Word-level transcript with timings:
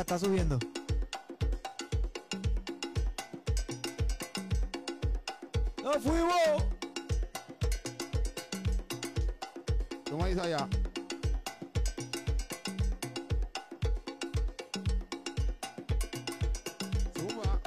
mira, 0.00 0.16
está 0.16 0.18
subiendo. 0.18 0.58
¡No 5.82 5.92
fuimos! 6.00 6.64
¿Tú 10.04 10.16
me 10.16 10.28
dices 10.28 10.42
allá? 10.42 10.68
Zumba. 17.16 17.60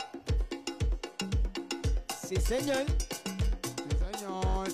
Sí, 2.28 2.36
señor. 2.38 2.86
Sí, 2.86 4.18
señor. 4.18 4.68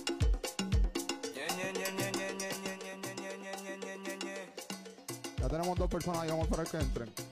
Ya 5.37 5.47
tenemos 5.47 5.77
dos 5.77 5.89
personas 5.89 6.21
ahí, 6.21 6.29
vamos 6.29 6.47
a 6.47 6.51
esperar 6.51 6.67
que 6.67 6.77
entren. 6.77 7.28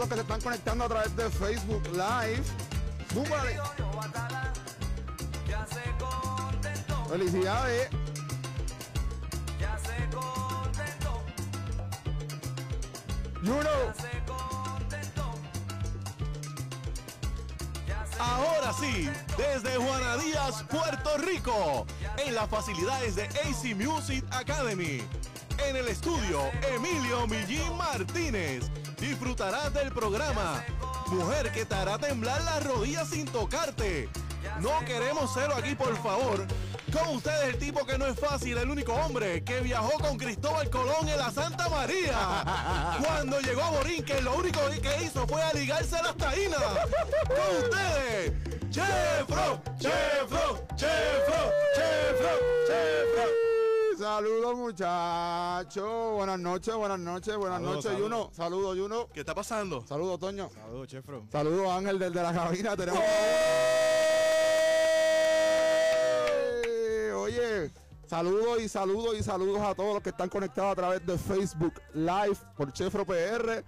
Todos 0.00 0.08
los 0.08 0.08
que 0.08 0.14
se 0.14 0.20
están 0.22 0.40
conectando 0.40 0.84
a 0.84 0.88
través 0.88 1.14
de 1.16 1.28
Facebook 1.30 1.82
Live. 1.92 2.42
Contentó, 5.98 7.04
Felicidades. 7.10 7.90
ya 9.58 9.78
You 13.42 13.60
know. 13.60 13.92
Ahora 18.18 18.72
sí, 18.78 19.10
desde 19.36 19.76
Juana 19.76 20.16
Díaz, 20.18 20.64
Puerto 20.70 21.18
Rico, 21.18 21.86
en 22.18 22.34
las 22.34 22.48
facilidades 22.48 23.16
de 23.16 23.24
AC 23.24 23.74
Music 23.74 24.24
Academy. 24.30 25.02
En 25.66 25.76
el 25.76 25.88
estudio, 25.88 26.40
Emilio 26.74 27.26
Millín 27.26 27.76
Martínez. 27.76 28.70
Disfrutarás 29.00 29.72
del 29.72 29.90
programa. 29.92 30.64
Mujer 31.08 31.50
que 31.52 31.64
te 31.64 31.74
hará 31.74 31.98
temblar 31.98 32.42
las 32.42 32.64
rodillas 32.64 33.08
sin 33.08 33.26
tocarte. 33.26 34.08
No 34.60 34.78
queremos 34.86 35.30
cero 35.32 35.54
aquí, 35.56 35.74
por 35.74 35.96
favor. 36.02 36.46
Con 36.92 37.16
ustedes 37.16 37.54
el 37.54 37.58
tipo 37.58 37.86
que 37.86 37.96
no 37.96 38.06
es 38.06 38.18
fácil, 38.18 38.58
el 38.58 38.68
único 38.68 38.92
hombre 38.92 39.42
que 39.42 39.60
viajó 39.60 39.92
con 40.00 40.18
Cristóbal 40.18 40.68
Colón 40.70 41.08
en 41.08 41.16
la 41.16 41.30
Santa 41.30 41.68
María. 41.68 42.44
Cuando 43.04 43.40
llegó 43.40 43.62
a 43.62 43.70
Borinquen, 43.70 44.24
lo 44.24 44.34
único 44.34 44.60
que 44.82 45.04
hizo 45.04 45.26
fue 45.26 45.42
aligarse 45.42 46.02
las 46.02 46.16
taínas. 46.16 46.60
Con 47.26 47.64
ustedes, 47.64 48.32
Chefro, 48.70 49.62
Chefro, 49.78 50.66
Chefro, 50.76 51.52
Chefro, 51.74 52.32
Chefro. 52.66 53.50
Saludos 53.98 54.56
muchachos. 54.56 55.29
Buenas 55.60 56.38
noches, 56.40 56.74
buenas 56.74 56.98
noches, 56.98 57.36
buenas 57.36 57.60
noches, 57.60 57.84
saludos. 57.84 58.00
Yuno. 58.00 58.30
Saludos, 58.32 58.76
Yuno. 58.78 59.08
¿Qué 59.12 59.20
está 59.20 59.34
pasando? 59.34 59.86
Saludos, 59.86 60.18
Toño. 60.18 60.48
Saludos, 60.48 60.88
Chefro. 60.88 61.26
Saludos, 61.30 61.68
Ángel, 61.68 61.98
desde 61.98 62.22
la 62.22 62.32
cabina. 62.32 62.74
Tenemos. 62.74 63.02
Oye, 67.14 67.70
saludos 68.06 68.62
y 68.62 68.68
saludos 68.70 69.16
y 69.18 69.22
saludos 69.22 69.60
a 69.60 69.74
todos 69.74 69.92
los 69.92 70.02
que 70.02 70.08
están 70.08 70.30
conectados 70.30 70.72
a 70.72 70.76
través 70.76 71.04
de 71.04 71.18
Facebook 71.18 71.74
Live 71.92 72.38
por 72.56 72.72
Chefro 72.72 73.04
PR. 73.04 73.62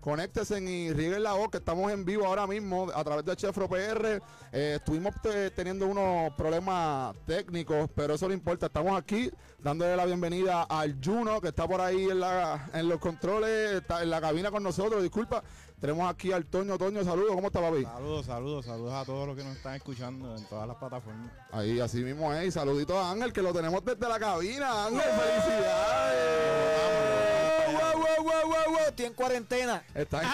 Conéctense 0.00 0.58
y 0.60 0.92
rieguen 0.92 1.22
la 1.24 1.32
voz 1.34 1.50
que 1.50 1.58
estamos 1.58 1.90
en 1.92 2.04
vivo 2.04 2.24
ahora 2.24 2.46
mismo 2.46 2.86
a 2.94 3.02
través 3.04 3.24
de 3.24 3.36
Chefro 3.36 3.68
PR. 3.68 4.22
Eh, 4.52 4.74
estuvimos 4.76 5.14
te- 5.20 5.50
teniendo 5.50 5.86
unos 5.86 6.32
problemas 6.34 7.14
técnicos, 7.26 7.90
pero 7.94 8.14
eso 8.14 8.28
no 8.28 8.34
importa. 8.34 8.66
Estamos 8.66 8.96
aquí 8.96 9.30
dándole 9.58 9.96
la 9.96 10.06
bienvenida 10.06 10.62
al 10.62 10.98
Juno 11.04 11.40
que 11.40 11.48
está 11.48 11.66
por 11.66 11.80
ahí 11.80 12.04
en, 12.10 12.20
la, 12.20 12.70
en 12.72 12.88
los 12.88 12.98
controles, 13.00 13.72
está 13.82 14.02
en 14.02 14.10
la 14.10 14.20
cabina 14.20 14.50
con 14.50 14.62
nosotros. 14.62 15.02
Disculpa. 15.02 15.42
Tenemos 15.80 16.08
aquí 16.10 16.32
al 16.32 16.46
Toño. 16.46 16.76
Toño, 16.78 17.04
saludos. 17.04 17.32
¿Cómo 17.34 17.46
está, 17.48 17.60
papi? 17.60 17.82
Saludos, 17.84 18.26
saludos, 18.26 18.64
saludos 18.66 18.94
a 18.94 19.04
todos 19.04 19.26
los 19.28 19.36
que 19.36 19.44
nos 19.44 19.56
están 19.56 19.74
escuchando 19.74 20.36
en 20.36 20.44
todas 20.46 20.66
las 20.66 20.76
plataformas. 20.76 21.30
Ahí, 21.52 21.78
así 21.80 21.98
mismo 22.02 22.32
es. 22.34 22.48
Y 22.48 22.50
saluditos 22.50 22.96
a 22.96 23.10
Ángel, 23.12 23.32
que 23.32 23.42
lo 23.42 23.52
tenemos 23.52 23.84
desde 23.84 24.08
la 24.08 24.18
cabina. 24.18 24.86
Ángel, 24.86 25.02
felicidades. 25.02 26.48
¡Wow, 27.72 27.92
wow, 27.92 28.24
wow, 28.24 28.42
wow, 28.42 28.74
wow! 28.74 28.87
Estoy 28.98 29.06
en 29.10 29.14
cuarentena. 29.14 29.84
Está 29.94 30.22
en 30.22 30.28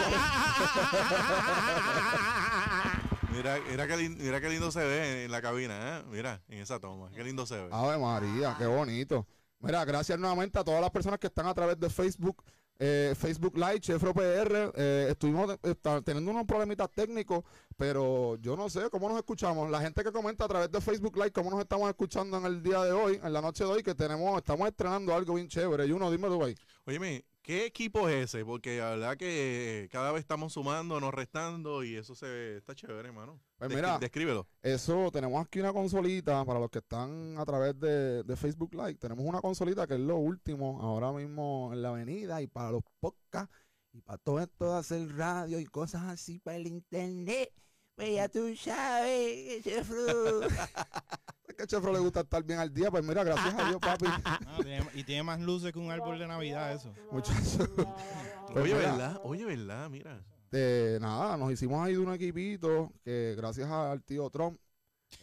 Mira, 3.37 3.59
mira, 3.69 3.87
qué 3.87 3.97
lin- 3.99 4.17
mira 4.17 4.41
qué 4.41 4.49
lindo 4.49 4.73
se 4.73 4.79
ve 4.83 5.25
en 5.27 5.31
la 5.31 5.43
cabina, 5.43 5.99
¿eh? 5.99 6.05
Mira, 6.11 6.41
en 6.49 6.61
esa 6.61 6.81
toma. 6.81 7.11
Qué 7.15 7.23
lindo 7.23 7.45
se 7.45 7.57
ve. 7.61 7.69
Ave 7.71 7.99
María, 7.99 8.57
qué 8.59 8.65
bonito. 8.65 9.27
Mira, 9.61 9.85
gracias 9.85 10.19
nuevamente 10.19 10.59
a 10.59 10.65
todas 10.65 10.81
las 10.81 10.89
personas 10.91 11.19
que 11.19 11.27
están 11.27 11.47
a 11.47 11.53
través 11.53 11.79
de 11.79 11.91
Facebook, 11.91 12.43
eh, 12.79 13.15
Facebook 13.19 13.55
Live, 13.59 13.81
Chefro 13.81 14.15
PR. 14.15 14.73
Eh, 14.77 15.09
estuvimos 15.11 15.51
eh, 15.51 15.59
está- 15.65 16.01
teniendo 16.01 16.31
unos 16.31 16.47
problemitas 16.47 16.89
técnicos, 16.91 17.45
pero 17.77 18.37
yo 18.37 18.57
no 18.57 18.71
sé 18.71 18.89
cómo 18.89 19.11
nos 19.11 19.19
escuchamos. 19.19 19.69
La 19.71 19.83
gente 19.83 20.03
que 20.03 20.11
comenta 20.11 20.47
a 20.47 20.49
través 20.49 20.73
de 20.73 20.81
Facebook 20.81 21.17
Live, 21.17 21.33
cómo 21.33 21.51
nos 21.51 21.61
estamos 21.61 21.87
escuchando 21.91 22.39
en 22.39 22.47
el 22.47 22.63
día 22.63 22.83
de 22.83 22.93
hoy, 22.93 23.21
en 23.23 23.31
la 23.31 23.43
noche 23.43 23.63
de 23.65 23.69
hoy, 23.71 23.83
que 23.83 23.95
tenemos, 23.95 24.39
estamos 24.39 24.67
estrenando 24.69 25.15
algo 25.15 25.35
bien 25.35 25.49
chévere. 25.49 25.85
Y 25.87 25.93
uno, 25.93 26.11
dime 26.11 26.29
tú, 26.29 26.43
ahí. 26.43 26.55
Óyeme, 26.87 27.25
¿qué 27.45 27.67
equipo 27.67 28.09
es 28.09 28.25
ese? 28.25 28.45
Porque 28.45 28.79
la 28.79 28.91
verdad 28.91 29.17
que 29.17 29.89
cada 29.93 30.11
vez 30.11 30.21
estamos 30.21 30.55
sumando, 30.55 30.99
nos 30.99 31.15
restando 31.15 31.85
y 31.85 31.95
eso 31.95 32.15
se 32.15 32.27
ve, 32.27 32.57
está 32.57 32.75
chévere, 32.75 33.09
hermano. 33.09 33.39
Pues 33.59 33.73
mira. 33.73 33.99
Descríbelo. 33.99 34.49
Eso, 34.63 35.11
tenemos 35.13 35.45
aquí 35.45 35.61
una 35.61 35.73
consolita 35.73 36.45
para 36.45 36.59
los 36.59 36.71
que 36.71 36.79
están 36.79 37.37
a 37.39 37.45
través 37.45 37.79
de, 37.79 38.25
de 38.25 38.37
Facebook 38.37 38.75
Live. 38.75 38.95
Tenemos 38.95 39.25
una 39.25 39.41
consolita 39.41 39.87
que 39.87 39.95
es 39.95 40.01
lo 40.01 40.17
último 40.17 40.81
ahora 40.83 41.13
mismo 41.13 41.71
en 41.73 41.83
la 41.83 41.91
avenida 41.91 42.43
y 42.43 42.47
para 42.47 42.73
los 42.73 42.83
podcasts 42.99 43.55
y 43.93 44.01
para 44.01 44.19
todo 44.19 44.41
esto 44.41 44.73
de 44.73 44.79
hacer 44.79 45.17
radio 45.17 45.61
y 45.61 45.67
cosas 45.67 46.03
así 46.05 46.41
para 46.41 46.57
el 46.57 46.67
internet. 46.67 47.53
Pues 47.95 48.15
ya 48.15 48.29
tú 48.29 48.57
sabes, 48.57 49.63
Chefro. 49.63 50.41
es 51.49 51.55
que 51.55 51.67
Chefro 51.67 51.93
le 51.93 51.99
gusta 51.99 52.21
estar 52.21 52.43
bien 52.43 52.59
al 52.59 52.73
día. 52.73 52.91
Pues 52.91 53.05
mira, 53.05 53.25
gracias 53.25 53.55
a 53.55 53.69
Dios, 53.69 53.79
papi. 53.81 54.07
Ah, 54.25 54.59
tiene- 54.63 54.87
y 54.95 55.05
tiene 55.05 55.23
más 55.23 55.41
luces 55.41 55.73
que 55.73 55.79
un 55.79 55.91
árbol 55.91 56.19
de 56.19 56.27
Navidad 56.27 56.73
eso. 56.73 56.93
Muchachos. 57.11 57.69
Pues 57.77 58.65
Oye, 58.65 58.75
mira, 58.75 58.93
¿verdad? 58.93 59.21
Oye, 59.25 59.45
¿verdad? 59.45 59.89
Mira. 59.91 60.25
eh, 60.53 60.99
nada, 61.01 61.37
nos 61.37 61.51
hicimos 61.53 61.85
ahí 61.85 61.93
de 61.95 61.99
un 61.99 62.13
equipito 62.13 62.93
que 63.05 63.35
gracias 63.37 63.69
al 63.71 64.03
tío 64.03 64.29
Trump 64.31 64.59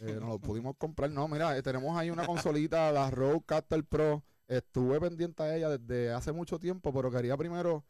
eh, 0.00 0.16
nos 0.20 0.28
lo 0.28 0.38
pudimos 0.38 0.76
comprar. 0.76 1.10
No, 1.10 1.28
mira, 1.28 1.56
eh, 1.56 1.62
tenemos 1.62 1.96
ahí 1.96 2.10
una 2.10 2.26
consolita, 2.26 2.90
la 2.92 3.10
Rodecaster 3.10 3.84
Pro. 3.84 4.22
Estuve 4.48 5.00
pendiente 5.00 5.42
a 5.42 5.54
ella 5.56 5.68
desde 5.78 6.12
hace 6.12 6.32
mucho 6.32 6.58
tiempo, 6.58 6.92
pero 6.92 7.10
quería 7.10 7.36
primero 7.36 7.84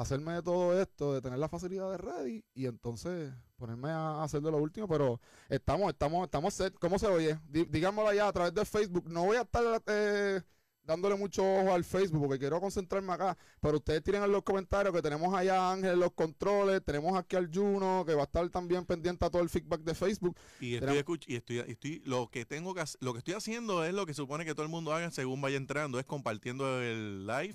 hacerme 0.00 0.32
de 0.34 0.42
todo 0.42 0.80
esto, 0.80 1.14
de 1.14 1.20
tener 1.20 1.38
la 1.38 1.48
facilidad 1.48 1.90
de 1.90 1.98
ready 1.98 2.44
y 2.54 2.66
entonces 2.66 3.32
ponerme 3.56 3.90
a 3.90 4.22
hacer 4.22 4.40
de 4.40 4.50
lo 4.50 4.58
último, 4.58 4.88
pero 4.88 5.20
estamos, 5.48 5.90
estamos, 5.92 6.24
estamos 6.24 6.54
set. 6.54 6.74
¿Cómo 6.80 6.98
se 6.98 7.06
oye? 7.06 7.38
Dí- 7.48 7.66
Díganmelo 7.68 8.08
allá 8.08 8.28
a 8.28 8.32
través 8.32 8.54
de 8.54 8.64
Facebook. 8.64 9.04
No 9.08 9.24
voy 9.24 9.36
a 9.36 9.42
estar 9.42 9.82
eh, 9.86 10.40
dándole 10.82 11.14
mucho 11.16 11.42
ojo 11.44 11.72
al 11.74 11.84
Facebook 11.84 12.22
porque 12.22 12.38
quiero 12.38 12.58
concentrarme 12.60 13.12
acá, 13.12 13.36
pero 13.60 13.76
ustedes 13.76 14.02
tienen 14.02 14.22
en 14.24 14.32
los 14.32 14.42
comentarios 14.42 14.94
que 14.94 15.02
tenemos 15.02 15.32
allá 15.34 15.68
a 15.68 15.72
Ángel 15.74 15.92
en 15.92 16.00
los 16.00 16.12
controles, 16.12 16.82
tenemos 16.84 17.16
aquí 17.16 17.36
al 17.36 17.50
Juno 17.52 18.02
que 18.06 18.14
va 18.14 18.22
a 18.22 18.24
estar 18.24 18.48
también 18.48 18.84
pendiente 18.86 19.24
a 19.24 19.30
todo 19.30 19.42
el 19.42 19.50
feedback 19.50 19.82
de 19.82 19.94
Facebook. 19.94 20.34
Y 20.60 20.74
estoy, 20.74 20.88
Tenemos- 21.02 21.20
y 21.28 21.36
estoy, 21.36 21.58
estoy, 21.58 22.02
lo 22.06 22.28
que 22.28 22.44
tengo 22.46 22.74
que 22.74 22.82
lo 23.00 23.12
que 23.12 23.18
estoy 23.18 23.34
haciendo 23.34 23.84
es 23.84 23.92
lo 23.94 24.06
que 24.06 24.14
supone 24.14 24.44
que 24.46 24.54
todo 24.54 24.64
el 24.64 24.70
mundo 24.70 24.92
haga 24.94 25.10
según 25.10 25.40
vaya 25.42 25.58
entrando, 25.58 25.98
es 26.00 26.06
compartiendo 26.06 26.80
el 26.80 27.26
live. 27.26 27.54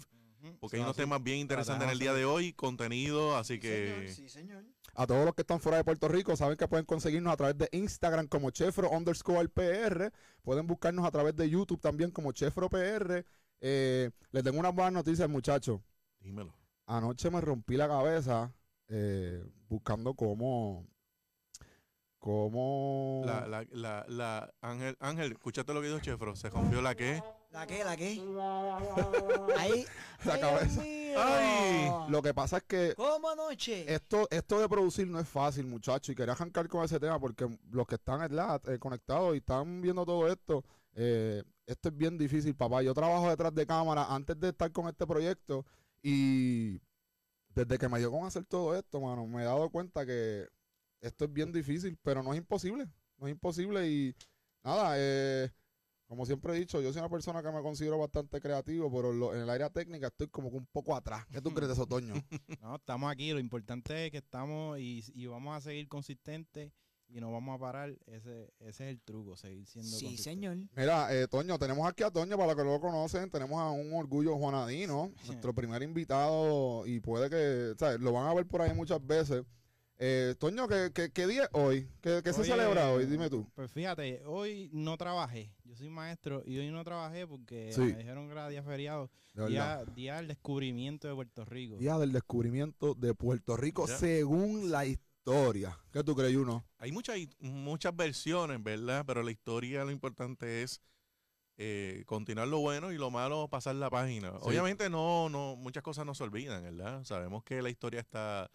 Porque 0.59 0.77
hay 0.77 0.83
unos 0.83 0.95
temas 0.95 1.21
bien 1.21 1.39
interesantes 1.39 1.85
en 1.85 1.91
el 1.91 1.99
día 1.99 2.13
de 2.13 2.25
hoy, 2.25 2.53
contenido, 2.53 3.37
así 3.37 3.59
que... 3.59 4.11
Sí, 4.13 4.29
señor. 4.29 4.63
A 4.97 5.05
todos 5.05 5.25
los 5.25 5.35
que 5.35 5.41
están 5.41 5.59
fuera 5.59 5.77
de 5.77 5.83
Puerto 5.83 6.07
Rico, 6.07 6.35
saben 6.37 6.55
que 6.55 6.67
pueden 6.67 6.85
conseguirnos 6.85 7.33
a 7.33 7.37
través 7.37 7.57
de 7.57 7.67
Instagram 7.73 8.27
como 8.27 8.49
Chefro 8.51 8.89
underscore 8.89 9.49
PR. 9.49 10.11
Pueden 10.41 10.67
buscarnos 10.67 11.05
a 11.05 11.11
través 11.11 11.35
de 11.35 11.49
YouTube 11.49 11.81
también 11.81 12.11
como 12.11 12.31
Chefro 12.31 12.69
PR. 12.69 13.25
Eh, 13.59 14.11
les 14.31 14.43
tengo 14.43 14.57
unas 14.57 14.73
buenas 14.73 14.93
noticias, 14.93 15.27
muchachos. 15.27 15.81
Dímelo. 16.19 16.55
Anoche 16.85 17.29
me 17.29 17.41
rompí 17.41 17.75
la 17.75 17.89
cabeza 17.89 18.53
eh, 18.87 19.43
buscando 19.67 20.13
cómo. 20.13 20.87
Cómo. 22.19 23.23
La, 23.25 23.47
la, 23.47 23.65
la, 23.71 24.05
la, 24.07 24.53
Ángel, 24.61 24.95
Ángel, 24.99 25.33
escúchate 25.33 25.73
lo 25.73 25.81
que 25.81 25.87
dijo 25.87 25.99
Chefro, 25.99 26.35
se 26.35 26.49
rompió 26.49 26.81
la 26.81 26.95
que... 26.95 27.21
¿La 27.55 27.65
qué? 27.65 27.85
¿La 27.85 27.95
qué? 27.95 28.19
Ahí. 29.57 29.85
La 30.25 30.39
cabeza. 30.41 30.81
Ay. 30.83 31.89
Lo 32.09 32.21
que 32.21 32.33
pasa 32.33 32.57
es 32.57 32.63
que 32.63 32.93
¿Cómo 32.97 33.29
anoche? 33.29 33.93
esto, 33.93 34.27
esto 34.29 34.59
de 34.59 34.67
producir 34.67 35.07
no 35.07 35.21
es 35.21 35.29
fácil, 35.29 35.65
muchachos. 35.65 36.09
Y 36.09 36.15
quería 36.15 36.33
arrancar 36.33 36.67
con 36.67 36.83
ese 36.83 36.99
tema 36.99 37.17
porque 37.17 37.47
los 37.71 37.87
que 37.87 37.95
están 37.95 38.29
eh, 38.29 38.77
conectados 38.77 39.35
y 39.35 39.37
están 39.37 39.81
viendo 39.81 40.05
todo 40.05 40.27
esto, 40.27 40.65
eh, 40.95 41.43
esto 41.65 41.87
es 41.87 41.95
bien 41.95 42.17
difícil, 42.17 42.53
papá. 42.55 42.81
Yo 42.81 42.93
trabajo 42.93 43.29
detrás 43.29 43.55
de 43.55 43.65
cámara 43.65 44.13
antes 44.13 44.37
de 44.37 44.49
estar 44.49 44.69
con 44.73 44.89
este 44.89 45.07
proyecto 45.07 45.65
y 46.03 46.81
desde 47.47 47.77
que 47.77 47.87
me 47.87 47.99
dio 47.99 48.11
con 48.11 48.25
hacer 48.25 48.43
todo 48.43 48.75
esto, 48.75 48.99
mano, 48.99 49.25
me 49.27 49.43
he 49.43 49.45
dado 49.45 49.69
cuenta 49.69 50.05
que 50.05 50.45
esto 50.99 51.23
es 51.23 51.31
bien 51.31 51.53
difícil, 51.53 51.97
pero 52.03 52.21
no 52.21 52.33
es 52.33 52.37
imposible. 52.37 52.89
No 53.17 53.27
es 53.27 53.31
imposible 53.31 53.89
y 53.89 54.13
nada, 54.61 54.95
eh, 54.97 55.49
como 56.07 56.25
siempre 56.25 56.53
he 56.55 56.59
dicho, 56.59 56.81
yo 56.81 56.91
soy 56.93 56.99
una 57.01 57.09
persona 57.09 57.41
que 57.41 57.51
me 57.51 57.61
considero 57.61 57.97
bastante 57.97 58.39
creativo, 58.39 58.91
pero 58.91 59.11
en, 59.11 59.19
lo- 59.19 59.33
en 59.35 59.41
el 59.41 59.49
área 59.49 59.69
técnica 59.69 60.07
estoy 60.07 60.27
como 60.27 60.49
que 60.51 60.57
un 60.57 60.65
poco 60.67 60.95
atrás. 60.95 61.25
¿Qué 61.31 61.41
tú 61.41 61.51
crees 61.53 61.67
de 61.67 61.73
eso, 61.73 61.85
Toño? 61.87 62.13
No, 62.61 62.75
estamos 62.75 63.11
aquí. 63.11 63.31
Lo 63.31 63.39
importante 63.39 64.05
es 64.05 64.11
que 64.11 64.17
estamos 64.17 64.79
y, 64.79 65.03
y 65.13 65.25
vamos 65.27 65.55
a 65.57 65.61
seguir 65.61 65.87
consistentes 65.87 66.71
y 67.07 67.19
no 67.19 67.31
vamos 67.31 67.55
a 67.55 67.59
parar. 67.59 67.95
Ese, 68.07 68.51
ese 68.59 68.69
es 68.69 68.79
el 68.95 68.99
truco, 69.01 69.35
seguir 69.35 69.65
siendo 69.67 69.97
Sí, 69.97 70.17
señor. 70.17 70.57
Mira, 70.75 71.13
eh, 71.15 71.27
Toño, 71.27 71.57
tenemos 71.59 71.87
aquí 71.87 72.03
a 72.03 72.09
Toño, 72.11 72.35
para 72.37 72.47
los 72.47 72.55
que 72.55 72.63
no 72.63 72.71
lo 72.73 72.79
conocen, 72.81 73.29
tenemos 73.29 73.59
a 73.59 73.69
un 73.71 73.93
orgullo 73.93 74.35
Juanadino, 74.37 75.11
nuestro 75.27 75.53
primer 75.53 75.81
invitado, 75.83 76.85
y 76.87 76.99
puede 76.99 77.29
que, 77.29 77.75
¿sabes? 77.79 77.99
Lo 77.99 78.11
van 78.13 78.27
a 78.27 78.33
ver 78.33 78.45
por 78.47 78.61
ahí 78.61 78.73
muchas 78.73 79.05
veces. 79.05 79.43
Eh, 79.97 80.35
Toño, 80.39 80.67
¿qué, 80.67 80.91
qué, 80.93 81.09
qué 81.11 81.25
día 81.27 81.43
es 81.43 81.49
hoy? 81.53 81.87
¿Qué, 82.01 82.21
qué 82.23 82.33
se 82.33 82.41
Oye, 82.41 82.51
celebra 82.51 82.91
hoy? 82.91 83.05
Dime 83.05 83.29
tú. 83.29 83.47
Pues 83.55 83.71
fíjate, 83.71 84.23
hoy 84.25 84.69
no 84.73 84.97
trabajé. 84.97 85.53
Yo 85.75 85.79
soy 85.79 85.89
maestro 85.89 86.41
y 86.45 86.57
hoy 86.57 86.71
no 86.71 86.81
trabajé 86.85 87.27
porque 87.27 87.69
Sí. 87.73 87.81
me 87.81 87.97
dijeron 87.97 88.27
que 88.27 88.31
era 88.31 88.47
día 88.47 88.63
feriado. 88.63 89.11
Día, 89.33 89.83
día 89.93 90.15
del 90.15 90.29
descubrimiento 90.29 91.09
de 91.09 91.13
Puerto 91.15 91.43
Rico. 91.43 91.75
Día 91.75 91.97
del 91.97 92.13
descubrimiento 92.13 92.93
de 92.95 93.13
Puerto 93.13 93.57
Rico, 93.57 93.85
Ya. 93.85 93.97
según 93.97 94.71
la 94.71 94.85
historia. 94.85 95.77
¿Qué 95.91 96.01
tú 96.01 96.15
crees, 96.15 96.33
uno? 96.37 96.63
Hay 96.77 96.93
muchas, 96.93 97.17
muchas 97.39 97.93
versiones, 97.93 98.63
¿verdad? 98.63 99.03
Pero 99.05 99.21
la 99.21 99.31
historia 99.31 99.83
lo 99.83 99.91
importante 99.91 100.63
es 100.63 100.81
eh, 101.57 102.03
continuar 102.05 102.47
lo 102.47 102.59
bueno 102.59 102.93
y 102.93 102.97
lo 102.97 103.11
malo 103.11 103.49
pasar 103.49 103.75
la 103.75 103.89
página. 103.89 104.31
Obviamente 104.41 104.89
no, 104.89 105.27
no, 105.27 105.57
muchas 105.57 105.83
cosas 105.83 106.05
no 106.05 106.15
se 106.15 106.23
olvidan, 106.23 106.63
¿verdad? 106.63 107.03
Sabemos 107.03 107.43
que 107.43 107.61
la 107.61 107.69
historia 107.69 107.99
está 107.99 108.49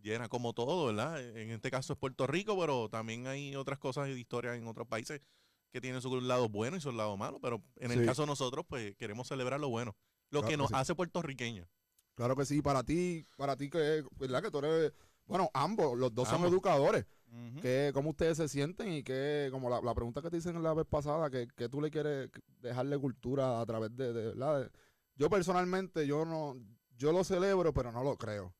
llena 0.00 0.28
como 0.28 0.52
todo, 0.52 0.86
¿verdad? 0.86 1.18
En 1.38 1.50
este 1.50 1.70
caso 1.70 1.94
es 1.94 1.98
Puerto 1.98 2.26
Rico, 2.26 2.58
pero 2.60 2.90
también 2.90 3.26
hay 3.26 3.56
otras 3.56 3.78
cosas 3.78 4.06
de 4.08 4.20
historia 4.20 4.54
en 4.54 4.66
otros 4.66 4.86
países 4.86 5.22
que 5.70 5.80
tienen 5.80 6.00
su 6.00 6.20
lado 6.20 6.48
bueno 6.48 6.76
y 6.76 6.80
su 6.80 6.90
lado 6.92 7.16
malo, 7.16 7.38
pero 7.40 7.62
en 7.76 7.90
el 7.92 8.00
Sí. 8.00 8.06
caso 8.06 8.22
de 8.22 8.26
nosotros, 8.28 8.64
pues 8.68 8.96
queremos 8.96 9.28
celebrar 9.28 9.60
lo 9.60 9.68
bueno, 9.68 9.96
lo 10.30 10.40
Claro 10.40 10.46
que 10.48 10.52
que 10.54 10.56
nos 10.58 10.68
sí. 10.68 10.74
hace 10.76 10.94
puertorriqueños. 10.94 11.68
Claro 12.14 12.34
que 12.36 12.44
sí, 12.44 12.62
para 12.62 12.82
ti, 12.82 13.24
para 13.36 13.56
ti 13.56 13.70
que, 13.70 14.02
¿verdad? 14.16 14.42
Que 14.42 14.50
tú 14.50 14.58
eres, 14.58 14.92
bueno, 15.26 15.50
ambos, 15.54 15.96
los 15.96 16.12
dos 16.14 16.26
son 16.26 16.36
Ambos. 16.36 16.50
educadores. 16.52 17.04
Ujú. 17.30 17.60
¿Qué, 17.60 17.90
¿Cómo 17.92 18.10
ustedes 18.10 18.38
se 18.38 18.48
sienten? 18.48 18.90
Y 18.92 19.02
qué, 19.02 19.48
como 19.52 19.68
la, 19.68 19.80
la 19.82 19.94
pregunta 19.94 20.22
que 20.22 20.30
te 20.30 20.38
hicieron 20.38 20.62
la 20.62 20.72
vez 20.74 20.86
pasada, 20.86 21.28
que, 21.30 21.46
que 21.54 21.68
tú 21.68 21.80
le 21.82 21.90
quieres 21.90 22.30
dejarle 22.60 22.98
cultura 22.98 23.60
a 23.60 23.66
través 23.66 23.94
de, 23.94 24.12
de, 24.14 24.26
¿verdad? 24.28 24.62
De- 24.64 24.70
yo 25.16 25.28
personalmente, 25.28 26.06
yo 26.06 26.24
no, 26.24 26.56
yo 26.96 27.12
lo 27.12 27.22
celebro, 27.24 27.72
pero 27.74 27.92
no 27.92 28.02
lo 28.02 28.16
creo. 28.16 28.54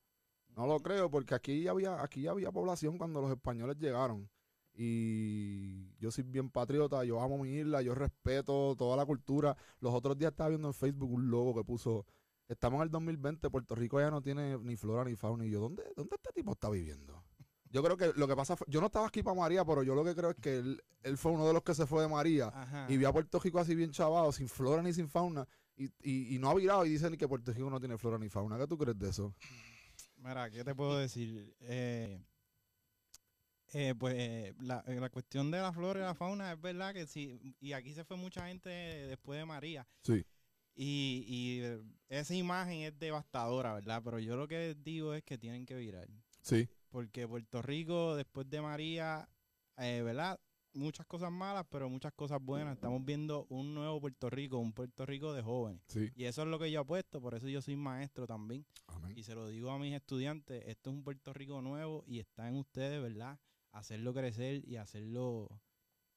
No 0.55 0.67
lo 0.67 0.79
creo 0.81 1.09
porque 1.09 1.33
aquí 1.35 1.67
había, 1.67 2.01
aquí 2.03 2.27
había 2.27 2.51
población 2.51 2.97
cuando 2.97 3.21
los 3.21 3.31
españoles 3.31 3.77
llegaron. 3.79 4.29
Y 4.73 5.93
yo 5.97 6.11
soy 6.11 6.23
bien 6.23 6.49
patriota, 6.49 7.03
yo 7.03 7.21
amo 7.21 7.37
mi 7.37 7.57
isla, 7.57 7.81
yo 7.81 7.93
respeto 7.95 8.75
toda 8.77 8.95
la 8.95 9.05
cultura. 9.05 9.55
Los 9.79 9.93
otros 9.93 10.17
días 10.17 10.31
estaba 10.31 10.49
viendo 10.49 10.67
en 10.67 10.73
Facebook 10.73 11.11
un 11.11 11.29
logo 11.29 11.55
que 11.55 11.63
puso, 11.63 12.05
estamos 12.47 12.77
en 12.79 12.83
el 12.83 12.91
2020, 12.91 13.49
Puerto 13.49 13.75
Rico 13.75 13.99
ya 13.99 14.09
no 14.09 14.21
tiene 14.21 14.57
ni 14.59 14.75
flora 14.75 15.03
ni 15.03 15.15
fauna. 15.15 15.45
Y 15.45 15.51
yo, 15.51 15.59
¿dónde, 15.59 15.83
dónde 15.95 16.15
este 16.15 16.31
tipo 16.33 16.53
está 16.53 16.69
viviendo? 16.69 17.23
Yo 17.71 17.83
creo 17.83 17.97
que 17.97 18.13
lo 18.15 18.27
que 18.27 18.35
pasa 18.35 18.55
fue, 18.55 18.65
yo 18.69 18.79
no 18.79 18.87
estaba 18.87 19.05
aquí 19.07 19.21
para 19.21 19.39
María, 19.39 19.63
pero 19.63 19.83
yo 19.83 19.93
lo 19.93 20.03
que 20.03 20.15
creo 20.15 20.31
es 20.31 20.37
que 20.37 20.57
él, 20.57 20.81
él 21.03 21.17
fue 21.17 21.31
uno 21.31 21.45
de 21.45 21.53
los 21.53 21.61
que 21.61 21.75
se 21.75 21.85
fue 21.85 22.01
de 22.01 22.07
María 22.07 22.47
Ajá. 22.47 22.87
y 22.89 22.97
vio 22.97 23.09
a 23.09 23.13
Puerto 23.13 23.39
Rico 23.39 23.59
así 23.59 23.75
bien 23.75 23.91
chavado, 23.91 24.31
sin 24.31 24.49
flora 24.49 24.81
ni 24.81 24.91
sin 24.91 25.07
fauna, 25.07 25.47
y, 25.75 25.85
y, 26.01 26.35
y 26.35 26.39
no 26.39 26.49
ha 26.49 26.55
virado 26.55 26.83
y 26.85 26.89
dice 26.89 27.09
ni 27.11 27.17
que 27.17 27.27
Puerto 27.27 27.53
Rico 27.53 27.69
no 27.69 27.79
tiene 27.79 27.97
flora 27.97 28.17
ni 28.17 28.27
fauna. 28.27 28.57
¿Qué 28.57 28.65
tú 28.65 28.75
crees 28.75 28.97
de 28.97 29.09
eso? 29.09 29.35
Mira, 30.17 30.49
¿qué 30.49 30.63
te 30.63 30.73
puedo 30.73 30.97
decir? 30.97 31.55
Eh, 31.59 32.25
eh, 33.73 33.93
pues 33.97 34.15
eh, 34.17 34.53
la, 34.59 34.83
eh, 34.87 34.99
la 34.99 35.09
cuestión 35.09 35.51
de 35.51 35.59
la 35.59 35.71
flora 35.71 35.99
y 35.99 36.03
la 36.03 36.15
fauna 36.15 36.51
es 36.51 36.61
verdad 36.61 36.93
que 36.93 37.05
sí, 37.07 37.55
y 37.59 37.73
aquí 37.73 37.93
se 37.93 38.03
fue 38.03 38.17
mucha 38.17 38.47
gente 38.47 38.69
después 38.69 39.39
de 39.39 39.45
María. 39.45 39.87
Sí. 40.03 40.25
Y, 40.75 41.25
y 41.27 41.59
eh, 41.61 41.81
esa 42.07 42.33
imagen 42.33 42.81
es 42.81 42.97
devastadora, 42.97 43.73
¿verdad? 43.73 44.01
Pero 44.03 44.19
yo 44.19 44.37
lo 44.37 44.47
que 44.47 44.75
digo 44.75 45.13
es 45.13 45.23
que 45.23 45.37
tienen 45.37 45.65
que 45.65 45.75
virar. 45.75 46.07
Sí. 46.41 46.69
Porque 46.89 47.27
Puerto 47.27 47.61
Rico, 47.61 48.15
después 48.15 48.49
de 48.49 48.61
María, 48.61 49.27
eh, 49.77 50.01
¿verdad? 50.03 50.39
Muchas 50.73 51.05
cosas 51.05 51.31
malas, 51.31 51.65
pero 51.69 51.89
muchas 51.89 52.13
cosas 52.13 52.39
buenas. 52.41 52.75
Estamos 52.75 53.03
viendo 53.03 53.45
un 53.49 53.73
nuevo 53.73 53.99
Puerto 53.99 54.29
Rico, 54.29 54.57
un 54.57 54.71
Puerto 54.71 55.05
Rico 55.05 55.33
de 55.33 55.41
jóvenes. 55.41 55.81
Sí. 55.87 56.09
Y 56.15 56.25
eso 56.25 56.43
es 56.43 56.47
lo 56.47 56.57
que 56.59 56.71
yo 56.71 56.79
apuesto, 56.79 57.19
por 57.19 57.33
eso 57.33 57.49
yo 57.49 57.61
soy 57.61 57.75
maestro 57.75 58.25
también. 58.25 58.65
Amén. 58.87 59.17
Y 59.17 59.23
se 59.23 59.35
lo 59.35 59.49
digo 59.49 59.71
a 59.71 59.79
mis 59.79 59.93
estudiantes, 59.93 60.63
esto 60.65 60.91
es 60.91 60.95
un 60.95 61.03
Puerto 61.03 61.33
Rico 61.33 61.61
nuevo 61.61 62.05
y 62.07 62.19
está 62.19 62.47
en 62.47 62.55
ustedes, 62.55 63.01
¿verdad? 63.01 63.37
Hacerlo 63.79 64.13
crecer 64.13 64.61
y 64.67 64.75
hacerlo, 64.75 65.47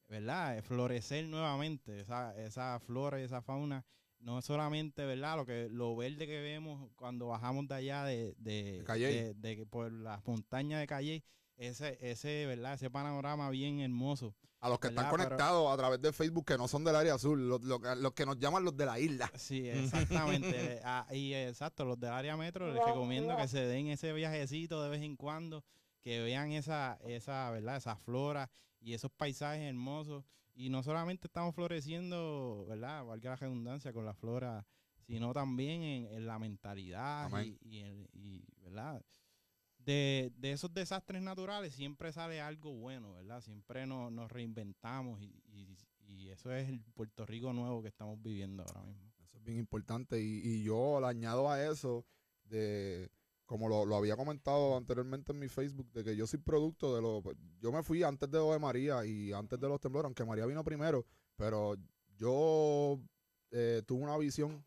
¿verdad? 0.09 0.59
Eh, 0.59 0.63
Florecer 0.63 1.25
nuevamente, 1.27 2.01
esa, 2.01 2.37
esa 2.37 2.81
flora 2.81 3.21
y 3.21 3.23
esa 3.23 3.41
fauna. 3.41 3.87
No 4.19 4.43
solamente, 4.43 5.05
¿verdad? 5.05 5.37
Lo 5.37 5.47
que 5.47 5.69
lo 5.71 5.97
verde 5.97 6.27
que 6.27 6.41
vemos 6.41 6.91
cuando 6.97 7.29
bajamos 7.29 7.69
de 7.69 7.75
allá 7.75 8.05
de, 8.05 8.35
de, 8.39 9.35
De 9.37 9.67
por 9.67 9.93
las 9.93 10.25
montañas 10.27 10.81
de 10.81 10.87
Calle, 10.89 11.25
ese, 11.57 11.99
ese, 12.01 12.47
¿verdad? 12.47 12.75
Ese 12.75 12.91
panorama 12.91 13.49
bien 13.51 13.81
hermoso. 13.81 14.35
A 14.59 14.69
los 14.69 14.79
que 14.79 14.89
están 14.89 15.11
conectados 15.11 15.73
a 15.73 15.77
través 15.77 16.01
de 16.01 16.13
Facebook 16.13 16.47
que 16.47 16.57
no 16.57 16.69
son 16.69 16.85
del 16.85 16.95
área 16.95 17.15
azul, 17.15 17.49
los, 17.49 17.63
los, 17.63 17.81
los 17.99 18.13
que 18.13 18.25
nos 18.25 18.39
llaman 18.39 18.65
los 18.65 18.77
de 18.77 18.87
la 18.87 18.99
isla. 18.99 19.31
Sí, 19.37 19.69
exactamente. 19.69 20.81
Ah, 20.85 21.07
y 21.13 21.33
exacto, 21.35 21.85
los 21.85 21.99
del 21.99 22.11
área 22.11 22.37
metro 22.37 22.73
les 22.73 22.85
recomiendo 22.85 23.37
que 23.37 23.47
se 23.49 23.61
den 23.61 23.89
ese 23.89 24.13
viajecito 24.13 24.83
de 24.83 24.89
vez 24.89 25.03
en 25.03 25.17
cuando, 25.17 25.65
que 26.03 26.21
vean 26.21 26.53
esa, 26.53 26.99
esa, 27.05 27.51
¿verdad? 27.51 27.77
Esa 27.77 27.97
flora 27.97 28.51
y 28.81 28.93
esos 28.95 29.11
paisajes 29.11 29.63
hermosos. 29.63 30.25
Y 30.55 30.69
no 30.69 30.83
solamente 30.83 31.29
estamos 31.29 31.55
floreciendo, 31.55 32.67
¿verdad? 32.69 33.05
Valga 33.07 33.31
la 33.31 33.37
redundancia 33.37 33.93
con 33.93 34.05
la 34.05 34.13
flora, 34.15 34.67
sino 35.07 35.33
también 35.33 35.83
en, 35.83 36.07
en 36.07 36.27
la 36.27 36.39
mentalidad 36.39 37.31
y, 37.43 37.57
y, 37.63 37.79
en- 37.81 38.09
y, 38.13 38.45
¿verdad? 38.61 39.03
De, 39.79 40.31
de 40.37 40.53
esos 40.53 40.73
desastres 40.73 41.23
naturales 41.23 41.75
siempre 41.75 42.13
sale 42.13 42.41
algo 42.41 42.73
bueno, 42.75 43.15
¿verdad? 43.15 43.41
Siempre 43.41 43.87
nos, 43.87 44.13
nos 44.13 44.31
reinventamos 44.31 45.21
y, 45.23 45.43
y, 45.49 45.77
y 46.07 46.29
eso 46.29 46.53
es 46.53 46.69
el 46.69 46.81
Puerto 46.95 47.27
Rico 47.27 47.53
nuevo 47.53 47.83
que 47.83 47.89
estamos 47.89 48.21
viviendo 48.23 48.63
ahora 48.63 48.83
mismo. 48.83 49.11
Eso 49.25 49.39
es 49.39 49.43
bien 49.45 49.59
importante. 49.59 50.21
Y, 50.23 50.41
y 50.45 50.63
yo 50.63 51.01
le 51.01 51.07
añado 51.07 51.51
a 51.51 51.65
eso, 51.65 52.05
de 52.45 53.11
como 53.53 53.69
lo, 53.69 53.85
lo 53.85 53.97
había 53.97 54.17
comentado 54.17 54.79
anteriormente 54.79 55.33
en 55.33 55.39
mi 55.39 55.47
Facebook, 55.47 55.93
de 55.93 56.03
que 56.03 56.17
yo 56.17 56.27
soy 56.27 56.39
producto 56.39 56.95
de 56.97 57.03
lo. 57.03 57.23
Yo 57.61 57.71
me 57.71 57.83
fui 57.83 58.03
antes 58.03 58.31
de 58.31 58.39
lo 58.39 58.51
de 58.51 58.59
María 58.59 59.05
y 59.05 59.31
antes 59.35 59.61
de 59.61 59.69
los 59.69 59.79
temblores, 59.79 60.07
aunque 60.07 60.25
María 60.25 60.47
vino 60.47 60.65
primero, 60.65 61.05
pero 61.37 61.75
yo 62.17 62.99
eh, 63.51 63.83
tuve 63.87 64.05
una 64.05 64.17
visión 64.17 64.65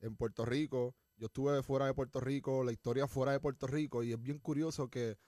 en 0.00 0.16
Puerto 0.16 0.46
Rico. 0.46 0.94
Yo 1.18 1.26
estuve 1.26 1.62
fuera 1.62 1.84
de 1.84 1.92
Puerto 1.92 2.20
Rico, 2.20 2.64
la 2.64 2.72
historia 2.72 3.06
fuera 3.06 3.32
de 3.32 3.40
Puerto 3.40 3.66
Rico, 3.66 4.02
y 4.02 4.12
es 4.12 4.22
bien 4.22 4.38
curioso 4.38 4.88
que 4.88 5.18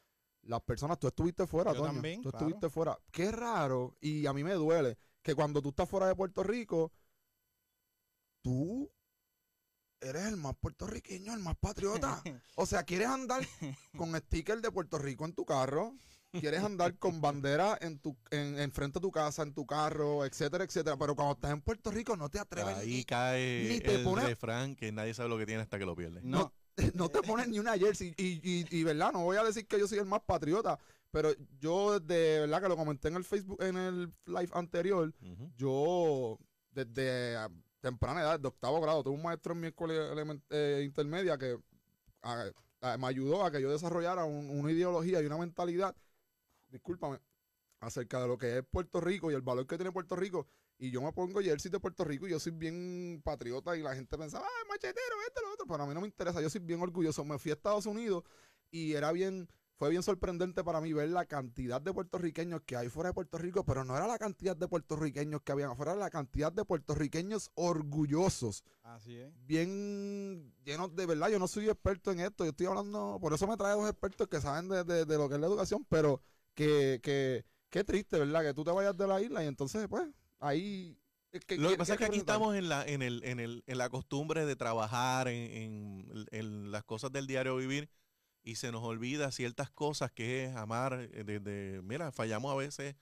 las 0.40 0.62
personas, 0.62 0.98
tú 0.98 1.06
estuviste 1.06 1.46
fuera, 1.46 1.74
Yo 1.74 1.80
Toño, 1.80 1.92
también, 1.92 2.22
tú 2.22 2.30
claro. 2.30 2.46
estuviste 2.46 2.70
fuera. 2.70 2.98
Qué 3.10 3.30
raro, 3.30 3.98
y 4.00 4.24
a 4.24 4.32
mí 4.32 4.42
me 4.42 4.54
duele, 4.54 4.96
que 5.20 5.34
cuando 5.34 5.60
tú 5.60 5.68
estás 5.68 5.90
fuera 5.90 6.06
de 6.06 6.16
Puerto 6.16 6.42
Rico, 6.42 6.90
tú 8.40 8.90
eres 10.04 10.26
el 10.26 10.36
más 10.36 10.54
puertorriqueño, 10.56 11.32
el 11.34 11.40
más 11.40 11.56
patriota. 11.56 12.22
O 12.56 12.66
sea, 12.66 12.84
quieres 12.84 13.08
andar 13.08 13.42
con 13.96 14.14
sticker 14.16 14.60
de 14.60 14.70
Puerto 14.70 14.98
Rico 14.98 15.24
en 15.24 15.32
tu 15.34 15.44
carro. 15.44 15.94
quieres 16.32 16.62
andar 16.64 16.96
con 16.98 17.20
bandera 17.20 17.78
en 17.80 17.98
tu 18.00 18.16
en, 18.30 18.58
en 18.58 18.72
frente 18.72 18.98
de 18.98 19.02
tu 19.02 19.10
casa, 19.12 19.42
en 19.42 19.54
tu 19.54 19.64
carro, 19.66 20.24
etcétera, 20.24 20.64
etcétera. 20.64 20.96
Pero 20.96 21.14
cuando 21.14 21.34
estás 21.34 21.52
en 21.52 21.60
Puerto 21.60 21.90
Rico 21.90 22.16
no 22.16 22.28
te 22.28 22.38
atreves 22.40 22.76
Ahí 22.76 22.96
ni, 22.98 23.04
cae 23.04 23.68
ni 23.70 23.80
te 23.80 23.96
el 23.96 24.04
pone- 24.04 24.26
refrán 24.26 24.74
que 24.74 24.90
nadie 24.92 25.14
sabe 25.14 25.28
lo 25.28 25.38
que 25.38 25.46
tiene 25.46 25.62
hasta 25.62 25.78
que 25.78 25.86
lo 25.86 25.94
pierde. 25.94 26.20
No, 26.22 26.52
no 26.94 27.08
te 27.08 27.22
pones 27.22 27.48
ni 27.48 27.58
una 27.60 27.76
jersey. 27.78 28.14
Y, 28.16 28.40
y, 28.42 28.66
y, 28.70 28.82
verdad, 28.82 29.12
no 29.12 29.22
voy 29.22 29.36
a 29.36 29.44
decir 29.44 29.66
que 29.66 29.78
yo 29.78 29.86
soy 29.86 29.98
el 29.98 30.06
más 30.06 30.22
patriota, 30.26 30.76
pero 31.12 31.30
yo 31.60 32.00
de 32.00 32.40
verdad 32.40 32.62
que 32.62 32.68
lo 32.68 32.76
comenté 32.76 33.08
en 33.08 33.14
el 33.16 33.24
Facebook, 33.24 33.62
en 33.62 33.76
el 33.76 34.12
live 34.26 34.50
anterior, 34.54 35.12
yo 35.56 36.38
desde 36.72 37.36
temprana 37.84 38.22
edad, 38.22 38.40
de 38.40 38.48
octavo 38.48 38.80
grado, 38.80 39.02
tuve 39.02 39.14
un 39.14 39.22
maestro 39.22 39.52
en 39.52 39.60
mi 39.60 39.66
escuela 39.68 39.94
eh, 40.50 40.82
intermedia 40.84 41.36
que 41.36 41.58
me 42.98 43.06
ayudó 43.06 43.44
a 43.44 43.50
que 43.50 43.60
yo 43.60 43.70
desarrollara 43.70 44.24
un- 44.24 44.50
una 44.50 44.72
ideología 44.72 45.20
y 45.20 45.26
una 45.26 45.36
mentalidad, 45.38 45.94
discúlpame, 46.68 47.18
acerca 47.80 48.20
de 48.20 48.28
lo 48.28 48.38
que 48.38 48.58
es 48.58 48.64
Puerto 48.64 49.00
Rico 49.00 49.30
y 49.30 49.34
el 49.34 49.42
valor 49.42 49.66
que 49.66 49.76
tiene 49.76 49.92
Puerto 49.92 50.16
Rico. 50.16 50.46
Y 50.78 50.90
yo 50.90 51.02
me 51.02 51.12
pongo 51.12 51.40
jersey 51.40 51.70
de 51.70 51.78
Puerto 51.78 52.04
Rico 52.04 52.26
y 52.26 52.30
yo 52.30 52.40
soy 52.40 52.52
bien 52.52 53.20
patriota 53.22 53.76
y 53.76 53.82
la 53.82 53.94
gente 53.94 54.16
pensaba, 54.18 54.46
ah, 54.46 54.64
machetero, 54.68 55.16
esto, 55.28 55.42
lo 55.42 55.52
otro. 55.52 55.66
Pero 55.66 55.82
a 55.82 55.86
mí 55.86 55.94
no 55.94 56.00
me 56.00 56.06
interesa, 56.06 56.40
yo 56.40 56.50
soy 56.50 56.62
bien 56.62 56.80
orgulloso. 56.80 57.24
Me 57.24 57.38
fui 57.38 57.50
a 57.50 57.54
Estados 57.54 57.86
Unidos 57.86 58.24
y 58.70 58.94
era 58.94 59.12
bien, 59.12 59.48
fue 59.76 59.90
bien 59.90 60.02
sorprendente 60.02 60.62
para 60.62 60.80
mí 60.80 60.92
ver 60.92 61.08
la 61.08 61.26
cantidad 61.26 61.80
de 61.80 61.92
puertorriqueños 61.92 62.62
que 62.64 62.76
hay 62.76 62.88
fuera 62.88 63.10
de 63.10 63.14
Puerto 63.14 63.38
Rico, 63.38 63.64
pero 63.64 63.84
no 63.84 63.96
era 63.96 64.06
la 64.06 64.18
cantidad 64.18 64.56
de 64.56 64.68
puertorriqueños 64.68 65.42
que 65.42 65.52
habían 65.52 65.70
afuera, 65.70 65.92
era 65.92 66.00
la 66.00 66.10
cantidad 66.10 66.52
de 66.52 66.64
puertorriqueños 66.64 67.50
orgullosos, 67.54 68.62
así 68.82 69.16
es. 69.16 69.32
bien 69.46 70.52
llenos 70.64 70.94
de 70.94 71.06
verdad. 71.06 71.28
Yo 71.28 71.38
no 71.38 71.48
soy 71.48 71.68
experto 71.68 72.12
en 72.12 72.20
esto, 72.20 72.44
yo 72.44 72.50
estoy 72.50 72.66
hablando, 72.66 73.18
por 73.20 73.32
eso 73.32 73.46
me 73.46 73.56
trae 73.56 73.74
dos 73.74 73.88
expertos 73.88 74.28
que 74.28 74.40
saben 74.40 74.68
de, 74.68 74.84
de- 74.84 75.04
de 75.04 75.16
lo 75.18 75.28
que 75.28 75.34
es 75.34 75.40
la 75.40 75.46
educación, 75.46 75.84
pero 75.88 76.20
que, 76.54 77.00
que, 77.02 77.44
qué 77.70 77.82
triste, 77.84 78.18
¿verdad? 78.18 78.42
Que 78.42 78.54
tú 78.54 78.62
te 78.64 78.70
vayas 78.70 78.96
de 78.96 79.06
la 79.06 79.20
isla 79.20 79.42
y 79.42 79.48
entonces, 79.48 79.86
pues, 79.88 80.04
ahí... 80.38 80.96
es 81.32 81.44
que 81.44 81.56
Lo 81.56 81.70
que 81.70 81.76
pasa 81.76 81.94
es 81.94 81.98
que 81.98 82.04
aquí 82.04 82.18
estamos 82.18 82.54
en 82.54 82.68
la, 82.68 82.84
en 82.86 83.02
el, 83.02 83.24
en 83.24 83.40
el, 83.40 83.64
en 83.66 83.78
la 83.78 83.88
costumbre 83.88 84.46
de 84.46 84.54
trabajar 84.56 85.26
en, 85.28 85.50
en- 85.50 86.26
en 86.30 86.70
las 86.70 86.84
cosas 86.84 87.10
del 87.10 87.26
diario 87.26 87.56
vivir 87.56 87.90
y 88.44 88.56
se 88.56 88.70
nos 88.70 88.82
olvida 88.84 89.32
ciertas 89.32 89.70
cosas 89.70 90.12
que 90.12 90.44
es 90.44 90.56
amar. 90.56 91.08
eh, 91.12 91.24
de- 91.24 91.40
de- 91.40 91.80
mira, 91.82 92.12
fallamos 92.12 92.52
a 92.52 92.56
veces, 92.56 92.94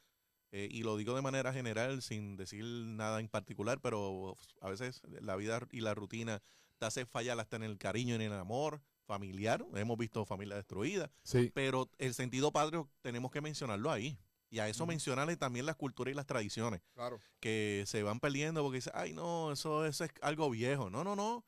eh, 0.52 0.68
y 0.70 0.82
lo 0.82 0.96
digo 0.96 1.14
de 1.14 1.22
manera 1.22 1.52
general, 1.52 2.00
sin 2.02 2.36
decir 2.36 2.64
nada 2.64 3.20
en 3.20 3.28
particular, 3.28 3.80
pero 3.80 4.36
a 4.60 4.68
veces 4.70 5.02
la 5.20 5.36
vida 5.36 5.60
y 5.72 5.80
la 5.80 5.94
rutina 5.94 6.42
te 6.78 6.86
hace 6.86 7.06
fallar 7.06 7.38
hasta 7.40 7.56
en 7.56 7.62
el 7.64 7.78
cariño, 7.78 8.14
en 8.14 8.22
el 8.22 8.32
amor 8.32 8.80
familiar. 9.06 9.64
Hemos 9.74 9.98
visto 9.98 10.24
familias 10.24 10.58
destruidas 10.58 11.10
Sí, 11.24 11.50
pero 11.52 11.90
el 11.98 12.14
sentido 12.14 12.52
patrio 12.52 12.88
tenemos 13.02 13.30
que 13.30 13.40
mencionarlo 13.40 13.90
ahí. 13.90 14.18
Y 14.50 14.58
a 14.58 14.68
eso 14.68 14.84
mencionarle 14.84 15.38
también 15.38 15.64
las 15.64 15.76
culturas 15.76 16.12
y 16.12 16.14
las 16.14 16.26
tradiciones 16.26 16.82
claro. 16.92 17.18
que 17.40 17.84
se 17.86 18.02
van 18.02 18.20
perdiendo 18.20 18.62
porque 18.62 18.76
dicen, 18.76 18.92
ay, 18.94 19.14
no, 19.14 19.50
eso, 19.50 19.86
eso 19.86 20.04
es 20.04 20.10
algo 20.20 20.50
viejo. 20.50 20.90
No, 20.90 21.04
no, 21.04 21.16
no. 21.16 21.42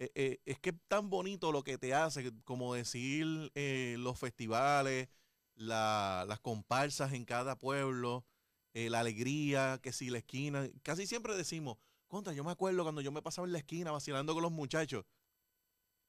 Eh, 0.00 0.10
eh, 0.14 0.40
es 0.46 0.58
que 0.58 0.70
es 0.70 0.76
tan 0.88 1.10
bonito 1.10 1.52
lo 1.52 1.62
que 1.62 1.76
te 1.78 1.92
hace, 1.94 2.32
como 2.44 2.74
decir 2.74 3.52
eh, 3.54 3.96
los 3.98 4.18
festivales, 4.18 5.08
la- 5.54 6.24
las 6.26 6.40
comparsas 6.40 7.12
en 7.12 7.24
cada 7.24 7.56
pueblo, 7.58 8.24
la 8.72 9.00
alegría, 9.00 9.78
que 9.82 9.92
si 9.92 10.08
la 10.10 10.18
esquina. 10.18 10.66
Casi 10.82 11.06
siempre 11.06 11.36
decimos, 11.36 11.76
contra, 12.06 12.32
yo 12.32 12.42
me 12.44 12.50
acuerdo 12.52 12.82
cuando 12.82 13.02
yo 13.02 13.12
me 13.12 13.20
pasaba 13.20 13.46
en 13.46 13.52
la 13.52 13.58
esquina 13.58 13.90
vacilando 13.92 14.32
con 14.32 14.42
los 14.42 14.52
muchachos. 14.52 15.04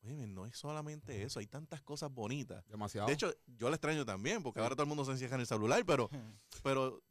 Oye, 0.04 0.26
no 0.26 0.46
es 0.46 0.58
solamente 0.58 1.22
eso, 1.24 1.40
hay 1.40 1.48
tantas 1.48 1.82
cosas 1.82 2.12
bonitas. 2.12 2.66
Demasiado. 2.68 3.08
De 3.08 3.14
hecho, 3.14 3.34
yo 3.46 3.70
la 3.70 3.76
extraño 3.76 4.06
también, 4.06 4.42
porque 4.42 4.60
ahora 4.62 4.74
todo 4.76 4.84
el 4.84 4.90
mundo 4.90 5.04
se 5.06 5.12
encierra 5.12 5.36
en 5.36 5.42
el 5.42 5.48
celular, 5.48 5.84
pero, 5.86 6.10
pero 6.64 7.04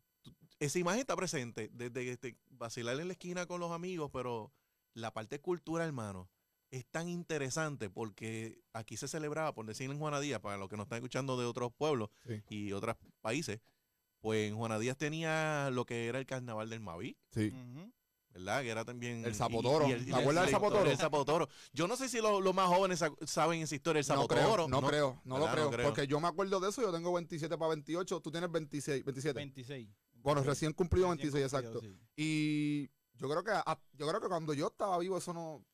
esa 0.59 0.79
imagen 0.79 1.01
está 1.01 1.15
presente, 1.15 1.69
desde 1.73 2.11
este, 2.11 2.37
vacilar 2.49 2.99
en 2.99 3.09
la 3.09 3.13
esquina 3.13 3.47
con 3.47 3.61
los 3.61 3.71
amigos, 3.71 4.11
pero 4.13 4.53
la 4.95 5.13
parte 5.13 5.41
cultura, 5.41 5.85
hermano, 5.85 6.29
es 6.71 6.87
tan 6.87 7.09
interesante 7.09 7.91
porque 7.91 8.63
aquí 8.73 8.97
se 8.97 9.09
celebraba, 9.09 9.53
por 9.55 9.67
decir 9.67 9.91
en 9.91 9.99
Juana 9.99 10.21
Díaz, 10.21 10.41
para 10.41 10.57
los 10.57 10.69
que 10.69 10.77
nos 10.77 10.85
están 10.85 10.99
escuchando 10.99 11.37
de 11.39 11.47
otros 11.47 11.73
pueblos 11.73 12.11
Sí. 12.27 12.43
y 12.49 12.73
otros 12.73 12.97
países, 13.21 13.61
pues 14.21 14.49
en 14.51 14.57
Juana 14.57 14.79
Díaz 14.79 14.97
tenía 14.97 15.71
lo 15.73 15.85
que 15.85 16.07
era 16.07 16.19
el 16.19 16.27
carnaval 16.27 16.69
del 16.71 16.81
Maví. 16.81 17.17
sí. 17.35 17.53
¿Verdad? 18.33 18.63
Que 18.63 18.69
era 18.71 18.85
también... 18.85 19.25
El 19.25 19.35
Zapotoro. 19.35 19.89
y- 19.89 19.91
y 19.91 19.93
el- 19.95 20.05
¿Te 20.07 20.15
acuerdas 20.15 20.45
del 20.45 20.53
Zapotoro? 20.55 20.85
del 20.89 20.97
Zapotoro. 20.97 21.49
Yo 21.73 21.89
no 21.89 21.97
sé 21.97 22.09
si 22.09 22.21
lo- 22.21 22.41
los 22.41 22.55
más 22.55 22.69
jóvenes 22.69 23.01
sa- 23.01 23.11
saben 23.27 23.61
esa 23.61 23.75
historia 23.75 24.01
del 24.01 24.09
No 24.09 24.15
Zapotoro. 24.23 24.41
creo, 24.41 24.69
no, 24.69 24.87
creo, 24.87 25.21
no 25.25 25.39
lo 25.39 25.51
creo, 25.51 25.65
No 25.65 25.71
creo. 25.73 25.87
Porque 25.89 26.07
yo 26.07 26.21
me 26.21 26.29
acuerdo 26.29 26.61
de 26.61 26.69
eso, 26.71 26.81
yo 26.81 26.93
tengo 26.93 27.13
27 27.13 27.59
para 27.59 27.71
28, 27.71 28.21
tú 28.21 28.31
tienes 28.31 28.49
26, 28.53 29.05
27. 29.05 29.35
26. 29.37 29.89
Bueno, 30.23 30.45
recién 30.45 30.73
cumplido 30.75 31.11
Recién 31.11 31.33
26, 31.33 31.53
cumplido, 31.53 31.81
exacto. 31.81 32.01
sí. 32.05 32.07
Y 32.15 32.83
yo 33.19 33.29
creo 33.29 33.43
que 33.43 33.51
yo 33.95 34.07
creo 34.07 34.21
que 34.21 34.29
cuando 34.29 34.55
yo 34.55 34.69
estaba 34.69 34.97
vivo 34.99 35.19
eso 35.19 35.35
no 35.35 35.65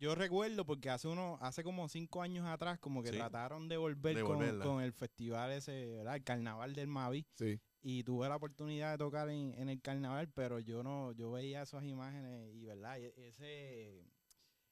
Yo 0.00 0.14
recuerdo 0.14 0.64
porque 0.64 0.88
hace 0.88 1.08
uno, 1.08 1.38
hace 1.42 1.62
como 1.62 1.86
cinco 1.88 2.22
años 2.22 2.46
atrás, 2.46 2.78
como 2.78 3.02
que 3.02 3.10
Sí. 3.10 3.16
trataron 3.18 3.68
de 3.68 3.76
volver 3.76 4.16
De 4.16 4.22
con, 4.22 4.80
el 4.82 4.92
festival 4.92 5.52
ese, 5.52 5.92
¿verdad? 5.92 6.16
El 6.16 6.24
carnaval 6.24 6.74
del 6.74 6.86
Mavi. 6.86 7.26
sí. 7.34 7.60
Y 7.82 8.02
tuve 8.04 8.28
la 8.28 8.36
oportunidad 8.36 8.92
de 8.92 8.98
tocar 8.98 9.28
en, 9.30 9.54
en 9.58 9.68
el 9.68 9.80
carnaval, 9.80 10.28
pero 10.34 10.58
yo 10.58 10.82
no, 10.82 11.12
yo 11.12 11.30
veía 11.30 11.62
esas 11.62 11.84
imágenes 11.84 12.54
y 12.54 12.64
verdad, 12.64 12.98
ese, 12.98 14.04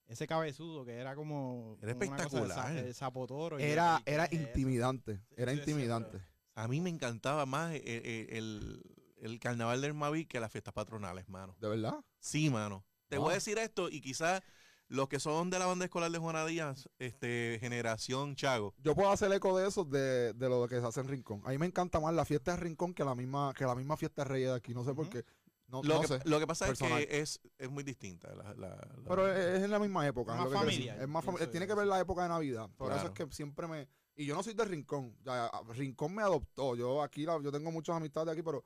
ese 0.07 0.27
cabezudo 0.27 0.85
que 0.85 0.93
era 0.95 1.15
como, 1.15 1.79
Era 1.83 1.93
como 1.95 2.07
una 2.09 2.17
cosa 2.17 2.41
de 2.41 2.49
espectacular. 2.49 2.75
sa- 2.77 2.83
de 2.83 2.95
zapotoro. 2.95 3.61
y 3.61 3.65
Era 3.65 3.99
yo, 3.99 4.05
¿qué 4.05 4.13
era 4.15 4.29
intimidante, 4.31 5.21
era 5.37 5.53
Sí, 5.53 5.59
sí, 5.59 5.65
sí, 5.65 5.71
intimidante. 5.71 6.19
A 6.55 6.69
mí 6.69 6.81
me 6.81 6.91
encantaba 6.91 7.47
más 7.47 7.75
el, 7.75 7.87
el- 7.87 8.27
el- 8.31 8.83
el 9.21 9.41
carnaval 9.41 9.81
del 9.81 9.95
Mavi 9.95 10.27
que 10.27 10.41
las 10.41 10.53
fiestas 10.53 10.75
patronales, 10.75 11.29
mano. 11.29 11.57
¿De 11.61 11.69
verdad? 11.69 11.95
Sí, 12.21 12.51
mano. 12.51 12.85
Te 13.09 13.17
Wow. 13.17 13.27
voy 13.27 13.33
a 13.33 13.35
decir 13.37 13.59
esto 13.59 13.89
y 13.89 14.01
quizás 14.01 14.43
los 14.89 15.09
que 15.09 15.21
son 15.21 15.51
de 15.51 15.59
la 15.59 15.67
banda 15.67 15.85
escolar 15.85 16.11
de 16.11 16.19
Juana 16.19 16.45
Díaz, 16.47 16.89
este, 16.99 17.59
generación 17.61 18.35
Chago, 18.37 18.75
Yo 18.79 18.95
puedo 18.95 19.11
hacer 19.11 19.31
eco 19.33 19.57
de 19.59 19.69
eso 19.69 19.85
de, 19.85 20.33
de 20.33 20.49
lo 20.49 20.67
que 20.67 20.81
se 20.81 20.87
hace 20.87 21.01
en 21.01 21.09
Rincón. 21.09 21.43
A 21.45 21.51
mí 21.51 21.59
me 21.59 21.67
encanta 21.67 22.01
más 22.01 22.15
la 22.15 22.25
fiesta 22.25 22.53
de 22.53 22.57
Rincón 22.59 22.95
que 22.95 23.05
la 23.05 23.15
misma 23.15 23.53
que 23.57 23.65
la 23.67 23.75
misma 23.75 23.97
fiesta 23.97 24.23
de 24.25 24.29
Reyes 24.31 24.49
de 24.51 24.55
aquí, 24.57 24.73
no 24.75 24.85
sé 24.85 24.95
por 24.95 25.09
qué. 25.11 25.25
No, 25.71 25.83
lo, 25.83 25.97
no 25.97 26.01
que, 26.01 26.07
sé. 26.07 26.21
lo 26.25 26.39
que 26.41 26.47
pasa 26.47 26.67
personal. 26.67 27.01
es 27.03 27.07
que 27.09 27.21
es, 27.21 27.41
es 27.59 27.71
muy 27.71 27.83
distinta. 27.85 28.35
la- 28.35 28.55
la- 28.55 28.69
la- 28.77 29.05
Pero 29.07 29.31
es, 29.31 29.57
es 29.59 29.63
en 29.65 29.71
la 29.71 29.79
misma 29.79 30.07
época. 30.07 30.33
Más 30.35 30.47
es 30.47 30.53
lo 30.53 30.59
que 30.61 30.65
familiar, 30.65 30.99
Es 31.03 31.09
más 31.09 31.23
fami- 31.23 31.51
Tiene 31.51 31.67
que 31.67 31.75
ver 31.75 31.87
la 31.87 32.01
época 32.01 32.23
de 32.23 32.29
Navidad. 32.31 32.71
Por 32.79 32.91
eso 32.91 33.05
es 33.09 33.11
que 33.11 33.27
siempre 33.31 33.67
me. 33.67 33.87
Y 34.17 34.25
yo 34.25 34.35
no 34.35 34.43
soy 34.43 34.55
de 34.55 34.65
Rincón. 34.65 35.15
Ya, 35.23 35.51
Rincón 35.75 36.15
me 36.15 36.23
adoptó. 36.23 36.75
Yo 36.75 37.03
aquí 37.03 37.27
la- 37.27 37.39
yo 37.43 37.53
tengo 37.53 37.71
muchas 37.71 37.97
amistades 37.97 38.27
de 38.29 38.33
aquí, 38.33 38.43
pero 38.43 38.65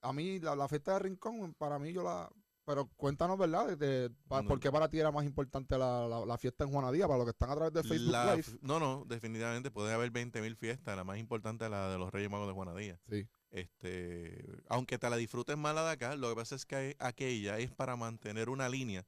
a 0.00 0.14
mí 0.14 0.40
la, 0.40 0.56
la 0.56 0.66
fiesta 0.66 0.94
de 0.94 1.00
Rincón, 1.00 1.52
para 1.52 1.78
mí 1.78 1.92
yo 1.92 2.02
la. 2.02 2.30
Pero 2.66 2.88
cuéntanos, 2.96 3.36
¿verdad? 3.38 3.66
De- 3.68 3.76
de- 3.76 4.10
pa- 4.28 4.42
No. 4.42 4.48
¿Por 4.48 4.58
qué 4.60 4.72
para 4.72 4.88
ti 4.88 4.98
era 4.98 5.10
más 5.12 5.24
importante 5.26 5.76
la, 5.76 6.08
la- 6.08 6.24
la 6.24 6.38
fiesta 6.38 6.64
en 6.64 6.70
Juanadía? 6.70 7.06
Para 7.06 7.18
los 7.18 7.26
que 7.26 7.30
están 7.32 7.50
a 7.50 7.54
través 7.56 7.72
de 7.74 7.82
Facebook 7.84 8.12
la- 8.12 8.34
Live. 8.36 8.46
no, 8.62 8.80
no, 8.80 9.04
definitivamente 9.06 9.70
puede 9.70 9.92
haber 9.92 10.10
20.000 10.10 10.56
fiestas. 10.56 10.96
La 10.96 11.04
más 11.04 11.18
importante 11.18 11.66
es 11.66 11.70
la 11.70 11.90
de 11.90 11.98
los 11.98 12.10
Reyes 12.10 12.30
Magos 12.30 12.46
de 12.46 12.54
Juana 12.54 12.74
Díaz. 12.74 12.98
Sí. 13.08 13.26
Este, 13.50 14.44
aunque 14.68 14.98
te 14.98 15.08
la 15.10 15.16
disfrutes 15.16 15.56
más 15.56 15.74
la 15.74 15.84
de 15.84 15.90
acá, 15.92 16.16
lo 16.16 16.28
que 16.30 16.34
pasa 16.36 16.54
es 16.54 16.64
que 16.66 16.96
aquella 16.98 17.58
es 17.58 17.70
para 17.70 17.96
mantener 17.96 18.48
una 18.48 18.68
línea 18.68 19.06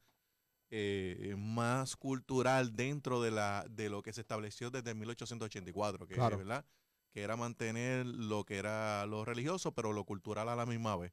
eh, 0.70 1.34
más 1.38 1.96
cultural 1.96 2.74
dentro 2.74 3.22
de 3.22 3.30
la 3.30 3.64
de 3.70 3.88
lo 3.88 4.02
que 4.02 4.12
se 4.12 4.20
estableció 4.20 4.70
desde 4.70 4.94
1884, 4.94 6.06
que 6.06 6.14
Claro. 6.14 6.38
¿verdad? 6.38 6.64
Que 7.12 7.22
era 7.22 7.36
mantener 7.36 8.04
lo 8.04 8.44
que 8.44 8.56
era 8.58 9.06
lo 9.06 9.24
religioso, 9.24 9.72
pero 9.72 9.92
lo 9.92 10.04
cultural 10.04 10.48
a 10.48 10.56
la 10.56 10.66
misma 10.66 10.96
vez. 10.96 11.12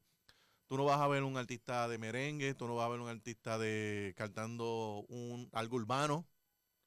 Tú 0.66 0.76
no 0.76 0.84
vas 0.84 1.00
a 1.00 1.08
ver 1.08 1.22
un 1.22 1.36
artista 1.36 1.88
de 1.88 1.98
merengue, 1.98 2.54
tú 2.54 2.66
no 2.66 2.76
vas 2.76 2.86
a 2.86 2.88
ver 2.90 3.00
un 3.00 3.08
artista 3.08 3.58
de 3.58 4.14
cantando 4.16 5.04
un 5.08 5.48
algo 5.52 5.76
urbano, 5.76 6.26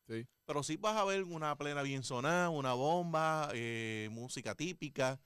Sí. 0.07 0.25
pero 0.45 0.63
sí 0.63 0.77
vas 0.77 0.95
a 0.97 1.03
ver 1.05 1.23
una 1.23 1.55
plena 1.57 1.81
bien 1.83 2.03
sonada, 2.03 2.49
una 2.49 2.73
bomba, 2.73 3.49
eh, 3.53 4.09
música 4.11 4.55
típica. 4.55 5.19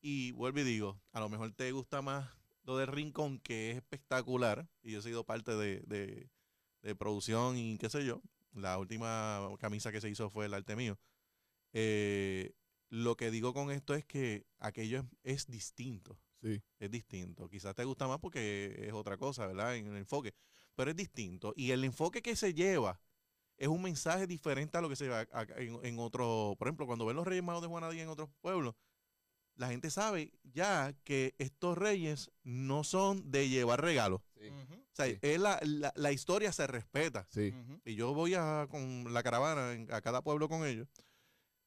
Y 0.00 0.32
vuelvo 0.32 0.60
y 0.60 0.64
digo, 0.64 1.00
a 1.12 1.20
lo 1.20 1.28
mejor 1.28 1.52
te 1.52 1.70
gusta 1.72 2.02
más 2.02 2.28
lo 2.64 2.76
del 2.78 2.88
Rincón, 2.88 3.38
que 3.40 3.70
es 3.70 3.76
espectacular. 3.78 4.66
Y 4.82 4.92
yo 4.92 4.98
he 4.98 5.02
sido 5.02 5.24
parte 5.24 5.54
de, 5.56 5.80
de- 5.86 6.30
de 6.82 6.94
producción 6.96 7.56
y 7.56 7.78
qué 7.78 7.88
sé 7.90 8.04
yo. 8.04 8.20
La 8.54 8.78
última 8.78 9.40
camisa 9.58 9.92
que 9.92 10.00
se 10.00 10.08
hizo 10.10 10.30
fue 10.30 10.46
el 10.46 10.54
arte 10.54 10.76
mío. 10.76 10.98
Eh, 11.72 12.54
lo 12.90 13.16
que 13.16 13.30
digo 13.30 13.52
con 13.54 13.70
esto 13.70 13.94
es 13.94 14.04
que 14.04 14.46
aquello 14.58 15.00
es, 15.00 15.06
es 15.24 15.46
distinto. 15.46 16.18
Sí. 16.44 16.62
Es 16.78 16.90
distinto. 16.90 17.48
Quizás 17.48 17.74
te 17.74 17.84
gusta 17.84 18.06
más 18.06 18.18
porque 18.18 18.74
es 18.86 18.92
otra 18.92 19.16
cosa, 19.16 19.46
¿verdad? 19.46 19.76
En 19.76 19.86
el 19.86 19.96
enfoque. 19.96 20.34
Pero 20.74 20.90
es 20.90 20.96
distinto. 20.96 21.54
Y 21.56 21.70
el 21.70 21.82
enfoque 21.84 22.20
que 22.20 22.36
se 22.36 22.52
lleva 22.52 23.00
es 23.56 23.68
un 23.68 23.80
mensaje 23.80 24.26
diferente 24.26 24.76
a 24.76 24.80
lo 24.82 24.88
que 24.90 24.96
se 24.96 25.12
acá 25.14 25.46
en, 25.56 25.78
en 25.82 25.98
otro. 25.98 26.54
Por 26.58 26.68
ejemplo, 26.68 26.86
cuando 26.86 27.06
ven 27.06 27.16
los 27.16 27.26
Reyes 27.26 27.42
Magos 27.44 27.62
de 27.62 27.68
Juanadía 27.68 28.02
en 28.02 28.08
otros 28.10 28.28
pueblos, 28.42 28.74
la 29.56 29.68
gente 29.68 29.88
sabe 29.88 30.32
ya 30.42 30.92
que 31.04 31.34
estos 31.38 31.78
reyes 31.78 32.30
no 32.42 32.82
son 32.84 33.30
de 33.30 33.48
llevar 33.48 33.80
regalos. 33.80 34.20
Sí. 34.36 34.48
O 34.48 34.96
sea, 34.96 35.06
Sí. 35.06 35.18
es 35.22 35.38
la, 35.40 35.58
la- 35.62 35.92
la 35.96 36.12
historia 36.12 36.52
se 36.52 36.66
respeta. 36.66 37.26
Sí. 37.30 37.54
Y 37.84 37.94
yo 37.94 38.12
voy 38.12 38.34
a, 38.34 38.66
con 38.68 39.14
la 39.14 39.22
caravana 39.22 39.72
en- 39.72 39.90
a 39.92 40.00
cada 40.00 40.22
pueblo 40.22 40.48
con 40.48 40.66
ellos. 40.66 40.88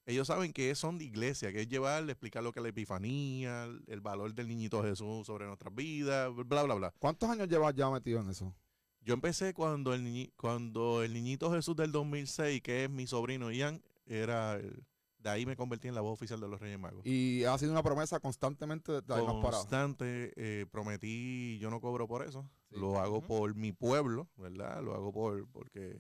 Ellos 0.08 0.26
saben 0.28 0.52
que 0.54 0.74
son 0.74 0.98
de 0.98 1.06
iglesia, 1.06 1.52
que 1.52 1.62
es 1.62 1.68
llevarle, 1.68 2.14
explicar 2.14 2.42
lo 2.42 2.52
que 2.52 2.60
es 2.60 2.64
la 2.64 2.70
epifanía, 2.70 3.66
el, 3.66 3.84
el 3.88 4.02
valor 4.02 4.34
del 4.34 4.48
niñito 4.48 4.82
Jesús 4.82 5.28
sobre 5.28 5.46
nuestras 5.46 5.76
vidas, 5.76 6.34
bla, 6.34 6.64
bla, 6.64 6.74
bla. 6.74 6.94
¿Cuántos 6.98 7.30
años 7.30 7.48
llevas 7.48 7.76
ya 7.76 7.90
metido 7.92 8.20
en 8.22 8.30
eso? 8.30 8.56
Yo 9.02 9.14
empecé 9.14 9.54
cuando 9.54 9.94
el, 9.94 10.04
niñi- 10.04 10.32
cuando 10.36 11.04
el 11.04 11.14
niñito 11.14 11.52
Jesús 11.52 11.76
del 11.76 11.92
2006, 11.92 12.62
que 12.62 12.86
es 12.86 12.90
mi 12.90 13.06
sobrino 13.06 13.52
Ian, 13.52 13.82
era... 14.08 14.56
el- 14.56 14.84
de 15.20 15.32
ahí 15.32 15.46
me 15.48 15.56
convertí 15.58 15.88
en 15.88 15.96
la 15.96 16.02
voz 16.02 16.14
oficial 16.14 16.40
de 16.40 16.48
los 16.48 16.60
Reyes 16.62 16.78
Magos. 16.80 17.06
Y 17.06 17.44
ha 17.44 17.58
sido 17.58 17.72
una 17.72 17.82
promesa 17.84 18.20
constantemente 18.20 18.92
de 18.94 19.02
no 19.08 19.42
constante, 19.42 20.32
eh, 20.38 20.66
prometí, 20.72 21.58
yo 21.60 21.70
no 21.72 21.82
cobro 21.82 22.08
por 22.08 22.22
eso, 22.26 22.48
Sí. 22.70 22.76
lo 22.80 23.00
hago 23.00 23.22
por 23.22 23.54
mi 23.56 23.72
pueblo, 23.74 24.30
¿verdad? 24.38 24.82
Lo 24.84 24.94
hago 24.94 25.12
por 25.12 25.46
porque 25.50 25.98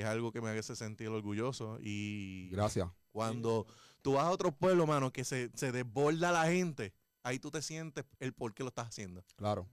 es 0.00 0.04
algo 0.04 0.32
que 0.32 0.40
me 0.40 0.50
hace 0.50 0.74
sentir 0.74 1.08
orgulloso 1.08 1.78
y 1.80 2.48
Gracias. 2.50 2.88
cuando 3.12 3.66
tú 4.02 4.14
vas 4.14 4.24
a 4.26 4.30
otro 4.30 4.52
pueblo, 4.52 4.86
mano, 4.86 5.12
que 5.12 5.24
se, 5.24 5.50
se 5.54 5.70
desborda 5.72 6.32
la 6.32 6.46
gente, 6.46 6.92
ahí 7.22 7.38
tú 7.38 7.50
te 7.50 7.62
sientes 7.62 8.04
el 8.18 8.32
por 8.32 8.54
qué 8.54 8.62
lo 8.64 8.68
estás 8.70 8.88
haciendo. 8.88 9.24
Claro. 9.36 9.68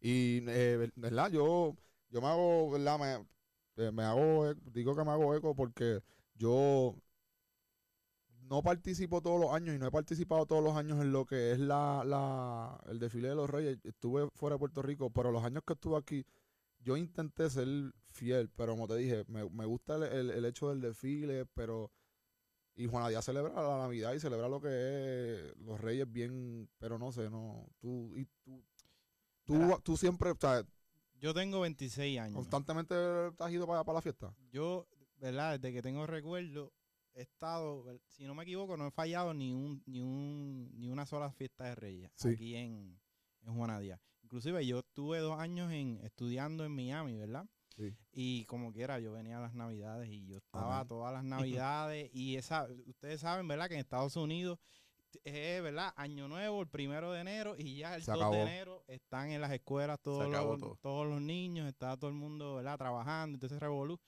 Y, 0.00 0.42
eh, 0.48 0.90
¿verdad? 0.96 1.30
Yo, 1.30 1.76
yo 2.08 2.20
me 2.20 2.28
hago, 2.28 2.70
¿verdad? 2.70 2.98
Me, 2.98 3.84
eh, 3.84 3.92
me 3.92 4.02
hago, 4.04 4.50
e- 4.50 4.56
digo 4.72 4.96
que 4.96 5.04
me 5.04 5.10
hago 5.10 5.34
eco 5.34 5.54
porque 5.54 6.00
yo 6.34 6.96
no 8.42 8.62
participo 8.62 9.20
todos 9.20 9.38
los 9.38 9.52
años 9.52 9.74
y 9.76 9.78
no 9.78 9.86
he 9.86 9.90
participado 9.90 10.46
todos 10.46 10.64
los 10.64 10.74
años 10.76 11.00
en 11.02 11.12
lo 11.12 11.26
que 11.26 11.52
es 11.52 11.58
la, 11.58 12.02
la, 12.04 12.80
el 12.88 12.98
desfile 12.98 13.28
de 13.28 13.34
los 13.34 13.50
reyes. 13.50 13.78
Estuve 13.84 14.28
fuera 14.34 14.54
de 14.54 14.58
Puerto 14.60 14.80
Rico, 14.80 15.10
pero 15.10 15.30
los 15.30 15.44
años 15.44 15.62
que 15.66 15.74
estuve 15.74 15.98
aquí, 15.98 16.24
yo 16.80 16.96
intenté 16.96 17.50
ser 17.50 17.68
fiel, 18.18 18.50
pero 18.50 18.72
como 18.72 18.86
te 18.88 18.96
dije, 18.96 19.24
me, 19.28 19.48
me 19.48 19.64
gusta 19.64 19.96
el, 19.96 20.02
el- 20.04 20.30
el 20.30 20.44
hecho 20.44 20.68
del 20.68 20.80
desfile, 20.80 21.46
pero... 21.46 21.90
Y 22.74 22.86
Juana 22.86 23.08
Díaz 23.08 23.24
celebra 23.24 23.52
la 23.54 23.78
Navidad 23.78 24.12
y 24.14 24.20
celebra 24.20 24.48
lo 24.48 24.60
que 24.60 24.68
es 24.70 25.56
los 25.58 25.80
reyes 25.80 26.10
bien, 26.12 26.68
pero 26.78 26.96
no 26.96 27.10
sé, 27.10 27.28
no, 27.28 27.66
tú, 27.80 28.14
y 28.14 28.24
tú, 28.44 28.64
tú, 29.44 29.54
Mira. 29.54 29.78
tú 29.82 29.96
siempre, 29.96 30.30
o 30.30 30.36
sea, 30.38 30.62
Yo 31.20 31.34
tengo 31.34 31.58
26 31.60 32.20
años. 32.20 32.36
constantemente 32.36 32.94
te 33.36 33.42
has 33.44 33.50
ido 33.50 33.66
para, 33.66 33.82
para 33.82 33.96
la 33.96 34.02
fiesta. 34.02 34.32
Yo, 34.52 34.86
¿verdad? 35.16 35.58
Desde 35.58 35.74
que 35.74 35.82
tengo 35.82 36.06
recuerdo, 36.06 36.72
he 37.14 37.22
estado, 37.22 37.84
si 38.06 38.24
no 38.26 38.36
me 38.36 38.44
equivoco, 38.44 38.76
no 38.76 38.86
he 38.86 38.90
fallado 38.92 39.34
ni 39.34 39.52
un, 39.52 39.82
ni 39.86 40.00
un, 40.00 40.70
ni 40.78 40.88
una 40.88 41.04
sola 41.04 41.32
fiesta 41.32 41.64
de 41.64 41.74
Reyes 41.74 42.12
Sí. 42.14 42.28
aquí 42.28 42.54
en, 42.54 43.00
en 43.42 43.54
Juana 43.56 43.80
Díaz. 43.80 44.00
Inclusive 44.22 44.64
yo 44.64 44.78
estuve 44.78 45.18
dos 45.18 45.36
años 45.40 45.72
en, 45.72 45.98
estudiando 46.04 46.64
en 46.64 46.70
Miami, 46.76 47.16
¿verdad? 47.16 47.44
Sí. 47.78 47.94
Y 48.12 48.44
como 48.46 48.72
quiera, 48.72 48.98
yo 48.98 49.12
venía 49.12 49.38
a 49.38 49.40
las 49.40 49.54
navidades 49.54 50.10
y 50.10 50.26
yo 50.26 50.36
estaba 50.38 50.76
Amén. 50.78 50.88
todas 50.88 51.12
las 51.12 51.22
navidades 51.62 52.10
y 52.12 52.36
esa, 52.36 52.66
ustedes 52.86 53.20
saben, 53.20 53.46
¿verdad? 53.48 53.68
Que 53.68 53.74
en 53.74 53.80
Estados 53.80 54.16
Unidos 54.16 54.58
es, 55.24 55.62
¿verdad? 55.62 55.92
Año 55.96 56.28
nuevo, 56.28 56.60
el 56.60 56.68
primero 56.68 57.12
de 57.12 57.20
enero 57.20 57.54
y 57.56 57.76
ya 57.78 57.94
el 57.94 58.02
Se 58.02 58.10
2 58.10 58.20
acabó. 58.20 58.34
de 58.34 58.42
enero 58.42 58.84
están 58.88 59.30
en 59.30 59.40
las 59.40 59.52
escuelas 59.52 59.98
todos, 60.02 60.28
los, 60.28 60.58
todo. 60.58 60.76
todos 60.82 61.06
los 61.06 61.20
niños, 61.22 61.66
está 61.68 61.96
todo 61.96 62.10
el 62.10 62.16
mundo, 62.16 62.56
¿verdad? 62.56 62.76
Trabajando, 62.76 63.36
entonces 63.36 63.58
revolú. 63.60 63.98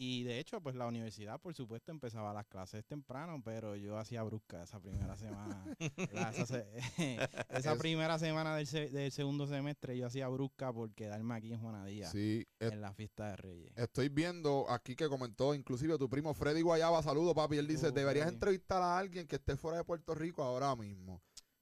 Y 0.00 0.22
de 0.22 0.38
hecho, 0.38 0.60
pues 0.60 0.76
la 0.76 0.86
universidad, 0.86 1.40
por 1.40 1.54
supuesto, 1.56 1.90
empezaba 1.90 2.32
las 2.32 2.46
clases 2.46 2.84
temprano, 2.86 3.42
pero 3.44 3.74
yo 3.74 3.98
hacía 3.98 4.22
brusca 4.22 4.62
esa 4.62 4.78
primera 4.80 5.16
semana. 5.16 5.64
Esa, 6.12 6.46
se- 6.46 6.68
esa 7.50 7.72
Es- 7.72 7.78
primera 7.78 8.16
semana 8.18 8.54
del, 8.54 8.68
se- 8.68 8.90
del 8.90 9.10
segundo 9.10 9.48
semestre 9.48 9.96
yo 9.98 10.06
hacía 10.06 10.28
brusca 10.28 10.72
por 10.72 10.92
quedarme 10.94 11.34
aquí 11.34 11.52
en 11.52 11.58
Juanadía, 11.60 12.08
Sí, 12.08 12.46
en 12.60 12.80
la 12.80 12.92
fiesta 12.92 13.30
de 13.30 13.36
Reyes. 13.38 13.72
estoy 13.76 14.08
viendo 14.08 14.66
aquí 14.70 14.94
que 14.94 15.08
comentó 15.08 15.52
inclusive 15.52 15.98
tu 15.98 16.08
primo 16.08 16.32
Freddy 16.32 16.60
Guayaba, 16.62 17.02
saludo 17.02 17.34
papi, 17.34 17.56
él 17.58 17.66
dice, 17.66 17.88
Oh, 17.88 17.90
deberías 17.90 18.26
Freddy. 18.26 18.34
entrevistar 18.36 18.80
a 18.82 18.96
alguien 18.98 19.26
que 19.26 19.34
esté 19.36 19.56
fuera 19.56 19.78
de 19.78 19.84
Puerto 19.84 20.14
Rico 20.14 20.44
ahora 20.44 20.76
mismo. 20.76 21.20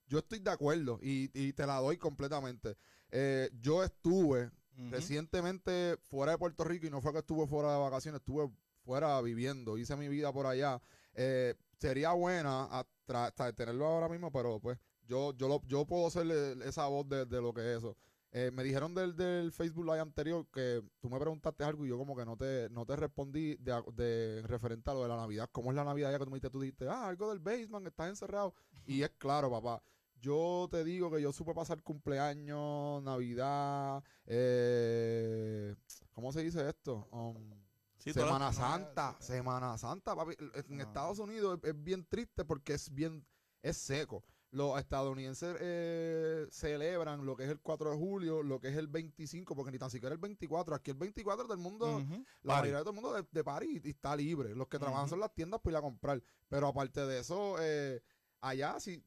Yo 0.08 0.18
estoy 0.18 0.40
de 0.40 0.50
acuerdo 0.50 0.98
y, 1.02 1.30
y 1.32 1.54
te 1.54 1.66
la 1.66 1.76
doy 1.80 1.96
completamente. 1.96 2.76
Eh, 3.10 3.48
yo 3.60 3.82
estuve 3.82 4.50
Recientemente 4.90 5.96
fuera 6.08 6.32
de 6.32 6.38
Puerto 6.38 6.64
Rico 6.64 6.86
y 6.86 6.90
no 6.90 7.00
fue 7.00 7.12
que 7.12 7.18
estuve 7.20 7.46
fuera 7.46 7.72
de 7.72 7.78
vacaciones, 7.80 8.20
estuve 8.20 8.50
fuera 8.84 9.20
viviendo, 9.22 9.78
hice 9.78 9.96
mi 9.96 10.08
vida 10.08 10.32
por 10.32 10.46
allá. 10.46 10.80
Eh, 11.14 11.54
sería 11.78 12.12
buena 12.12 12.64
a 12.64 12.84
tra- 13.06 13.34
tra- 13.34 13.54
tenerlo 13.54 13.86
ahora 13.86 14.08
mismo, 14.08 14.30
pero 14.30 14.60
pues 14.60 14.78
yo 15.06 15.32
yo 15.34 15.48
lo- 15.48 15.62
yo 15.66 15.86
puedo 15.86 16.10
ser 16.10 16.26
esa 16.62 16.86
voz 16.86 17.08
de, 17.08 17.24
de 17.26 17.40
lo 17.40 17.52
que 17.54 17.60
es 17.62 17.78
eso. 17.78 17.96
Eh, 18.32 18.50
me 18.52 18.62
dijeron 18.64 18.94
del, 18.94 19.16
del 19.16 19.50
Facebook 19.50 19.86
Live 19.86 20.00
anterior 20.00 20.46
que 20.52 20.82
tú 21.00 21.08
me 21.08 21.18
preguntaste 21.18 21.64
algo 21.64 21.86
y 21.86 21.88
yo 21.88 21.96
como 21.96 22.14
que 22.14 22.26
no 22.26 22.36
te, 22.36 22.68
no 22.70 22.84
te 22.84 22.94
respondí 22.96 23.54
de, 23.56 23.82
de 23.94 24.42
referente 24.42 24.90
a 24.90 24.94
lo 24.94 25.02
de 25.04 25.08
la 25.08 25.16
Navidad. 25.16 25.48
¿Cómo 25.52 25.70
es 25.70 25.76
la 25.76 25.84
Navidad? 25.84 26.10
Ya 26.10 26.18
que 26.18 26.24
tú 26.26 26.30
me 26.30 26.34
dijiste, 26.34 26.50
tú 26.50 26.60
dijiste, 26.60 26.86
ah, 26.86 27.06
algo 27.08 27.30
del 27.30 27.38
basement, 27.38 27.86
estás 27.86 28.10
encerrado. 28.10 28.52
Y 28.84 29.02
es 29.02 29.10
claro, 29.16 29.50
papá. 29.50 29.82
Yo 30.20 30.66
te 30.70 30.82
digo 30.84 31.10
que 31.10 31.20
yo 31.20 31.32
supe 31.32 31.54
pasar 31.54 31.82
cumpleaños, 31.82 33.02
Navidad, 33.02 34.02
eh, 34.26 35.74
¿cómo 36.12 36.32
se 36.32 36.42
dice 36.42 36.68
esto? 36.68 37.06
Um, 37.10 37.64
Sí, 37.98 38.12
Semana 38.12 38.52
Santa, 38.52 39.16
sí. 39.18 39.32
Semana 39.32 39.76
Santa, 39.78 40.14
papi. 40.14 40.34
En 40.38 40.76
No. 40.76 40.82
Estados 40.84 41.18
Unidos 41.18 41.58
es, 41.62 41.70
es 41.70 41.82
bien 41.82 42.04
triste 42.04 42.44
porque 42.44 42.74
es 42.74 42.92
bien, 42.94 43.26
es 43.62 43.76
seco. 43.78 44.22
Los 44.52 44.78
estadounidenses 44.78 45.56
eh, 45.60 46.46
celebran 46.50 47.26
lo 47.26 47.34
que 47.36 47.42
es 47.44 47.50
el 47.50 47.58
4 47.60 47.90
de 47.90 47.96
julio, 47.96 48.44
lo 48.44 48.60
que 48.60 48.68
es 48.68 48.76
el 48.76 48.86
25, 48.86 49.56
porque 49.56 49.72
ni 49.72 49.78
tan 49.78 49.90
siquiera 49.90 50.14
el 50.14 50.20
24. 50.20 50.76
Aquí 50.76 50.92
el 50.92 50.96
24 50.96 51.48
del 51.48 51.58
mundo, 51.58 51.98
la 51.98 52.06
Party. 52.06 52.22
mayoría 52.44 52.76
de 52.78 52.82
todo 52.84 52.90
el 52.90 52.94
mundo 53.00 53.12
de, 53.12 53.26
de 53.28 53.42
París 53.44 53.82
y 53.84 53.90
está 53.90 54.14
libre. 54.14 54.54
Los 54.54 54.68
que 54.68 54.78
trabajan 54.78 55.08
son 55.08 55.18
las 55.18 55.34
tiendas 55.34 55.60
para 55.60 55.72
ir 55.72 55.78
a 55.78 55.82
comprar. 55.82 56.22
Pero 56.48 56.68
aparte 56.68 57.04
de 57.06 57.18
eso, 57.18 57.56
eh, 57.58 58.00
allá 58.40 58.78
sí, 58.78 59.02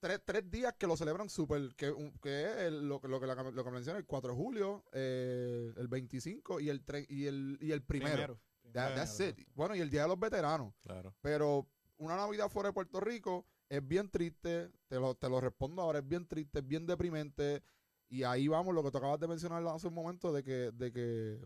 tres, 0.00 0.20
tres 0.24 0.50
días 0.50 0.74
que 0.78 0.86
lo 0.86 0.96
celebran 0.96 1.28
súper, 1.28 1.74
que, 1.76 1.90
un- 1.90 2.12
que 2.18 2.44
es 2.44 2.56
el- 2.58 2.88
lo, 2.88 3.00
que- 3.00 3.08
lo, 3.08 3.18
que 3.20 3.26
la- 3.26 3.34
lo 3.50 3.64
que 3.64 3.70
menciona, 3.70 3.98
el 3.98 4.06
4 4.06 4.32
de 4.32 4.36
julio, 4.36 4.84
eh, 4.92 5.72
el 5.76 5.88
25 5.88 6.60
y 6.60 6.68
el, 6.68 6.84
tre- 6.84 7.06
y 7.08 7.26
el, 7.26 7.58
y 7.60 7.72
el 7.72 7.82
primero. 7.82 8.14
Primero. 8.14 8.40
That- 8.72 8.94
that's 8.94 9.16
de 9.18 9.28
it. 9.30 9.48
Bueno, 9.54 9.74
y 9.74 9.80
el 9.80 9.90
Día 9.90 10.02
de 10.02 10.08
los 10.08 10.18
Veteranos. 10.18 10.74
Claro. 10.82 11.14
Pero 11.20 11.66
una 11.98 12.16
Navidad 12.16 12.48
fuera 12.50 12.68
de 12.68 12.72
Puerto 12.74 13.00
Rico 13.00 13.46
es 13.68 13.86
bien 13.86 14.10
triste. 14.10 14.70
Te 14.88 15.00
lo, 15.00 15.14
te 15.14 15.28
lo 15.28 15.40
respondo 15.40 15.82
ahora, 15.82 16.00
es 16.00 16.06
bien 16.08 16.26
triste, 16.26 16.58
es 16.58 16.66
bien 16.66 16.86
deprimente. 16.86 17.62
Y 18.08 18.22
ahí 18.22 18.46
vamos, 18.48 18.74
lo 18.74 18.82
que 18.84 18.90
tú 18.90 18.98
acabas 18.98 19.18
de 19.18 19.26
mencionar 19.28 19.66
hace 19.66 19.88
un 19.88 19.94
momento, 19.94 20.32
de 20.32 20.42
que, 20.44 20.70
de 20.72 20.92
que 20.92 21.40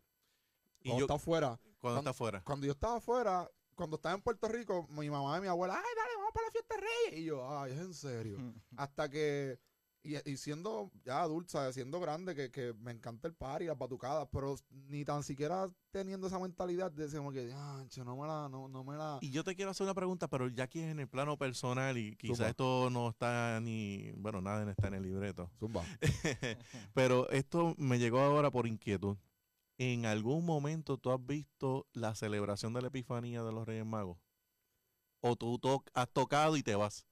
Y 0.81 0.89
cuando 0.89 0.99
yo, 1.01 1.05
está 1.07 1.15
afuera, 1.15 1.57
cuando 1.59 1.79
cuando- 1.79 1.99
está 2.01 2.11
afuera. 2.11 2.43
cuando 2.45 2.67
yo 2.67 2.73
estaba 2.73 2.97
afuera, 2.97 3.51
cuando 3.81 3.97
estaba 3.97 4.14
en 4.14 4.21
Puerto 4.21 4.47
Rico, 4.47 4.87
mi 4.90 5.09
mamá 5.09 5.38
y 5.38 5.40
mi 5.40 5.47
abuela, 5.49 5.75
ay, 5.75 5.93
dale, 5.97 6.11
vamos 6.19 6.33
para 6.35 6.47
la 6.49 6.53
fiesta 6.53 6.75
de 6.75 6.81
Reyes. 6.83 7.23
Y 7.23 7.25
yo, 7.25 7.59
ay, 7.61 7.73
es 7.73 7.79
en 7.79 7.95
serio. 7.95 8.37
Hasta 8.77 9.09
que, 9.09 9.59
y, 10.03 10.31
y 10.31 10.37
siendo 10.37 10.90
ya 11.03 11.23
adulta, 11.23 11.73
siendo 11.73 11.99
grande, 11.99 12.35
que, 12.35 12.51
que 12.51 12.75
me 12.75 12.90
encanta 12.90 13.27
el 13.27 13.33
party, 13.35 13.64
las 13.64 13.79
batucadas, 13.79 14.29
pero 14.31 14.55
ni 14.88 15.03
tan 15.07 15.23
siquiera 15.23 15.71
teniendo 15.90 16.27
esa 16.27 16.38
mentalidad 16.38 16.93
de 16.93 17.05
decir 17.05 17.19
como 17.21 17.33
que, 17.33 17.51
"Ah, 17.55 17.83
che, 17.88 18.05
no 18.05 18.16
me 18.16 18.27
la, 18.27 18.49
no, 18.51 18.69
no 18.69 18.85
me 18.85 18.97
la. 18.99 19.19
Y 19.23 19.31
yo 19.31 19.43
te 19.45 19.55
quiero 19.55 19.71
hacer 19.71 19.85
una 19.85 19.95
pregunta, 19.95 20.29
pero 20.29 20.47
ya 20.49 20.64
aquí 20.64 20.81
en 20.81 21.01
el 21.01 21.09
plano 21.09 21.38
personal 21.38 21.97
y 21.97 22.16
quizás 22.16 22.51
esto 22.51 22.90
no 22.90 23.09
está 23.09 23.61
ni, 23.61 24.12
bueno, 24.12 24.43
nada 24.43 24.71
está 24.71 24.88
en 24.88 24.95
el 24.95 25.03
libreto. 25.05 25.51
Zumba. 25.59 25.83
pero 26.95 27.31
esto 27.31 27.75
me 27.79 27.99
llegó 27.99 28.21
ahora 28.21 28.51
por 28.51 28.66
inquietud. 28.66 29.16
¿En 29.83 30.05
algún 30.05 30.45
momento 30.45 30.99
tú 30.99 31.11
has 31.11 31.25
visto 31.25 31.87
la 31.95 32.14
celebración 32.14 32.75
de 32.75 32.83
la 32.83 32.88
Epifanía 32.88 33.43
de 33.43 33.51
los 33.51 33.66
Reyes 33.66 33.87
Magos? 33.87 34.19
¿O 35.21 35.37
tú 35.37 35.59
to- 35.59 35.83
has 35.95 36.11
tocado 36.11 36.59
y 36.59 36.62
te 36.62 36.75
vas? 36.75 37.07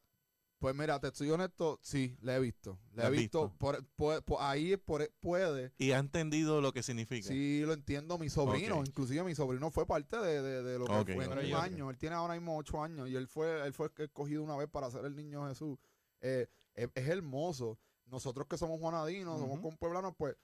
Pues 0.59 0.75
mira, 0.77 1.01
te 1.01 1.09
estoy 1.09 1.31
honesto, 1.31 1.79
sí, 1.81 2.19
la 2.21 2.37
he 2.37 2.41
visto. 2.41 2.79
La 2.93 3.05
¿La 3.05 3.09
he 3.09 3.13
visto. 3.13 3.45
visto? 3.45 3.57
Por, 3.59 3.83
por- 3.97 4.23
por 4.23 4.43
ahí 4.43 4.77
por- 4.77 5.11
puede. 5.21 5.73
¿Y 5.79 5.93
has 5.93 6.01
entendido 6.01 6.61
lo 6.61 6.73
que 6.75 6.83
significa? 6.83 7.27
Sí, 7.29 7.63
lo 7.65 7.73
entiendo. 7.73 8.19
Mi 8.19 8.29
sobrino, 8.29 8.85
inclusive 8.85 9.25
mi 9.25 9.35
sobrino 9.35 9.71
fue 9.71 9.87
parte 9.87 10.19
de, 10.19 10.43
de- 10.43 10.63
de 10.63 10.79
lo 10.79 10.85
que 11.07 11.15
fue 11.15 11.25
en 11.25 11.33
ok, 11.33 11.39
un 11.47 11.55
año. 11.55 11.89
Él 11.89 11.97
tiene 11.97 12.17
ahora 12.17 12.35
mismo 12.35 12.59
ocho 12.59 12.83
años 12.83 13.09
y 13.09 13.17
él 13.17 13.29
fue, 13.29 13.65
él 13.67 13.73
fue 13.73 13.91
escogido 13.97 14.43
una 14.45 14.57
vez 14.59 14.69
para 14.69 14.91
ser 14.91 15.07
el 15.07 15.17
niño 15.17 15.49
Jesús. 15.49 15.79
Eh, 16.21 16.47
es, 16.75 16.91
es 16.95 17.09
hermoso. 17.09 17.79
Nosotros 18.05 18.47
que 18.47 18.59
somos 18.59 18.79
juanadinos, 18.79 19.39
somos 19.39 19.55
Ujú. 19.59 19.69
con 19.69 19.79
pueblanos, 19.79 20.13
pues 20.19 20.37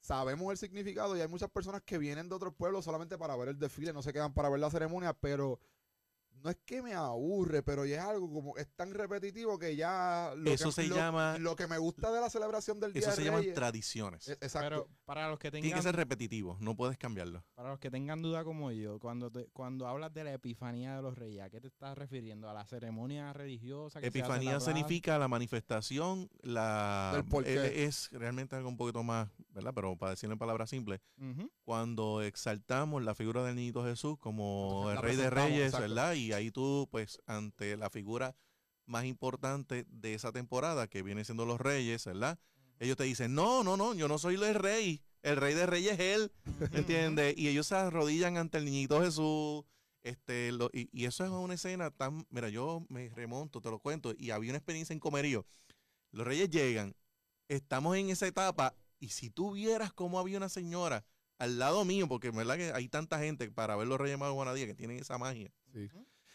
sabemos 0.00 0.50
el 0.50 0.58
significado 0.58 1.16
y 1.16 1.20
hay 1.20 1.28
muchas 1.28 1.50
personas 1.50 1.82
que 1.82 1.98
vienen 1.98 2.28
de 2.28 2.34
otros 2.34 2.54
pueblos 2.54 2.84
solamente 2.84 3.18
para 3.18 3.36
ver 3.36 3.48
el 3.50 3.58
desfile, 3.58 3.92
no 3.92 4.02
se 4.02 4.12
quedan 4.12 4.32
para 4.34 4.48
ver 4.48 4.60
la 4.60 4.70
ceremonia, 4.70 5.12
pero 5.12 5.60
no 6.42 6.48
es 6.48 6.56
que 6.64 6.80
me 6.80 6.94
aburre, 6.94 7.62
pero 7.62 7.84
ya 7.84 7.96
es 7.96 8.02
algo 8.02 8.32
como 8.32 8.56
es 8.56 8.66
tan 8.74 8.94
repetitivo 8.94 9.58
que 9.58 9.76
ya 9.76 10.32
lo 10.38 10.50
Eso 10.50 10.68
que, 10.68 10.72
se 10.72 10.88
lo- 10.88 10.96
llama- 10.96 11.36
lo 11.36 11.54
que 11.54 11.66
me 11.66 11.76
gusta 11.76 12.10
de 12.10 12.18
la 12.18 12.30
celebración 12.30 12.80
del 12.80 12.94
Día 12.94 13.00
Eso 13.00 13.10
de 13.10 13.16
se 13.16 13.24
llaman 13.24 13.42
Reyes- 13.42 13.54
tradiciones. 13.54 14.26
Eh, 14.28 14.38
Exacto. 14.40 14.86
Pero 14.86 14.88
para 15.04 15.28
los 15.28 15.38
que 15.38 15.50
Tiene 15.50 15.64
que 15.66 15.68
tengan 15.74 15.82
ser 15.82 15.96
repetitivo, 15.96 16.56
no 16.60 16.74
puedes 16.74 16.96
cambiarlo. 16.96 17.44
Para 17.54 17.68
los 17.68 17.78
que 17.78 17.90
tengan 17.90 18.22
duda 18.22 18.42
como 18.42 18.70
yo, 18.72 18.98
cuando 18.98 19.30
te- 19.30 19.48
cuando 19.52 19.86
hablas 19.86 20.14
de 20.14 20.24
la 20.24 20.32
epifanía 20.32 20.96
de 20.96 21.02
los 21.02 21.14
reyes, 21.14 21.42
¿a 21.42 21.50
qué 21.50 21.60
te 21.60 21.66
estás 21.68 21.98
refiriendo? 21.98 22.48
¿A 22.48 22.54
la 22.54 22.64
ceremonia 22.64 23.34
religiosa? 23.34 24.00
Que 24.00 24.06
se 24.06 24.08
hace 24.08 24.18
en 24.20 24.24
la 24.24 24.30
Epifanía 24.36 24.60
significa 24.60 25.18
la 25.18 25.28
manifestación, 25.28 26.30
la 26.40 27.22
porqué. 27.28 27.52
eh, 27.66 27.84
es 27.84 28.08
realmente 28.12 28.56
algo 28.56 28.70
un 28.70 28.78
poquito 28.78 29.02
más 29.02 29.28
¿verdad? 29.52 29.72
Pero 29.74 29.96
para 29.96 30.10
decirlo 30.10 30.32
en 30.34 30.38
palabras 30.38 30.70
simples, 30.70 31.00
cuando 31.64 32.22
exaltamos 32.22 33.02
la 33.02 33.14
figura 33.14 33.44
del 33.44 33.56
niñito 33.56 33.84
Jesús 33.84 34.16
como 34.18 34.90
Entonces, 34.90 34.96
el 34.96 35.02
rey 35.02 35.16
de 35.16 35.30
reyes, 35.30 35.64
exacto. 35.66 35.88
¿verdad? 35.88 36.14
Y 36.14 36.32
ahí 36.32 36.50
tú, 36.50 36.88
pues, 36.90 37.20
ante 37.26 37.76
la 37.76 37.90
figura 37.90 38.34
más 38.86 39.04
importante 39.04 39.84
de 39.88 40.14
esa 40.14 40.32
temporada, 40.32 40.88
que 40.88 41.02
viene 41.02 41.24
siendo 41.24 41.46
los 41.46 41.60
reyes, 41.60 42.04
¿verdad? 42.06 42.38
Ellos 42.78 42.96
te 42.96 43.04
dicen, 43.04 43.34
no, 43.34 43.62
no, 43.62 43.76
no, 43.76 43.94
yo 43.94 44.08
no 44.08 44.18
soy 44.18 44.36
el 44.36 44.54
rey, 44.54 45.02
el 45.22 45.36
rey 45.36 45.54
de 45.54 45.66
reyes 45.66 45.92
es 45.92 46.00
él, 46.00 46.32
¿entiendes? 46.72 47.36
Y 47.36 47.48
ellos 47.48 47.66
se 47.66 47.74
arrodillan 47.76 48.36
ante 48.36 48.58
el 48.58 48.64
niñito 48.64 49.00
Jesús, 49.02 49.64
este, 50.02 50.50
lo- 50.52 50.70
y, 50.72 50.88
y 50.92 51.04
eso 51.04 51.24
es 51.24 51.30
una 51.30 51.54
escena 51.54 51.90
tan, 51.90 52.26
mira, 52.30 52.48
yo 52.48 52.84
me 52.88 53.10
remonto, 53.10 53.60
te 53.60 53.70
lo 53.70 53.78
cuento, 53.80 54.14
y 54.16 54.30
había 54.30 54.50
una 54.50 54.58
experiencia 54.58 54.94
en 54.94 54.98
Comerío. 55.00 55.44
Los 56.10 56.26
reyes 56.26 56.48
llegan, 56.50 56.96
estamos 57.48 57.96
en 57.96 58.08
esa 58.10 58.26
etapa, 58.26 58.74
y 59.00 59.08
si 59.08 59.30
tú 59.30 59.52
vieras 59.52 59.92
cómo 59.92 60.18
había 60.20 60.36
una 60.36 60.48
señora 60.48 61.04
al 61.38 61.58
lado 61.58 61.84
mío, 61.84 62.06
porque 62.06 62.28
en 62.28 62.36
verdad 62.36 62.56
que 62.56 62.72
hay 62.72 62.88
tanta 62.88 63.18
gente 63.18 63.50
para 63.50 63.74
ver 63.76 63.88
los 63.88 63.98
Reyes 63.98 64.18
Magos 64.18 64.32
de 64.32 64.36
Guanadía 64.36 64.66
que 64.66 64.74
tienen 64.74 64.98
esa 64.98 65.16
magia. 65.18 65.50
Sí. 65.72 65.88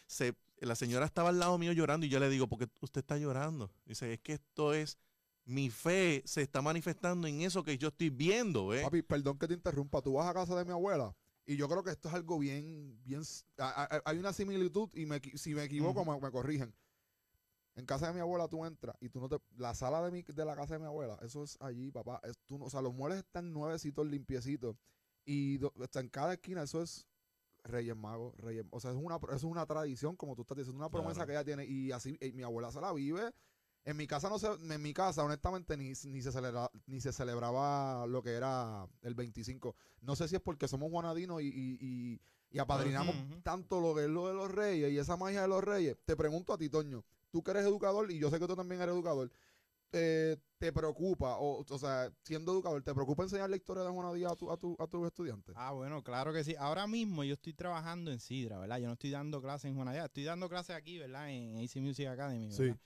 Se, 0.08 0.34
la 0.60 0.74
señora 0.74 1.06
estaba 1.06 1.28
al 1.30 1.38
lado 1.38 1.56
mío 1.58 1.72
llorando 1.72 2.06
y 2.06 2.08
yo 2.08 2.18
le 2.18 2.28
digo, 2.28 2.48
¿por 2.48 2.58
qué 2.58 2.68
usted 2.80 3.00
está 3.00 3.16
llorando? 3.16 3.70
Dice, 3.84 4.12
es 4.12 4.20
que 4.20 4.34
esto 4.34 4.74
es, 4.74 4.98
mi 5.44 5.70
fe 5.70 6.22
se 6.26 6.42
está 6.42 6.60
manifestando 6.60 7.28
en 7.28 7.40
eso 7.42 7.62
que 7.62 7.78
yo 7.78 7.88
estoy 7.88 8.10
viendo, 8.10 8.74
¿eh? 8.74 8.82
Papi, 8.82 9.02
perdón 9.02 9.38
que 9.38 9.46
te 9.46 9.54
interrumpa. 9.54 10.02
Tú 10.02 10.14
vas 10.14 10.28
a 10.28 10.34
casa 10.34 10.56
de 10.56 10.64
mi 10.64 10.72
abuela 10.72 11.14
y 11.44 11.56
yo 11.56 11.68
creo 11.68 11.84
que 11.84 11.90
esto 11.90 12.08
es 12.08 12.14
algo 12.14 12.38
bien, 12.40 12.98
bien. 13.04 13.20
s- 13.20 13.44
a- 13.58 13.84
a- 13.84 14.02
Hay 14.06 14.18
una 14.18 14.32
similitud 14.32 14.88
y 14.92 15.06
me 15.06 15.20
si 15.36 15.54
me 15.54 15.62
equivoco 15.62 16.04
me, 16.04 16.18
me 16.20 16.30
corrigen. 16.32 16.74
En 17.76 17.86
casa 17.86 18.08
de 18.08 18.14
mi 18.14 18.20
abuela 18.20 18.48
tú 18.48 18.64
entras 18.64 18.96
y 19.00 19.08
tú 19.10 19.20
no 19.20 19.28
te. 19.28 19.36
La 19.58 19.74
sala 19.74 20.02
de, 20.02 20.10
mi, 20.10 20.22
de 20.22 20.44
la 20.44 20.56
casa 20.56 20.74
de 20.74 20.80
mi 20.80 20.86
abuela, 20.86 21.18
eso 21.22 21.44
es 21.44 21.56
allí, 21.60 21.90
papá. 21.92 22.20
Es, 22.24 22.38
tú, 22.46 22.58
no- 22.58 22.64
o 22.64 22.70
sea, 22.70 22.80
los 22.82 22.94
muebles 22.94 23.18
están 23.18 23.52
nuevecitos, 23.52 24.06
limpiecitos. 24.06 24.76
Y 25.24 25.58
do- 25.58 25.72
está 25.82 26.00
en 26.00 26.08
cada 26.08 26.32
esquina, 26.34 26.62
eso 26.62 26.82
es 26.82 27.06
Reyes 27.64 27.96
Magos, 27.96 28.34
Reyes. 28.38 28.64
O 28.70 28.80
sea, 28.80 28.92
es 28.92 28.96
una, 28.96 29.16
eso 29.16 29.34
es 29.34 29.44
una 29.44 29.66
tradición, 29.66 30.16
como 30.16 30.34
tú 30.34 30.42
estás 30.42 30.56
diciendo, 30.56 30.78
una 30.78 30.88
promesa 30.90 31.14
Claro. 31.14 31.26
que 31.26 31.32
ella 31.32 31.44
tiene. 31.44 31.64
Y 31.66 31.92
así, 31.92 32.16
y 32.20 32.32
mi 32.32 32.42
abuela 32.42 32.72
se 32.72 32.80
la 32.80 32.92
vive. 32.92 33.30
En 33.84 33.96
mi 33.96 34.06
casa 34.08 34.28
no 34.28 34.38
se, 34.38 34.48
en 34.48 34.82
mi 34.82 34.92
casa, 34.94 35.22
honestamente, 35.22 35.76
ni, 35.76 35.88
ni 36.06 36.22
se 36.22 36.32
celebra, 36.32 36.70
ni 36.86 37.00
se 37.00 37.12
celebraba 37.12 38.06
lo 38.06 38.22
que 38.22 38.32
era 38.32 38.88
el 39.02 39.14
25. 39.14 39.76
No 40.00 40.16
sé 40.16 40.26
si 40.28 40.34
es 40.36 40.40
porque 40.40 40.66
somos 40.66 40.90
juanadinos 40.90 41.40
y, 41.42 41.46
y, 41.48 41.78
y- 41.80 42.20
y 42.50 42.58
apadrinamos 42.58 43.14
tanto 43.42 43.80
lo 43.80 43.94
que 43.94 44.04
es 44.04 44.08
lo 44.10 44.28
de 44.28 44.34
los 44.34 44.50
reyes 44.50 44.90
y 44.92 44.98
esa 44.98 45.16
magia 45.16 45.42
de 45.42 45.48
los 45.48 45.62
reyes. 45.62 45.96
Te 46.04 46.16
pregunto 46.16 46.52
a 46.52 46.58
ti, 46.58 46.68
Toño, 46.70 47.04
tú 47.36 47.42
que 47.42 47.50
eres 47.50 47.66
educador 47.66 48.10
y 48.10 48.18
yo 48.18 48.30
sé 48.30 48.38
que 48.38 48.46
tú 48.46 48.56
también 48.56 48.80
eres 48.80 48.94
educador, 48.94 49.30
eh, 49.92 50.38
¿te 50.56 50.72
preocupa, 50.72 51.36
o, 51.36 51.62
o 51.68 51.78
sea, 51.78 52.10
siendo 52.22 52.52
educador, 52.52 52.82
¿te 52.82 52.94
preocupa 52.94 53.24
enseñar 53.24 53.50
la 53.50 53.56
historia 53.56 53.82
de 53.82 53.90
Juanadía 53.90 54.30
a, 54.30 54.36
tu, 54.36 54.50
a, 54.50 54.56
tu, 54.56 54.74
a 54.78 54.86
tus 54.86 55.06
estudiantes? 55.06 55.54
Ah, 55.58 55.72
bueno, 55.72 56.02
claro 56.02 56.32
que 56.32 56.42
sí. 56.44 56.54
Ahora 56.58 56.86
mismo 56.86 57.24
yo 57.24 57.34
estoy 57.34 57.52
trabajando 57.52 58.10
en 58.10 58.20
Sidra, 58.20 58.58
¿verdad? 58.58 58.78
Yo 58.78 58.86
no 58.86 58.94
estoy 58.94 59.10
dando 59.10 59.42
clases 59.42 59.66
en 59.66 59.74
Juanadía, 59.74 60.06
estoy 60.06 60.24
dando 60.24 60.48
clases 60.48 60.76
aquí, 60.76 60.98
¿verdad? 60.98 61.30
En 61.30 61.58
AC 61.58 61.76
Music 61.76 62.06
Academy, 62.06 62.50
Sí. 62.50 62.62
¿verdad? 62.62 62.78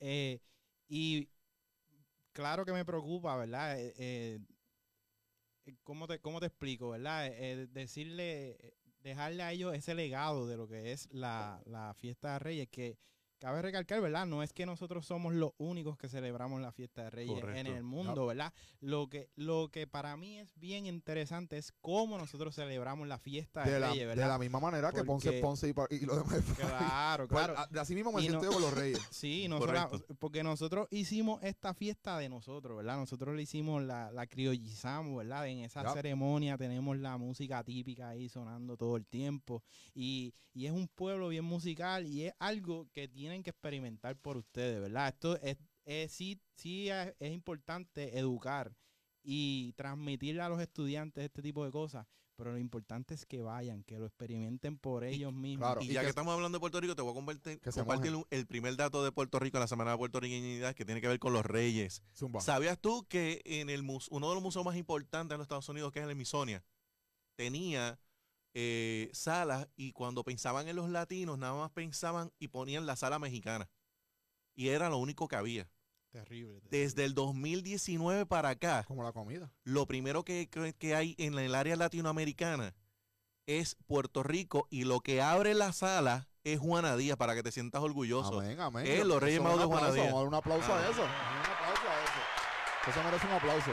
Eh, 0.00 0.40
y 0.88 1.28
claro 2.32 2.64
que 2.64 2.72
me 2.72 2.86
preocupa, 2.86 3.36
¿verdad? 3.36 3.74
Eh, 3.78 4.40
¿cómo, 5.84 6.06
te, 6.06 6.18
¿Cómo 6.18 6.40
te 6.40 6.46
explico, 6.46 6.88
verdad? 6.88 7.30
Decirle, 7.72 8.74
dejarle 9.00 9.42
a 9.42 9.52
ellos 9.52 9.74
ese 9.74 9.94
legado 9.94 10.46
de 10.46 10.56
lo 10.56 10.66
que 10.66 10.92
es 10.92 11.12
la, 11.12 11.60
la 11.66 11.92
fiesta 11.92 12.32
de 12.32 12.38
Reyes, 12.38 12.68
que 12.70 12.96
cabe 13.38 13.62
recalcar, 13.62 14.00
¿verdad? 14.00 14.26
No 14.26 14.42
es 14.42 14.52
que 14.52 14.66
nosotros 14.66 15.06
somos 15.06 15.32
los 15.34 15.52
únicos 15.58 15.96
que 15.96 16.08
celebramos 16.08 16.60
la 16.60 16.72
fiesta 16.72 17.04
de 17.04 17.10
Reyes 17.10 17.42
en 17.54 17.66
el 17.66 17.82
mundo, 17.82 18.26
¿verdad? 18.26 18.52
Lo 18.80 19.08
que, 19.08 19.30
lo 19.36 19.68
que 19.70 19.86
para 19.86 20.16
mí 20.16 20.38
es 20.38 20.48
bien 20.56 20.86
interesante 20.86 21.56
es 21.58 21.72
cómo 21.80 22.18
nosotros 22.18 22.54
celebramos 22.54 23.06
la 23.08 23.18
fiesta 23.18 23.64
de, 23.64 23.72
De 23.72 23.80
la, 23.80 23.88
Reyes, 23.88 24.00
de 24.00 24.06
¿verdad? 24.06 24.28
la 24.28 24.38
misma 24.38 24.60
manera 24.60 24.92
que 24.92 25.04
Ponce 25.04 25.40
Ponce 25.40 25.68
y, 25.68 25.72
pa- 25.72 25.86
y 25.90 26.00
lo 26.00 26.16
demás. 26.16 26.42
Claro, 26.56 27.28
Pues, 27.28 27.44
claro. 27.46 27.66
de 27.70 27.80
así 27.80 27.94
mismo 27.94 28.12
me 28.12 28.20
siento 28.20 28.38
no- 28.38 28.44
yo 28.44 28.52
con 28.52 28.62
los 28.62 28.74
reyes. 28.74 28.98
Sí, 29.10 29.46
nosotros, 29.48 30.04
porque 30.18 30.42
nosotros 30.42 30.88
hicimos 30.90 31.42
esta 31.42 31.74
fiesta 31.74 32.18
de 32.18 32.28
nosotros, 32.28 32.76
¿verdad? 32.76 32.96
Nosotros 32.96 33.34
le 33.34 33.42
hicimos, 33.42 33.82
la, 33.82 34.10
la 34.12 34.26
criollizamos, 34.26 35.16
¿verdad? 35.16 35.46
En 35.48 35.60
esa 35.60 35.92
ceremonia 35.92 36.56
tenemos 36.58 36.96
la 36.98 37.16
música 37.16 37.62
típica 37.64 38.08
ahí 38.10 38.28
sonando 38.28 38.76
todo 38.76 38.96
el 38.96 39.06
tiempo. 39.06 39.62
Y, 39.94 40.34
y 40.54 40.66
es 40.66 40.72
un 40.72 40.88
pueblo 40.88 41.28
bien 41.28 41.44
musical 41.44 42.06
y 42.06 42.24
es 42.24 42.34
algo 42.38 42.88
que 42.92 43.06
tienen 43.28 43.42
que 43.42 43.50
experimentar 43.50 44.16
por 44.16 44.36
ustedes, 44.38 44.80
¿verdad? 44.80 45.08
Esto 45.08 45.38
es, 45.42 45.58
es- 45.84 46.12
sí, 46.12 46.40
sí 46.56 46.88
es, 46.88 47.14
es 47.20 47.32
importante 47.32 48.18
educar 48.18 48.74
y 49.22 49.72
transmitirle 49.74 50.40
a 50.42 50.48
los 50.48 50.60
estudiantes 50.60 51.24
este 51.24 51.42
tipo 51.42 51.62
de 51.64 51.70
cosas, 51.70 52.06
pero 52.36 52.52
lo 52.52 52.58
importante 52.58 53.12
es 53.14 53.26
que 53.26 53.42
vayan, 53.42 53.82
que 53.84 53.98
lo 53.98 54.06
experimenten 54.06 54.78
por 54.78 55.04
ellos 55.04 55.32
mismos. 55.34 55.66
claro, 55.66 55.82
Y, 55.82 55.90
y 55.90 55.92
ya 55.92 56.00
que- 56.00 56.06
que, 56.06 56.10
estamos 56.10 56.32
hablando 56.32 56.56
de 56.56 56.60
Puerto 56.60 56.80
Rico, 56.80 56.94
te 56.96 57.02
voy 57.02 57.10
a 57.10 57.14
compartir, 57.14 57.60
Que 57.60 57.70
se 57.72 57.80
compartir 57.80 58.14
un- 58.14 58.24
el 58.30 58.46
primer 58.46 58.76
dato 58.76 59.04
de 59.04 59.12
Puerto 59.12 59.38
Rico 59.38 59.58
en 59.58 59.62
la 59.62 59.66
Semana 59.68 59.90
de 59.90 59.98
Puertorriqueñidad 59.98 60.74
que 60.74 60.84
tiene 60.86 61.00
que 61.02 61.08
ver 61.08 61.18
con 61.18 61.32
los 61.34 61.44
reyes. 61.44 62.02
Zumba. 62.16 62.40
¿Sabías 62.40 62.78
tú 62.80 63.04
que 63.08 63.42
en 63.44 63.68
el 63.68 63.82
mus- 63.82 64.08
uno 64.10 64.28
de 64.30 64.34
los 64.36 64.42
museos 64.42 64.64
más 64.64 64.76
importantes 64.76 65.34
de 65.34 65.38
los 65.38 65.44
Estados 65.44 65.68
Unidos, 65.68 65.92
que 65.92 65.98
es 66.00 66.06
el 66.06 66.12
Smithsonian, 66.12 66.62
tenía 67.36 67.98
eh, 68.54 69.10
salas 69.12 69.68
y 69.76 69.92
cuando 69.92 70.24
pensaban 70.24 70.68
en 70.68 70.76
los 70.76 70.88
latinos, 70.90 71.38
nada 71.38 71.54
más 71.54 71.70
pensaban 71.70 72.32
y 72.38 72.48
ponían 72.48 72.86
la 72.86 72.96
sala 72.96 73.18
mexicana? 73.18 73.68
Y 74.54 74.68
era 74.68 74.88
lo 74.88 74.96
único 74.98 75.28
que 75.28 75.36
había. 75.36 75.68
Terrible. 76.10 76.60
terrible. 76.60 76.68
Desde 76.70 77.04
el 77.04 77.14
2019 77.14 78.26
para 78.26 78.48
acá, 78.50 78.84
Como 78.88 79.02
la 79.02 79.12
comida. 79.12 79.52
lo 79.64 79.86
primero 79.86 80.24
que, 80.24 80.48
que- 80.48 80.72
que 80.74 80.94
hay 80.94 81.14
en 81.18 81.38
el 81.38 81.54
área 81.54 81.76
latinoamericana 81.76 82.74
es 83.46 83.76
Puerto 83.86 84.22
Rico 84.22 84.66
y 84.70 84.84
lo 84.84 85.00
que 85.00 85.20
abre 85.22 85.54
la 85.54 85.72
sala 85.72 86.28
es 86.44 86.58
Juana 86.60 86.96
Díaz 86.96 87.16
para 87.18 87.34
que 87.34 87.42
te 87.42 87.52
sientas 87.52 87.82
orgulloso. 87.82 88.40
Amén, 88.40 88.58
amén. 88.60 88.86
Eh, 88.86 88.98
Yo- 88.98 89.04
los 89.04 89.22
Reyes 89.22 89.40
Magos 89.42 89.60
es 89.62 89.68
de 89.68 89.74
aplauso, 89.74 89.86
Juanadía. 89.86 90.12
Vamos 90.12 90.16
a 90.16 90.18
dar 90.20 90.28
un 90.28 90.34
aplauso 90.34 90.74
a 90.74 90.90
eso. 90.90 91.02
Un 91.02 91.08
aplauso 91.08 91.82
a 91.88 92.02
eso. 92.04 92.90
Eso 92.90 93.02
merece 93.04 93.26
un 93.26 93.32
aplauso. 93.34 93.70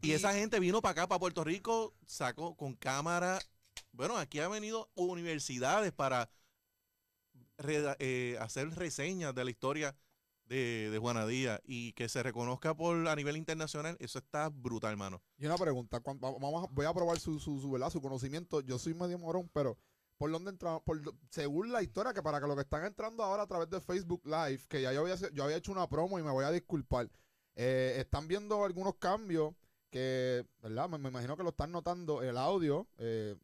Y 0.00 0.12
esa 0.12 0.32
gente 0.34 0.60
vino 0.60 0.80
para 0.80 0.92
acá, 0.92 1.06
para 1.08 1.18
Puerto 1.18 1.42
Rico, 1.44 1.92
sacó 2.06 2.54
con 2.56 2.74
cámara. 2.74 3.40
Bueno, 3.94 4.16
aquí 4.16 4.40
han 4.40 4.50
venido 4.50 4.90
universidades 4.96 5.92
para 5.92 6.28
eh, 7.98 8.36
hacer 8.40 8.68
reseñas 8.70 9.34
de 9.34 9.44
la 9.44 9.50
historia 9.52 9.96
de, 10.46 10.90
de 10.90 10.98
Juana 10.98 11.26
Díaz 11.26 11.60
y 11.64 11.92
que 11.92 12.08
se 12.08 12.22
reconozca 12.22 12.74
por 12.74 13.06
a 13.06 13.14
nivel 13.14 13.36
internacional. 13.36 13.96
Eso 14.00 14.18
está 14.18 14.48
brutal, 14.48 14.90
hermano. 14.90 15.22
Y 15.38 15.46
una 15.46 15.56
pregunta, 15.56 16.02
vamos 16.04 16.68
voy 16.72 16.86
a 16.86 16.92
probar 16.92 17.20
su, 17.20 17.38
su, 17.38 17.60
su, 17.60 17.70
¿verdad? 17.70 17.90
su 17.90 18.02
conocimiento. 18.02 18.60
Yo 18.62 18.80
soy 18.80 18.94
medio 18.94 19.16
morón, 19.16 19.48
pero 19.52 19.78
¿por 20.18 20.30
dónde 20.32 20.50
entramos? 20.50 20.82
Según 21.30 21.70
la 21.70 21.80
historia, 21.80 22.12
que 22.12 22.22
para 22.22 22.40
que 22.40 22.48
los 22.48 22.56
que 22.56 22.62
están 22.62 22.84
entrando 22.84 23.22
ahora 23.22 23.44
a 23.44 23.46
través 23.46 23.70
de 23.70 23.80
Facebook 23.80 24.22
Live, 24.24 24.62
que 24.68 24.82
ya 24.82 24.92
yo 24.92 25.02
había, 25.02 25.14
yo 25.32 25.44
había 25.44 25.56
hecho 25.56 25.70
una 25.70 25.88
promo 25.88 26.18
y 26.18 26.22
me 26.24 26.32
voy 26.32 26.44
a 26.44 26.50
disculpar, 26.50 27.08
eh, 27.54 27.94
están 27.98 28.26
viendo 28.26 28.64
algunos 28.64 28.96
cambios 28.96 29.54
que, 29.94 30.44
¿verdad? 30.60 30.88
Me, 30.88 31.08
imagino 31.08 31.36
que 31.36 31.44
lo 31.44 31.50
están 31.50 31.70
notando 31.70 32.20
el 32.20 32.36
audio. 32.36 32.88
eh, 32.98 33.36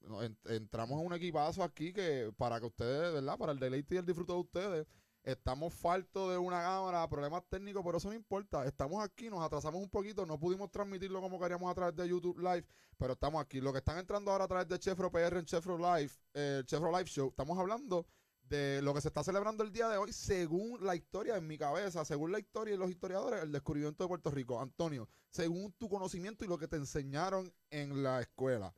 entramos 0.46 0.98
en 0.98 1.06
un 1.06 1.12
equipazo 1.12 1.62
aquí 1.62 1.92
que 1.92 2.32
para 2.36 2.58
que 2.58 2.66
ustedes, 2.66 3.14
¿verdad? 3.14 3.38
Para 3.38 3.52
el 3.52 3.60
deleite 3.60 3.94
y 3.94 3.98
el 3.98 4.04
disfrute 4.04 4.32
de 4.32 4.38
ustedes. 4.40 4.86
Estamos 5.22 5.72
faltos 5.72 6.32
de 6.32 6.38
una 6.38 6.60
cámara, 6.60 7.08
problemas 7.08 7.44
técnicos, 7.48 7.84
pero 7.84 7.98
eso 7.98 8.08
no 8.08 8.16
importa. 8.16 8.64
Estamos 8.64 9.00
aquí, 9.04 9.30
nos 9.30 9.44
atrasamos 9.44 9.80
un 9.80 9.90
poquito, 9.90 10.26
no 10.26 10.40
pudimos 10.40 10.72
transmitirlo 10.72 11.20
como 11.20 11.38
queríamos 11.38 11.70
a 11.70 11.74
través 11.74 11.94
de 11.94 12.08
YouTube 12.08 12.40
Live, 12.40 12.66
pero 12.96 13.12
estamos 13.12 13.40
aquí. 13.40 13.60
Los 13.60 13.72
que 13.72 13.78
están 13.78 13.98
entrando 13.98 14.32
ahora 14.32 14.44
a 14.44 14.48
través 14.48 14.66
de 14.66 14.78
Chefro 14.80 15.08
PR 15.12 15.38
en 15.38 15.44
Chefro 15.44 15.78
Live, 15.78 16.10
eh, 16.34 16.62
Chefro 16.66 16.90
Live 16.90 17.06
Show, 17.10 17.28
estamos 17.28 17.56
hablando 17.60 18.06
de 18.50 18.82
lo 18.82 18.92
que 18.92 19.00
se 19.00 19.08
está 19.08 19.22
celebrando 19.22 19.62
el 19.62 19.72
día 19.72 19.88
de 19.88 19.96
hoy 19.96 20.12
según 20.12 20.84
la 20.84 20.96
historia 20.96 21.36
en 21.36 21.46
mi 21.46 21.56
cabeza, 21.56 22.04
según 22.04 22.32
la 22.32 22.40
historia 22.40 22.74
y 22.74 22.76
los 22.76 22.90
historiadores, 22.90 23.42
el 23.42 23.52
descubrimiento 23.52 24.02
de 24.04 24.08
Puerto 24.08 24.30
Rico. 24.30 24.60
Antonio, 24.60 25.08
según 25.28 25.72
tu 25.78 25.88
conocimiento 25.88 26.44
y 26.44 26.48
lo 26.48 26.58
que 26.58 26.66
te 26.68 26.76
enseñaron 26.76 27.52
en 27.70 28.02
la 28.02 28.20
escuela. 28.20 28.74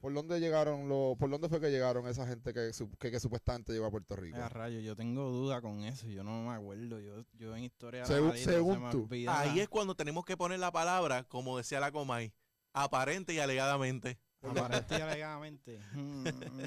¿por 0.00 0.12
dónde 0.12 0.40
llegaron 0.40 0.88
los, 0.88 1.16
por 1.18 1.30
dónde 1.30 1.48
fue 1.48 1.60
que 1.60 1.70
llegaron 1.70 2.06
esa 2.08 2.26
gente 2.26 2.52
que, 2.52 2.72
que, 2.98 3.10
que 3.12 3.20
supuestamente 3.20 3.72
llegó 3.72 3.86
a 3.86 3.90
Puerto 3.90 4.16
Rico? 4.16 4.36
A 4.36 4.48
rayos, 4.48 4.82
yo 4.82 4.96
tengo 4.96 5.30
duda 5.30 5.60
con 5.62 5.80
eso, 5.84 6.08
yo 6.08 6.24
no 6.24 6.42
me 6.48 6.54
acuerdo, 6.54 6.98
yo, 7.00 7.24
yo 7.34 7.54
en 7.56 7.62
historia 7.64 8.04
Según- 8.04 8.36
según 8.36 8.82
me 8.82 8.90
tú. 8.90 9.08
Ahí 9.28 9.60
es 9.60 9.68
cuando 9.68 9.94
tenemos 9.94 10.24
que 10.24 10.36
poner 10.36 10.58
la 10.58 10.72
palabra, 10.72 11.22
como 11.24 11.56
decía 11.56 11.78
la 11.78 11.92
Comay, 11.92 12.32
aparente 12.72 13.32
y 13.34 13.38
alegadamente. 13.38 14.18
Aparente 14.42 14.96
y 14.98 15.00
alegadamente. 15.00 15.80
Mm, 15.94 16.24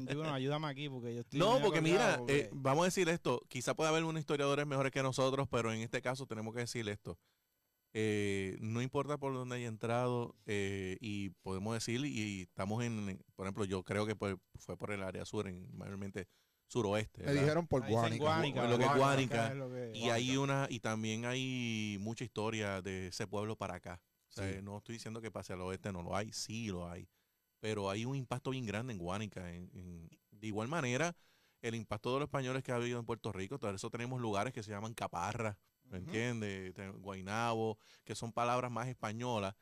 digo, 0.07 0.23
no, 0.23 0.33
ayúdame 0.33 0.67
aquí 0.67 0.89
porque 0.89 1.13
yo 1.15 1.21
estoy 1.21 1.39
No, 1.39 1.59
porque 1.61 1.81
mira, 1.81 2.17
porque- 2.17 2.39
eh, 2.39 2.49
vamos 2.51 2.83
a 2.83 2.85
decir 2.85 3.07
esto, 3.09 3.41
quizá 3.47 3.73
puede 3.75 3.89
haber 3.89 4.03
unos 4.03 4.19
historiadores 4.19 4.65
mejores 4.67 4.91
que 4.91 5.01
nosotros, 5.01 5.47
pero 5.49 5.71
en 5.71 5.81
este 5.81 6.01
caso 6.01 6.25
tenemos 6.25 6.53
que 6.53 6.61
decir 6.61 6.87
esto. 6.89 7.17
Eh, 7.93 8.57
no 8.61 8.81
importa 8.81 9.17
por 9.17 9.33
dónde 9.33 9.57
haya 9.57 9.67
entrado 9.67 10.35
eh, 10.45 10.97
y 11.01 11.29
podemos 11.41 11.73
decir, 11.73 12.05
y, 12.05 12.43
estamos 12.43 12.83
en, 12.83 13.21
por 13.35 13.45
ejemplo, 13.45 13.65
yo 13.65 13.83
creo 13.83 14.05
que 14.05 14.15
pues, 14.15 14.35
fue 14.59 14.77
por 14.77 14.91
el 14.91 15.03
área 15.03 15.25
sur, 15.25 15.47
en, 15.47 15.67
mayormente 15.75 16.27
suroeste. 16.67 17.23
Me 17.23 17.33
dijeron 17.33 17.67
por 17.67 17.85
Guánica. 17.89 18.23
Guánica, 18.23 18.67
lo 18.67 18.77
que 18.77 18.85
es 18.85 18.95
Guánica 18.95 18.97
Guánica, 18.97 19.47
es 19.51 19.55
lo 19.57 19.69
que- 19.69 19.91
Y 19.93 20.09
hay 20.09 20.37
una, 20.37 20.67
y 20.69 20.79
también 20.79 21.25
hay 21.25 21.97
mucha 21.99 22.23
historia 22.23 22.81
de 22.81 23.07
ese 23.07 23.27
pueblo 23.27 23.57
para 23.57 23.75
acá. 23.75 24.01
O 24.29 24.33
sea, 24.33 24.49
Sí. 24.49 24.59
no 24.61 24.77
estoy 24.77 24.93
diciendo 24.93 25.19
que 25.19 25.29
pase 25.29 25.51
al 25.51 25.59
oeste 25.61 25.91
no 25.91 26.01
lo 26.01 26.15
hay, 26.15 26.31
sí 26.31 26.67
lo 26.67 26.89
hay. 26.89 27.09
Pero 27.61 27.89
hay 27.89 28.03
un 28.03 28.17
impacto 28.17 28.49
bien 28.49 28.65
grande 28.65 28.91
en 28.91 28.99
Guánica. 28.99 29.49
en- 29.53 29.69
en- 29.73 30.09
de 30.31 30.47
igual 30.47 30.67
manera, 30.67 31.15
el 31.61 31.75
impacto 31.75 32.11
de 32.13 32.19
los 32.19 32.27
españoles 32.27 32.63
que 32.63 32.71
ha 32.71 32.75
habido 32.75 32.99
en 32.99 33.05
Puerto 33.05 33.31
Rico, 33.31 33.59
por 33.59 33.73
eso 33.75 33.89
tenemos 33.91 34.19
lugares 34.19 34.51
que 34.51 34.63
se 34.63 34.71
llaman 34.71 34.95
caparras, 34.95 35.55
¿me 35.85 35.99
entiendes? 35.99 36.73
Guaynabo, 36.99 37.77
que 38.03 38.15
son 38.15 38.33
palabras 38.33 38.71
más 38.71 38.87
españolas. 38.87 39.53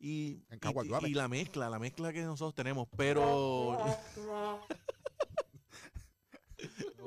Y, 0.00 0.42
la 1.14 1.28
mezcla, 1.28 1.70
la 1.70 1.78
mezcla 1.78 2.12
que 2.12 2.22
nosotros 2.22 2.54
tenemos, 2.54 2.88
pero 2.96 3.76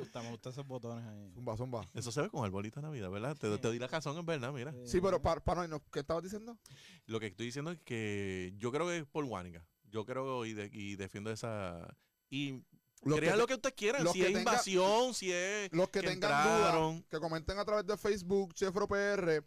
gusta, 0.01 0.21
me 0.21 0.29
gustan 0.31 0.51
esos 0.51 0.67
botones 0.67 1.05
ahí. 1.05 1.31
Zumba, 1.33 1.57
zumba. 1.57 1.85
eso 1.93 2.11
se 2.11 2.21
ve 2.21 2.29
con 2.29 2.43
arbolito 2.45 2.79
de 2.79 2.87
Navidad, 2.87 3.09
¿verdad? 3.09 3.35
Te, 3.37 3.49
te 3.57 3.67
doy 3.67 3.79
la 3.79 3.87
razón, 3.87 4.17
en 4.17 4.25
verdad, 4.25 4.51
mira. 4.53 4.73
Sí, 4.85 4.99
pero 5.01 5.21
para, 5.21 5.41
para 5.43 5.67
no, 5.67 5.81
¿qué 5.91 5.99
estabas 6.01 6.23
diciendo? 6.23 6.57
Lo 7.05 7.19
que 7.19 7.27
estoy 7.27 7.45
diciendo 7.47 7.71
es 7.71 7.79
que 7.79 8.53
yo 8.57 8.71
creo 8.71 8.87
que 8.87 8.97
es 8.99 9.05
por 9.05 9.25
Guánica. 9.25 9.65
Yo 9.89 10.05
creo 10.05 10.45
y, 10.45 10.53
de- 10.53 10.69
y 10.71 10.95
defiendo 10.95 11.31
esa... 11.31 11.95
Y 12.29 12.63
Los 13.03 13.17
crean 13.19 13.33
que, 13.33 13.39
lo 13.41 13.47
que 13.47 13.53
ustedes 13.55 13.75
quieran, 13.75 14.07
si 14.13 14.21
es 14.21 14.27
tenga- 14.27 14.39
invasión, 14.39 15.13
si 15.13 15.31
es... 15.31 15.71
los 15.73 15.89
que 15.89 16.01
que 16.01 16.07
tengan 16.07 16.43
dudas, 16.45 17.03
que 17.09 17.19
comenten 17.19 17.57
a 17.59 17.65
través 17.65 17.85
de 17.85 17.97
Facebook, 17.97 18.53
Chefro 18.53 18.87
PR. 18.87 19.43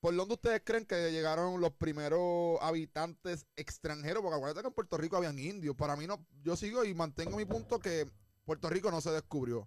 ¿Por 0.00 0.14
dónde 0.14 0.34
ustedes 0.34 0.60
creen 0.62 0.84
que 0.84 1.10
llegaron 1.10 1.58
los 1.60 1.72
primeros 1.72 2.58
habitantes 2.60 3.46
extranjeros? 3.56 4.22
Porque 4.22 4.36
acuérdate 4.36 4.60
que 4.60 4.68
en 4.68 4.74
Puerto 4.74 4.98
Rico 4.98 5.16
habían 5.16 5.38
indios. 5.38 5.74
Para 5.74 5.96
mí 5.96 6.06
no, 6.06 6.24
yo 6.42 6.54
sigo 6.56 6.84
y 6.84 6.92
mantengo 6.94 7.38
mi 7.38 7.46
punto 7.46 7.78
que 7.78 8.06
Puerto 8.44 8.68
Rico 8.68 8.90
no 8.90 9.00
se 9.00 9.10
descubrió. 9.10 9.66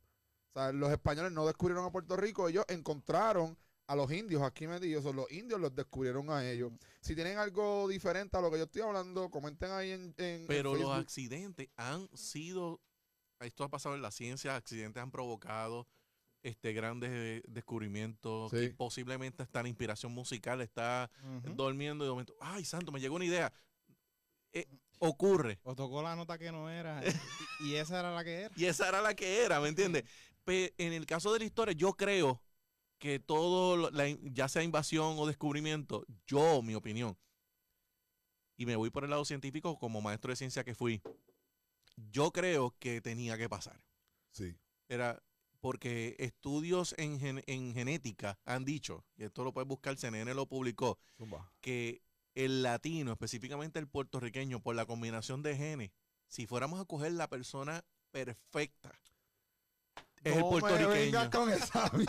Sea, 0.60 0.72
los 0.72 0.92
españoles 0.92 1.32
no 1.32 1.46
descubrieron 1.46 1.86
a 1.86 1.92
Puerto 1.92 2.16
Rico, 2.16 2.48
ellos 2.50 2.66
encontraron 2.68 3.58
a 3.88 3.96
los 3.96 4.12
indios 4.12 4.44
aquí 4.44 4.68
metidos, 4.68 5.04
o 5.06 5.14
los 5.14 5.32
indios 5.32 5.60
los 5.60 5.74
descubrieron 5.74 6.30
a 6.30 6.48
ellos. 6.48 6.72
Si 7.02 7.16
tienen 7.16 7.40
algo 7.40 7.88
diferente 7.88 8.38
a 8.38 8.42
lo 8.42 8.52
que 8.52 8.58
yo 8.60 8.66
estoy 8.66 8.84
hablando, 8.84 9.30
comenten 9.32 9.72
ahí 9.72 9.92
en, 9.92 10.14
en- 10.18 10.42
en 10.42 10.48
Pero 10.48 10.76
los 10.76 10.92
accidentes 10.92 11.70
han 11.76 12.08
sido... 12.16 12.80
Esto 13.40 13.64
ha 13.64 13.70
pasado 13.70 13.96
en 13.96 14.02
la 14.02 14.12
ciencia, 14.12 14.56
accidentes 14.56 15.02
han 15.02 15.10
provocado 15.12 15.88
este 16.44 16.74
grandes 16.74 17.10
eh, 17.12 17.42
descubrimientos. 17.48 18.52
Sí. 18.52 18.58
Y 18.66 18.70
posiblemente 18.70 19.42
hasta 19.44 19.64
la 19.64 19.70
inspiración 19.70 20.12
musical 20.12 20.62
está 20.62 21.10
durmiendo 21.56 22.04
y 22.04 22.08
de 22.08 22.12
momento, 22.12 22.36
ay, 22.42 22.66
santo, 22.66 22.92
me 22.92 23.00
llegó 23.00 23.16
una 23.16 23.26
idea. 23.26 23.52
Eh, 24.54 24.68
ocurre. 25.00 25.60
O 25.64 25.76
tocó 25.76 26.02
la 26.04 26.16
nota 26.16 26.38
que 26.38 26.52
no 26.52 26.70
era. 26.70 27.02
y, 27.62 27.70
y 27.72 27.76
esa 27.76 28.00
era 28.02 28.14
la 28.14 28.24
que 28.24 28.42
era. 28.42 28.54
Y 28.58 28.66
esa 28.66 28.90
era 28.90 29.02
la 29.02 29.16
que 29.16 29.44
era, 29.46 29.60
¿me 29.62 29.70
entiendes? 29.70 30.04
Pero 30.46 30.74
en 30.78 30.94
el 30.94 31.06
caso 31.06 31.32
de 31.34 31.40
la 31.40 31.46
historia, 31.46 31.74
yo 31.74 31.94
creo 31.94 32.42
que 32.98 33.20
todo, 33.20 33.92
la 33.92 34.08
ya 34.24 34.48
sea 34.50 34.64
invasión 34.64 35.16
o 35.18 35.28
descubrimiento, 35.28 36.06
yo, 36.28 36.62
mi 36.62 36.76
opinión, 36.76 37.18
y 38.58 38.66
me 38.66 38.76
voy 38.76 38.90
por 38.90 39.04
el 39.06 39.10
lado 39.10 39.24
científico 39.26 39.78
como 39.80 40.02
maestro 40.02 40.32
de 40.32 40.36
ciencia 40.36 40.64
que 40.64 40.76
fui, 40.76 41.02
yo 42.12 42.32
creo 42.32 42.76
que 42.80 43.02
tenía 43.02 43.38
que 43.38 43.48
pasar. 43.48 43.82
Sí. 44.32 44.56
Era 44.88 45.22
porque 45.62 46.16
estudios 46.20 46.96
en, 46.98 47.20
gen- 47.20 47.44
en 47.48 47.74
genética 47.74 48.40
han 48.46 48.66
dicho, 48.66 49.06
y 49.18 49.24
esto 49.24 49.44
lo 49.44 49.54
puedes 49.54 49.68
buscar, 49.68 49.98
CNN 49.98 50.34
lo 50.34 50.48
publicó, 50.48 50.98
Zumba. 51.18 51.52
que 51.62 52.02
el 52.36 52.64
latino, 52.64 53.12
específicamente 53.12 53.80
el 53.80 53.88
puertorriqueño, 53.88 54.62
por 54.62 54.76
la 54.76 54.86
combinación 54.86 55.42
de 55.42 55.56
genes, 55.58 55.92
si 56.28 56.46
fuéramos 56.46 56.80
a 56.80 56.86
coger 56.86 57.14
la 57.14 57.30
persona 57.30 57.84
perfecta, 58.12 58.92
es 60.24 60.34
el 60.36 60.40
No 60.40 60.46
me 60.52 60.60
puertorriqueño. 60.60 60.90
vengas 60.96 61.30
con 61.30 61.50
esa 61.50 61.92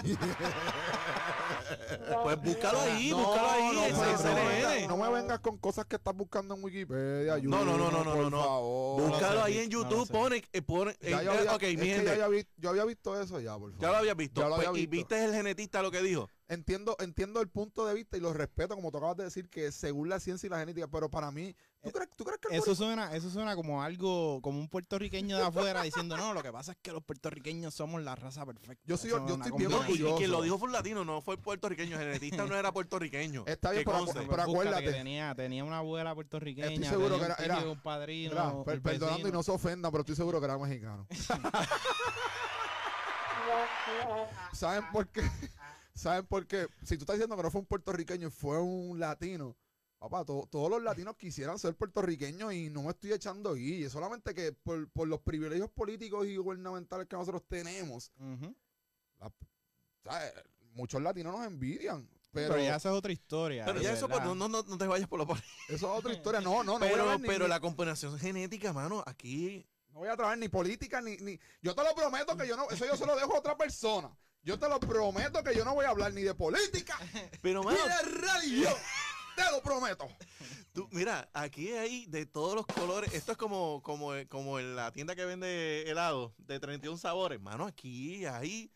Pues 2.22 2.42
búscalo 2.42 2.80
ahí, 2.80 3.10
No, 3.10 3.18
búscalo 3.18 3.48
ahí, 3.48 3.72
no, 3.74 3.82
me 3.82 4.86
no 4.88 4.96
me 4.96 5.10
vengas 5.10 5.40
con 5.40 5.58
cosas 5.58 5.84
que 5.86 5.96
estás 5.96 6.14
buscando 6.14 6.54
en 6.54 6.64
Wikipedia. 6.64 7.38
No, 7.42 7.64
no, 7.64 7.76
no, 7.78 7.90
no, 7.90 8.04
no, 8.04 8.12
por 8.12 8.22
no, 8.24 8.30
no. 8.30 8.42
favor. 8.42 9.10
Búscalo 9.10 9.42
ahí 9.42 9.58
en 9.58 9.70
YouTube, 9.70 10.08
pone, 10.10 10.42
eh, 10.52 10.62
pone 10.62 10.92
eh, 11.00 11.10
Ya 11.10 11.22
yo 11.22 11.32
había, 11.32 11.52
es 11.52 11.58
que 11.58 11.76
ya 11.76 12.14
yo, 12.16 12.24
había, 12.24 12.44
yo 12.56 12.70
había 12.70 12.84
visto 12.84 13.20
eso 13.20 13.38
ya, 13.40 13.52
por 13.58 13.70
favor. 13.70 13.80
ya 13.80 13.90
lo 13.90 13.96
habías 13.98 14.16
visto. 14.16 14.40
Ya 14.40 14.48
lo 14.48 14.56
Pues, 14.56 14.68
había 14.68 14.82
y 14.82 14.86
visto. 14.86 15.14
viste 15.14 15.24
el 15.24 15.32
genetista 15.32 15.82
lo 15.82 15.90
que 15.90 16.02
dijo. 16.02 16.28
Entiendo, 16.48 16.96
entiendo 16.98 17.40
el 17.40 17.48
punto 17.48 17.86
de 17.86 17.94
vista 17.94 18.16
y 18.16 18.20
lo 18.20 18.32
respeto, 18.32 18.74
como 18.74 18.90
tú 18.90 18.98
acabas 18.98 19.16
de 19.16 19.24
decir, 19.24 19.48
que 19.48 19.70
según 19.70 20.08
la 20.08 20.18
ciencia 20.18 20.48
y 20.48 20.50
la 20.50 20.58
genética, 20.58 20.88
pero 20.88 21.08
para 21.08 21.30
mí, 21.30 21.54
¿tú 21.82 21.90
crees, 21.90 22.08
tú 22.16 22.24
crees 22.24 22.40
que 22.40 22.48
el 22.54 22.60
Eso 22.60 22.74
suena, 22.74 23.14
eso 23.14 23.30
suena 23.30 23.54
como 23.56 23.82
algo, 23.82 24.40
como 24.42 24.58
un 24.58 24.68
puertorriqueño 24.68 25.36
de 25.38 25.44
afuera 25.44 25.82
diciendo, 25.82 26.16
no, 26.16 26.34
lo 26.34 26.42
que 26.42 26.52
pasa 26.52 26.72
es 26.72 26.78
que 26.82 26.92
los 26.92 27.02
puertorriqueños 27.02 27.74
somos 27.74 28.02
la 28.02 28.14
raza 28.14 28.44
perfecta. 28.44 28.82
Yo 28.86 28.96
Eso 28.96 29.08
yo 29.08 29.16
estoy 29.18 29.36
bien 29.56 29.70
No, 29.70 29.76
y, 29.78 29.80
orgulloso. 29.80 30.16
quien 30.16 30.30
lo 30.30 30.42
dijo 30.42 30.58
fue 30.58 30.66
un 30.68 30.72
latino, 30.72 31.04
no 31.04 31.22
fue 31.22 31.38
puertorriqueño. 31.38 31.98
El 31.98 32.06
genetista 32.06 32.46
no 32.46 32.56
era 32.56 32.72
puertorriqueño. 32.72 33.44
Está 33.46 33.70
bien, 33.70 33.84
pero 33.84 34.04
pero 34.28 34.42
acuérdate. 34.42 34.92
tenía, 34.92 35.34
tenía 35.34 35.64
una 35.64 35.78
abuela 35.78 36.14
puertorriqueña. 36.14 36.68
Estoy 36.68 36.84
seguro 36.88 37.18
tenía 37.18 37.36
que 37.36 37.42
un 37.42 37.44
era- 37.44 37.54
tío, 37.58 37.62
era- 37.64 37.72
un 37.72 37.80
padrino. 37.82 38.64
Per- 38.64 38.82
perdonando 38.82 39.28
y 39.28 39.32
no 39.32 39.42
se 39.42 39.50
ofenda, 39.50 39.90
pero 39.90 40.02
estoy 40.02 40.16
seguro 40.16 40.38
que 40.40 40.44
era 40.44 40.58
mexicano. 40.58 41.06
¿Saben 44.52 44.84
por 44.92 45.08
qué? 45.08 45.22
¿Saben 45.94 46.26
por 46.26 46.46
qué? 46.46 46.66
Si 46.82 46.96
tú 46.96 47.02
estás 47.02 47.16
diciendo 47.16 47.36
que 47.36 47.42
no 47.42 47.50
fue 47.50 47.60
un 47.60 47.66
puertorriqueño 47.66 48.28
y 48.28 48.30
fue 48.30 48.60
un 48.60 48.98
latino, 48.98 49.56
papá, 50.00 50.24
to- 50.24 50.48
todos 50.50 50.68
los 50.70 50.82
latinos 50.82 51.14
quisieran 51.16 51.58
ser 51.58 51.76
puertorriqueños 51.76 52.52
y 52.54 52.70
no 52.70 52.82
me 52.82 52.90
estoy 52.90 53.12
echando 53.12 53.54
guille. 53.54 53.88
Solamente 53.90 54.34
que 54.34 54.52
por, 54.52 54.90
por 54.90 55.06
los 55.06 55.20
privilegios 55.20 55.70
políticos 55.70 56.26
y 56.26 56.36
gubernamentales 56.36 57.06
que 57.06 57.14
nosotros 57.16 57.42
tenemos, 57.46 58.10
muchos 60.72 61.02
latinos 61.02 61.36
nos 61.36 61.46
envidian. 61.46 62.08
Pero, 62.32 62.54
Pero, 62.54 62.62
ya 62.64 62.76
esa 62.76 62.90
es 62.90 62.94
otra 62.94 63.12
historia. 63.12 63.64
Pero 63.66 63.80
ya 63.80 63.92
eso, 63.92 64.08
pues, 64.08 64.22
no, 64.22 64.34
no, 64.34 64.48
no 64.48 64.62
te 64.78 64.86
vayas 64.86 65.08
por 65.08 65.18
lo 65.18 65.26
eso 65.68 65.74
es 65.74 65.82
otra 65.82 66.12
historia. 66.12 66.40
No, 66.40 66.62
no, 66.62 66.78
no. 66.78 66.78
voy 66.78 66.88
a 66.88 66.92
Pero, 66.92 67.18
ni- 67.18 67.26
pero 67.26 67.44
ni- 67.44 67.50
la 67.50 67.60
combinación 67.60 68.18
genética, 68.18 68.72
mano, 68.72 69.02
aquí 69.06 69.66
No 69.92 69.98
voy 70.00 70.08
a 70.08 70.14
trabajar 70.16 70.38
ni 70.38 70.48
política 70.48 71.00
ni, 71.02 71.16
ni. 71.18 71.38
Yo 71.60 71.74
te 71.74 71.82
lo 71.82 71.92
prometo 71.94 72.36
que 72.36 72.46
yo 72.46 72.56
no. 72.56 72.70
Eso 72.70 72.86
yo 72.86 72.96
se 72.96 73.04
lo 73.04 73.16
dejo 73.16 73.34
a 73.34 73.38
otra 73.40 73.56
persona. 73.56 74.16
Yo 74.42 74.58
te 74.58 74.68
lo 74.68 74.78
prometo 74.80 75.42
que 75.42 75.54
yo 75.54 75.64
no 75.64 75.74
voy 75.74 75.84
a 75.84 75.90
hablar 75.90 76.14
ni 76.14 76.22
de 76.22 76.34
política 76.34 76.96
Pero, 77.42 77.60
ni 77.60 77.66
mano, 77.66 77.78
de 77.84 78.20
radio. 78.20 78.68
Te 79.44 79.50
lo 79.56 79.62
prometo. 79.62 80.06
tú- 80.72 80.88
mira, 80.92 81.28
aquí 81.32 81.70
hay 81.72 82.06
de 82.06 82.26
todos 82.26 82.54
los 82.54 82.66
colores. 82.66 83.12
Esto 83.14 83.32
es 83.32 83.38
como, 83.38 83.82
como, 83.82 84.12
como 84.28 84.58
en 84.58 84.76
la 84.76 84.92
tienda 84.92 85.14
que 85.16 85.24
vende 85.24 85.82
helado 85.90 86.34
de 86.38 86.60
31 86.60 86.96
sabores. 86.98 87.40
Mano, 87.40 87.66
aquí 87.66 88.24
hay 88.26 88.72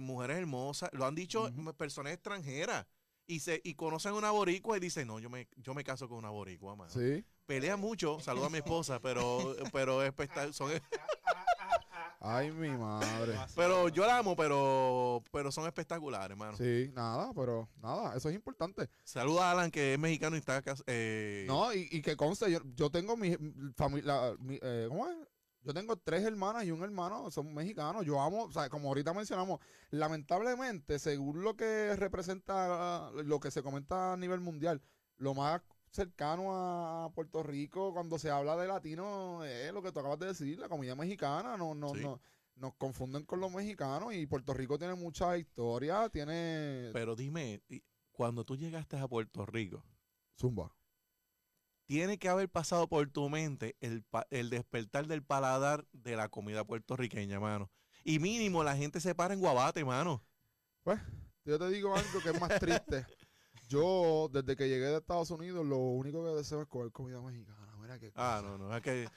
mujeres 0.00 0.38
hermosas. 0.38 0.90
Lo 0.92 1.04
han 1.06 1.14
dicho 1.14 1.50
personas 1.76 2.12
extranjeras. 2.12 2.86
Y 3.26 3.40
se 3.40 3.60
y 3.64 3.74
conocen 3.74 4.12
una 4.12 4.30
boricua 4.30 4.76
y 4.76 4.80
dicen, 4.80 5.06
no, 5.08 5.18
yo 5.18 5.30
me, 5.30 5.48
yo 5.56 5.72
me 5.72 5.82
caso 5.82 6.08
con 6.10 6.18
una 6.18 6.28
boricua, 6.28 6.76
mano. 6.76 6.90
Sí. 6.90 7.24
Pelea 7.46 7.76
mucho, 7.78 8.20
saludo 8.20 8.46
a 8.46 8.50
mi 8.50 8.58
esposa, 8.58 9.00
pero, 9.00 9.54
pero 9.72 10.02
es 10.02 10.12
espectac- 10.14 10.52
son, 10.52 10.70
Ay, 12.26 12.50
mi 12.52 12.70
madre. 12.70 13.34
pero 13.54 13.88
yo 13.90 14.06
la 14.06 14.18
amo, 14.18 14.34
pero, 14.34 15.22
pero 15.30 15.52
son 15.52 15.66
espectaculares, 15.66 16.30
hermano. 16.30 16.56
Sí, 16.56 16.90
nada, 16.94 17.32
pero 17.34 17.68
nada, 17.82 18.16
eso 18.16 18.30
es 18.30 18.34
importante. 18.34 18.88
Saluda 19.04 19.48
a 19.48 19.52
Alan, 19.52 19.70
que 19.70 19.92
es 19.94 19.98
mexicano 19.98 20.34
y 20.34 20.38
está 20.38 20.56
acá. 20.56 20.74
eh, 20.86 21.44
No, 21.46 21.72
y, 21.74 21.86
y 21.90 22.00
que 22.00 22.16
conste, 22.16 22.50
yo, 22.50 22.60
yo 22.74 22.90
tengo 22.90 23.16
mi 23.16 23.36
familia. 23.76 24.34
¿Cómo 24.88 25.06
es? 25.08 25.16
Yo 25.60 25.72
tengo 25.72 25.96
tres 25.96 26.22
hermanas 26.24 26.64
y 26.64 26.70
un 26.70 26.82
hermano, 26.82 27.30
son 27.30 27.52
mexicanos. 27.54 28.04
Yo 28.04 28.20
amo, 28.20 28.44
o 28.44 28.52
sea, 28.52 28.68
como 28.68 28.88
ahorita 28.88 29.12
mencionamos, 29.14 29.60
lamentablemente, 29.90 30.98
según 30.98 31.42
lo 31.42 31.56
que 31.56 31.94
representa, 31.96 33.10
lo 33.12 33.40
que 33.40 33.50
se 33.50 33.62
comenta 33.62 34.12
a 34.12 34.16
nivel 34.16 34.40
mundial, 34.40 34.82
lo 35.16 35.34
más 35.34 35.62
cercano 35.94 37.04
a 37.04 37.10
Puerto 37.14 37.42
Rico 37.42 37.92
cuando 37.92 38.18
se 38.18 38.30
habla 38.30 38.56
de 38.56 38.66
latino 38.66 39.44
es 39.44 39.72
lo 39.72 39.82
que 39.82 39.92
tú 39.92 40.00
acabas 40.00 40.18
de 40.18 40.26
decir, 40.26 40.58
la 40.58 40.68
comida 40.68 40.94
mexicana. 40.94 41.56
No, 41.56 41.74
no, 41.74 41.94
Sí. 41.94 42.02
no, 42.02 42.20
nos 42.56 42.74
confunden 42.74 43.24
con 43.24 43.40
los 43.40 43.52
mexicanos 43.52 44.12
y 44.14 44.26
Puerto 44.26 44.54
Rico 44.54 44.78
tiene 44.78 44.94
mucha 44.94 45.36
historia, 45.38 46.08
tiene... 46.08 46.90
Pero 46.92 47.16
dime, 47.16 47.62
cuando 48.12 48.44
tú 48.44 48.56
llegaste 48.56 48.96
a 48.96 49.08
Puerto 49.08 49.44
Rico, 49.46 49.84
Zumba. 50.38 50.72
tiene 51.86 52.18
que 52.18 52.28
haber 52.28 52.48
pasado 52.48 52.88
por 52.88 53.08
tu 53.10 53.28
mente 53.28 53.76
el, 53.80 54.04
el 54.30 54.50
despertar 54.50 55.06
del 55.06 55.22
paladar 55.22 55.86
de 55.92 56.16
la 56.16 56.28
comida 56.28 56.64
puertorriqueña, 56.64 57.40
mano. 57.40 57.70
Y 58.04 58.18
mínimo 58.18 58.62
la 58.62 58.76
gente 58.76 59.00
se 59.00 59.14
para 59.14 59.34
en 59.34 59.40
guabate, 59.40 59.84
mano. 59.84 60.24
Yo 61.44 61.58
te 61.58 61.68
digo 61.70 61.94
algo 61.94 62.20
que 62.22 62.30
es 62.30 62.40
más 62.40 62.58
triste. 62.58 63.06
Yo, 63.68 64.28
desde 64.32 64.56
que 64.56 64.68
llegué 64.68 64.86
de 64.86 64.96
Estados 64.98 65.30
Unidos, 65.30 65.64
lo 65.66 65.78
único 65.78 66.22
que 66.24 66.30
deseo 66.30 66.62
es 66.62 66.68
comer 66.68 66.90
comida 66.92 67.20
mexicana. 67.20 67.74
Mira 67.80 67.98
qué 67.98 68.12
Ah, 68.14 68.40
no, 68.42 68.58
no, 68.58 68.74
es 68.76 68.82
que... 68.82 69.08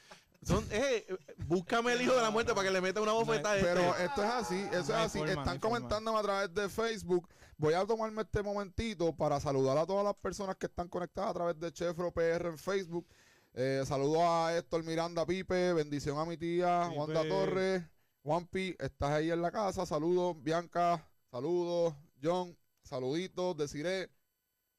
Son, 0.44 0.64
eh, 0.72 1.06
búscame 1.48 1.94
el 1.94 2.02
hijo 2.04 2.14
de 2.16 2.22
la 2.22 2.30
muerte 2.30 2.54
para 2.54 2.68
que 2.68 2.72
le 2.72 2.80
meta 2.80 3.02
una 3.02 3.12
bofetada. 3.14 3.56
a 3.56 3.58
este. 3.58 3.68
Pero 3.74 3.96
esto 3.98 4.24
es 4.24 4.30
así, 4.30 4.56
eso 4.72 4.92
No 4.94 5.00
es 5.00 5.06
así. 5.06 5.18
forma, 5.18 5.34
no 5.34 5.42
Están 5.42 5.60
forma. 5.60 5.78
comentándome 5.78 6.20
a 6.20 6.22
través 6.22 6.54
de 6.54 6.70
Facebook. 6.70 7.28
Voy 7.58 7.74
a 7.74 7.86
tomarme 7.86 8.22
este 8.22 8.44
momentito 8.44 9.16
para 9.16 9.40
saludar 9.40 9.78
a 9.80 9.86
todas 9.88 10.06
las 10.06 10.14
personas 10.16 10.56
que 10.58 10.68
están 10.68 10.88
conectadas 10.90 11.32
a 11.32 11.34
través 11.34 11.60
de 11.60 11.72
Chefro 11.74 12.12
PR 12.12 12.50
en 12.50 12.58
Facebook. 12.58 13.08
Eh, 13.56 13.82
saludo 13.88 14.22
a 14.24 14.56
Héctor 14.56 14.84
Miranda 14.84 15.26
Pipe, 15.26 15.74
bendición 15.74 16.20
a 16.20 16.26
mi 16.26 16.38
tía 16.38 16.84
Pipe. 16.88 17.00
Wanda 17.00 17.28
Torres. 17.28 17.84
Juanpi, 18.24 18.76
estás 18.78 19.10
ahí 19.12 19.32
en 19.32 19.42
la 19.42 19.50
casa. 19.52 19.86
Saludos, 19.88 20.36
Bianca. 20.44 21.04
Saludos, 21.32 21.96
John. 22.22 22.56
Saluditos, 22.84 23.58
Desiree. 23.58 24.08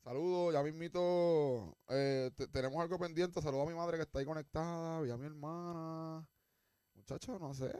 Saludos, 0.09 0.55
ya 0.55 0.63
mismito. 0.63 1.77
Eh, 1.91 2.31
te- 2.35 2.47
tenemos 2.49 2.81
algo 2.81 2.99
pendiente. 2.99 3.43
Saludos 3.43 3.67
a 3.67 3.71
mi 3.71 3.77
madre 3.77 3.99
que 3.99 4.05
está 4.05 4.21
ahí 4.21 4.25
conectada. 4.25 5.03
Vi 5.03 5.11
a 5.11 5.19
mi 5.19 5.27
hermana. 5.27 6.27
Muchachos, 6.95 7.39
no 7.39 7.53
sé. 7.53 7.71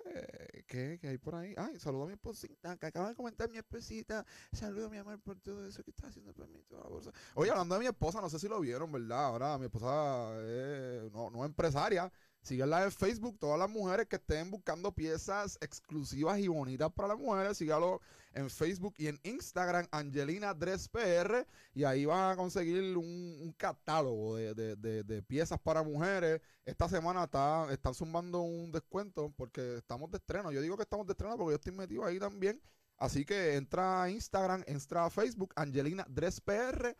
¿Qué, 0.67 0.99
¿Qué 1.01 1.09
hay 1.09 1.17
por 1.17 1.35
ahí? 1.37 1.55
Ay, 1.57 1.81
saludo 1.81 2.03
a 2.03 2.07
mi 2.09 2.13
esposita 2.13 2.77
que 2.77 2.85
acaba 2.85 3.09
de 3.09 3.15
comentar 3.15 3.49
mi 3.49 3.57
esposita. 3.57 4.27
Saludos, 4.53 4.91
mi 4.91 4.99
amor, 4.99 5.19
por 5.23 5.41
todo 5.41 5.67
eso 5.67 5.83
que 5.83 5.91
está 5.91 6.09
haciendo 6.09 6.35
por 6.35 6.47
mí. 6.49 6.63
toda 6.69 6.83
la 6.83 6.91
bolsa. 6.91 7.13
Oye, 7.35 7.51
hablando 7.51 7.77
de 7.77 7.81
mi 7.81 7.87
esposa, 7.87 8.21
no 8.21 8.29
sé 8.29 8.39
si 8.39 8.47
lo 8.47 8.61
vieron, 8.61 8.93
¿verdad? 8.93 9.25
Ahora 9.25 9.57
mi 9.57 9.65
esposa 9.65 10.33
eh, 10.41 11.09
no, 11.11 11.31
no 11.31 11.39
es 11.45 11.49
empresaria. 11.49 12.13
Síganla 12.49 12.85
en 12.85 12.91
Facebook, 12.93 13.39
todas 13.39 13.59
las 13.59 13.69
mujeres 13.69 14.07
que 14.07 14.17
estén 14.17 14.51
buscando 14.51 14.91
piezas 14.93 15.59
exclusivas 15.61 16.39
y 16.39 16.49
bonitas 16.49 16.91
para 16.93 17.09
las 17.09 17.19
mujeres, 17.19 17.59
sígalo 17.59 18.01
en 18.33 18.49
Facebook 18.49 18.95
y 18.97 19.09
en 19.09 19.21
Instagram, 19.23 19.87
Angelina 19.91 20.55
Dress 20.55 20.89
PR, 20.89 21.47
y 21.75 21.85
ahí 21.85 22.07
van 22.07 22.33
a 22.33 22.37
conseguir 22.37 22.97
un, 22.97 23.05
un 23.05 23.53
catálogo 23.57 24.37
de, 24.37 24.55
de- 24.55 24.77
de- 24.77 25.03
de 25.03 25.23
piezas 25.23 25.59
para 25.61 25.83
mujeres. 25.83 26.41
Esta 26.65 26.89
semana 26.89 27.25
está, 27.25 27.67
están 27.71 27.93
sumando 27.95 28.41
un 28.41 28.73
descuento 28.73 29.33
porque 29.37 29.77
estamos 29.79 30.11
de 30.11 30.17
estreno. 30.17 30.51
Yo 30.51 30.61
digo 30.63 30.77
que 30.77 30.85
estamos 30.85 31.07
de 31.07 31.13
estreno 31.13 31.37
porque 31.37 31.53
yo 31.53 31.57
estoy 31.57 31.73
metido 31.73 32.05
ahí 32.05 32.19
también. 32.19 32.61
Así 32.97 33.25
que 33.25 33.57
entra 33.57 34.03
a 34.05 34.11
Instagram, 34.11 34.65
entra 34.67 35.05
a 35.05 35.11
Facebook, 35.11 35.53
Angelina 35.55 36.07
Dress 36.09 36.41
PR, 36.41 36.97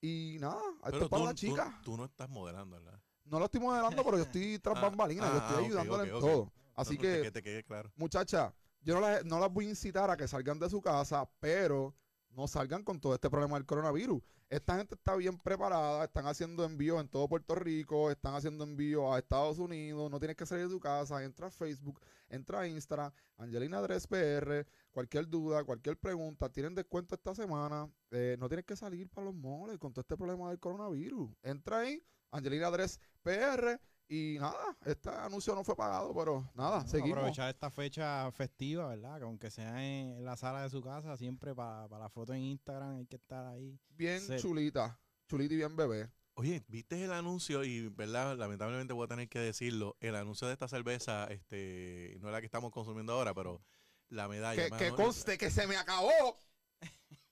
y 0.00 0.36
nada, 0.40 0.60
esto 0.86 1.04
es 1.04 1.08
para 1.08 1.22
la 1.24 1.34
chica. 1.34 1.80
Tú, 1.84 1.96
no 1.96 2.04
estás 2.04 2.28
modelando, 2.28 2.76
¿verdad? 2.76 3.00
No 3.30 3.38
lo 3.38 3.44
estoy 3.46 3.60
modelando, 3.60 4.02
pero 4.04 4.16
yo 4.16 4.24
estoy 4.24 4.58
tras 4.62 4.76
Ah, 4.76 4.80
bambalinas, 4.82 5.32
yo 5.32 5.40
ah, 5.40 5.46
estoy 5.48 5.56
ok, 5.58 5.64
ayudándole 5.66 6.04
en 6.04 6.20
todo. 6.20 6.52
Así 6.74 6.94
No, 6.94 7.00
que, 7.00 7.22
Que 7.22 7.30
te 7.30 7.42
quede 7.42 7.64
claro. 7.64 7.90
muchacha, 7.96 8.54
yo 8.82 8.94
no 8.94 9.00
las, 9.00 9.24
no 9.24 9.38
las 9.40 9.52
voy 9.52 9.66
a 9.66 9.70
incitar 9.70 10.10
a 10.10 10.16
que 10.16 10.28
salgan 10.28 10.58
de 10.58 10.70
su 10.70 10.80
casa, 10.80 11.28
pero 11.40 11.94
no 12.30 12.46
salgan 12.46 12.84
con 12.84 13.00
todo 13.00 13.14
este 13.14 13.28
problema 13.28 13.56
del 13.56 13.66
coronavirus. 13.66 14.22
Esta 14.50 14.76
gente 14.78 14.94
está 14.94 15.14
bien 15.16 15.36
preparada, 15.38 16.04
están 16.04 16.26
haciendo 16.26 16.64
envíos 16.64 16.98
en 17.00 17.08
todo 17.08 17.28
Puerto 17.28 17.54
Rico, 17.54 18.10
están 18.10 18.34
haciendo 18.34 18.64
envíos 18.64 19.12
a 19.12 19.18
Estados 19.18 19.58
Unidos, 19.58 20.10
no 20.10 20.18
tienes 20.18 20.36
que 20.38 20.46
salir 20.46 20.68
de 20.68 20.70
tu 20.72 20.80
casa, 20.80 21.22
entra 21.22 21.48
a 21.48 21.50
Facebook, 21.50 22.00
entra 22.30 22.60
a 22.60 22.66
Instagram, 22.66 23.12
Angelina 23.36 23.82
Dress 23.82 24.06
PR, 24.06 24.66
cualquier 24.90 25.28
duda, 25.28 25.64
cualquier 25.64 25.98
pregunta, 25.98 26.48
tienen 26.48 26.74
descuento 26.74 27.14
esta 27.14 27.34
semana, 27.34 27.90
eh, 28.10 28.36
no 28.38 28.48
tienes 28.48 28.64
que 28.64 28.74
salir 28.74 29.10
para 29.10 29.26
los 29.26 29.34
moles 29.34 29.76
con 29.78 29.92
todo 29.92 30.00
este 30.00 30.16
problema 30.16 30.48
del 30.48 30.58
coronavirus. 30.58 31.30
Entra 31.42 31.80
ahí, 31.80 32.02
Angelina 32.30 32.70
Dress 32.70 33.00
PR, 33.22 33.80
y 34.10 34.38
nada, 34.40 34.74
este 34.86 35.10
anuncio 35.10 35.54
no 35.54 35.62
fue 35.62 35.76
pagado, 35.76 36.14
pero 36.14 36.50
nada, 36.54 36.86
seguimos. 36.86 37.18
Aprovechar 37.18 37.50
esta 37.50 37.70
fecha 37.70 38.30
festiva, 38.32 38.88
¿verdad? 38.88 39.18
Que 39.18 39.24
aunque 39.24 39.50
sea 39.50 39.84
en, 39.84 40.24
la 40.24 40.34
sala 40.36 40.62
de 40.62 40.70
su 40.70 40.80
casa, 40.80 41.14
siempre 41.18 41.54
para 41.54 41.86
la 41.88 42.08
foto 42.08 42.32
en 42.32 42.40
Instagram 42.40 42.96
hay 42.96 43.06
que 43.06 43.16
estar 43.16 43.44
ahí. 43.44 43.78
Bien 43.90 44.22
chulita, 44.38 44.98
chulita 45.28 45.52
y 45.52 45.56
bien 45.58 45.76
bebé. 45.76 46.10
Oye, 46.34 46.64
¿viste 46.68 47.04
el 47.04 47.12
anuncio? 47.12 47.64
Y, 47.64 47.88
¿verdad? 47.88 48.38
Lamentablemente 48.38 48.94
voy 48.94 49.04
a 49.04 49.08
tener 49.08 49.28
que 49.28 49.40
decirlo. 49.40 49.96
El 50.00 50.14
anuncio 50.14 50.46
de 50.46 50.54
esta 50.54 50.68
cerveza, 50.68 51.26
este, 51.26 52.16
no 52.20 52.28
es 52.28 52.32
la 52.32 52.40
que 52.40 52.46
estamos 52.46 52.70
consumiendo 52.72 53.12
ahora, 53.12 53.34
pero 53.34 53.60
la 54.08 54.26
medalla. 54.26 54.70
Que, 54.70 54.86
que 54.86 54.92
conste 54.92 55.36
que 55.36 55.50
se 55.50 55.66
me 55.66 55.76
acabó. 55.76 56.38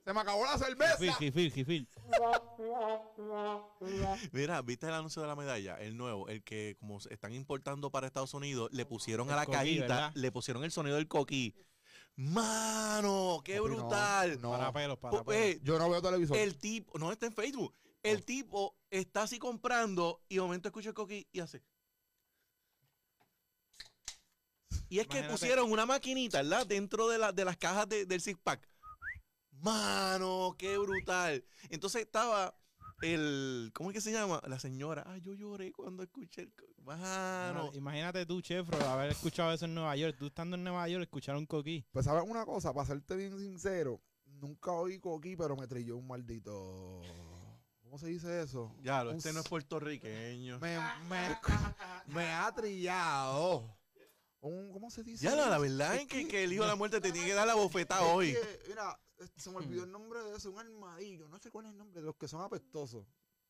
Se 0.07 0.13
me 0.15 0.21
acabó 0.21 0.45
la 0.45 0.57
cerveza. 0.57 0.97
Gifil, 0.99 1.13
gifil, 1.33 1.53
gifil. 1.53 1.89
Mira, 4.33 4.63
¿viste 4.63 4.87
el 4.87 4.93
anuncio 4.95 5.21
de 5.21 5.27
la 5.27 5.35
medalla? 5.35 5.81
El 5.81 5.97
nuevo, 5.97 6.29
el 6.29 6.45
que 6.45 6.77
como 6.79 7.01
se 7.01 7.13
están 7.13 7.35
importando 7.35 7.91
para 7.91 8.07
Estados 8.07 8.33
Unidos, 8.33 8.71
le 8.73 8.87
pusieron 8.87 9.27
El 9.27 9.33
a 9.35 9.37
la 9.39 9.47
coquí, 9.47 9.57
cajita, 9.59 9.81
¿verdad? 9.83 10.13
le 10.15 10.31
pusieron 10.31 10.63
el 10.63 10.71
sonido 10.71 10.95
del 10.95 11.09
coquí. 11.09 11.57
¡Mano! 12.15 13.41
¡Qué 13.45 13.57
Papi, 13.59 13.69
no, 13.69 13.75
brutal! 13.77 14.41
no. 14.41 14.51
Para 14.53 14.73
pelos, 14.73 14.99
para 14.99 15.25
pelos. 15.25 15.43
eh, 15.43 15.59
Yo 15.65 15.77
no 15.77 15.91
veo 15.91 16.01
televisor. 16.01 16.37
el 16.37 16.57
tipo, 16.57 16.97
no 17.01 17.11
está 17.11 17.27
en 17.27 17.33
Facebook, 17.33 17.75
el 18.05 18.25
tipo 18.25 18.77
está 18.91 19.23
así 19.25 19.41
comprando 19.41 20.23
y 20.29 20.37
de 20.37 20.41
momento 20.41 20.69
escucha 20.69 20.91
el 20.91 20.95
coquí 20.95 21.27
y 21.33 21.41
hace. 21.41 21.65
Y 24.89 25.01
es 25.01 25.09
que 25.09 25.19
Imagínate. 25.19 25.33
pusieron 25.33 25.73
una 25.73 25.85
maquinita, 25.85 26.43
¿verdad? 26.43 26.65
Dentro 26.65 27.09
de, 27.09 27.19
la, 27.19 27.33
de 27.33 27.45
las 27.45 27.57
cajas 27.57 27.89
de- 27.89 28.07
del 28.07 28.21
six 28.21 28.39
pack. 28.41 28.69
Mano, 29.63 30.55
qué 30.59 30.79
brutal. 30.79 31.45
Entonces 31.71 32.03
estaba 32.03 32.57
el, 33.03 33.71
¿cómo 33.75 33.91
es 33.91 33.95
que 33.95 34.01
se 34.01 34.13
llama? 34.13 34.41
La 34.47 34.59
señora. 34.59 35.03
Ah, 35.07 35.19
yo 35.19 35.35
lloré 35.35 35.73
cuando 35.73 36.03
escuché 36.03 36.43
el 36.43 36.53
Mano. 36.85 37.71
Ah, 37.73 37.77
Imagínate 37.77 38.25
tú, 38.27 38.41
Chefro, 38.41 38.79
haber 38.89 39.11
escuchado 39.11 39.53
eso 39.53 39.65
en 39.65 39.75
Nueva 39.75 39.97
York. 39.97 40.17
Tú 40.19 40.27
estando 40.27 40.57
en 40.57 40.63
Nueva 40.63 40.89
York, 40.89 41.03
escuchar 41.03 41.37
un 41.37 41.45
coquí. 41.47 41.85
Pues 41.91 42.05
sabes 42.05 42.23
una 42.29 42.45
cosa, 42.45 42.73
para 42.73 42.87
serte 42.87 43.17
bien 43.17 43.37
sincero, 43.39 44.01
nunca 44.25 44.71
oí 44.71 45.01
coquí, 45.01 45.37
pero 45.37 45.57
me 45.57 45.67
trilló 45.67 45.97
un 45.97 46.07
maldito. 46.07 47.03
¿Cómo 47.83 47.99
se 47.99 48.07
dice 48.07 48.41
eso? 48.43 48.73
Ya, 48.83 49.03
lo, 49.03 49.11
Un 49.11 49.17
este 49.17 49.33
no 49.33 49.41
es 49.41 49.49
puertorriqueño. 49.49 50.61
Me, 50.61 50.79
me, 51.09 51.37
me 52.07 52.33
ha 52.33 52.53
trillado. 52.55 53.77
Un, 54.41 54.71
¿Cómo 54.71 54.91
se 54.91 55.03
dice? 55.03 55.25
Ya, 55.25 55.35
la, 55.35 55.49
la 55.49 55.59
verdad 55.59 55.95
Es 55.97 56.03
es 56.03 56.07
que, 56.09 56.29
que 56.29 56.45
el 56.45 56.53
hijo 56.53 56.63
de 56.63 56.69
la 56.69 56.77
muerte 56.77 57.01
te 57.01 57.11
tiene 57.11 57.27
que 57.27 57.35
dar 57.35 57.47
la 57.49 57.55
bofetada 57.55 58.03
es 58.03 58.15
hoy. 58.15 58.33
que, 58.33 58.69
mira, 58.69 58.97
se 59.37 59.51
me 59.51 59.57
olvidó 59.57 59.85
el 59.85 59.91
nombre 59.93 60.23
de 60.23 60.37
ese, 60.37 60.49
un 60.49 60.59
armadillo. 60.59 61.29
No 61.29 61.39
sé 61.39 61.51
cuál 61.51 61.67
es 61.67 61.73
el 61.73 61.79
nombre 61.79 62.01
de 62.01 62.07
los 62.07 62.17
que 62.17 62.29
son 62.29 62.41
apestosos. 62.43 63.07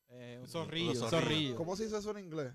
Eh, 0.09 0.37
un 0.41 0.47
zorrillo, 0.47 0.91
un 0.91 0.95
zorrillos. 0.95 1.09
zorrillo. 1.23 1.55
¿Cómo 1.55 1.75
se 1.75 1.83
dice 1.85 1.97
eso 1.97 2.11
en 2.11 2.19
inglés? 2.19 2.53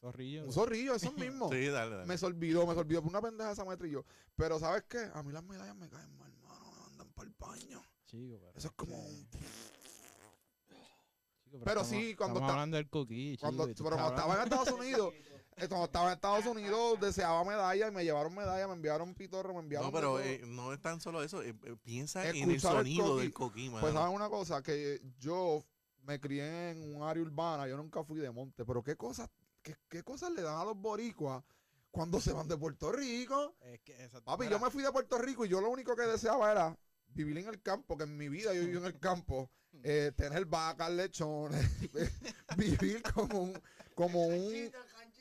Zorrillo. 0.00 0.44
Un 0.44 0.52
zorrillo, 0.52 0.94
eso 0.94 1.12
mismo. 1.12 1.50
Sí, 1.50 1.66
dale, 1.66 1.96
dale. 1.96 2.06
Me 2.06 2.16
se 2.18 2.26
olvidó, 2.26 2.66
me 2.66 2.74
se 2.74 2.80
olvidó 2.80 3.02
por 3.02 3.10
una 3.10 3.20
pendeja 3.20 3.52
esa 3.52 3.76
trilló. 3.76 4.04
Pero 4.36 4.58
¿sabes 4.58 4.84
qué? 4.88 5.08
A 5.14 5.22
mí 5.22 5.32
las 5.32 5.42
medallas 5.42 5.74
me 5.76 5.88
caen 5.88 6.16
mal, 6.16 6.32
mano. 6.38 6.72
Andan 6.86 7.08
para 7.12 7.28
el 7.28 7.34
baño. 7.38 7.82
Chico, 8.04 8.38
pero, 8.38 8.52
Eso 8.56 8.68
es 8.68 8.74
como 8.74 8.96
un- 9.04 9.28
chico, 11.44 11.58
Pero 11.64 11.80
estamos- 11.80 11.88
sí, 11.88 12.14
cuando 12.14 12.44
hablando 12.44 12.76
del 12.76 12.88
coquí, 12.88 13.32
chico, 13.36 13.40
Cuando, 13.46 13.68
y 13.68 13.74
tú 13.74 13.84
pero 13.84 13.96
cuando 13.96 14.14
estaba 14.14 14.34
en 14.36 14.42
Estados 14.42 14.70
Unidos, 14.72 15.14
cuando 15.56 15.86
estaba 15.86 16.08
en 16.08 16.12
Estados 16.14 16.44
Unidos, 16.46 17.00
deseaba 17.00 17.42
medalla 17.42 17.88
y 17.88 17.90
me 17.90 18.04
llevaron 18.04 18.34
medalla, 18.34 18.68
me 18.68 18.74
enviaron 18.74 19.14
pitorro, 19.14 19.54
me 19.54 19.60
enviaron. 19.60 19.88
No, 19.88 19.92
pero 19.92 20.20
eh, 20.20 20.42
no 20.46 20.72
es 20.72 20.80
tan 20.80 21.00
solo 21.00 21.22
eso. 21.22 21.42
eh, 21.42 21.54
eh, 21.64 21.76
piensa 21.82 22.28
en 22.28 22.36
el 22.36 22.50
Escuchar 22.50 22.72
el 22.72 22.78
sonido 22.78 23.04
coquí. 23.06 23.22
del 23.22 23.32
coquí. 23.32 23.70
Pues 23.70 23.94
saben 23.94 24.14
una 24.14 24.28
cosa, 24.28 24.62
que 24.62 25.00
yo 25.18 25.64
me 26.02 26.20
crié 26.20 26.70
en 26.70 26.94
un 26.94 27.02
área 27.02 27.22
urbana, 27.22 27.66
yo 27.66 27.76
nunca 27.78 28.04
fui 28.04 28.18
de 28.18 28.30
monte, 28.30 28.66
pero 28.66 28.82
qué 28.82 28.96
cosas, 28.96 29.30
qué, 29.62 29.76
qué 29.88 30.02
cosas 30.02 30.30
le 30.32 30.42
dan 30.42 30.58
a 30.58 30.64
los 30.64 30.76
boricuas 30.76 31.42
cuando 31.90 32.20
se 32.20 32.32
van 32.34 32.46
de 32.48 32.58
Puerto 32.58 32.92
Rico. 32.92 33.56
Es 33.62 33.80
que 33.80 33.92
exacto, 33.94 34.24
Papi, 34.26 34.44
mira, 34.44 34.58
yo 34.58 34.64
me 34.64 34.70
fui 34.70 34.82
de 34.82 34.92
Puerto 34.92 35.16
Rico 35.16 35.46
y 35.46 35.48
yo 35.48 35.62
lo 35.62 35.70
único 35.70 35.96
que 35.96 36.02
deseaba 36.02 36.52
era 36.52 36.78
vivir 37.08 37.38
en 37.38 37.48
el 37.48 37.62
campo, 37.62 37.96
que 37.96 38.04
en 38.04 38.14
mi 38.14 38.28
vida 38.28 38.52
yo 38.52 38.60
viví 38.60 38.76
en 38.76 38.84
el 38.84 38.98
campo, 38.98 39.50
eh, 39.82 40.12
tener 40.14 40.44
vacas, 40.44 40.90
lechones, 40.92 41.64
vivir 42.58 43.02
como 43.14 43.40
un, 43.40 43.62
como 43.94 44.26
un, 44.26 44.70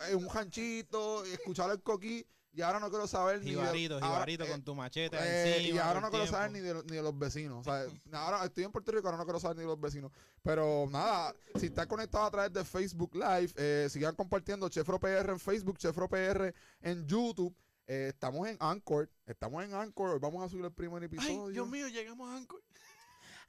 eh, 0.10 0.16
un 0.16 0.30
ranchito, 0.30 1.24
escuchar 1.26 1.70
el 1.72 1.82
coquí, 1.82 2.26
y 2.56 2.62
ahora 2.62 2.80
no 2.80 2.90
quiero 2.90 3.06
saber 3.06 3.40
ni 3.40 3.52
de- 3.52 3.58
Jibarito, 3.58 3.96
ahora, 3.96 4.08
jibarito 4.08 4.44
eh, 4.46 4.50
con 4.50 4.64
tu 4.64 4.76
machete 4.76 5.18
eh, 5.20 5.58
encima. 5.58 5.76
y 5.76 5.80
ahora 5.80 6.00
no 6.00 6.10
quiero 6.10 6.26
saber 6.26 6.52
ni 6.52 6.60
de, 6.62 6.74
ni 6.86 6.96
de 6.96 7.02
los 7.04 7.18
vecinos. 7.18 7.60
O 7.60 7.64
sea, 7.64 7.86
ahora 8.14 8.46
estoy 8.46 8.64
en 8.64 8.72
Puerto 8.72 8.92
Rico, 8.94 9.08
ahora 9.08 9.18
no 9.18 9.26
quiero 9.26 9.40
saber 9.42 9.58
ni 9.58 9.64
de 9.64 9.68
los 9.68 9.80
vecinos. 9.80 10.12
Pero 10.42 10.88
nada, 10.90 11.36
si 11.60 11.66
estás 11.66 11.86
conectado 11.88 12.24
a 12.24 12.32
través 12.32 12.54
de 12.54 12.64
Facebook 12.64 13.14
Live, 13.14 13.52
eh, 13.58 13.88
sigan 13.90 14.16
compartiendo 14.16 14.70
Chefro 14.70 15.00
PR 15.00 15.32
en 15.32 15.40
Facebook, 15.40 15.78
Chefro 15.78 16.08
PR 16.08 16.54
en 16.82 17.06
YouTube. 17.06 17.54
Eh, 17.88 18.08
estamos 18.14 18.48
en 18.48 18.58
Anchor, 18.62 19.10
estamos 19.26 19.64
en 19.64 19.74
Anchor. 19.74 20.12
Hoy 20.12 20.20
Vamos 20.20 20.44
a 20.44 20.50
subir 20.50 20.66
el 20.66 20.72
primer 20.72 21.04
Ay, 21.04 21.08
episodio. 21.08 21.50
Dios 21.50 21.68
mío, 21.68 21.88
llegamos 21.90 22.30
a 22.30 22.38
Anchor. 22.38 22.64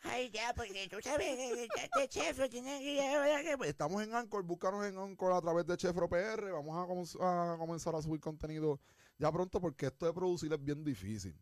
Ay, 0.02 0.30
ya, 0.30 0.54
porque 0.54 0.88
tú 0.88 0.96
sabes 1.02 1.36
que 1.36 1.64
este 1.64 2.08
chef 2.08 2.48
tiene 2.50 2.78
que 2.80 3.42
que... 3.44 3.56
Pues, 3.58 3.70
Estamos 3.70 4.02
en 4.02 4.14
Anchor, 4.14 4.42
búscanos 4.44 4.84
en 4.86 4.96
Anchor 4.96 5.32
a 5.32 5.40
través 5.40 5.66
de 5.66 5.76
Chefro 5.76 6.08
PR. 6.08 6.52
Vamos 6.52 7.16
a, 7.20 7.54
a 7.54 7.58
comenzar 7.58 7.94
a 7.94 8.02
subir 8.02 8.20
contenido 8.20 8.80
ya 9.18 9.32
pronto 9.32 9.60
porque 9.60 9.86
esto 9.86 10.06
de 10.06 10.12
producir 10.12 10.52
es 10.52 10.62
bien 10.62 10.84
difícil. 10.84 11.36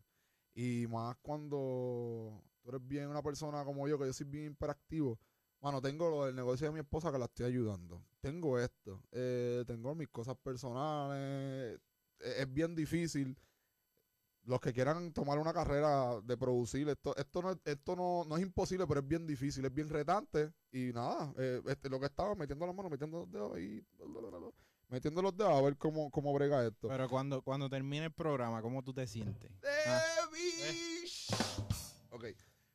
Y 0.53 0.87
más 0.87 1.15
cuando 1.21 2.41
tú 2.61 2.69
eres 2.69 2.87
bien 2.87 3.09
una 3.09 3.21
persona 3.21 3.63
como 3.65 3.87
yo, 3.87 3.99
que 3.99 4.05
yo 4.05 4.13
soy 4.13 4.25
bien 4.25 4.51
hiperactivo. 4.51 5.19
Bueno, 5.59 5.81
tengo 5.81 6.09
lo 6.09 6.25
del 6.25 6.35
negocio 6.35 6.67
de 6.67 6.73
mi 6.73 6.79
esposa 6.79 7.11
que 7.11 7.17
la 7.19 7.25
estoy 7.25 7.47
ayudando. 7.47 8.03
Tengo 8.21 8.59
esto. 8.59 9.01
eh, 9.11 9.63
tengo 9.67 9.93
mis 9.95 10.07
cosas 10.09 10.35
personales. 10.37 11.79
eh, 12.19 12.35
es 12.37 12.53
bien 12.53 12.75
difícil. 12.75 13.37
Los 14.45 14.59
que 14.59 14.71
quieran 14.73 15.11
tomar 15.11 15.39
una 15.39 15.51
carrera 15.53 16.21
de 16.21 16.37
producir, 16.37 16.87
esto, 16.89 17.15
esto, 17.17 17.41
no, 17.41 17.51
es- 17.51 17.57
esto 17.65 17.95
no, 17.95 18.23
no 18.25 18.37
es 18.37 18.43
imposible, 18.43 18.85
pero 18.87 18.99
es 18.99 19.07
bien 19.07 19.25
difícil, 19.25 19.65
es 19.65 19.73
bien 19.73 19.89
retante. 19.89 20.53
Y 20.71 20.91
nada, 20.93 21.33
eh, 21.37 21.61
este, 21.67 21.89
lo 21.89 21.99
que 21.99 22.05
estaba 22.05 22.35
metiendo 22.35 22.65
las 22.67 22.75
manos, 22.75 22.91
metiendo 22.91 23.19
los 23.21 23.31
dedos 23.31 23.55
ahí, 23.55 23.83
metiendo 24.89 25.21
los 25.23 25.35
dedos 25.35 25.51
a 25.51 25.61
ver 25.61 25.77
cómo, 25.77 26.11
cómo 26.11 26.31
brega 26.33 26.63
esto. 26.65 26.87
Pero 26.87 27.09
cuando, 27.09 27.41
cuando 27.41 27.69
termine 27.69 28.05
el 28.05 28.13
programa, 28.13 28.61
¿cómo 28.61 28.83
tú 28.83 28.93
te 28.93 29.07
sientes? 29.07 29.51
Ah. 29.87 30.01
Ok. 32.11 32.25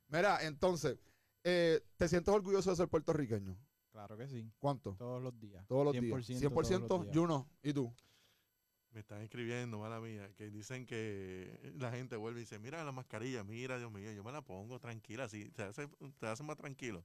Mira, 0.09 0.45
entonces, 0.45 0.99
eh, 1.45 1.81
¿te 1.97 2.09
sientes 2.09 2.35
orgulloso 2.35 2.71
de 2.71 2.77
ser 2.77 2.89
puertorriqueño? 2.89 3.57
Claro 3.93 4.17
que 4.17 4.29
sí. 4.29 4.51
¿Cuánto? 4.59 4.95
Todos 4.97 5.23
los 5.23 5.39
días. 5.39 5.65
Todos 5.67 5.85
los 5.85 5.93
días. 5.93 6.05
100%, 6.27 6.39
100%, 6.41 6.87
todos 6.89 6.91
los 6.91 7.03
días. 7.05 7.15
yo 7.15 7.27
no. 7.27 7.49
¿Y 7.63 7.73
tú? 7.73 7.93
Me 8.93 9.01
están 9.01 9.23
escribiendo, 9.23 9.79
mala 9.79 10.01
mía, 10.01 10.29
que 10.37 10.51
dicen 10.51 10.85
que 10.85 11.73
la 11.79 11.93
gente 11.93 12.17
vuelve 12.17 12.41
y 12.41 12.43
dice, 12.43 12.59
mira 12.59 12.83
la 12.83 12.91
mascarilla, 12.91 13.45
mira, 13.45 13.79
Dios 13.79 13.93
mío, 13.93 14.11
yo 14.11 14.25
me 14.25 14.33
la 14.33 14.43
pongo 14.43 14.81
tranquila, 14.81 15.25
así, 15.25 15.49
te 15.51 15.63
hace, 15.63 15.89
te 16.19 16.27
hace 16.27 16.43
más 16.43 16.57
tranquilo. 16.57 17.05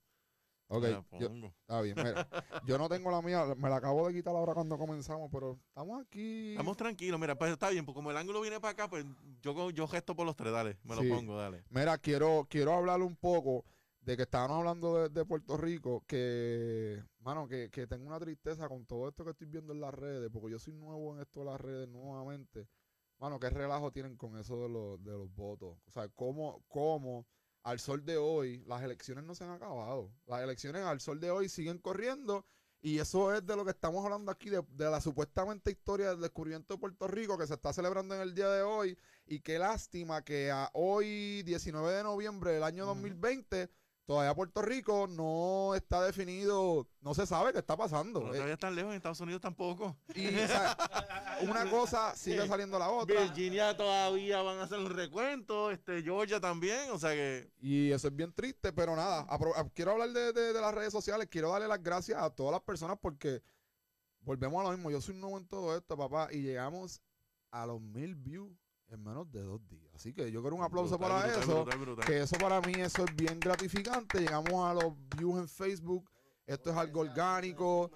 Ok, 0.67 0.81
Me 0.81 0.89
la 0.89 1.05
yo, 1.19 1.29
está 1.61 1.81
bien. 1.81 1.95
Mira, 1.95 2.27
yo 2.65 2.79
no 2.79 2.89
tengo 2.89 3.11
la 3.11 3.21
mía, 3.21 3.45
me 3.55 3.69
la 3.69 3.75
acabo 3.75 4.07
de 4.07 4.15
quitar 4.15 4.35
ahora 4.35 4.55
cuando 4.55 4.79
comenzamos, 4.79 5.29
pero 5.31 5.59
estamos 5.67 6.01
aquí. 6.01 6.53
Estamos 6.53 6.75
tranquilos, 6.75 7.19
mira, 7.19 7.37
pues 7.37 7.51
está 7.51 7.69
bien, 7.69 7.85
pues 7.85 7.93
como 7.93 8.09
el 8.09 8.17
ángulo 8.17 8.41
viene 8.41 8.59
para 8.59 8.71
acá, 8.71 8.89
pues 8.89 9.05
yo, 9.43 9.69
yo 9.69 9.87
gesto 9.87 10.15
por 10.15 10.25
los 10.25 10.35
tres, 10.35 10.51
dale, 10.51 10.79
me 10.83 10.95
Sí. 10.95 11.07
lo 11.07 11.15
pongo, 11.15 11.37
dale. 11.37 11.63
Mira, 11.69 11.99
quiero, 11.99 12.47
quiero 12.49 12.73
hablar 12.73 12.99
un 13.03 13.15
poco 13.15 13.63
de 14.05 14.15
que 14.15 14.23
estábamos 14.23 14.59
hablando 14.59 15.01
de, 15.01 15.09
de 15.09 15.25
Puerto 15.25 15.57
Rico, 15.57 16.03
que, 16.07 17.03
mano, 17.21 17.47
que, 17.47 17.71
que 17.71 17.87
tengo 17.87 18.05
una 18.05 18.19
tristeza 18.19 18.69
con 18.69 18.85
todo 18.85 19.09
esto 19.09 19.25
que 19.25 19.31
estoy 19.31 19.47
viendo 19.47 19.73
en 19.73 19.81
las 19.81 19.93
redes, 19.95 20.29
porque 20.31 20.51
yo 20.51 20.59
soy 20.59 20.73
nuevo 20.73 21.15
en 21.15 21.21
esto 21.21 21.39
de 21.39 21.45
las 21.47 21.59
redes 21.59 21.89
nuevamente. 21.89 22.67
Mano, 23.17 23.39
qué 23.39 23.49
relajo 23.49 23.91
tienen 23.91 24.15
con 24.15 24.37
eso 24.37 24.61
de 24.61 24.69
los, 24.69 25.03
de 25.03 25.11
los 25.13 25.33
votos. 25.33 25.79
O 25.87 25.91
sea, 25.91 26.07
cómo, 26.09 26.63
cómo 26.67 27.25
al 27.63 27.79
sol 27.79 28.05
de 28.05 28.17
hoy 28.17 28.63
las 28.67 28.83
elecciones 28.83 29.23
no 29.23 29.33
se 29.33 29.43
han 29.43 29.49
acabado. 29.49 30.11
Las 30.27 30.43
elecciones 30.43 30.83
al 30.83 31.01
sol 31.01 31.19
de 31.19 31.31
hoy 31.31 31.49
siguen 31.49 31.79
corriendo. 31.79 32.45
Y 32.81 32.99
eso 32.99 33.33
es 33.33 33.43
de 33.43 33.55
lo 33.55 33.65
que 33.65 33.71
estamos 33.71 34.05
hablando 34.05 34.31
aquí, 34.31 34.51
de, 34.51 34.63
de 34.69 34.91
la 34.91 35.01
supuestamente 35.01 35.71
historia 35.71 36.09
del 36.09 36.21
descubrimiento 36.21 36.75
de 36.75 36.79
Puerto 36.79 37.07
Rico 37.07 37.35
que 37.39 37.47
se 37.47 37.55
está 37.55 37.73
celebrando 37.73 38.13
en 38.13 38.21
el 38.21 38.35
día 38.35 38.49
de 38.49 38.61
hoy. 38.61 38.95
Y 39.25 39.39
qué 39.39 39.57
lástima 39.57 40.23
que 40.23 40.51
a 40.51 40.69
hoy, 40.73 41.41
19 41.41 41.91
de 41.91 42.03
noviembre 42.03 42.51
del 42.51 42.61
año 42.61 42.83
Ujú. 42.83 42.93
2020, 42.93 43.71
todavía 44.05 44.33
Puerto 44.35 44.61
Rico 44.61 45.07
no 45.07 45.73
está 45.75 46.03
definido, 46.03 46.87
no 47.01 47.13
se 47.13 47.25
sabe 47.25 47.51
qué 47.53 47.59
está 47.59 47.75
pasando. 47.75 48.19
Pero 48.21 48.33
todavía 48.33 48.53
están 48.53 48.75
lejos, 48.75 48.91
en 48.91 48.97
Estados 48.97 49.19
Unidos 49.21 49.41
tampoco. 49.41 49.97
y 50.13 50.27
o 50.27 50.47
sea, 50.47 50.77
una 51.41 51.69
cosa 51.71 52.15
sigue 52.15 52.47
saliendo 52.47 52.77
la 52.79 52.89
otra. 52.89 53.19
Virginia 53.21 53.75
todavía 53.75 54.41
van 54.41 54.59
a 54.59 54.63
hacer 54.63 54.79
un 54.79 54.89
recuento, 54.91 55.71
este 55.71 56.03
Georgia 56.03 56.39
también, 56.39 56.91
o 56.91 56.99
sea 56.99 57.11
que 57.11 57.49
Y 57.61 57.91
eso 57.91 58.07
es 58.07 58.15
bien 58.15 58.31
triste, 58.33 58.71
pero 58.73 58.95
nada, 58.95 59.25
apro- 59.27 59.55
a- 59.55 59.67
quiero 59.69 59.91
hablar 59.93 60.09
de, 60.11 60.33
de- 60.33 60.53
de 60.53 60.61
las 60.61 60.73
redes 60.73 60.91
sociales, 60.91 61.27
quiero 61.29 61.51
darle 61.51 61.67
las 61.67 61.81
gracias 61.81 62.21
a 62.21 62.29
todas 62.29 62.51
las 62.51 62.61
personas 62.61 62.97
porque 63.01 63.41
volvemos 64.21 64.59
a 64.61 64.63
lo 64.69 64.71
mismo, 64.75 64.91
yo 64.91 65.01
soy 65.01 65.15
nuevo 65.15 65.37
en 65.37 65.47
todo 65.47 65.75
esto, 65.75 65.97
papá, 65.97 66.29
y 66.31 66.41
llegamos 66.41 67.01
a 67.51 67.65
los 67.65 67.79
mil 67.81 68.15
views 68.15 68.51
en 68.89 69.03
menos 69.03 69.31
de 69.31 69.41
dos 69.41 69.67
días. 69.67 69.89
Así 69.93 70.13
que 70.13 70.31
yo 70.31 70.41
quiero 70.41 70.55
un 70.55 70.63
aplauso 70.63 70.97
brutal, 70.97 71.09
para 71.21 71.25
brutal, 71.27 71.43
eso. 71.43 71.63
brutal, 71.63 71.79
brutal. 71.79 72.05
Que 72.05 72.21
eso 72.21 72.35
para 72.37 72.61
mí 72.61 72.73
eso 72.77 73.03
es 73.03 73.15
bien 73.15 73.39
gratificante. 73.39 74.19
Llegamos 74.19 74.53
a 74.53 74.73
los 74.73 74.93
views 75.17 75.39
en 75.39 75.47
Facebook. 75.47 76.09
Esto 76.45 76.69
es 76.71 76.77
algo 76.77 77.01
orgánico. 77.01 77.91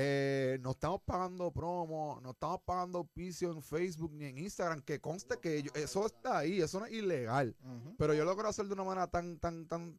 Eh, 0.00 0.58
no 0.60 0.70
estamos 0.72 1.00
pagando 1.04 1.50
promo, 1.50 2.20
no 2.22 2.30
estamos 2.30 2.60
pagando 2.64 2.98
auspicio 2.98 3.50
en 3.50 3.60
Facebook 3.62 4.12
ni 4.12 4.26
en 4.26 4.38
Instagram. 4.38 4.80
Que 4.82 5.00
conste 5.00 5.38
que 5.40 5.62
yo- 5.62 5.72
eso 5.74 6.06
está 6.06 6.38
ahí, 6.38 6.60
eso 6.60 6.78
no 6.78 6.86
es 6.86 6.92
ilegal. 6.92 7.56
Pero 7.96 8.14
yo 8.14 8.24
lo 8.24 8.34
quiero 8.34 8.48
hacer 8.48 8.66
de 8.66 8.74
una 8.74 8.84
manera 8.84 9.08
tan, 9.08 9.38
tan, 9.40 9.66
tan. 9.66 9.98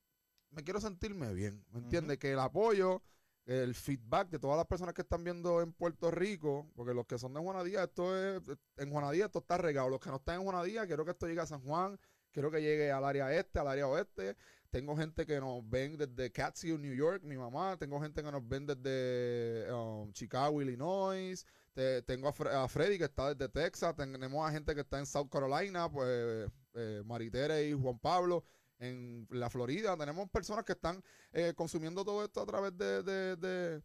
Me 0.52 0.64
quiero 0.64 0.80
sentirme 0.80 1.34
bien. 1.34 1.66
¿Me 1.72 1.80
entiendes? 1.80 2.18
Que 2.18 2.32
el 2.32 2.40
apoyo, 2.40 3.02
el 3.50 3.74
feedback 3.74 4.30
de 4.30 4.38
todas 4.38 4.58
las 4.58 4.68
personas 4.68 4.93
que 4.93 5.02
están 5.02 5.24
viendo 5.24 5.62
en 5.62 5.74
Puerto 5.74 6.12
Rico, 6.12 6.68
porque 6.76 6.93
los 6.93 7.08
que 7.08 7.18
son 7.18 7.34
de 7.34 7.39
Juanadía, 7.39 7.84
esto 7.84 8.16
es. 8.16 8.41
En 8.78 8.91
Juanadía 8.91 9.26
esto 9.26 9.39
está 9.39 9.58
regado. 9.58 9.89
Los 9.89 10.00
que 10.00 10.10
no 10.12 10.18
están 10.18 10.36
en 10.36 10.43
Juanadía, 10.43 10.86
quiero 10.86 11.04
que 11.04 11.12
esto 11.12 11.28
llegue 11.28 11.41
a 11.41 11.47
San 11.47 11.62
Juan, 11.64 12.00
quiero 12.32 12.52
que 12.52 12.62
llegue 12.62 12.91
al 12.91 13.04
área 13.04 13.34
este, 13.34 13.58
al 13.58 13.68
área 13.68 13.88
oeste. 13.88 14.36
Tengo 14.70 14.95
gente 14.95 15.26
que 15.26 15.39
nos 15.39 15.68
ven 15.68 15.97
desde 15.97 16.32
Catskill, 16.32 16.80
New 16.80 16.93
York, 16.93 17.24
mi 17.24 17.38
mamá. 17.38 17.76
Tengo 17.78 18.00
gente 18.00 18.22
que 18.22 18.32
nos 18.32 18.47
ven 18.47 18.68
desde 18.68 19.66
um, 19.74 20.12
Chicago, 20.14 20.62
Illinois. 20.62 21.43
Te- 21.74 22.04
tengo 22.04 22.28
a, 22.28 22.34
Fre- 22.34 22.54
a 22.54 22.68
Freddy 22.68 23.00
que 23.00 23.06
está 23.06 23.34
desde 23.34 23.50
Texas. 23.52 23.95
Tenemos 23.95 24.47
a 24.47 24.52
gente 24.52 24.76
que 24.76 24.82
está 24.82 25.00
en 25.00 25.08
South 25.08 25.30
Carolina, 25.32 25.91
pues 25.91 26.52
eh, 26.76 27.02
Maritere 27.04 27.68
y 27.68 27.74
Juan 27.74 27.97
Pablo 27.97 28.43
en 28.80 29.27
la 29.30 29.49
Florida. 29.49 29.95
Tenemos 29.97 30.30
personas 30.30 30.65
que 30.65 30.73
están 30.73 31.01
eh, 31.32 31.53
consumiendo 31.55 32.03
todo 32.03 32.23
esto 32.23 32.41
a 32.41 32.45
través 32.45 32.77
de, 32.77 33.03
de- 33.03 33.36
de- 33.36 33.84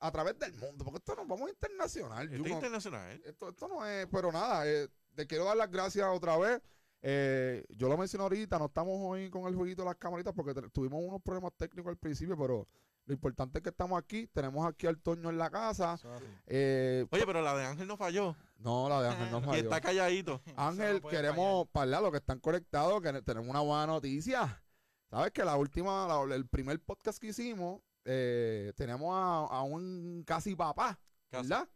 a 0.00 0.10
través 0.12 0.38
del 0.38 0.52
mundo, 0.54 0.84
porque 0.84 0.98
esto 0.98 1.14
nos 1.16 1.26
vamos 1.26 1.48
internacional. 1.50 2.26
Este 2.26 2.36
Yuko. 2.38 2.48
internacional. 2.50 3.22
Esto, 3.24 3.48
esto 3.48 3.68
no 3.68 3.86
es, 3.86 4.06
pero 4.08 4.30
nada, 4.30 4.68
eh, 4.68 4.88
te 5.14 5.26
quiero 5.26 5.44
dar 5.44 5.56
las 5.56 5.70
gracias 5.70 6.06
otra 6.12 6.36
vez. 6.36 6.60
Eh, 7.00 7.64
yo 7.70 7.88
lo 7.88 7.96
mencioné 7.96 8.22
ahorita, 8.24 8.58
no 8.58 8.66
estamos 8.66 8.96
hoy 9.00 9.30
con 9.30 9.46
el 9.46 9.54
jueguito 9.54 9.82
de 9.82 9.86
las 9.88 9.96
camaritas 9.96 10.32
porque 10.34 10.54
tuvimos 10.70 11.02
unos 11.02 11.22
problemas 11.22 11.52
técnicos 11.56 11.90
al 11.90 11.96
principio, 11.98 12.36
pero 12.36 12.66
lo 13.06 13.12
importante 13.14 13.58
es 13.58 13.62
que 13.62 13.68
estamos 13.70 13.98
aquí, 13.98 14.26
tenemos 14.28 14.66
aquí 14.66 14.86
al 14.86 14.98
Toño 14.98 15.28
en 15.30 15.36
la 15.38 15.50
casa. 15.50 15.98
Eh, 16.46 17.06
Oye, 17.10 17.26
pero 17.26 17.42
la 17.42 17.54
de 17.56 17.64
Ángel 17.66 17.86
no 17.86 17.96
falló. 17.96 18.34
no, 18.58 18.88
la 18.88 19.02
de 19.02 19.08
Ángel 19.08 19.30
no 19.30 19.38
Y 19.42 19.44
falló. 19.44 19.62
está 19.62 19.80
calladito. 19.80 20.40
Ángel, 20.56 21.00
no 21.02 21.08
queremos 21.08 21.68
para 21.68 22.00
los 22.00 22.10
que 22.10 22.16
están 22.18 22.40
conectados, 22.40 23.02
que 23.02 23.20
tenemos 23.22 23.48
una 23.48 23.60
buena 23.60 23.86
noticia. 23.86 24.62
Sabes 25.10 25.32
que 25.32 25.44
la 25.44 25.56
última, 25.56 26.06
la- 26.08 26.34
el 26.34 26.46
primer 26.48 26.80
podcast 26.80 27.18
que 27.20 27.28
hicimos, 27.28 27.80
eh, 28.06 28.72
tenemos 28.76 29.14
a, 29.14 29.54
a 29.54 29.62
un 29.62 30.24
casi 30.26 30.56
papá, 30.56 30.98
Casi. 31.30 31.48
¿verdad? 31.48 31.68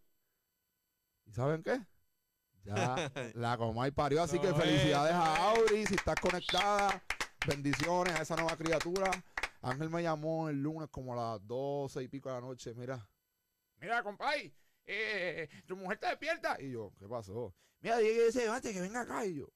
¿Y 1.27 1.33
saben 1.33 1.63
qué? 1.63 1.79
Ya 2.65 3.11
la 3.35 3.57
Comay 3.57 3.91
parió, 3.91 4.23
así 4.23 4.39
que 4.39 4.53
felicidades 4.55 5.13
es, 5.13 5.17
a 5.19 5.51
Auri, 5.51 5.87
si 5.87 5.95
estás 5.95 6.17
conectada, 6.21 7.03
bendiciones 7.47 8.15
a 8.15 8.23
esa 8.23 8.35
nueva 8.37 8.57
criatura. 8.57 9.11
Ángel 9.71 9.91
me 9.91 10.03
llamó 10.03 10.49
el 10.49 10.63
lunes 10.63 10.89
como 10.91 11.13
a 11.13 11.17
las 11.17 11.47
doce 11.47 12.03
y 12.03 12.09
pico 12.09 12.29
de 12.29 12.35
la 12.37 12.41
noche, 12.41 12.75
mira. 12.75 13.09
Mira, 13.81 14.03
compay, 14.03 14.53
eh, 14.87 15.49
tu 15.67 15.77
mujer 15.77 15.95
está 15.95 16.11
despierta. 16.11 16.61
Y 16.61 16.73
yo, 16.73 16.93
¿qué 16.99 17.09
pasó? 17.09 17.55
Mira, 17.81 17.99
que 17.99 18.33
se 18.33 18.41
levante, 18.41 18.73
que 18.73 18.81
venga 18.81 19.03
acá. 19.03 19.25
Y 19.25 19.37
yo, 19.37 19.49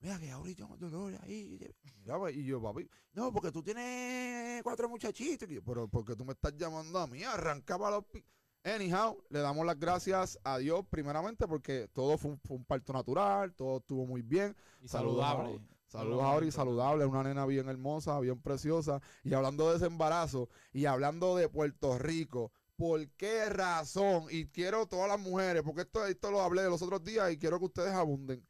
mira, 0.00 0.18
que 0.18 0.30
ahorita 0.30 0.66
tengo 0.66 0.76
dolor 0.76 1.18
ahí. 1.22 1.58
Mira, 1.98 2.18
pues, 2.18 2.36
y 2.36 2.44
yo, 2.44 2.62
papi, 2.62 2.88
no, 3.12 3.32
porque 3.32 3.50
tú 3.50 3.62
tienes 3.62 4.62
cuatro 4.62 4.88
muchachitos. 4.88 5.48
Y 5.50 5.54
yo, 5.54 5.64
pero 5.64 5.88
porque 5.88 6.14
tú 6.14 6.24
me 6.24 6.32
estás 6.32 6.54
llamando 6.56 6.98
a 6.98 7.06
mí, 7.06 7.24
arranca 7.24 7.78
para 7.78 7.96
los... 7.96 8.04
pi-". 8.06 8.24
Anyhow, 8.64 9.22
le 9.30 9.38
damos 9.38 9.64
las 9.64 9.78
gracias 9.78 10.40
a 10.42 10.58
Dios 10.58 10.84
primeramente 10.90 11.46
porque 11.46 11.88
todo 11.92 12.18
fue 12.18 12.32
un, 12.32 12.40
fue 12.40 12.56
un 12.56 12.64
parto 12.64 12.92
natural, 12.92 13.54
todo 13.54 13.78
estuvo 13.78 14.06
muy 14.06 14.22
bien. 14.22 14.56
Y 14.82 14.88
saludable. 14.88 15.60
Saludos 15.96 16.22
a 16.24 16.30
Ori, 16.32 16.52
saludable, 16.52 17.06
una 17.06 17.22
nena 17.22 17.46
bien 17.46 17.70
hermosa, 17.70 18.20
bien 18.20 18.38
preciosa. 18.38 19.00
Y 19.24 19.32
hablando 19.32 19.70
de 19.70 19.76
ese 19.76 19.86
embarazo 19.86 20.50
y 20.74 20.84
hablando 20.84 21.36
de 21.36 21.48
Puerto 21.48 21.98
Rico, 21.98 22.52
¿por 22.76 23.08
qué 23.12 23.46
razón? 23.48 24.26
Y 24.30 24.46
quiero 24.48 24.86
todas 24.86 25.08
las 25.08 25.18
mujeres, 25.18 25.62
porque 25.62 25.82
esto, 25.82 26.04
esto 26.06 26.30
lo 26.30 26.42
hablé 26.42 26.64
los 26.64 26.82
otros 26.82 27.02
días 27.02 27.32
y 27.32 27.38
quiero 27.38 27.58
que 27.58 27.64
ustedes 27.64 27.94
abunden. 27.94 28.46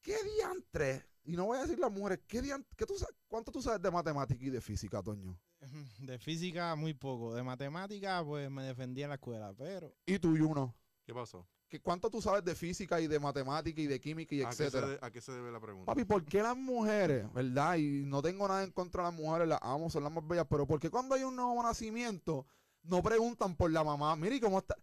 ¿Qué 0.00 0.16
diantre? 0.36 1.06
Y 1.24 1.32
no 1.32 1.46
voy 1.46 1.58
a 1.58 1.62
decir 1.62 1.80
las 1.80 1.90
mujeres, 1.90 2.20
¿qué 2.28 2.40
diantre? 2.40 2.72
¿qué 2.76 2.86
tú 2.86 2.94
¿Cuánto 3.26 3.50
tú 3.50 3.60
sabes 3.60 3.82
de 3.82 3.90
matemática 3.90 4.44
y 4.44 4.50
de 4.50 4.60
física, 4.60 5.02
Toño? 5.02 5.36
De 5.98 6.20
física 6.20 6.76
muy 6.76 6.94
poco. 6.94 7.34
De 7.34 7.42
matemática, 7.42 8.24
pues 8.24 8.48
me 8.48 8.62
defendí 8.62 9.02
en 9.02 9.08
la 9.08 9.16
escuela, 9.16 9.52
pero 9.58 9.92
Y 10.06 10.20
tú 10.20 10.36
y 10.36 10.40
uno. 10.40 10.72
¿Qué 11.04 11.12
pasó? 11.12 11.48
¿Qué, 11.68 11.80
¿Cuánto 11.80 12.08
tú 12.10 12.22
sabes 12.22 12.42
de 12.44 12.54
física 12.54 12.98
y 13.00 13.06
de 13.06 13.20
matemática 13.20 13.80
y 13.80 13.86
de 13.86 14.00
química 14.00 14.34
y 14.34 14.42
¿A 14.42 14.48
qué, 14.48 14.56
se 14.56 14.64
etcétera? 14.64 14.88
de- 14.88 14.98
¿A 15.02 15.10
qué 15.10 15.20
se 15.20 15.32
debe 15.32 15.52
la 15.52 15.60
pregunta? 15.60 15.86
Papi, 15.92 16.04
¿por 16.04 16.24
qué 16.24 16.42
las 16.42 16.56
mujeres, 16.56 17.30
verdad? 17.34 17.76
Y 17.76 18.04
no 18.06 18.22
tengo 18.22 18.48
nada 18.48 18.64
en 18.64 18.70
contra 18.72 19.02
de 19.04 19.10
las 19.10 19.20
mujeres, 19.20 19.48
las 19.48 19.58
amo, 19.62 19.90
son 19.90 20.02
las 20.04 20.12
más 20.12 20.26
bellas, 20.26 20.46
pero 20.48 20.66
¿por 20.66 20.80
qué 20.80 20.88
cuando 20.90 21.14
hay 21.14 21.24
un 21.24 21.36
nuevo 21.36 21.62
nacimiento 21.62 22.46
no 22.84 23.02
preguntan 23.02 23.54
por 23.54 23.70
la 23.70 23.84
mamá? 23.84 24.16
Mira, 24.16 24.34
¿y 24.34 24.40
cómo 24.40 24.58
está? 24.58 24.76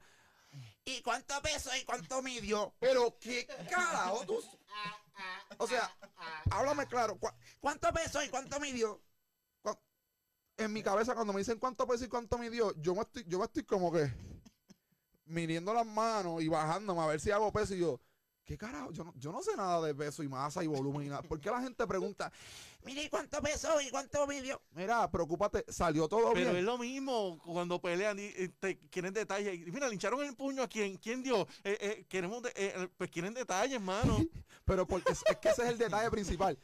¿Y 0.86 1.02
cuánto 1.02 1.34
peso 1.42 1.72
y 1.76 1.84
cuánto 1.86 2.22
midió? 2.22 2.76
Pero 2.80 3.18
qué 3.20 3.48
carajo 3.70 4.24
tú. 4.28 4.40
O 5.58 5.66
sea, 5.68 5.90
háblame 6.52 6.86
claro. 6.86 7.18
¿cu- 7.18 7.30
¿Cuánto 7.60 7.92
peso 7.92 8.24
y 8.24 8.30
cuánto 8.30 8.60
midió? 8.60 9.02
En 10.58 10.72
mi 10.72 10.82
cabeza, 10.82 11.14
cuando 11.16 11.34
me 11.34 11.40
dicen 11.40 11.60
cuánto 11.60 11.86
peso 11.86 12.06
y 12.06 12.08
cuánto 12.08 12.38
midió, 12.38 12.74
yo 12.80 12.96
me 12.96 13.02
estoy, 13.02 13.26
yo 13.28 13.40
me 13.40 13.44
estoy 13.46 13.64
como 13.66 13.92
que 13.92 14.10
midiendo 15.26 15.74
las 15.74 15.86
manos 15.86 16.42
y 16.42 16.48
bajándome 16.48 17.02
a 17.02 17.08
ver 17.08 17.20
si 17.20 17.32
hago 17.32 17.52
peso 17.52 17.76
y 17.76 17.80
yo. 17.80 18.00
¿Qué 18.44 18.60
carajo? 18.60 18.92
Yo 18.92 19.04
no, 19.04 19.12
yo 19.16 19.32
no 19.32 19.42
sé 19.42 19.56
nada 19.58 19.82
de 19.84 19.96
peso 19.96 20.22
y 20.22 20.28
masa 20.28 20.64
y 20.64 20.68
volumen 20.68 21.08
y 21.08 21.10
nada. 21.10 21.24
¿Por 21.24 21.40
qué 21.42 21.50
la 21.50 21.60
gente 21.62 21.88
pregunta? 21.88 22.32
Mire, 22.84 23.02
¿y 23.06 23.10
cuánto 23.10 23.42
peso 23.42 23.82
y 23.82 23.90
cuánto 23.90 24.28
midió? 24.28 24.62
Mira, 24.70 25.10
preocúpate, 25.10 25.66
salió 25.68 26.08
todo 26.08 26.32
Pero 26.34 26.52
bien. 26.52 26.58
es 26.58 26.64
lo 26.64 26.78
mismo 26.78 27.40
cuando 27.44 27.82
pelean 27.82 28.20
y 28.20 28.26
y 28.28 28.50
te 28.50 28.78
quieren 28.92 29.16
detalles. 29.16 29.56
Y 29.68 29.72
Mira, 29.72 29.88
le 29.88 29.96
hincharon 29.96 30.24
el 30.24 30.36
puño 30.36 30.62
a 30.62 30.68
quién, 30.68 30.98
quién 30.98 31.24
dio. 31.24 31.48
Eh, 31.64 31.78
eh, 31.82 32.06
queremos, 32.08 32.44
de- 32.44 32.54
eh, 32.56 32.88
pues 32.96 33.10
quieren 33.10 33.34
detalles, 33.34 33.82
mano. 33.82 34.16
Pero 34.66 34.86
porque 34.86 35.14
es, 35.14 35.24
es 35.28 35.38
que 35.38 35.50
ese 35.50 35.64
es 35.64 35.70
el 35.70 35.80
detalle 35.80 36.12
principal. 36.12 36.56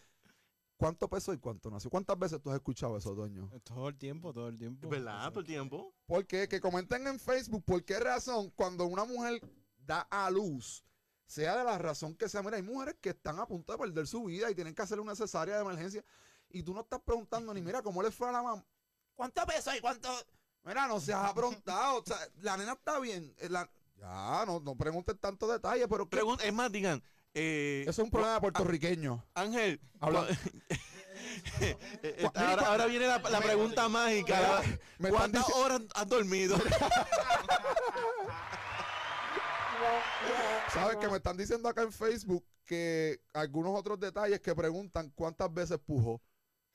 ¿Cuánto 0.81 1.07
peso 1.07 1.31
y 1.31 1.37
cuánto 1.37 1.69
nació? 1.69 1.91
¿Cuántas 1.91 2.17
veces 2.17 2.41
tú 2.41 2.49
has 2.49 2.55
escuchado 2.55 2.97
eso, 2.97 3.13
Doño? 3.13 3.51
todo 3.63 3.87
el 3.89 3.97
tiempo, 3.99 4.33
todo 4.33 4.47
el 4.47 4.57
tiempo. 4.57 4.89
¿Verdad? 4.89 5.29
Todo 5.29 5.41
el 5.41 5.45
tiempo. 5.45 5.93
Porque 6.07 6.47
que 6.47 6.59
comenten 6.59 7.05
en 7.05 7.19
Facebook 7.19 7.63
por 7.63 7.85
qué 7.85 7.99
razón 7.99 8.49
cuando 8.55 8.85
una 8.87 9.05
mujer 9.05 9.39
da 9.77 10.01
a 10.09 10.31
luz, 10.31 10.83
sea 11.27 11.55
de 11.55 11.63
la 11.63 11.77
razón 11.77 12.15
que 12.15 12.27
sea, 12.27 12.41
mira, 12.41 12.57
hay 12.57 12.63
mujeres 12.63 12.95
que 12.99 13.09
están 13.11 13.37
a 13.39 13.45
punto 13.45 13.71
de 13.73 13.77
perder 13.77 14.07
su 14.07 14.23
vida 14.23 14.49
y 14.49 14.55
tienen 14.55 14.73
que 14.73 14.81
hacer 14.81 14.99
una 14.99 15.15
cesárea 15.15 15.55
de 15.57 15.61
emergencia 15.61 16.03
y 16.49 16.63
tú 16.63 16.73
no 16.73 16.81
estás 16.81 16.99
preguntando 17.05 17.53
ni, 17.53 17.61
mira, 17.61 17.83
¿cómo 17.83 18.01
le 18.01 18.09
fue 18.09 18.29
a 18.29 18.31
la 18.31 18.41
mamá? 18.41 18.65
¿Cuánto 19.13 19.45
peso 19.45 19.75
y 19.75 19.81
cuánto...? 19.81 20.09
Mira, 20.63 20.87
no 20.87 20.99
seas 20.99 21.29
aprontado, 21.29 21.99
o 22.01 22.03
sea, 22.03 22.17
la 22.41 22.57
nena 22.57 22.73
está 22.73 22.99
bien. 22.99 23.35
eh, 23.37 23.49
la- 23.49 23.69
ya, 23.97 24.45
no, 24.47 24.59
no 24.59 24.75
pregunten 24.75 25.15
tantos 25.19 25.47
detalles, 25.51 25.85
pero 25.87 26.09
¿qué? 26.09 26.17
Pregun- 26.17 26.41
es 26.43 26.51
más, 26.53 26.71
digan. 26.71 27.03
Eh, 27.33 27.81
eso 27.87 28.01
es 28.01 28.05
un 28.05 28.11
problema 28.11 28.39
puertorriqueño. 28.39 29.25
Ángel, 29.33 29.81
Habla- 29.99 30.27
ahora, 32.35 32.67
ahora 32.67 32.85
viene 32.87 33.07
la, 33.07 33.19
la 33.19 33.41
pregunta 33.41 33.87
mágica. 33.89 34.61
Me 34.97 35.09
¿Cuántas 35.09 35.47
horas 35.49 35.81
has 35.95 36.07
dormido? 36.07 36.57
¿Sabes 40.73 40.97
que 40.97 41.07
me 41.09 41.17
están 41.17 41.37
diciendo 41.37 41.67
acá 41.67 41.81
en 41.81 41.91
Facebook 41.91 42.45
que 42.65 43.19
algunos 43.33 43.77
otros 43.77 43.99
detalles 43.99 44.39
que 44.39 44.55
preguntan 44.55 45.11
cuántas 45.15 45.53
veces 45.53 45.77
pujó? 45.79 46.21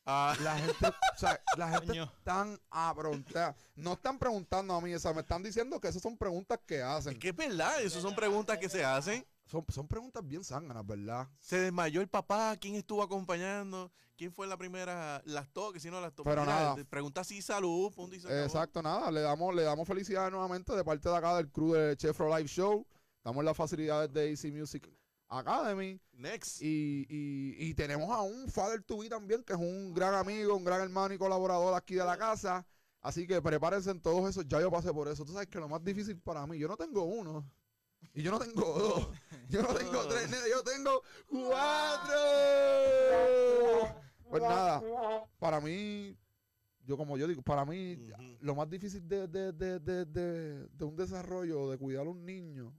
Ah, 0.05 0.37
La 0.43 0.57
gente, 0.57 0.87
o 0.87 1.19
sea, 1.19 1.41
la 1.57 1.69
gente 1.71 1.87
Coño. 1.89 2.05
están 2.19 2.61
aprontada. 2.71 3.57
No 3.75 3.95
están 3.95 4.19
preguntando 4.19 4.75
a 4.75 4.81
mí, 4.81 4.95
o 4.95 4.99
sea, 4.99 5.13
me 5.13 5.23
están 5.23 5.43
diciendo 5.43 5.81
que 5.81 5.89
esas 5.89 6.03
son 6.03 6.17
preguntas 6.17 6.59
que 6.67 6.83
hacen. 6.83 7.15
es 7.15 7.19
que 7.19 7.31
es 7.31 7.37
verdad, 7.37 7.81
esas 7.83 8.03
son 8.03 8.15
preguntas 8.15 8.59
que 8.59 8.69
se 8.69 8.85
hacen. 8.85 9.27
Son, 9.47 9.65
son 9.69 9.87
preguntas 9.87 10.27
bien 10.27 10.43
zánganas, 10.43 10.85
¿verdad? 10.85 11.29
Se 11.39 11.59
desmayó 11.59 12.01
el 12.01 12.09
papá, 12.09 12.57
¿quién 12.61 12.75
estuvo 12.75 13.03
acompañando? 13.03 13.93
¿Quién 14.17 14.33
fue 14.33 14.47
la 14.47 14.57
primera? 14.57 15.23
Las 15.25 15.49
toques, 15.53 15.83
si 15.83 15.91
no 15.91 16.01
las 16.01 16.15
toques. 16.15 16.31
Pero 16.31 16.45
nada. 16.45 16.75
Pregunta 16.85 17.23
si 17.23 17.43
salud, 17.43 17.93
punto 17.93 18.17
y 18.17 18.21
se 18.21 18.27
acabó. 18.27 18.43
Exacto, 18.43 18.83
nada. 18.83 19.11
Le 19.11 19.21
damos, 19.21 19.55
le 19.55 19.63
damos 19.63 19.87
felicidades 19.87 20.33
nuevamente 20.33 20.75
de 20.75 20.83
parte 20.83 21.09
de 21.09 21.17
acá 21.17 21.37
del 21.37 21.51
crew 21.51 21.75
de 21.75 21.97
Chefro 21.97 22.35
Live 22.37 22.49
Show. 22.49 22.87
Estamos 23.19 23.41
en 23.41 23.47
las 23.47 23.57
facilidades 23.57 24.13
de 24.13 24.33
AC 24.33 24.53
Music 24.53 24.91
Academy. 25.29 26.01
Next. 26.13 26.63
Y, 26.63 27.07
y, 27.09 27.69
y 27.69 27.75
tenemos 27.75 28.11
a 28.11 28.23
un 28.23 28.49
Father 28.49 28.83
to 28.83 28.99
be 28.99 29.09
también, 29.09 29.45
que 29.45 29.53
es 29.53 29.59
un 29.59 29.93
gran 29.93 30.15
amigo, 30.15 30.57
un 30.57 30.65
gran 30.65 30.81
hermano 30.81 31.13
y 31.15 31.19
colaborador 31.19 31.75
aquí 31.75 31.95
de 31.95 32.05
la 32.05 32.17
casa. 32.17 32.67
Así 33.03 33.27
que 33.27 33.41
prepárense 33.43 33.91
en 33.91 34.01
todos 34.01 34.29
esos. 34.31 34.49
Ya 34.49 34.61
yo 34.61 34.71
pasé 34.71 34.93
por 34.93 35.09
eso. 35.09 35.25
Tú 35.25 35.33
sabes 35.33 35.49
que 35.49 35.61
lo 35.61 35.69
más 35.69 35.85
difícil 35.85 36.19
para 36.19 36.47
mí, 36.47 36.59
yo 36.59 36.69
no 36.69 36.77
tengo 36.77 37.05
uno. 37.05 37.49
Y 38.15 38.23
yo 38.23 38.31
no 38.31 38.39
tengo 38.39 38.63
dos. 38.63 39.09
Yo 39.49 39.63
no 39.63 39.75
tengo 39.75 40.07
tres, 40.09 40.31
nene, 40.31 40.45
yo 40.51 40.63
tengo 40.63 41.03
cuatro. 41.29 42.15
Pues 44.29 44.43
nada, 44.43 44.83
para 45.39 45.61
mí, 45.61 46.17
yo 46.85 46.97
como 46.97 47.17
yo 47.17 47.27
digo, 47.29 47.43
para 47.43 47.65
mí, 47.65 47.97
lo 48.41 48.55
más 48.55 48.69
difícil 48.69 49.07
de, 49.07 49.29
de, 49.29 49.53
de, 49.53 49.79
de, 49.79 50.05
de, 50.05 50.69
de 50.69 50.85
un 50.85 50.97
desarrollo, 50.97 51.71
de 51.71 51.79
cuidar 51.79 52.07
a 52.07 52.11
un 52.11 52.25
niño, 52.25 52.75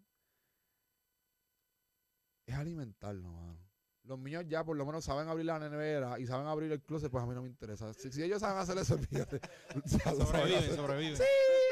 es 2.45 2.55
alimentarlo, 2.55 3.31
mano. 3.31 3.59
Los 4.03 4.19
niños 4.19 4.45
ya 4.47 4.63
por 4.63 4.77
lo 4.77 4.85
menos 4.85 5.03
saben 5.03 5.27
abrir 5.27 5.45
la 5.45 5.59
nevera 5.59 6.17
y 6.17 6.25
saben 6.25 6.47
abrir 6.47 6.71
el 6.71 6.81
closet, 6.81 7.11
pues 7.11 7.21
a 7.21 7.27
mí 7.27 7.33
no 7.35 7.41
me 7.41 7.49
interesa. 7.49 7.93
Si, 7.93 8.09
si 8.09 8.23
ellos 8.23 8.39
saben 8.39 8.57
hacer 8.57 8.77
eso, 8.77 8.97
fíjate. 9.09 9.41
lo 9.75 9.81
saben 9.85 10.25
Sobrevive, 10.25 10.57
hacer. 10.57 10.75
sobrevive. 10.75 11.15
Sí, 11.17 11.23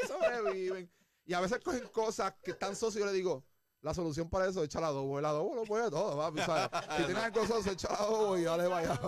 sobreviven. 0.06 0.90
Y 1.26 1.34
a 1.34 1.40
veces 1.40 1.58
cogen 1.62 1.86
cosas 1.92 2.32
que 2.42 2.52
están 2.52 2.74
socios 2.76 2.96
y 2.96 3.00
yo 3.00 3.06
le 3.06 3.12
digo, 3.12 3.44
la 3.82 3.92
solución 3.92 4.30
para 4.30 4.48
eso 4.48 4.60
es 4.60 4.66
echar 4.66 4.84
adobo. 4.84 5.18
El 5.18 5.24
adobo 5.24 5.54
lo 5.54 5.64
puede 5.64 5.90
todo, 5.90 6.16
papi, 6.16 6.40
¿sabes? 6.40 6.70
Si 6.96 7.04
tienes 7.04 7.22
algo 7.22 7.46
soso, 7.46 7.70
echa 7.70 7.88
adobo 7.94 8.38
y 8.38 8.42
dale 8.44 8.66
vaya. 8.68 8.98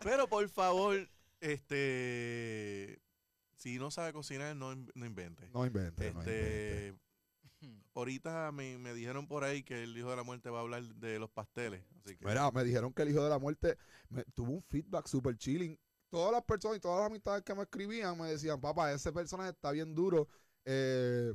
Pero 0.00 0.28
por 0.28 0.48
favor, 0.48 1.08
este. 1.88 3.00
Si 3.56 3.78
no 3.78 3.90
sabe 3.90 4.12
cocinar, 4.12 4.54
no, 4.56 4.74
no 4.74 5.06
invente. 5.06 5.48
No 5.54 5.64
inventes. 5.64 6.14
Este. 6.16 6.94
Ahorita 7.94 8.50
me, 8.52 8.76
me 8.76 8.92
dijeron 8.92 9.26
por 9.28 9.44
ahí 9.44 9.62
que 9.62 9.84
el 9.84 9.96
hijo 9.96 10.10
de 10.10 10.16
la 10.16 10.22
muerte 10.24 10.50
va 10.50 10.58
a 10.58 10.62
hablar 10.62 10.82
de 10.82 11.18
los 11.18 11.30
pasteles. 11.30 11.82
Así 12.04 12.16
que. 12.16 12.26
Mira, 12.26 12.50
me 12.50 12.64
dijeron 12.64 12.92
que 12.92 13.02
el 13.02 13.10
hijo 13.10 13.22
de 13.22 13.30
la 13.30 13.38
muerte 13.38 13.78
me- 14.08 14.24
tuvo 14.34 14.52
un 14.52 14.60
feedback 14.62 15.06
super 15.06 15.36
chilling. 15.38 15.78
Todas 16.10 16.32
las 16.32 16.42
personas 16.42 16.76
y 16.76 16.80
todas 16.80 16.98
las 16.98 17.06
amistades 17.06 17.42
que 17.42 17.54
me 17.54 17.62
escribían 17.62 18.18
me 18.18 18.28
decían, 18.28 18.60
papá, 18.60 18.92
ese 18.92 19.12
personaje 19.12 19.50
está 19.50 19.70
bien 19.70 19.94
duro. 19.94 20.28
Eh, 20.64 21.32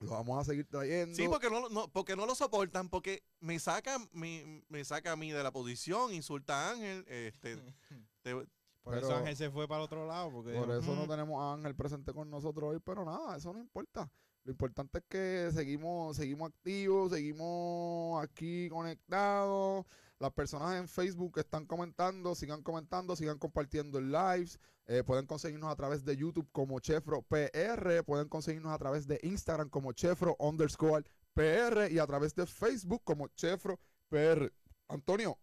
lo 0.00 0.10
vamos 0.10 0.40
a 0.40 0.44
seguir 0.44 0.66
trayendo. 0.66 1.14
Sí, 1.16 1.28
porque 1.28 1.50
no, 1.50 1.68
no- 1.68 1.88
porque 1.88 2.16
no 2.16 2.26
lo 2.26 2.34
soportan, 2.34 2.88
porque 2.88 3.22
me 3.40 3.58
saca, 3.58 3.98
me, 4.12 4.64
me 4.68 4.84
saca 4.84 5.12
a 5.12 5.16
mí 5.16 5.30
de 5.30 5.42
la 5.42 5.52
posición, 5.52 6.12
insulta 6.14 6.68
a 6.68 6.72
Ángel, 6.72 7.04
este, 7.08 7.56
te- 8.22 8.34
Por 8.82 8.94
Pero- 8.94 9.06
eso 9.06 9.16
Ángel 9.16 9.36
se 9.36 9.50
fue 9.50 9.68
para 9.68 9.80
el 9.80 9.84
otro 9.84 10.06
lado. 10.06 10.30
Porque 10.30 10.54
Por 10.54 10.66
dijo, 10.68 10.80
eso 10.80 10.96
no 10.96 11.04
"Mm, 11.04 11.08
tenemos 11.10 11.42
a 11.42 11.52
Ángel 11.52 11.74
presente 11.76 12.14
con 12.14 12.30
nosotros 12.30 12.70
hoy, 12.72 12.80
pero 12.82 13.04
nada, 13.04 13.36
eso 13.36 13.52
no 13.52 13.58
importa. 13.60 14.10
Lo 14.44 14.52
importante 14.52 14.98
es 15.00 15.04
que 15.06 15.50
seguimos, 15.52 16.16
seguimos 16.16 16.48
activos, 16.48 17.12
seguimos 17.12 18.24
aquí 18.24 18.70
conectados. 18.70 19.84
Las 20.18 20.32
personas 20.32 20.76
en 20.76 20.88
Facebook 20.88 21.34
que 21.34 21.40
están 21.40 21.66
comentando, 21.66 22.34
sigan 22.34 22.62
comentando, 22.62 23.14
sigan 23.16 23.38
compartiendo 23.38 23.98
en 23.98 24.10
lives. 24.10 24.58
Eh, 24.92 25.04
pueden 25.04 25.24
conseguirnos 25.24 25.70
a 25.70 25.76
través 25.76 26.04
de 26.04 26.16
YouTube 26.16 26.48
como 26.50 26.80
Chefro 26.80 27.22
PR, 27.22 28.02
pueden 28.02 28.28
conseguirnos 28.28 28.72
a 28.72 28.78
través 28.78 29.06
de 29.06 29.20
Instagram 29.22 29.68
como 29.70 29.92
Chefro 29.92 30.34
underscore 30.40 31.04
PR 31.32 31.88
y 31.92 32.00
a 32.00 32.06
través 32.08 32.34
de 32.34 32.44
Facebook 32.44 33.00
como 33.04 33.28
Chefro 33.28 33.78
PR. 34.08 34.52
Antonio, 34.88 35.38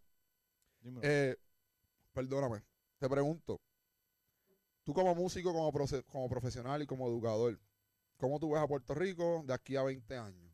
eh, 1.01 1.37
perdóname, 2.11 2.61
te 2.99 3.07
pregunto. 3.07 3.61
Tú 4.83 4.93
como 4.93 5.15
músico, 5.15 5.53
como, 5.53 5.71
proce- 5.71 6.03
como 6.07 6.27
profesional 6.27 6.81
y 6.81 6.85
como 6.85 7.07
educador, 7.07 7.57
¿cómo 8.17 8.39
tú 8.39 8.51
ves 8.51 8.61
a 8.61 8.67
Puerto 8.67 8.93
Rico 8.95 9.43
de 9.45 9.53
aquí 9.53 9.77
a 9.77 9.83
20 9.83 10.17
años? 10.17 10.53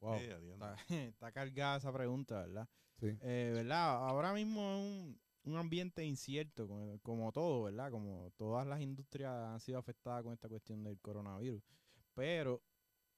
Wow, 0.00 0.14
está 0.88 1.30
cargada 1.30 1.76
esa 1.76 1.92
pregunta, 1.92 2.40
¿verdad? 2.40 2.68
Sí. 2.98 3.16
Eh, 3.20 3.52
¿Verdad? 3.54 4.08
Ahora 4.08 4.32
mismo 4.32 4.60
es 4.72 4.76
un, 4.78 5.20
un 5.48 5.56
ambiente 5.56 6.04
incierto, 6.04 6.68
como, 6.68 6.98
como 7.00 7.32
todo, 7.32 7.64
¿verdad? 7.64 7.90
Como 7.90 8.30
todas 8.36 8.66
las 8.66 8.80
industrias 8.80 9.32
han 9.32 9.60
sido 9.60 9.78
afectadas 9.78 10.22
con 10.22 10.32
esta 10.32 10.48
cuestión 10.48 10.84
del 10.84 11.00
coronavirus. 11.00 11.62
Pero 12.14 12.62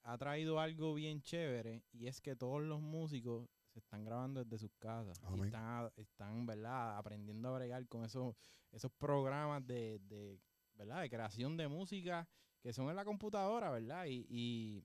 ha 0.02 0.16
traído 0.16 0.60
algo 0.60 0.94
bien 0.94 1.20
chévere 1.20 1.82
y 1.92 2.06
es 2.06 2.20
que 2.20 2.36
todos 2.36 2.62
los 2.62 2.80
músicos 2.80 3.48
se 3.72 3.78
están 3.78 4.04
grabando 4.04 4.44
desde 4.44 4.58
sus 4.58 4.74
casas. 4.78 5.20
Y 5.36 5.40
están, 5.42 5.90
están, 5.96 6.46
¿verdad? 6.46 6.98
Aprendiendo 6.98 7.48
a 7.48 7.58
bregar 7.58 7.86
con 7.88 8.04
esos, 8.04 8.34
esos 8.72 8.90
programas 8.92 9.66
de, 9.66 9.98
de, 10.00 10.40
¿verdad? 10.74 11.02
De 11.02 11.10
creación 11.10 11.56
de 11.56 11.68
música 11.68 12.28
que 12.60 12.72
son 12.72 12.90
en 12.90 12.96
la 12.96 13.04
computadora, 13.04 13.70
¿verdad? 13.70 14.06
Y, 14.06 14.26
y, 14.28 14.84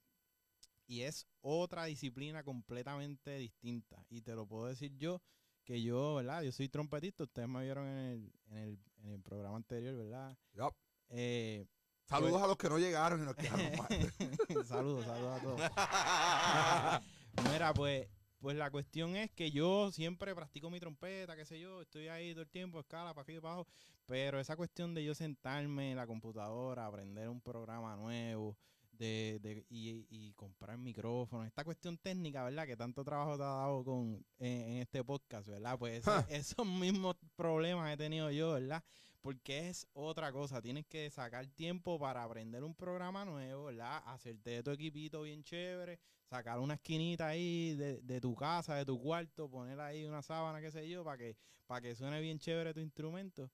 y 0.87 1.01
es 1.01 1.27
otra 1.41 1.85
disciplina 1.85 2.43
completamente 2.43 3.37
distinta. 3.37 4.05
Y 4.09 4.21
te 4.21 4.35
lo 4.35 4.47
puedo 4.47 4.67
decir 4.67 4.95
yo, 4.97 5.21
que 5.65 5.81
yo, 5.81 6.15
¿verdad? 6.15 6.43
Yo 6.43 6.51
soy 6.51 6.69
trompetista, 6.69 7.23
ustedes 7.23 7.49
me 7.49 7.63
vieron 7.63 7.87
en 7.87 7.97
el, 7.97 8.31
en 8.51 8.57
el, 8.57 8.79
en 9.03 9.11
el 9.11 9.21
programa 9.21 9.57
anterior, 9.57 9.95
¿verdad? 9.95 10.37
Yup. 10.53 10.73
Eh, 11.09 11.65
Saludos 12.05 12.41
a 12.41 12.47
los 12.47 12.55
que 12.55 12.69
no 12.69 12.77
llegaron 12.77 13.21
y 13.21 13.25
nos 13.25 13.35
quedaron 13.35 13.71
mal. 13.77 13.87
saludos, 14.65 15.05
saludos 15.05 15.39
a 15.39 15.41
todos. 15.41 15.61
Mira, 17.51 17.73
pues, 17.73 18.07
pues 18.39 18.55
la 18.55 18.69
cuestión 18.69 19.15
es 19.15 19.31
que 19.31 19.49
yo 19.51 19.91
siempre 19.91 20.35
practico 20.35 20.69
mi 20.69 20.79
trompeta, 20.79 21.35
qué 21.35 21.45
sé 21.45 21.59
yo, 21.59 21.81
estoy 21.81 22.07
ahí 22.09 22.31
todo 22.33 22.43
el 22.43 22.49
tiempo, 22.49 22.79
escala, 22.79 23.13
para 23.15 23.23
arriba 23.23 23.39
y 23.39 23.41
para 23.41 23.53
abajo, 23.55 23.67
pero 24.05 24.39
esa 24.39 24.55
cuestión 24.55 24.93
de 24.93 25.03
yo 25.03 25.15
sentarme 25.15 25.91
en 25.91 25.97
la 25.97 26.05
computadora, 26.05 26.85
aprender 26.85 27.27
un 27.27 27.41
programa 27.41 27.95
nuevo, 27.95 28.55
de, 28.97 29.39
de, 29.41 29.65
y, 29.69 30.05
y 30.09 30.33
comprar 30.33 30.77
micrófonos, 30.77 31.47
esta 31.47 31.63
cuestión 31.63 31.97
técnica, 31.97 32.43
¿verdad? 32.43 32.65
Que 32.65 32.77
tanto 32.77 33.03
trabajo 33.03 33.37
te 33.37 33.43
ha 33.43 33.47
dado 33.47 33.83
con, 33.83 34.25
en, 34.39 34.61
en 34.61 34.77
este 34.77 35.03
podcast, 35.03 35.47
¿verdad? 35.47 35.77
Pues 35.77 36.03
esos 36.29 36.65
mismos 36.65 37.15
problemas 37.35 37.93
he 37.93 37.97
tenido 37.97 38.31
yo, 38.31 38.53
¿verdad? 38.53 38.83
Porque 39.21 39.69
es 39.69 39.87
otra 39.93 40.31
cosa, 40.31 40.61
tienes 40.61 40.85
que 40.85 41.09
sacar 41.09 41.47
tiempo 41.47 41.97
para 41.97 42.23
aprender 42.23 42.63
un 42.63 42.75
programa 42.75 43.25
nuevo, 43.25 43.65
¿verdad? 43.65 44.03
Hacerte 44.05 44.51
de 44.51 44.63
tu 44.63 44.69
equipito 44.71 45.23
bien 45.23 45.43
chévere, 45.43 45.99
sacar 46.29 46.59
una 46.59 46.75
esquinita 46.75 47.27
ahí 47.27 47.75
de, 47.75 48.01
de 48.01 48.21
tu 48.21 48.35
casa, 48.35 48.75
de 48.75 48.85
tu 48.85 49.01
cuarto, 49.01 49.49
poner 49.49 49.79
ahí 49.79 50.05
una 50.05 50.21
sábana, 50.21 50.61
qué 50.61 50.69
sé 50.69 50.87
yo, 50.87 51.03
para 51.03 51.17
que, 51.17 51.35
para 51.65 51.81
que 51.81 51.95
suene 51.95 52.21
bien 52.21 52.37
chévere 52.37 52.73
tu 52.73 52.79
instrumento. 52.81 53.51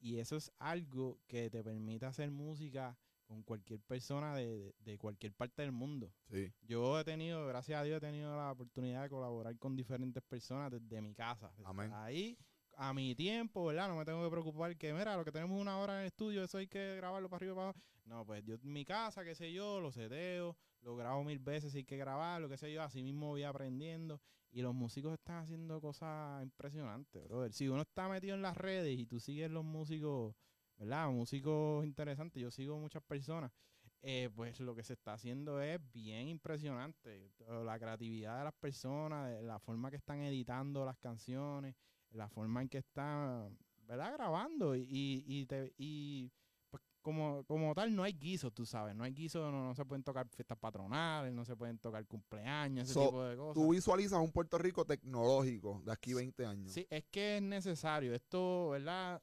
Y 0.00 0.18
eso 0.18 0.34
es 0.34 0.50
algo 0.58 1.20
que 1.28 1.48
te 1.48 1.62
permite 1.62 2.04
hacer 2.04 2.28
música 2.32 2.98
con 3.32 3.42
cualquier 3.42 3.80
persona 3.80 4.34
de, 4.36 4.46
de- 4.58 4.74
de 4.80 4.98
cualquier 4.98 5.32
parte 5.32 5.62
del 5.62 5.72
mundo. 5.72 6.12
Sí. 6.30 6.52
Yo 6.62 7.00
he 7.00 7.04
tenido, 7.04 7.46
gracias 7.46 7.80
a 7.80 7.84
Dios, 7.84 7.96
he 7.96 8.00
tenido 8.00 8.36
la 8.36 8.52
oportunidad 8.52 9.02
de 9.02 9.08
colaborar 9.08 9.56
con 9.58 9.74
diferentes 9.74 10.22
personas 10.22 10.70
desde 10.70 11.00
mi 11.00 11.14
casa. 11.14 11.50
desde 11.56 11.68
Amén. 11.70 11.90
Ahí, 11.94 12.36
a 12.76 12.92
mi 12.92 13.14
tiempo, 13.14 13.64
¿verdad? 13.66 13.88
No 13.88 13.96
me 13.96 14.04
tengo 14.04 14.22
que 14.22 14.30
preocupar 14.30 14.76
que, 14.76 14.92
mira, 14.92 15.16
lo 15.16 15.24
que 15.24 15.32
tenemos 15.32 15.58
una 15.60 15.78
hora 15.78 15.94
en 15.94 16.00
el 16.00 16.06
estudio, 16.08 16.42
eso 16.44 16.58
hay 16.58 16.66
que 16.66 16.96
grabarlo 16.96 17.28
para 17.30 17.38
arriba 17.38 17.52
y 17.52 17.56
para 17.56 17.68
abajo. 17.68 17.80
No, 18.04 18.26
pues 18.26 18.44
yo 18.44 18.56
en 18.56 18.72
mi 18.72 18.84
casa, 18.84 19.24
qué 19.24 19.34
sé 19.34 19.52
yo, 19.52 19.80
lo 19.80 19.92
seteo, 19.92 20.56
lo 20.82 20.96
grabo 20.96 21.22
mil 21.24 21.38
veces 21.38 21.72
si 21.72 21.78
hay 21.78 21.84
que 21.84 21.96
grabarlo, 21.96 22.48
qué 22.48 22.58
sé 22.58 22.72
yo, 22.72 22.82
así 22.82 23.02
mismo 23.02 23.28
voy 23.28 23.44
aprendiendo. 23.44 24.20
Y 24.50 24.60
los 24.60 24.74
músicos 24.74 25.14
están 25.14 25.36
haciendo 25.44 25.80
cosas 25.80 26.42
impresionantes, 26.42 27.22
brother. 27.24 27.52
Si 27.54 27.68
uno 27.68 27.80
está 27.82 28.08
metido 28.08 28.34
en 28.34 28.42
las 28.42 28.56
redes 28.56 28.98
y 28.98 29.06
tú 29.06 29.18
sigues 29.18 29.50
los 29.50 29.64
músicos, 29.64 30.34
¿verdad? 30.82 31.08
Músicos 31.10 31.84
interesantes, 31.84 32.42
yo 32.42 32.50
sigo 32.50 32.78
muchas 32.78 33.02
personas 33.02 33.52
eh, 34.04 34.28
pues 34.34 34.58
lo 34.58 34.74
que 34.74 34.82
se 34.82 34.94
está 34.94 35.12
haciendo 35.14 35.60
es 35.60 35.80
bien 35.92 36.26
impresionante. 36.28 37.30
La 37.64 37.78
creatividad 37.78 38.38
de 38.38 38.44
las 38.44 38.54
personas, 38.54 39.40
la 39.44 39.60
forma 39.60 39.90
que 39.90 39.96
están 39.96 40.20
editando 40.22 40.84
las 40.84 40.98
canciones, 40.98 41.76
la 42.10 42.28
forma 42.28 42.62
en 42.62 42.68
que 42.68 42.78
están, 42.78 43.56
¿verdad? 43.86 44.12
Grabando 44.14 44.74
y, 44.74 44.88
y, 45.24 45.46
te- 45.46 45.72
y, 45.78 46.32
pues 46.68 46.82
como, 47.00 47.44
como 47.44 47.72
tal, 47.76 47.94
no 47.94 48.02
hay 48.02 48.12
guisos, 48.12 48.52
tú 48.52 48.66
sabes. 48.66 48.96
No 48.96 49.04
hay 49.04 49.12
guisos, 49.12 49.52
no, 49.52 49.68
no 49.68 49.74
se 49.76 49.84
pueden 49.84 50.02
tocar 50.02 50.28
fiestas 50.30 50.58
patronales, 50.58 51.32
no 51.32 51.44
se 51.44 51.54
pueden 51.54 51.78
tocar 51.78 52.04
cumpleaños, 52.04 52.84
ese 52.90 52.94
So, 52.94 53.06
tipo 53.06 53.22
de 53.22 53.36
cosas. 53.36 53.62
Tú 53.62 53.70
visualizas 53.70 54.18
un 54.20 54.32
Puerto 54.32 54.58
Rico 54.58 54.84
tecnológico 54.84 55.80
de 55.84 55.92
aquí 55.92 56.12
20 56.12 56.44
años. 56.44 56.72
Sí, 56.72 56.84
es 56.90 57.04
que 57.04 57.36
es 57.36 57.42
necesario. 57.42 58.12
Esto, 58.14 58.70
¿verdad? 58.70 59.22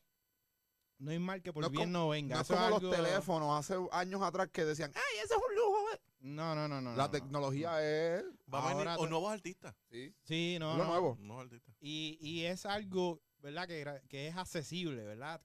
No 0.99 1.11
hay 1.11 1.19
mal 1.19 1.41
que 1.41 1.51
por 1.53 1.63
No 1.63 1.69
bien 1.69 1.83
como- 1.85 1.93
no 2.05 2.09
venga. 2.09 2.35
No 2.35 2.41
es 2.41 2.47
Eso 2.49 2.53
como 2.55 2.65
algo- 2.67 2.79
los 2.81 2.95
teléfonos 2.95 3.59
hace 3.59 3.75
años 3.91 4.21
atrás 4.21 4.49
que 4.51 4.65
decían, 4.65 4.91
¡ay, 4.95 5.17
ese 5.23 5.33
es 5.33 5.39
un 5.49 5.55
lujo! 5.55 5.77
eh". 5.93 5.99
No, 6.21 6.53
no, 6.55 6.67
no, 6.67 6.81
no. 6.81 6.91
La 6.91 6.95
no, 6.97 7.03
no. 7.03 7.11
tecnología 7.11 7.81
es... 7.81 8.23
Va 8.53 8.69
a 8.69 8.73
venir- 8.75 8.95
o 8.97 9.07
nuevos 9.07 9.31
artistas. 9.31 9.73
Sí, 9.89 10.13
Sí, 10.23 10.57
no, 10.59 10.73
lo 10.77 10.83
no. 10.83 10.89
nuevo. 10.89 11.17
Nuevos 11.21 11.45
artistas. 11.45 11.73
Y, 11.79 12.17
y 12.21 12.43
es 12.45 12.65
algo, 12.65 13.21
¿verdad? 13.41 13.67
Que, 13.67 14.01
que 14.09 14.27
es 14.27 14.35
accesible, 14.35 15.03
¿verdad? 15.05 15.41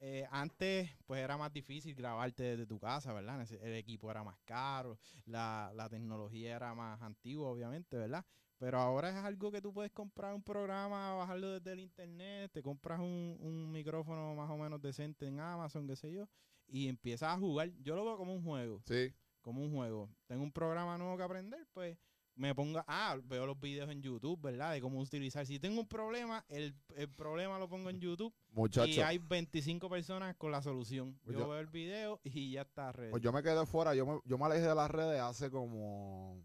Eh, 0.00 0.26
antes, 0.30 0.90
pues 1.06 1.22
era 1.22 1.36
más 1.38 1.52
difícil 1.52 1.94
grabarte 1.94 2.42
desde 2.42 2.66
tu 2.66 2.78
casa, 2.78 3.12
¿verdad? 3.14 3.46
El 3.62 3.74
equipo 3.74 4.10
era 4.10 4.22
más 4.24 4.38
caro, 4.44 4.98
la, 5.24 5.70
la 5.74 5.88
tecnología 5.88 6.56
era 6.56 6.74
más 6.74 7.00
antigua, 7.02 7.48
obviamente, 7.48 7.96
¿verdad? 7.96 8.24
Pero 8.58 8.78
ahora 8.78 9.10
es 9.10 9.16
algo 9.16 9.50
que 9.52 9.60
tú 9.60 9.72
puedes 9.72 9.92
comprar 9.92 10.34
un 10.34 10.42
programa, 10.42 11.14
bajarlo 11.14 11.52
desde 11.60 11.72
el 11.72 11.80
internet, 11.80 12.50
te 12.52 12.62
compras 12.62 13.00
un, 13.00 13.36
un 13.40 13.70
micrófono 13.70 14.34
más 14.34 14.50
o 14.50 14.56
menos 14.56 14.80
decente 14.80 15.26
en 15.26 15.38
Amazon, 15.40 15.86
qué 15.86 15.94
sé 15.96 16.12
yo, 16.12 16.26
y 16.66 16.88
empiezas 16.88 17.34
a 17.34 17.38
jugar. 17.38 17.70
Yo 17.82 17.94
lo 17.96 18.04
veo 18.04 18.16
como 18.16 18.34
un 18.34 18.42
juego 18.42 18.80
Sí. 18.86 19.12
como 19.42 19.62
un 19.62 19.72
juego. 19.74 20.10
Tengo 20.26 20.42
un 20.42 20.52
programa 20.52 20.96
nuevo 20.96 21.16
que 21.18 21.22
aprender, 21.22 21.66
pues 21.74 21.98
me 22.34 22.54
ponga, 22.54 22.84
ah, 22.86 23.16
veo 23.24 23.46
los 23.46 23.58
videos 23.60 23.90
en 23.90 24.02
YouTube, 24.02 24.40
¿verdad? 24.42 24.72
De 24.72 24.80
cómo 24.82 25.00
utilizar. 25.00 25.46
Si 25.46 25.58
tengo 25.58 25.80
un 25.80 25.86
problema, 25.88 26.44
el, 26.48 26.74
el 26.94 27.08
problema 27.10 27.58
lo 27.58 27.66
pongo 27.68 27.88
en 27.90 27.98
YouTube 28.00 28.34
y 28.52 28.54
Muchachos, 28.54 28.98
hay 28.98 29.18
25 29.18 29.88
personas 29.90 30.34
con 30.36 30.50
la 30.50 30.60
solución. 30.62 31.18
Pues 31.24 31.34
yo, 31.36 31.42
yo- 31.44 31.48
veo 31.50 31.60
el 31.60 31.66
video 31.66 32.20
y 32.24 32.52
ya 32.52 32.62
está 32.62 32.90
ready. 32.92 33.10
pues 33.10 33.22
yo 33.22 33.32
me 33.32 33.42
quedé 33.42 33.64
fuera. 33.66 33.94
Yo 33.94 34.06
me, 34.06 34.20
yo 34.24 34.38
me 34.38 34.44
alejé 34.46 34.66
de 34.66 34.74
las 34.74 34.90
redes 34.90 35.20
hace 35.20 35.50
como 35.50 36.42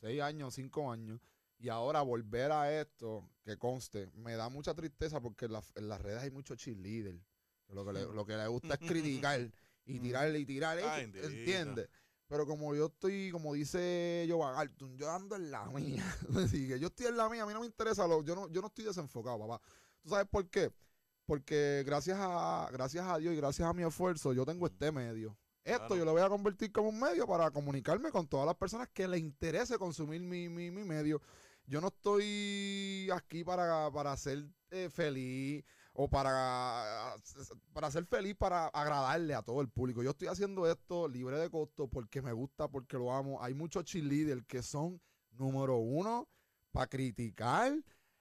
6 0.00 0.20
años, 0.22 0.54
5 0.54 0.90
años. 0.92 1.20
Y 1.60 1.68
ahora 1.70 2.02
volver 2.02 2.52
a 2.52 2.80
esto, 2.80 3.28
que 3.44 3.56
conste, 3.58 4.08
me 4.14 4.36
da 4.36 4.48
mucha 4.48 4.74
tristeza 4.74 5.20
porque 5.20 5.46
en, 5.46 5.52
la- 5.52 5.64
en 5.74 5.88
las 5.88 6.00
redes 6.00 6.22
hay 6.22 6.30
mucho 6.30 6.54
cheerleader. 6.54 7.20
que 7.66 7.74
Lo 7.74 7.84
que, 7.84 7.92
le, 7.92 8.02
lo 8.06 8.24
que 8.24 8.36
le 8.36 8.46
gusta 8.46 8.74
es 8.74 8.80
criticar 9.02 9.40
y 9.84 9.98
tirarle 10.00 10.38
y 10.38 10.46
tirarle. 10.46 10.82
¿Entiendes? 11.40 11.88
Pero 12.28 12.46
como 12.46 12.74
yo 12.76 12.86
estoy, 12.86 13.30
como 13.32 13.54
dice 13.54 14.26
Joe 14.28 14.52
Galton, 14.52 14.96
yo 14.98 15.10
ando 15.10 15.34
en 15.34 15.50
la 15.50 15.64
mía. 15.70 16.04
Así 16.36 16.68
que 16.68 16.78
yo 16.78 16.88
estoy 16.88 17.06
en 17.06 17.16
la 17.16 17.28
mía, 17.28 17.42
a 17.42 17.46
mí 17.46 17.52
no 17.54 17.60
me 17.60 17.66
interesa, 17.66 18.06
lo, 18.06 18.22
yo, 18.22 18.34
no, 18.36 18.48
yo 18.50 18.60
no 18.60 18.66
estoy 18.68 18.84
desenfocado, 18.84 19.38
papá. 19.38 19.60
¿Tú 20.02 20.10
sabes 20.10 20.26
por 20.30 20.48
qué? 20.50 20.70
Porque 21.26 21.82
gracias 21.84 22.18
a, 22.20 22.68
gracias 22.72 23.04
a 23.06 23.18
Dios 23.18 23.34
y 23.34 23.36
gracias 23.36 23.68
a 23.68 23.72
mi 23.72 23.82
esfuerzo, 23.82 24.32
yo 24.32 24.46
tengo 24.46 24.66
este 24.66 24.92
medio. 24.92 25.36
Esto 25.68 25.78
Claro. 25.88 25.96
yo 25.96 26.04
lo 26.06 26.12
voy 26.12 26.22
a 26.22 26.28
convertir 26.28 26.72
como 26.72 26.88
un 26.88 26.98
medio 26.98 27.26
para 27.26 27.50
comunicarme 27.50 28.10
con 28.10 28.26
todas 28.26 28.46
las 28.46 28.56
personas 28.56 28.88
que 28.88 29.06
les 29.06 29.20
interese 29.20 29.76
consumir 29.78 30.20
mi, 30.22 30.48
mi, 30.48 30.70
mi 30.70 30.82
medio. 30.84 31.20
Yo 31.66 31.80
no 31.82 31.88
estoy 31.88 33.10
aquí 33.12 33.44
para, 33.44 33.90
para 33.90 34.16
ser 34.16 34.46
eh, 34.70 34.88
feliz 34.90 35.62
o 35.92 36.08
para, 36.08 37.14
para 37.74 37.90
ser 37.90 38.06
feliz, 38.06 38.34
para 38.34 38.68
agradarle 38.68 39.34
a 39.34 39.42
todo 39.42 39.60
el 39.60 39.68
público. 39.68 40.02
Yo 40.02 40.10
estoy 40.10 40.28
haciendo 40.28 40.66
esto 40.70 41.06
libre 41.08 41.36
de 41.38 41.50
costo 41.50 41.86
porque 41.88 42.22
me 42.22 42.32
gusta, 42.32 42.68
porque 42.68 42.96
lo 42.96 43.12
amo. 43.12 43.42
Hay 43.42 43.52
muchos 43.52 43.84
cheerleaders 43.84 44.46
que 44.46 44.62
son, 44.62 45.00
número 45.32 45.76
uno, 45.76 46.28
para 46.72 46.86
criticar 46.86 47.74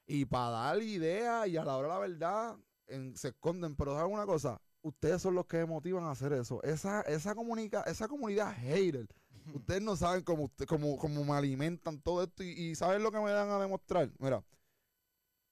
y 0.05 0.25
para 0.25 0.49
dar 0.49 0.81
ideas 0.81 1.47
y 1.47 1.55
a 1.55 1.63
la 1.63 1.77
hora 1.77 1.87
de 1.87 1.93
la 1.93 1.99
verdad 1.99 2.57
en- 2.87 3.15
se 3.15 3.29
esconden. 3.29 3.75
Pero 3.77 3.95
¿saben 3.95 4.11
una 4.11 4.25
cosa? 4.25 4.59
Ustedes 4.87 5.21
son 5.21 5.35
los 5.35 5.45
que 5.45 5.57
me 5.57 5.65
motivan 5.65 6.05
a 6.05 6.11
hacer 6.11 6.31
eso. 6.33 6.61
Esa, 6.63 7.01
esa, 7.01 7.35
comunica, 7.35 7.81
esa 7.83 8.07
comunidad 8.07 8.53
hater. 8.55 9.07
Ustedes 9.53 9.81
no 9.81 9.95
saben 9.95 10.23
cómo, 10.23 10.43
usted, 10.45 10.65
cómo, 10.65 10.97
cómo 10.97 11.23
me 11.23 11.33
alimentan 11.33 11.99
todo 12.01 12.23
esto 12.23 12.43
y, 12.43 12.49
y 12.51 12.75
¿saben 12.75 13.03
lo 13.03 13.11
que 13.11 13.19
me 13.19 13.31
dan 13.31 13.49
a 13.49 13.59
demostrar? 13.59 14.11
Mira, 14.19 14.43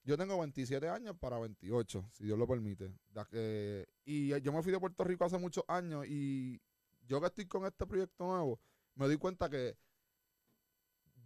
yo 0.04 0.18
tengo 0.18 0.38
27 0.40 0.88
años 0.88 1.16
para 1.18 1.40
28, 1.40 2.10
si 2.14 2.26
Dios 2.26 2.38
lo 2.38 2.48
permite. 2.48 2.94
Que- 3.30 3.88
y 4.06 4.40
yo 4.42 4.54
me 4.54 4.62
fui 4.62 4.72
de 4.72 4.80
Puerto 4.80 5.04
Rico 5.04 5.26
hace 5.26 5.38
muchos 5.38 5.64
años 5.68 6.06
y 6.08 6.62
yo 7.08 7.20
que 7.20 7.28
estoy 7.28 7.46
con 7.46 7.66
este 7.66 7.86
proyecto 7.86 8.26
nuevo, 8.26 8.60
me 8.96 9.06
doy 9.08 9.18
cuenta 9.18 9.50
que 9.50 9.78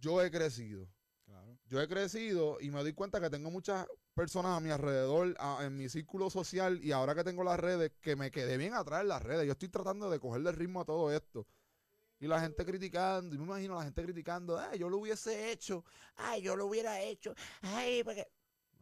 yo 0.00 0.22
he 0.22 0.30
crecido. 0.30 0.88
Yo 1.70 1.80
he 1.80 1.86
crecido 1.86 2.58
y 2.60 2.68
me 2.72 2.80
doy 2.80 2.92
cuenta 2.94 3.20
que 3.20 3.30
tengo 3.30 3.48
muchas 3.48 3.86
personas 4.12 4.56
a 4.56 4.60
mi 4.60 4.70
alrededor, 4.70 5.36
en 5.60 5.76
mi 5.76 5.88
círculo 5.88 6.28
social 6.28 6.82
y 6.82 6.90
ahora 6.90 7.14
que 7.14 7.22
tengo 7.22 7.44
las 7.44 7.60
redes, 7.60 7.92
que 8.00 8.16
me 8.16 8.32
quedé 8.32 8.56
bien 8.56 8.74
atrás 8.74 9.02
en 9.02 9.08
las 9.08 9.22
redes. 9.22 9.46
Yo 9.46 9.52
estoy 9.52 9.68
tratando 9.68 10.10
de 10.10 10.18
cogerle 10.18 10.50
ritmo 10.50 10.80
a 10.80 10.84
todo 10.84 11.12
esto. 11.12 11.46
Y 12.18 12.26
la 12.26 12.40
gente 12.40 12.64
criticando, 12.64 13.36
y 13.36 13.38
me 13.38 13.44
imagino 13.44 13.76
la 13.76 13.84
gente 13.84 14.02
criticando, 14.02 14.58
"Ay, 14.58 14.80
yo 14.80 14.88
lo 14.88 14.98
hubiese 14.98 15.52
hecho. 15.52 15.84
Ay, 16.16 16.42
yo 16.42 16.56
lo 16.56 16.66
hubiera 16.66 17.00
hecho. 17.02 17.34
Ay, 17.62 18.02
porque... 18.02 18.26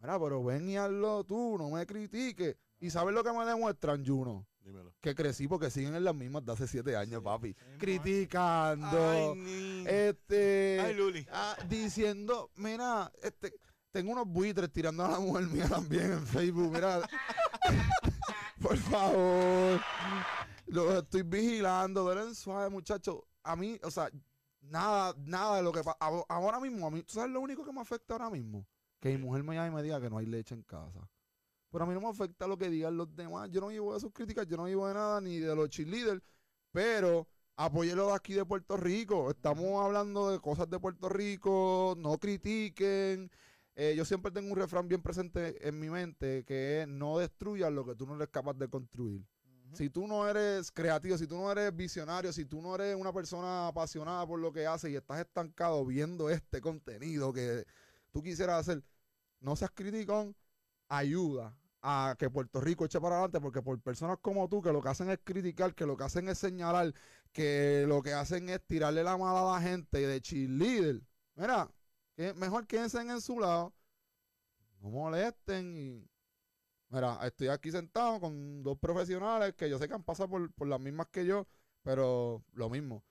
Mira, 0.01 0.19
pero 0.19 0.43
ven 0.43 0.67
y 0.67 0.75
hazlo 0.75 1.23
tú, 1.23 1.59
no 1.59 1.69
me 1.69 1.85
critiques. 1.85 2.57
¿Y 2.79 2.89
sabes 2.89 3.13
lo 3.13 3.23
que 3.23 3.31
me 3.31 3.45
demuestran, 3.45 4.03
Juno? 4.03 4.47
Dímelo. 4.61 4.93
Que 5.01 5.15
crecí 5.15 5.47
porque 5.47 5.69
siguen 5.69 5.95
en 5.95 6.03
las 6.03 6.13
mismas 6.15 6.45
de 6.45 6.51
hace 6.51 6.67
siete 6.67 6.95
años, 6.95 7.19
Sí, 7.19 7.25
papi. 7.25 7.53
Criticando, 7.77 9.09
Ay, 9.09 9.83
este, 9.87 10.79
Ay, 10.81 10.93
Luli. 10.95 11.25
ah, 11.31 11.55
diciendo, 11.67 12.51
mira, 12.55 13.11
este, 13.23 13.53
tengo 13.91 14.11
unos 14.11 14.27
buitres 14.27 14.71
tirando 14.71 15.03
a 15.05 15.11
la 15.11 15.19
mujer 15.19 15.47
mía 15.47 15.67
también 15.67 16.11
en 16.11 16.27
Facebook, 16.27 16.71
mira. 16.71 17.01
Por 18.61 18.77
favor. 18.77 19.79
Los 20.67 20.93
estoy 21.03 21.23
vigilando, 21.23 22.03
duelen 22.03 22.35
suave, 22.35 22.69
muchachos. 22.69 23.21
A 23.43 23.55
mí, 23.55 23.79
o 23.83 23.89
sea, 23.89 24.09
nada, 24.61 25.15
nada 25.17 25.57
de 25.57 25.63
lo 25.63 25.71
que 25.71 25.81
pasa. 25.81 25.97
Ahora 26.27 26.59
mismo, 26.59 26.85
a 26.85 26.91
mí, 26.91 27.01
¿tú 27.03 27.13
sabes 27.13 27.31
lo 27.31 27.39
único 27.41 27.65
que 27.65 27.71
me 27.71 27.81
afecta 27.81 28.13
ahora 28.13 28.29
mismo? 28.29 28.67
Que 28.99 29.09
mi 29.17 29.23
mujer 29.23 29.43
me 29.43 29.55
llame 29.55 29.69
y 29.69 29.71
me 29.71 29.81
diga 29.81 29.99
que 30.01 30.09
no 30.09 30.17
hay 30.17 30.25
leche 30.25 30.53
en 30.53 30.61
casa. 30.63 31.09
Pero 31.71 31.83
a 31.83 31.87
mí 31.87 31.93
no 31.93 32.01
me 32.01 32.07
afecta 32.07 32.47
lo 32.47 32.57
que 32.57 32.69
digan 32.69 32.97
los 32.97 33.15
demás. 33.15 33.49
Yo 33.51 33.61
no 33.61 33.67
vivo 33.67 33.93
de 33.93 33.99
sus 33.99 34.11
críticas, 34.11 34.47
yo 34.47 34.57
no 34.57 34.65
vivo 34.65 34.87
de 34.87 34.93
nada, 34.93 35.21
ni 35.21 35.37
de 35.39 35.55
los 35.55 35.69
cheerleaders. 35.69 36.21
Pero 36.71 37.27
apóyelo 37.55 38.07
de 38.07 38.13
aquí 38.13 38.33
de 38.33 38.45
Puerto 38.45 38.77
Rico. 38.77 39.29
Estamos 39.29 39.83
hablando 39.83 40.31
de 40.31 40.39
cosas 40.39 40.69
de 40.69 40.79
Puerto 40.79 41.09
Rico. 41.09 41.95
No 41.97 42.17
critiquen. 42.17 43.29
Eh, 43.75 43.93
yo 43.95 44.03
siempre 44.03 44.31
tengo 44.31 44.51
un 44.51 44.57
refrán 44.57 44.87
bien 44.87 45.01
presente 45.01 45.67
en 45.67 45.79
mi 45.79 45.89
mente 45.89 46.43
que 46.43 46.81
es 46.81 46.87
no 46.87 47.17
destruyas 47.17 47.71
lo 47.71 47.85
que 47.85 47.95
tú 47.95 48.05
no 48.05 48.15
eres 48.15 48.29
capaz 48.29 48.53
de 48.55 48.67
construir. 48.67 49.25
Si 49.73 49.89
tú 49.89 50.07
no 50.07 50.27
eres 50.27 50.71
creativo, 50.71 51.17
si 51.17 51.27
tú 51.27 51.35
no 51.35 51.51
eres 51.51 51.75
visionario, 51.75 52.33
si 52.33 52.45
tú 52.45 52.61
no 52.61 52.75
eres 52.75 52.95
una 52.95 53.13
persona 53.13 53.67
apasionada 53.67 54.25
por 54.25 54.39
lo 54.39 54.51
que 54.51 54.65
haces 54.65 54.91
y 54.91 54.95
estás 54.95 55.19
estancado 55.19 55.85
viendo 55.85 56.29
este 56.29 56.59
contenido 56.59 57.31
que 57.31 57.65
tú 58.11 58.21
quisieras 58.21 58.61
hacer, 58.61 58.83
no 59.39 59.55
seas 59.55 59.71
criticón, 59.73 60.35
ayuda 60.89 61.55
a 61.81 62.15
que 62.19 62.29
Puerto 62.29 62.59
Rico 62.61 62.85
eche 62.85 62.99
para 62.99 63.15
adelante, 63.15 63.39
porque 63.41 63.61
por 63.61 63.79
personas 63.81 64.17
como 64.21 64.49
tú 64.49 64.61
que 64.61 64.73
lo 64.73 64.81
que 64.81 64.89
hacen 64.89 65.09
es 65.09 65.19
criticar, 65.23 65.73
que 65.75 65.85
lo 65.85 65.95
que 65.97 66.03
hacen 66.03 66.27
es 66.29 66.37
señalar, 66.39 66.93
que 67.31 67.85
lo 67.87 68.01
que 68.01 68.13
hacen 68.13 68.49
es 68.49 68.61
tirarle 68.67 69.03
la 69.03 69.17
mala 69.17 69.41
a 69.41 69.59
la 69.59 69.61
gente 69.61 70.05
de 70.05 70.21
cheerleader. 70.21 71.01
Mira, 71.35 71.71
que 72.15 72.33
mejor 72.33 72.67
quédense 72.67 72.99
en 72.99 73.21
su 73.21 73.39
lado, 73.39 73.73
no 74.81 74.89
molesten 74.89 75.77
y 75.77 76.09
Mira, 76.89 77.19
estoy 77.23 77.49
aquí 77.49 77.71
sentado 77.71 78.19
con 78.19 78.63
dos 78.63 78.77
profesionales 78.79 79.53
que 79.55 79.69
yo 79.69 79.77
sé 79.77 79.87
que 79.87 79.93
han 79.93 80.03
pasado 80.03 80.29
por, 80.29 80.51
por 80.53 80.67
las 80.67 80.79
mismas 80.79 81.07
que 81.11 81.25
yo, 81.25 81.47
pero 81.83 82.43
lo 82.53 82.69
mismo. 82.69 83.03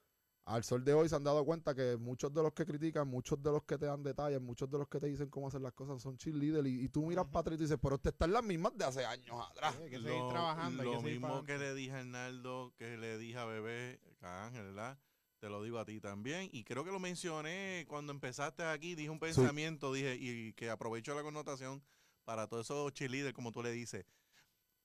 Al 0.48 0.64
sol 0.64 0.82
de 0.82 0.94
hoy 0.94 1.10
se 1.10 1.14
han 1.14 1.24
dado 1.24 1.44
cuenta 1.44 1.74
que 1.74 1.98
muchos 1.98 2.32
de 2.32 2.42
los 2.42 2.54
que 2.54 2.64
critican, 2.64 3.06
muchos 3.06 3.42
de 3.42 3.50
los 3.52 3.64
que 3.64 3.76
te 3.76 3.84
dan 3.84 4.02
detalles, 4.02 4.40
muchos 4.40 4.70
de 4.70 4.78
los 4.78 4.88
que 4.88 4.98
te 4.98 5.06
dicen 5.06 5.28
cómo 5.28 5.48
hacer 5.48 5.60
las 5.60 5.74
cosas 5.74 6.00
son 6.00 6.16
cheerleaders 6.16 6.66
y, 6.66 6.84
y 6.84 6.88
tú 6.88 7.04
miras 7.04 7.26
para 7.26 7.40
atrás 7.40 7.58
y 7.58 7.62
dices, 7.64 7.76
pero 7.82 7.96
usted 7.96 8.10
está 8.12 8.24
en 8.24 8.32
las 8.32 8.42
mismas 8.42 8.72
de 8.78 8.84
hace 8.86 9.04
años 9.04 9.36
atrás. 9.50 9.74
Sí, 9.76 9.82
hay 9.82 9.90
que 9.90 9.96
seguir 10.00 10.10
Lo- 10.22 10.28
trabajando. 10.28 10.82
hay 10.82 10.86
Lo 10.86 10.92
que 10.92 10.98
seguir 11.00 11.20
mismo 11.20 11.44
que 11.44 11.58
le 11.58 11.74
dije 11.74 11.92
a 11.92 11.98
Arnaldo, 11.98 12.72
que 12.78 12.96
le 12.96 13.18
dije 13.18 13.36
a 13.36 13.44
Bebé, 13.44 14.00
a 14.22 14.46
Ángel, 14.46 14.64
¿verdad? 14.68 14.98
Te 15.38 15.50
lo 15.50 15.62
digo 15.62 15.78
a 15.78 15.84
ti 15.84 16.00
también. 16.00 16.48
Y 16.50 16.64
creo 16.64 16.82
que 16.82 16.92
lo 16.92 16.98
mencioné 16.98 17.84
cuando 17.86 18.12
empezaste 18.14 18.62
aquí. 18.64 18.94
Dije 18.94 19.10
un 19.10 19.20
pensamiento, 19.20 19.92
dije, 19.92 20.16
y 20.18 20.54
que 20.54 20.70
aprovecho 20.70 21.14
la 21.14 21.22
connotación 21.22 21.82
para 22.24 22.46
todos 22.48 22.64
esos 22.64 22.94
cheerleaders, 22.94 23.34
como 23.34 23.52
tú 23.52 23.62
le 23.62 23.70
dices. 23.70 24.06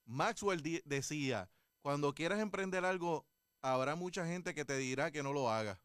Maxwell 0.04 0.62
decía, 0.84 1.48
cuando 1.80 2.12
quieras 2.14 2.38
emprender 2.40 2.84
algo, 2.84 3.26
habrá 3.64 3.94
mucha 3.94 4.26
gente 4.26 4.54
que 4.54 4.64
te 4.64 4.76
dirá 4.76 5.10
que 5.10 5.22
no 5.22 5.32
lo 5.32 5.50
hagas. 5.50 5.78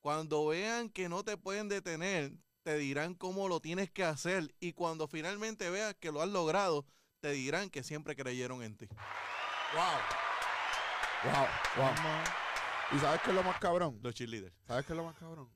Cuando 0.00 0.46
vean 0.46 0.88
que 0.88 1.08
no 1.08 1.24
te 1.24 1.36
pueden 1.36 1.68
detener, 1.68 2.32
te 2.62 2.78
dirán 2.78 3.14
cómo 3.14 3.48
lo 3.48 3.60
tienes 3.60 3.90
que 3.90 4.04
hacer. 4.04 4.54
Y 4.60 4.72
cuando 4.72 5.08
finalmente 5.08 5.68
veas 5.68 5.94
que 5.96 6.12
lo 6.12 6.22
has 6.22 6.28
logrado, 6.28 6.86
te 7.20 7.32
dirán 7.32 7.68
que 7.68 7.82
siempre 7.82 8.14
creyeron 8.14 8.62
en 8.62 8.76
ti. 8.76 8.86
Wow. 9.74 9.82
Wow, 11.24 11.46
wow. 11.76 11.94
¿Y 12.92 12.98
sabes 13.00 13.20
qué 13.22 13.30
es 13.30 13.34
lo 13.34 13.42
más 13.42 13.58
cabrón? 13.58 13.98
Los 14.02 14.14
cheerleaders. 14.14 14.54
¿Sabes 14.64 14.86
qué 14.86 14.92
es 14.92 14.96
lo 14.96 15.04
más 15.04 15.16
cabrón? 15.16 15.50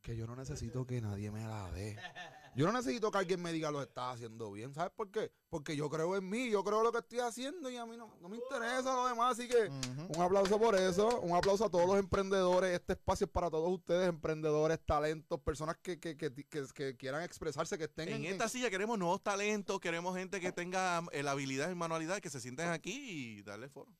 Que 0.00 0.16
yo 0.16 0.26
no 0.26 0.34
necesito 0.34 0.86
que 0.86 1.02
nadie 1.02 1.30
me 1.30 1.44
la 1.44 1.70
dé. 1.70 1.98
Yo 2.56 2.66
no 2.66 2.72
necesito 2.72 3.10
que 3.10 3.18
alguien 3.18 3.40
me 3.40 3.52
diga 3.52 3.70
lo 3.70 3.80
estás 3.80 4.14
haciendo 4.16 4.50
bien. 4.50 4.74
¿Sabes 4.74 4.92
por 4.94 5.10
qué? 5.10 5.30
Porque 5.48 5.76
yo 5.76 5.88
creo 5.88 6.16
en 6.16 6.28
mí, 6.28 6.50
yo 6.50 6.64
creo 6.64 6.82
lo 6.82 6.90
que 6.92 6.98
estoy 6.98 7.20
haciendo 7.20 7.70
y 7.70 7.76
a 7.76 7.86
mí 7.86 7.96
no, 7.96 8.16
no 8.20 8.28
me 8.28 8.36
interesa 8.36 8.92
lo 8.94 9.06
demás. 9.06 9.32
Así 9.38 9.48
que 9.48 9.68
un 9.68 10.20
aplauso 10.22 10.58
por 10.58 10.74
eso. 10.74 11.20
Un 11.20 11.34
aplauso 11.36 11.64
a 11.66 11.70
todos 11.70 11.86
los 11.86 11.98
emprendedores. 11.98 12.74
Este 12.74 12.94
espacio 12.94 13.26
es 13.26 13.30
para 13.30 13.50
todos 13.50 13.70
ustedes, 13.72 14.08
emprendedores, 14.08 14.78
talentos, 14.84 15.40
personas 15.40 15.76
que, 15.80 15.98
que, 16.00 16.16
que, 16.16 16.32
que- 16.34 16.66
que 16.74 16.96
quieran 16.96 17.22
expresarse, 17.22 17.78
que 17.78 17.84
estén 17.84 18.08
En 18.08 18.24
en, 18.24 18.32
esta 18.32 18.48
silla 18.48 18.68
queremos 18.68 18.98
nuevos 18.98 19.22
talentos, 19.22 19.78
queremos 19.80 20.16
gente 20.16 20.40
que 20.40 20.52
tenga 20.52 21.02
eh, 21.12 21.22
la 21.22 21.30
habilidad 21.32 21.70
y 21.70 21.74
manualidad, 21.74 22.18
que 22.20 22.30
se 22.30 22.40
sienten 22.40 22.68
aquí 22.68 23.38
y 23.38 23.42
darle 23.42 23.68
foro. 23.68 23.92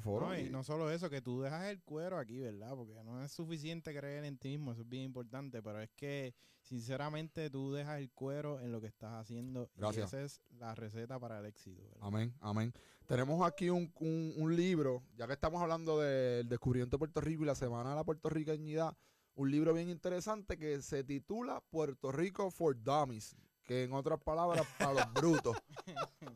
Foro 0.00 0.26
No, 0.28 0.38
y 0.38 0.42
y- 0.46 0.50
no 0.50 0.62
solo 0.64 0.90
eso, 0.90 1.08
que 1.10 1.22
tú 1.22 1.40
dejas 1.42 1.66
el 1.66 1.80
cuero 1.82 2.18
aquí, 2.18 2.40
¿verdad? 2.40 2.74
Porque 2.74 2.94
no 3.04 3.22
es 3.24 3.32
suficiente 3.32 3.94
creer 3.94 4.24
en 4.24 4.36
ti 4.38 4.48
mismo, 4.50 4.72
eso 4.72 4.82
es 4.82 4.88
bien 4.88 5.04
importante, 5.04 5.62
pero 5.62 5.80
es 5.80 5.90
que 5.96 6.34
sinceramente 6.62 7.48
tú 7.50 7.72
dejas 7.72 7.98
el 7.98 8.10
cuero 8.12 8.60
en 8.60 8.70
lo 8.72 8.80
que 8.80 8.86
estás 8.88 9.12
haciendo 9.14 9.70
Gracias. 9.76 10.04
y 10.04 10.06
esa 10.16 10.22
es 10.22 10.42
la 10.58 10.74
receta 10.74 11.18
para 11.18 11.38
el 11.40 11.46
éxito, 11.46 11.82
¿verdad? 11.82 11.98
Amén, 12.02 12.34
amén. 12.40 12.72
Tenemos 13.06 13.46
aquí 13.46 13.70
un, 13.70 13.92
un- 14.00 14.34
un 14.36 14.54
libro, 14.54 15.02
ya 15.16 15.26
que 15.26 15.32
estamos 15.32 15.62
hablando 15.62 15.98
del 15.98 16.48
descubrimiento 16.48 16.96
de 16.96 16.98
Puerto 16.98 17.20
Rico 17.20 17.42
y 17.42 17.46
la 17.46 17.54
Semana 17.54 17.90
de 17.90 17.96
la 17.96 18.04
Puertorriqueñidad, 18.04 18.96
un 19.34 19.50
libro 19.50 19.72
bien 19.72 19.88
interesante 19.88 20.58
que 20.58 20.82
se 20.82 21.04
titula 21.04 21.62
Puerto 21.70 22.12
Rico 22.12 22.50
for 22.50 22.76
Dummies, 22.80 23.36
que 23.68 23.84
en 23.84 23.92
otras 23.92 24.18
palabras, 24.18 24.66
para 24.78 24.94
los 24.94 25.12
brutos. 25.12 25.56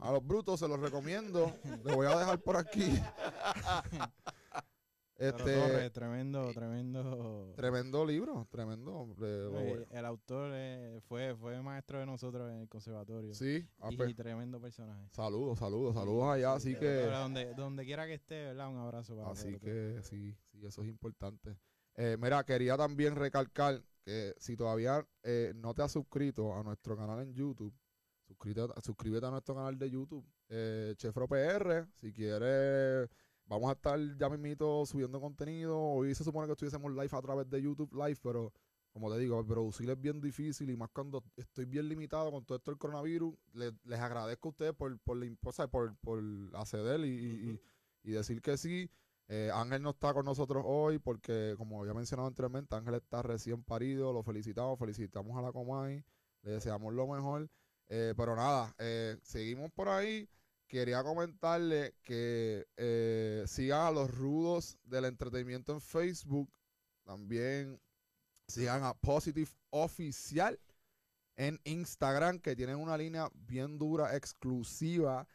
A 0.00 0.12
los 0.12 0.24
brutos 0.24 0.60
se 0.60 0.68
los 0.68 0.78
recomiendo. 0.78 1.50
Les 1.82 1.96
voy 1.96 2.06
a 2.06 2.18
dejar 2.18 2.38
por 2.38 2.58
aquí. 2.58 2.92
Este, 5.16 5.90
tremendo, 5.90 6.52
tremendo. 6.52 7.52
tremendo 7.54 8.04
libro, 8.04 8.44
tremendo. 8.50 9.14
eh, 9.22 9.86
el 9.92 10.04
autor 10.04 10.50
eh, 10.52 11.00
fue, 11.06 11.36
fue 11.36 11.62
maestro 11.62 12.00
de 12.00 12.06
nosotros 12.06 12.50
en 12.50 12.62
el 12.62 12.68
conservatorio. 12.68 13.32
sí, 13.32 13.64
ah, 13.78 13.90
y, 13.92 13.96
pues, 13.96 14.16
tremendo 14.16 14.60
personaje. 14.60 15.08
saludos, 15.12 15.60
saludos, 15.60 15.94
saludos 15.94 16.24
allá. 16.24 16.54
Así 16.54 16.74
que... 16.74 17.06
Donde, 17.06 17.54
donde 17.54 17.84
quiera 17.84 18.04
que 18.06 18.14
esté, 18.14 18.46
¿verdad? 18.46 18.68
Un 18.68 18.78
abrazo 18.78 19.16
para 19.16 19.30
Así 19.30 19.56
que 19.60 20.00
sí, 20.02 20.36
sí, 20.50 20.66
eso 20.66 20.82
es 20.82 20.88
importante. 20.88 21.56
Eh, 21.97 22.16
mira, 22.18 22.43
quería 22.45 22.76
también 22.76 23.16
recalcar 23.16 23.82
que 24.05 24.34
si 24.38 24.57
todavía 24.57 25.07
eh, 25.22 25.53
no 25.57 25.74
te 25.74 25.82
has 25.82 25.93
suscrito 25.93 26.55
a 26.55 26.62
nuestro 26.62 26.97
canal 26.97 27.20
en 27.20 27.34
YouTube, 27.34 27.74
suscríbete, 28.26 28.72
suscríbete 28.82 29.26
a 29.26 29.30
nuestro 29.30 29.55
canal 29.55 29.78
de 29.78 29.90
YouTube, 29.90 30.24
eh, 30.49 30.95
Chefro 30.97 31.28
PR, 31.28 31.86
si 32.01 32.12
quieres, 32.12 33.09
vamos 33.47 33.68
a 33.70 33.72
estar 33.74 33.99
ya 34.16 34.28
mismito 34.28 34.84
subiendo 34.86 35.20
contenido. 35.20 35.78
Hoy 35.78 36.14
se 36.14 36.24
supone 36.24 36.47
que 36.47 36.53
estuviésemos 36.53 36.90
live 36.93 37.11
a 37.12 37.22
través 37.22 37.49
de 37.51 37.62
YouTube 37.62 37.93
Live, 37.95 38.18
pero 38.22 38.53
como 38.93 39.11
te 39.12 39.18
digo, 39.18 39.45
producir 39.47 39.88
es 39.90 40.01
bien 40.01 40.20
difícil 40.20 40.68
y 40.70 40.76
más 40.76 40.90
cuando 40.90 41.22
estoy 41.36 41.64
bien 41.64 41.88
limitado 41.88 42.30
con 42.30 42.45
todo 42.45 42.57
esto 42.59 42.70
del 42.70 42.78
coronavirus. 42.78 43.34
Le- 43.55 43.72
les 43.84 43.99
agradezco 44.01 44.49
a 44.49 44.51
ustedes 44.51 44.72
por, 44.74 44.99
por, 45.01 45.16
la 45.16 45.68
por, 45.68 45.97
por 45.99 46.22
acceder 46.55 47.01
y- 47.07 47.61
y 48.05 48.11
decir 48.12 48.43
que 48.43 48.57
sí. 48.57 48.90
Eh, 49.34 49.50
Ángel 49.50 49.80
no 49.80 49.90
está 49.92 50.12
con 50.12 50.26
nosotros 50.26 50.62
hoy 50.66 50.98
porque, 50.98 51.54
como 51.56 51.80
había 51.80 51.94
mencionado 51.94 52.28
anteriormente, 52.28 52.76
Ángel 52.76 52.96
está 52.96 53.22
recién 53.22 53.64
parido. 53.64 54.12
Lo 54.12 54.22
felicitamos, 54.22 54.78
felicitamos 54.78 55.38
a 55.38 55.40
la 55.40 55.52
Comay, 55.52 56.04
le 56.42 56.50
deseamos 56.50 56.92
lo 56.92 57.06
mejor. 57.06 57.48
Eh, 57.88 58.12
pero 58.14 58.36
nada, 58.36 58.74
eh, 58.78 59.16
seguimos 59.22 59.72
por 59.72 59.88
ahí. 59.88 60.28
Quería 60.66 61.02
comentarle 61.02 61.94
que 62.02 62.66
sigan 63.46 63.86
a 63.86 63.90
los 63.90 64.10
rudos 64.10 64.78
del 64.84 65.06
entretenimiento 65.06 65.72
en 65.72 65.80
Facebook. 65.80 66.52
También 67.02 67.80
sigan 68.48 68.84
a 68.84 68.92
Positive 68.92 69.50
Oficial 69.70 70.60
en 71.36 71.58
Instagram, 71.64 72.38
que 72.38 72.54
tienen 72.54 72.76
una 72.76 72.98
línea 72.98 73.30
bien 73.32 73.78
dura, 73.78 74.14
exclusiva 74.14 75.26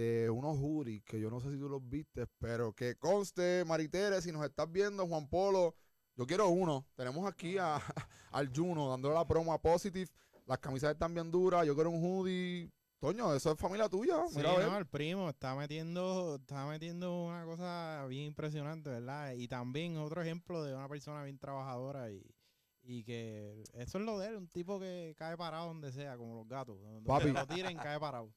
de 0.00 0.30
unos 0.30 0.58
hoodies 0.58 1.02
que 1.04 1.20
yo 1.20 1.30
no 1.30 1.40
sé 1.40 1.50
si 1.50 1.58
tú 1.58 1.68
los 1.68 1.86
viste, 1.86 2.26
pero 2.38 2.72
que 2.72 2.96
conste, 2.96 3.64
Maritere, 3.66 4.22
si 4.22 4.32
nos 4.32 4.44
estás 4.44 4.70
viendo, 4.70 5.06
Juan 5.06 5.28
Polo, 5.28 5.74
yo 6.16 6.26
quiero 6.26 6.48
uno. 6.48 6.86
Tenemos 6.94 7.26
aquí 7.26 7.58
a, 7.58 7.76
al 8.32 8.50
Juno 8.54 8.88
dándole 8.88 9.14
la 9.14 9.26
promo 9.26 9.52
a 9.52 9.60
Positive. 9.60 10.10
Las 10.46 10.58
camisas 10.58 10.92
están 10.92 11.12
bien 11.14 11.30
duras, 11.30 11.66
yo 11.66 11.74
quiero 11.74 11.90
un 11.90 12.02
hoodie. 12.02 12.70
Toño, 12.98 13.34
eso 13.34 13.52
es 13.52 13.58
familia 13.58 13.88
tuya. 13.88 14.26
Sí, 14.28 14.36
Mira, 14.36 14.52
a 14.52 14.58
ver. 14.58 14.68
no, 14.68 14.76
el 14.76 14.86
primo 14.86 15.30
está 15.30 15.54
metiendo, 15.54 16.36
está 16.36 16.66
metiendo 16.66 17.24
una 17.24 17.44
cosa 17.46 18.04
bien 18.08 18.24
impresionante, 18.26 18.90
¿verdad? 18.90 19.32
Y 19.32 19.48
también 19.48 19.96
otro 19.96 20.20
ejemplo 20.20 20.62
de 20.62 20.74
una 20.74 20.86
persona 20.86 21.22
bien 21.24 21.38
trabajadora 21.38 22.10
y, 22.10 22.22
y 22.82 23.02
que 23.04 23.64
eso 23.72 23.98
es 23.98 24.04
lo 24.04 24.18
de 24.18 24.28
él, 24.28 24.36
un 24.36 24.48
tipo 24.48 24.78
que 24.78 25.14
cae 25.16 25.36
parado 25.38 25.68
donde 25.68 25.92
sea, 25.92 26.18
como 26.18 26.34
los 26.34 26.46
gatos. 26.46 26.78
Donde 26.82 27.06
Papi. 27.06 27.32
lo 27.32 27.46
tiren, 27.46 27.78
cae 27.78 27.98
parado. 27.98 28.30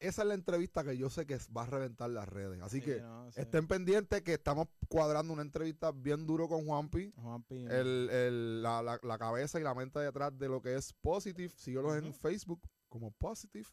Esa 0.00 0.22
es 0.22 0.28
la 0.28 0.34
entrevista 0.34 0.82
que 0.82 0.96
yo 0.96 1.10
sé 1.10 1.26
que 1.26 1.38
va 1.56 1.62
a 1.64 1.66
reventar 1.66 2.08
las 2.10 2.28
redes. 2.28 2.60
Así 2.62 2.78
Sí, 2.80 2.86
que 2.86 3.00
no, 3.00 3.30
sí. 3.30 3.40
estén 3.40 3.68
pendientes 3.68 4.22
que 4.22 4.32
estamos 4.34 4.66
cuadrando 4.88 5.32
una 5.32 5.42
entrevista 5.42 5.92
bien 5.92 6.26
duro 6.26 6.48
con 6.48 6.64
Juanpi. 6.66 7.12
Juanpi, 7.16 7.66
el, 7.66 8.08
el- 8.10 8.62
la, 8.62 8.82
la- 8.82 8.98
la 9.02 9.18
cabeza 9.18 9.60
y 9.60 9.62
la 9.62 9.74
mente 9.74 9.98
detrás 10.00 10.36
de 10.38 10.48
lo 10.48 10.62
que 10.62 10.74
es 10.74 10.92
Positive. 10.94 11.50
Síguelos 11.54 11.96
en. 11.96 12.14
Facebook 12.14 12.62
como 12.88 13.10
Positive. 13.12 13.68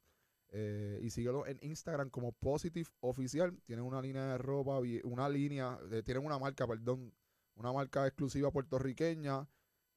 eh, 0.50 1.00
y 1.02 1.10
síguelos 1.10 1.48
en 1.48 1.58
Instagram 1.62 2.10
como 2.10 2.32
Positive 2.34 2.90
Oficial. 3.02 3.58
Tienen 3.66 3.84
una 3.86 4.02
línea 4.02 4.26
de 4.28 4.38
ropa, 4.38 4.80
una 5.04 5.28
línea, 5.30 5.78
eh, 5.92 6.04
tienen 6.04 6.26
una 6.26 6.40
marca, 6.40 6.66
perdón, 6.68 7.14
una 7.56 7.72
marca 7.74 8.06
exclusiva 8.08 8.52
puertorriqueña. 8.52 9.48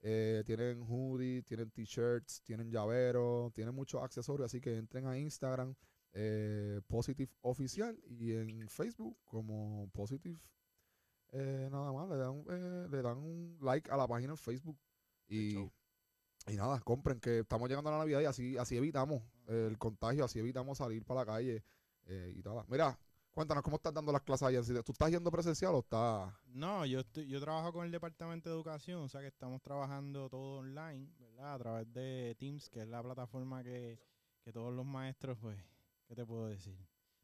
eh, 0.02 0.42
tienen 0.46 0.80
hoodies, 0.88 1.44
tienen 1.44 1.70
t-shirts, 1.70 2.40
tienen 2.42 2.70
llaveros, 2.70 3.52
tienen 3.52 3.74
muchos 3.74 4.02
accesorios. 4.02 4.46
Así 4.46 4.58
que 4.60 4.76
entren 4.78 5.06
a 5.06 5.18
Instagram, 5.18 5.74
eh, 6.12 6.80
Positive 6.86 7.32
Oficial, 7.42 7.98
y 8.06 8.32
en 8.32 8.68
Facebook 8.68 9.16
como 9.24 9.88
Positive 9.92 10.40
eh, 11.32 11.68
nada 11.70 11.92
más, 11.92 12.08
le 12.08 12.16
dan, 12.16 12.44
eh, 12.50 12.88
le 12.90 13.02
dan 13.02 13.18
un 13.18 13.58
like 13.61 13.90
a 13.90 13.96
la 13.96 14.06
página 14.06 14.32
en 14.32 14.38
Facebook. 14.38 14.78
Y, 15.28 15.56
y 15.58 16.56
nada, 16.56 16.80
compren, 16.80 17.20
que 17.20 17.40
estamos 17.40 17.68
llegando 17.68 17.90
a 17.90 17.92
la 17.92 17.98
Navidad 17.98 18.20
y 18.20 18.24
así, 18.24 18.56
así 18.56 18.76
evitamos 18.76 19.22
el 19.46 19.78
contagio, 19.78 20.24
así 20.24 20.38
evitamos 20.38 20.78
salir 20.78 21.04
para 21.04 21.20
la 21.20 21.26
calle 21.26 21.64
eh, 22.06 22.34
y 22.36 22.42
nada. 22.42 22.64
Mira, 22.68 22.98
cuéntanos 23.30 23.62
cómo 23.62 23.76
estás 23.76 23.94
dando 23.94 24.11
las 24.11 24.22
clases 24.22 24.48
allá. 24.48 24.82
¿Tú 24.82 24.92
estás 24.92 25.11
yendo 25.11 25.30
presencial 25.30 25.74
o 25.74 25.80
estás...? 25.80 26.32
No, 26.46 26.84
yo 26.84 27.00
estoy, 27.00 27.28
yo 27.28 27.40
trabajo 27.40 27.72
con 27.72 27.84
el 27.84 27.92
departamento 27.92 28.48
de 28.48 28.56
educación, 28.56 29.02
o 29.02 29.08
sea 29.08 29.20
que 29.20 29.28
estamos 29.28 29.62
trabajando 29.62 30.28
todo 30.28 30.58
online, 30.58 31.08
¿verdad? 31.18 31.54
A 31.54 31.58
través 31.58 31.92
de 31.92 32.34
Teams, 32.38 32.68
que 32.68 32.82
es 32.82 32.88
la 32.88 33.02
plataforma 33.02 33.62
que, 33.62 34.00
que 34.42 34.52
todos 34.52 34.74
los 34.74 34.84
maestros, 34.84 35.38
pues, 35.40 35.58
¿qué 36.11 36.16
te 36.16 36.26
puedo 36.26 36.48
decir? 36.48 36.76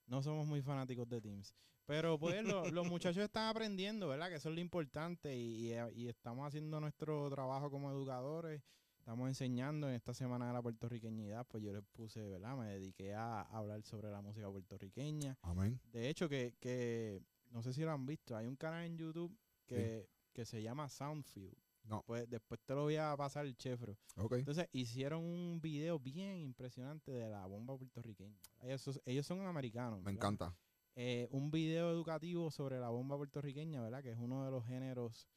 No 0.06 0.22
somos 0.22 0.46
muy 0.46 0.62
fanáticos 0.62 1.08
de 1.08 1.20
Teams. 1.20 1.52
Pero 1.86 2.18
pues 2.20 2.44
lo- 2.44 2.70
los 2.70 2.86
muchachos 2.92 3.24
están 3.24 3.48
aprendiendo, 3.48 4.06
¿verdad? 4.06 4.28
Que 4.28 4.36
eso 4.36 4.48
es 4.48 4.54
lo 4.54 4.60
importante 4.60 5.36
y, 5.36 5.72
y- 5.72 5.74
y 5.94 6.08
estamos 6.08 6.46
haciendo 6.46 6.78
nuestro 6.78 7.28
trabajo 7.28 7.68
como 7.68 7.90
educadores. 7.90 8.62
Estamos 9.00 9.28
enseñando 9.28 9.88
en 9.88 9.94
esta 9.96 10.14
semana 10.14 10.46
de 10.46 10.52
la 10.52 10.62
puertorriqueñidad, 10.62 11.44
pues 11.48 11.64
yo 11.64 11.72
les 11.72 11.82
puse, 11.92 12.24
¿verdad? 12.28 12.56
Me 12.56 12.66
dediqué 12.66 13.14
a 13.14 13.42
hablar 13.42 13.82
sobre 13.82 14.08
la 14.10 14.20
música 14.20 14.48
puertorriqueña. 14.48 15.36
Amén. 15.42 15.80
De 15.92 16.08
hecho, 16.08 16.28
que, 16.28 16.54
que 16.60 17.22
no 17.50 17.62
sé 17.62 17.72
si 17.72 17.82
lo 17.82 17.90
han 17.92 18.06
visto, 18.06 18.36
hay 18.36 18.46
un 18.46 18.56
canal 18.56 18.84
en 18.84 18.96
YouTube 18.98 19.36
que, 19.66 20.08
que 20.32 20.44
se 20.44 20.62
llama 20.62 20.88
Soundfield. 20.88 21.56
No. 21.88 22.02
Pues 22.06 22.28
después 22.28 22.60
te 22.64 22.74
lo 22.74 22.82
voy 22.82 22.96
a 22.96 23.16
pasar 23.16 23.46
el 23.46 23.56
chefro. 23.56 23.96
Entonces 24.30 24.68
hicieron 24.72 25.22
un 25.24 25.60
video 25.60 25.98
bien 25.98 26.38
impresionante 26.40 27.10
de 27.12 27.28
la 27.28 27.46
bomba 27.46 27.76
puertorriqueña. 27.76 28.36
Ellos, 28.62 29.00
ellos 29.04 29.26
son 29.26 29.40
americanos. 29.46 30.00
Me 30.00 30.06
¿verdad? 30.06 30.12
encanta. 30.18 30.56
Eh, 30.96 31.28
un 31.30 31.50
video 31.50 31.90
educativo 31.90 32.50
sobre 32.50 32.78
la 32.80 32.88
bomba 32.88 33.16
puertorriqueña, 33.16 33.82
¿verdad? 33.82 34.02
Que 34.02 34.10
es 34.12 34.16
uno 34.18 34.44
de 34.44 34.50
los 34.50 34.64
géneros 34.66 35.28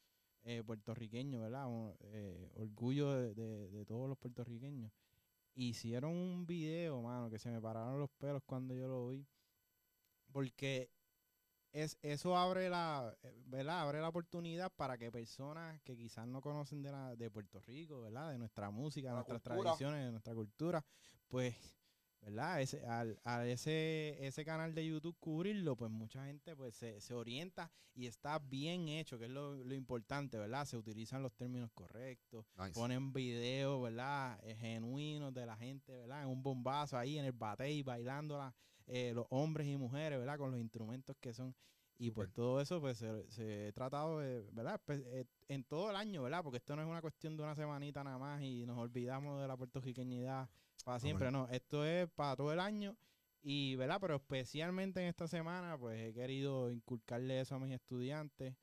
eh, 0.42 0.62
puertorriqueños, 0.64 1.40
¿verdad? 1.42 1.66
Un, 1.68 1.94
eh, 2.00 2.50
orgullo 2.56 3.12
de, 3.12 3.34
de- 3.34 3.70
de 3.70 3.84
todos 3.84 4.08
los 4.08 4.16
puertorriqueños. 4.18 4.90
Hicieron 5.54 6.12
un 6.16 6.46
video, 6.46 7.02
mano, 7.02 7.28
que 7.28 7.38
se 7.38 7.50
me 7.50 7.60
pararon 7.60 7.98
los 8.00 8.08
pelos 8.10 8.42
cuando 8.46 8.74
yo 8.74 8.88
lo 8.88 9.08
vi. 9.08 9.26
Porque 10.32 10.90
es, 11.72 11.98
eso 12.02 12.36
abre 12.36 12.68
la, 12.68 13.16
eh, 13.22 13.42
¿verdad? 13.46 13.80
Abre 13.80 14.00
la 14.00 14.08
oportunidad 14.08 14.72
para 14.74 14.98
que 14.98 15.10
personas 15.10 15.80
que 15.82 15.96
quizás 15.96 16.26
no 16.26 16.40
conocen 16.40 16.82
de, 16.82 16.92
la, 16.92 17.16
de 17.16 17.30
Puerto 17.30 17.60
Rico, 17.60 18.00
¿verdad? 18.00 18.30
De 18.30 18.38
nuestra 18.38 18.70
música, 18.70 19.08
de 19.08 19.14
nuestras 19.14 19.40
cultura. 19.40 19.62
tradiciones, 19.62 20.04
de 20.04 20.10
nuestra 20.10 20.34
cultura, 20.34 20.84
pues 21.28 21.54
¿verdad? 22.22 22.60
Ese, 22.60 22.84
al, 22.86 23.18
a 23.24 23.46
ese, 23.46 24.16
ese 24.26 24.44
canal 24.44 24.74
de 24.74 24.86
YouTube 24.86 25.16
cubrirlo, 25.18 25.76
pues 25.76 25.90
mucha 25.90 26.26
gente 26.26 26.54
pues 26.54 26.74
se, 26.74 27.00
se 27.00 27.14
orienta 27.14 27.70
y 27.94 28.06
está 28.06 28.38
bien 28.38 28.88
hecho, 28.88 29.18
que 29.18 29.24
es 29.24 29.30
lo, 29.30 29.54
lo 29.56 29.74
importante, 29.74 30.38
¿verdad? 30.38 30.64
Se 30.66 30.76
utilizan 30.76 31.22
los 31.22 31.32
términos 31.34 31.70
correctos, 31.72 32.46
Nice. 32.56 32.72
ponen 32.72 33.12
videos, 33.12 33.82
¿verdad? 33.82 34.38
Eh, 34.42 34.54
genuinos 34.56 35.32
de 35.34 35.46
la 35.46 35.56
gente, 35.56 35.96
¿verdad? 35.96 36.22
En 36.22 36.28
un 36.28 36.42
bombazo 36.42 36.96
ahí 36.96 37.18
en 37.18 37.24
el 37.24 37.32
batey 37.32 37.82
bailando 37.82 38.36
la- 38.38 38.54
eh, 38.86 39.12
los 39.14 39.26
hombres 39.30 39.66
y 39.66 39.76
mujeres, 39.76 40.18
¿verdad? 40.18 40.36
Con 40.38 40.50
los 40.50 40.60
instrumentos 40.60 41.16
que 41.20 41.32
son. 41.32 41.54
Y 41.96 42.10
pues 42.12 42.32
todo 42.32 42.60
eso 42.62 42.80
pues 42.80 42.96
se, 42.96 43.30
se 43.30 43.68
he 43.68 43.72
tratado 43.72 44.20
de, 44.20 44.40
¿verdad? 44.52 44.80
Pues, 44.86 45.02
eh, 45.04 45.26
en 45.48 45.64
todo 45.64 45.90
el 45.90 45.96
año, 45.96 46.22
¿verdad? 46.22 46.42
Porque 46.42 46.56
esto 46.56 46.74
no 46.74 46.82
es 46.82 46.88
una 46.88 47.02
cuestión 47.02 47.36
de 47.36 47.42
una 47.42 47.54
semanita 47.54 48.02
nada 48.02 48.16
más 48.18 48.42
y 48.42 48.64
nos 48.64 48.78
olvidamos 48.78 49.40
de 49.40 49.46
la 49.46 49.56
puertorriqueñidad 49.56 50.48
para 50.84 51.00
siempre, 51.00 51.30
no. 51.30 51.48
Esto 51.48 51.84
es 51.84 52.08
para 52.10 52.36
todo 52.36 52.52
el 52.52 52.60
año 52.60 52.96
y, 53.42 53.76
¿verdad? 53.76 53.98
Pero 54.00 54.16
especialmente 54.16 55.00
en 55.00 55.06
esta 55.06 55.26
semana 55.28 55.78
pues 55.78 56.00
he 56.00 56.12
querido 56.12 56.70
inculcarle 56.70 57.40
eso 57.40 57.54
a 57.54 57.58
mis 57.58 57.72
estudiantes 57.72 58.54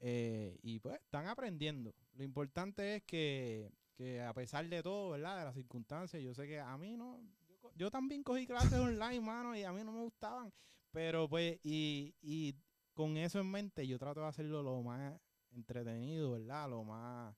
eh, 0.00 0.58
y 0.62 0.78
pues 0.80 1.00
están 1.00 1.26
aprendiendo. 1.26 1.94
Lo 2.14 2.24
importante 2.24 2.96
es 2.96 3.02
que, 3.04 3.72
que 3.94 4.20
a 4.22 4.32
pesar 4.34 4.68
de 4.68 4.82
todo, 4.82 5.10
¿verdad? 5.10 5.38
De 5.38 5.44
las 5.44 5.54
circunstancias, 5.54 6.22
yo 6.22 6.34
sé 6.34 6.46
que 6.46 6.60
a 6.60 6.76
mí 6.76 6.96
no, 6.96 7.20
yo, 7.48 7.72
yo 7.74 7.90
también 7.90 8.22
cogí 8.22 8.46
clases 8.46 8.78
online, 8.78 9.20
mano, 9.20 9.56
y 9.56 9.64
a 9.64 9.72
mí 9.72 9.82
no 9.82 9.92
me 9.92 10.02
gustaban, 10.02 10.52
pero 10.92 11.28
pues, 11.28 11.58
y, 11.62 12.14
y 12.20 12.54
con 12.94 13.16
eso 13.16 13.40
en 13.40 13.50
mente, 13.50 13.86
yo 13.86 13.98
trato 13.98 14.20
de 14.20 14.26
hacerlo 14.26 14.62
lo 14.62 14.82
más 14.82 15.20
entretenido, 15.52 16.32
¿verdad? 16.32 16.68
Lo 16.68 16.84
más, 16.84 17.34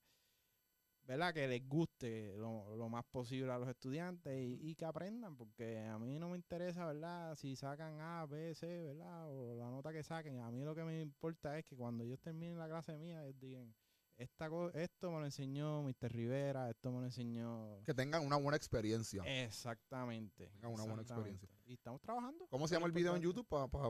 ¿verdad? 1.11 1.33
Que 1.33 1.45
les 1.45 1.67
guste 1.67 2.37
lo, 2.37 2.73
lo 2.77 2.87
más 2.87 3.03
posible 3.03 3.51
a 3.51 3.57
los 3.57 3.67
estudiantes 3.67 4.33
y, 4.33 4.69
y 4.69 4.75
que 4.75 4.85
aprendan, 4.85 5.35
porque 5.35 5.79
a 5.79 5.99
mí 5.99 6.17
no 6.17 6.29
me 6.29 6.37
interesa, 6.37 6.85
¿verdad? 6.85 7.35
Si 7.35 7.57
sacan 7.57 7.99
A, 7.99 8.25
B, 8.25 8.55
C, 8.55 8.81
¿verdad? 8.81 9.29
O 9.29 9.53
la 9.55 9.69
nota 9.69 9.91
que 9.91 10.03
saquen. 10.03 10.39
A 10.39 10.49
mí 10.51 10.63
lo 10.63 10.73
que 10.73 10.85
me 10.85 11.01
importa 11.01 11.57
es 11.57 11.65
que 11.65 11.75
cuando 11.75 12.05
ellos 12.05 12.21
terminen 12.21 12.57
la 12.57 12.69
clase 12.69 12.97
mía, 12.97 13.25
ellos 13.25 13.37
digan, 13.41 13.75
esta 14.15 14.49
esto 14.73 15.11
me 15.11 15.19
lo 15.19 15.25
enseñó 15.25 15.83
Mr. 15.83 16.13
Rivera, 16.13 16.69
esto 16.69 16.91
me 16.93 16.99
lo 16.99 17.05
enseñó... 17.05 17.83
Que 17.83 17.93
tengan 17.93 18.25
una 18.25 18.37
buena 18.37 18.55
experiencia. 18.55 19.21
Exactamente. 19.25 20.47
Tengan 20.51 20.71
una 20.71 20.83
buena 20.83 21.01
exactamente. 21.01 21.49
Y 21.65 21.73
estamos 21.73 21.99
trabajando. 21.99 22.47
¿Cómo 22.47 22.69
se 22.69 22.75
llama 22.75 22.87
el 22.87 22.93
video 22.93 23.17
en. 23.17 23.21
YouTube 23.21 23.47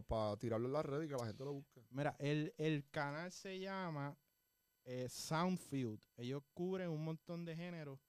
para 0.07 0.37
tirarlo 0.37 0.65
en 0.65 0.73
las 0.73 0.85
redes 0.85 1.05
y 1.05 1.09
que 1.09 1.17
la 1.17 1.27
gente 1.27 1.45
lo 1.45 1.53
busque? 1.53 1.85
Mira, 1.91 2.15
el, 2.17 2.51
el 2.57 2.89
canal 2.89 3.31
se 3.31 3.59
llama 3.59 4.17
eh, 4.85 5.07
Soundfield. 5.09 6.01
Ellos 6.17 6.43
cubren 6.53 6.89
un 6.89 7.03
montón 7.03 7.45
de 7.45 7.55
géneros 7.55 7.99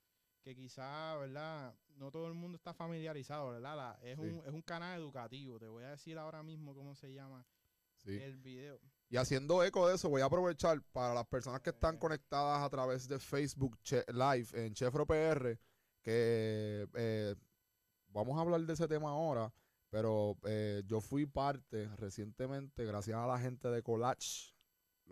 que 0.42 0.54
quizá, 0.56 1.16
¿verdad? 1.16 1.74
No 1.96 2.10
todo 2.10 2.26
el 2.26 2.34
mundo 2.34 2.56
está 2.56 2.74
familiarizado, 2.74 3.50
¿verdad? 3.50 3.76
La- 3.76 3.98
es, 4.02 4.16
Sí. 4.18 4.22
un, 4.24 4.42
es 4.46 4.52
un 4.52 4.62
canal 4.62 4.98
educativo. 4.98 5.58
Te 5.58 5.68
voy 5.68 5.84
a 5.84 5.90
decir 5.90 6.18
ahora 6.18 6.42
mismo 6.42 6.74
cómo 6.74 6.94
se 6.94 7.12
llama 7.12 7.46
Sí. 7.96 8.10
el 8.20 8.36
video. 8.38 8.80
Y 9.08 9.16
haciendo 9.18 9.62
eco 9.62 9.86
de 9.86 9.94
eso, 9.94 10.08
voy 10.08 10.22
a 10.22 10.24
aprovechar 10.24 10.82
para 10.92 11.14
las 11.14 11.26
personas 11.26 11.60
que 11.60 11.70
están 11.70 11.96
Eh. 11.96 11.98
conectadas 11.98 12.62
a 12.62 12.70
través 12.70 13.06
de 13.06 13.18
Facebook 13.20 13.78
Che- 13.82 14.04
Live 14.12 14.48
en 14.54 14.74
Chefro 14.74 15.06
PR, 15.06 15.58
que 16.02 16.88
eh, 16.94 17.36
vamos 18.08 18.36
a 18.36 18.40
hablar 18.40 18.60
de 18.62 18.72
ese 18.72 18.88
tema 18.88 19.10
ahora, 19.10 19.52
pero 19.90 20.36
eh, 20.44 20.82
yo 20.86 21.00
fui 21.00 21.26
parte 21.26 21.86
recientemente, 21.96 22.84
gracias 22.84 23.16
a 23.16 23.26
la 23.26 23.38
gente 23.38 23.68
de 23.68 23.82
Collage, 23.82 24.52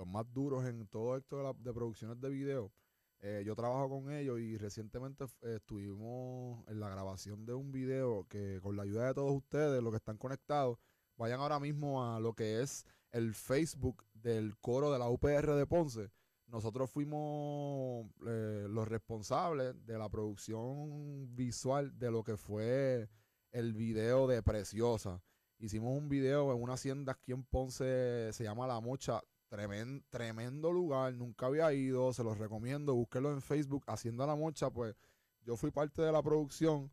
los 0.00 0.08
más 0.08 0.32
duros 0.32 0.64
en 0.64 0.86
todo 0.86 1.14
esto 1.14 1.54
de, 1.58 1.74
producciones 1.74 2.18
de 2.22 2.30
video. 2.30 2.72
Eh, 3.18 3.42
yo 3.44 3.54
trabajo 3.54 3.90
con 3.90 4.10
ellos 4.10 4.40
y 4.40 4.56
recientemente 4.56 5.24
eh, 5.42 5.56
estuvimos 5.56 6.66
en 6.68 6.80
la 6.80 6.88
grabación 6.88 7.44
de 7.44 7.52
un 7.52 7.70
video 7.70 8.26
que 8.26 8.60
con 8.62 8.76
la 8.76 8.84
ayuda 8.84 9.08
de 9.08 9.14
todos 9.14 9.30
ustedes, 9.30 9.82
los 9.82 9.92
que 9.92 9.98
están 9.98 10.16
conectados, 10.16 10.78
vayan 11.18 11.40
ahora 11.40 11.60
mismo 11.60 12.02
a 12.02 12.18
lo 12.18 12.32
que 12.32 12.62
es 12.62 12.86
el 13.12 13.34
Facebook 13.34 14.06
del 14.14 14.56
coro 14.58 14.90
de 14.90 14.98
la 14.98 15.10
UPR 15.10 15.54
de 15.54 15.66
Ponce. 15.66 16.10
Nosotros 16.46 16.90
fuimos 16.90 18.06
eh, 18.26 18.68
los 18.70 18.88
responsables 18.88 19.74
de 19.84 19.98
la 19.98 20.08
producción 20.08 21.36
visual 21.36 21.98
de 21.98 22.10
lo 22.10 22.24
que 22.24 22.38
fue 22.38 23.10
el 23.52 23.74
video 23.74 24.26
de 24.26 24.42
Preciosa. 24.42 25.22
Hicimos 25.58 25.94
un 25.94 26.08
video 26.08 26.54
en 26.54 26.62
una 26.62 26.72
hacienda 26.72 27.12
aquí 27.12 27.32
en 27.32 27.44
Ponce, 27.44 28.32
se 28.32 28.44
llama 28.44 28.66
La 28.66 28.80
Mocha. 28.80 29.20
Tremen- 29.50 30.04
tremendo 30.10 30.72
lugar, 30.72 31.12
nunca 31.14 31.46
había 31.46 31.72
ido, 31.72 32.12
se 32.12 32.22
los 32.22 32.38
recomiendo, 32.38 32.94
búsquenlo 32.94 33.32
en 33.32 33.42
Facebook, 33.42 33.82
Hacienda 33.88 34.26
La 34.26 34.36
Mocha, 34.36 34.70
pues 34.70 34.94
yo 35.42 35.56
fui 35.56 35.70
parte 35.72 36.02
de 36.02 36.12
la 36.12 36.22
producción 36.22 36.90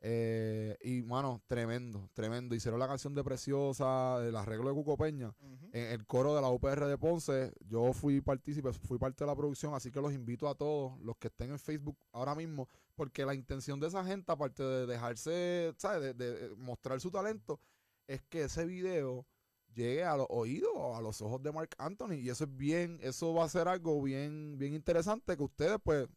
eh, 0.00 0.76
y, 0.82 1.02
mano, 1.02 1.42
tremendo, 1.46 2.08
tremendo. 2.14 2.54
Hicieron 2.54 2.80
la 2.80 2.88
canción 2.88 3.14
de 3.14 3.22
Preciosa, 3.22 4.26
el 4.26 4.34
arreglo 4.34 4.70
de 4.70 4.74
Cuco 4.74 4.96
Peña, 4.96 5.32
en 5.72 5.92
el 5.92 6.06
coro 6.06 6.34
de 6.34 6.40
la 6.40 6.48
UPR 6.48 6.86
de 6.86 6.96
Ponce. 6.96 7.52
Yo 7.68 7.92
fui 7.92 8.22
partícipe, 8.22 8.72
fui 8.72 8.98
parte 8.98 9.24
de 9.24 9.28
la 9.30 9.36
producción, 9.36 9.74
así 9.74 9.90
que 9.92 10.00
los 10.00 10.14
invito 10.14 10.48
a 10.48 10.54
todos 10.54 10.98
los 11.02 11.16
que 11.18 11.28
estén 11.28 11.50
en 11.50 11.58
Facebook 11.58 11.98
ahora 12.12 12.34
mismo, 12.34 12.68
porque 12.96 13.26
la 13.26 13.34
intención 13.34 13.78
de 13.78 13.88
esa 13.88 14.02
gente, 14.04 14.32
aparte 14.32 14.62
de 14.62 14.86
dejarse, 14.86 15.74
¿sabes?, 15.76 16.16
de, 16.16 16.32
de 16.32 16.56
mostrar 16.56 16.98
su 16.98 17.10
talento, 17.10 17.60
es 18.06 18.22
que 18.22 18.44
ese 18.44 18.64
video 18.64 19.26
llegue 19.74 20.04
a 20.04 20.16
los 20.16 20.26
oídos, 20.30 20.70
a 20.94 21.00
los 21.00 21.20
ojos 21.22 21.42
de 21.42 21.52
Mark 21.52 21.70
Anthony. 21.78 22.14
Y 22.14 22.28
eso 22.30 22.44
es 22.44 22.56
bien, 22.56 22.98
eso 23.02 23.32
va 23.34 23.44
a 23.44 23.48
ser 23.48 23.68
algo 23.68 24.00
bien, 24.02 24.56
bien 24.58 24.74
interesante 24.74 25.36
que 25.36 25.42
ustedes, 25.42 25.78
pues, 25.82 26.08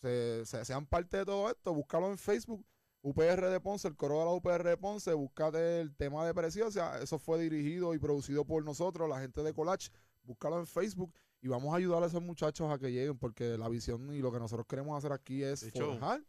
se, 0.00 0.44
se- 0.46 0.64
sean 0.64 0.86
parte 0.86 1.16
de 1.18 1.24
todo 1.24 1.50
esto. 1.50 1.72
Búscalo 1.74 2.10
en 2.10 2.18
Facebook. 2.18 2.64
UPR 3.00 3.46
de 3.48 3.60
Ponce, 3.60 3.86
el 3.86 3.96
coro 3.96 4.18
de 4.18 4.24
la 4.24 4.32
UPR 4.32 4.64
de 4.68 4.76
Ponce, 4.76 5.12
búscate 5.14 5.80
el 5.80 5.94
tema 5.94 6.26
de 6.26 6.34
Preciosa. 6.34 7.00
Eso 7.00 7.18
fue 7.20 7.40
dirigido 7.40 7.94
y 7.94 7.98
producido 7.98 8.44
por 8.44 8.64
nosotros, 8.64 9.08
la 9.08 9.20
gente 9.20 9.42
de 9.44 9.54
Collage. 9.54 9.90
Búscalo 10.24 10.58
en 10.58 10.66
Facebook 10.66 11.14
y 11.40 11.46
vamos 11.46 11.72
a 11.72 11.76
ayudar 11.76 12.02
a 12.02 12.06
esos 12.06 12.20
muchachos 12.20 12.68
a 12.70 12.76
que 12.78 12.90
lleguen, 12.90 13.16
porque 13.16 13.56
la 13.56 13.68
visión 13.68 14.12
y 14.12 14.18
lo 14.18 14.32
que 14.32 14.40
nosotros 14.40 14.66
queremos 14.68 14.98
hacer 14.98 15.12
aquí 15.12 15.44
es 15.44 15.62
forjar 15.86 16.24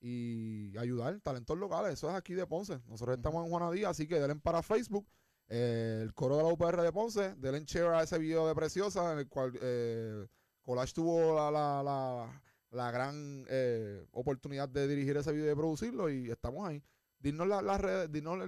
y 0.00 0.76
ayudar 0.78 1.20
talentos 1.20 1.58
locales. 1.58 1.92
Eso 1.92 2.08
es 2.08 2.14
aquí 2.14 2.34
de 2.34 2.46
Ponce. 2.46 2.80
Nosotros 2.86 3.16
estamos 3.16 3.44
en 3.44 3.50
Juanadía, 3.50 3.90
así 3.90 4.06
que 4.06 4.18
denle 4.18 4.36
para 4.36 4.62
Facebook. 4.62 5.06
Eh, 5.48 6.00
el 6.02 6.14
coro 6.14 6.36
de 6.38 6.42
la 6.44 6.48
UPR 6.52 6.80
de 6.82 6.92
Ponce, 6.92 7.34
denle 7.36 7.64
share 7.64 7.94
a 7.94 8.02
ese 8.02 8.18
video 8.18 8.46
de 8.48 8.54
Preciosa, 8.54 9.12
en 9.12 9.18
el 9.20 9.28
cual 9.28 9.52
eh, 9.60 10.26
Collage 10.62 10.92
tuvo 10.94 11.34
la, 11.34 11.50
la, 11.50 11.82
la, 11.82 12.42
la 12.70 12.90
gran 12.90 13.44
eh, 13.48 14.06
oportunidad 14.12 14.68
de 14.68 14.88
dirigir 14.88 15.16
ese 15.16 15.32
video 15.32 15.52
y 15.52 15.54
producirlo 15.56 16.08
y 16.10 16.30
estamos 16.30 16.66
ahí. 16.68 16.82
Dinos, 17.18 17.46
la- 17.46 17.62
las 17.62 17.80
redes, 17.80 18.10
dinos 18.12 18.38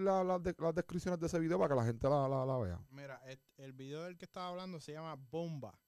de- 0.42 0.54
las 0.58 0.74
descripciones 0.74 1.18
de 1.20 1.26
ese 1.26 1.38
video 1.38 1.58
para 1.58 1.70
que 1.74 1.80
la 1.80 1.86
gente 1.86 2.08
la, 2.08 2.28
la- 2.28 2.44
la 2.46 2.58
vea. 2.58 2.80
Mira, 2.90 3.22
el 3.56 3.72
video 3.72 4.02
del 4.04 4.18
que 4.18 4.24
estaba 4.26 4.48
hablando 4.48 4.80
se 4.80 4.92
llama 4.92 5.14
Bomba. 5.30 5.78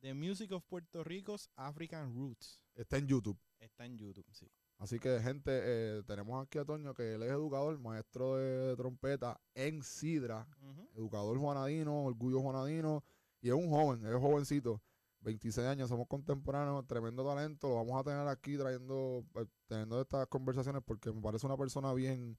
The 0.00 0.14
Music 0.14 0.52
of 0.52 0.62
Puerto 0.64 1.02
Rico's 1.02 1.48
African 1.56 2.14
Roots. 2.14 2.60
Está 2.74 2.98
en 2.98 3.06
YouTube. 3.08 3.38
Está 3.58 3.86
en 3.86 3.96
YouTube, 3.98 4.26
sí. 4.32 4.48
Así 4.78 4.98
que, 4.98 5.20
gente, 5.20 5.50
eh, 5.52 6.02
tenemos 6.06 6.44
aquí 6.44 6.58
a 6.58 6.64
Toño, 6.64 6.92
que 6.92 7.14
él 7.14 7.22
es 7.22 7.30
educador, 7.30 7.78
maestro 7.78 8.36
de 8.36 8.76
trompeta 8.76 9.40
en 9.54 9.82
Sidra, 9.82 10.46
educador 10.94 11.38
juanadino, 11.38 12.04
orgullo 12.04 12.40
juanadino, 12.40 13.02
y 13.40 13.48
es 13.48 13.54
un 13.54 13.70
joven, 13.70 14.04
es 14.04 14.14
jovencito, 14.14 14.82
26 15.20 15.66
años, 15.66 15.88
somos 15.88 16.06
contemporáneos, 16.06 16.86
tremendo 16.86 17.24
talento, 17.24 17.68
lo 17.68 17.76
vamos 17.76 18.00
a 18.00 18.04
tener 18.04 18.28
aquí 18.28 18.56
trayendo, 18.56 19.24
eh, 19.34 19.46
teniendo 19.66 20.00
estas 20.00 20.26
conversaciones 20.28 20.82
porque 20.84 21.10
me 21.10 21.20
parece 21.20 21.46
una 21.46 21.56
persona 21.56 21.92
bien, 21.94 22.38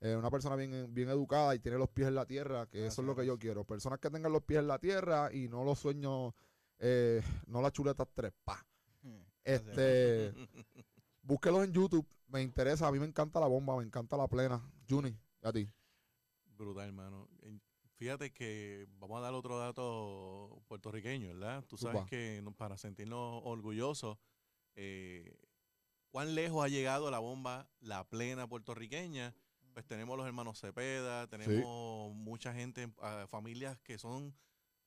eh, 0.00 0.16
una 0.16 0.30
persona 0.30 0.56
bien, 0.56 0.92
bien 0.92 1.08
educada 1.08 1.54
y 1.54 1.60
tiene 1.60 1.78
los 1.78 1.88
pies 1.88 2.08
en 2.08 2.16
la 2.16 2.26
tierra, 2.26 2.66
que 2.66 2.86
eso 2.86 3.02
es 3.02 3.06
lo 3.06 3.14
que 3.14 3.24
yo 3.24 3.38
quiero, 3.38 3.64
personas 3.64 3.98
que 4.00 4.10
tengan 4.10 4.32
los 4.32 4.42
pies 4.42 4.60
en 4.60 4.68
la 4.68 4.78
tierra 4.78 5.32
y 5.32 5.48
no 5.48 5.64
los 5.64 5.78
sueños, 5.78 6.34
eh, 6.80 7.22
no 7.46 7.62
las 7.62 7.72
chuletas 7.72 8.08
tres, 8.12 8.32
pa. 8.44 8.66
Hmm. 9.02 9.22
Este, 9.44 10.34
búsquelos 11.22 11.64
en 11.64 11.72
YouTube, 11.72 12.06
me 12.26 12.42
interesa, 12.42 12.86
a 12.86 12.92
mí 12.92 12.98
me 12.98 13.06
encanta 13.06 13.40
la 13.40 13.46
bomba, 13.46 13.76
me 13.76 13.84
encanta 13.84 14.16
la 14.16 14.28
plena, 14.28 14.62
Juni, 14.88 15.16
a 15.42 15.52
ti. 15.52 15.68
Brutal, 16.44 16.86
hermano. 16.86 17.28
Fíjate 17.96 18.32
que 18.32 18.88
vamos 18.98 19.18
a 19.18 19.20
dar 19.20 19.34
otro 19.34 19.58
dato 19.58 20.62
puertorriqueño, 20.66 21.28
¿verdad? 21.28 21.64
Tú 21.68 21.76
sabes 21.76 22.04
que 22.06 22.42
para 22.56 22.76
sentirnos 22.76 23.40
orgullosos, 23.44 24.18
eh, 24.74 25.36
cuán 26.10 26.34
lejos 26.34 26.64
ha 26.64 26.68
llegado 26.68 27.10
la 27.10 27.20
bomba, 27.20 27.68
la 27.80 28.08
plena 28.08 28.48
puertorriqueña. 28.48 29.34
Pues 29.72 29.86
tenemos 29.86 30.18
los 30.18 30.26
hermanos 30.26 30.60
Cepeda, 30.60 31.28
tenemos 31.28 32.12
mucha 32.14 32.52
gente, 32.52 32.92
ah, 33.00 33.26
familias 33.28 33.78
que 33.78 33.98
son, 33.98 34.34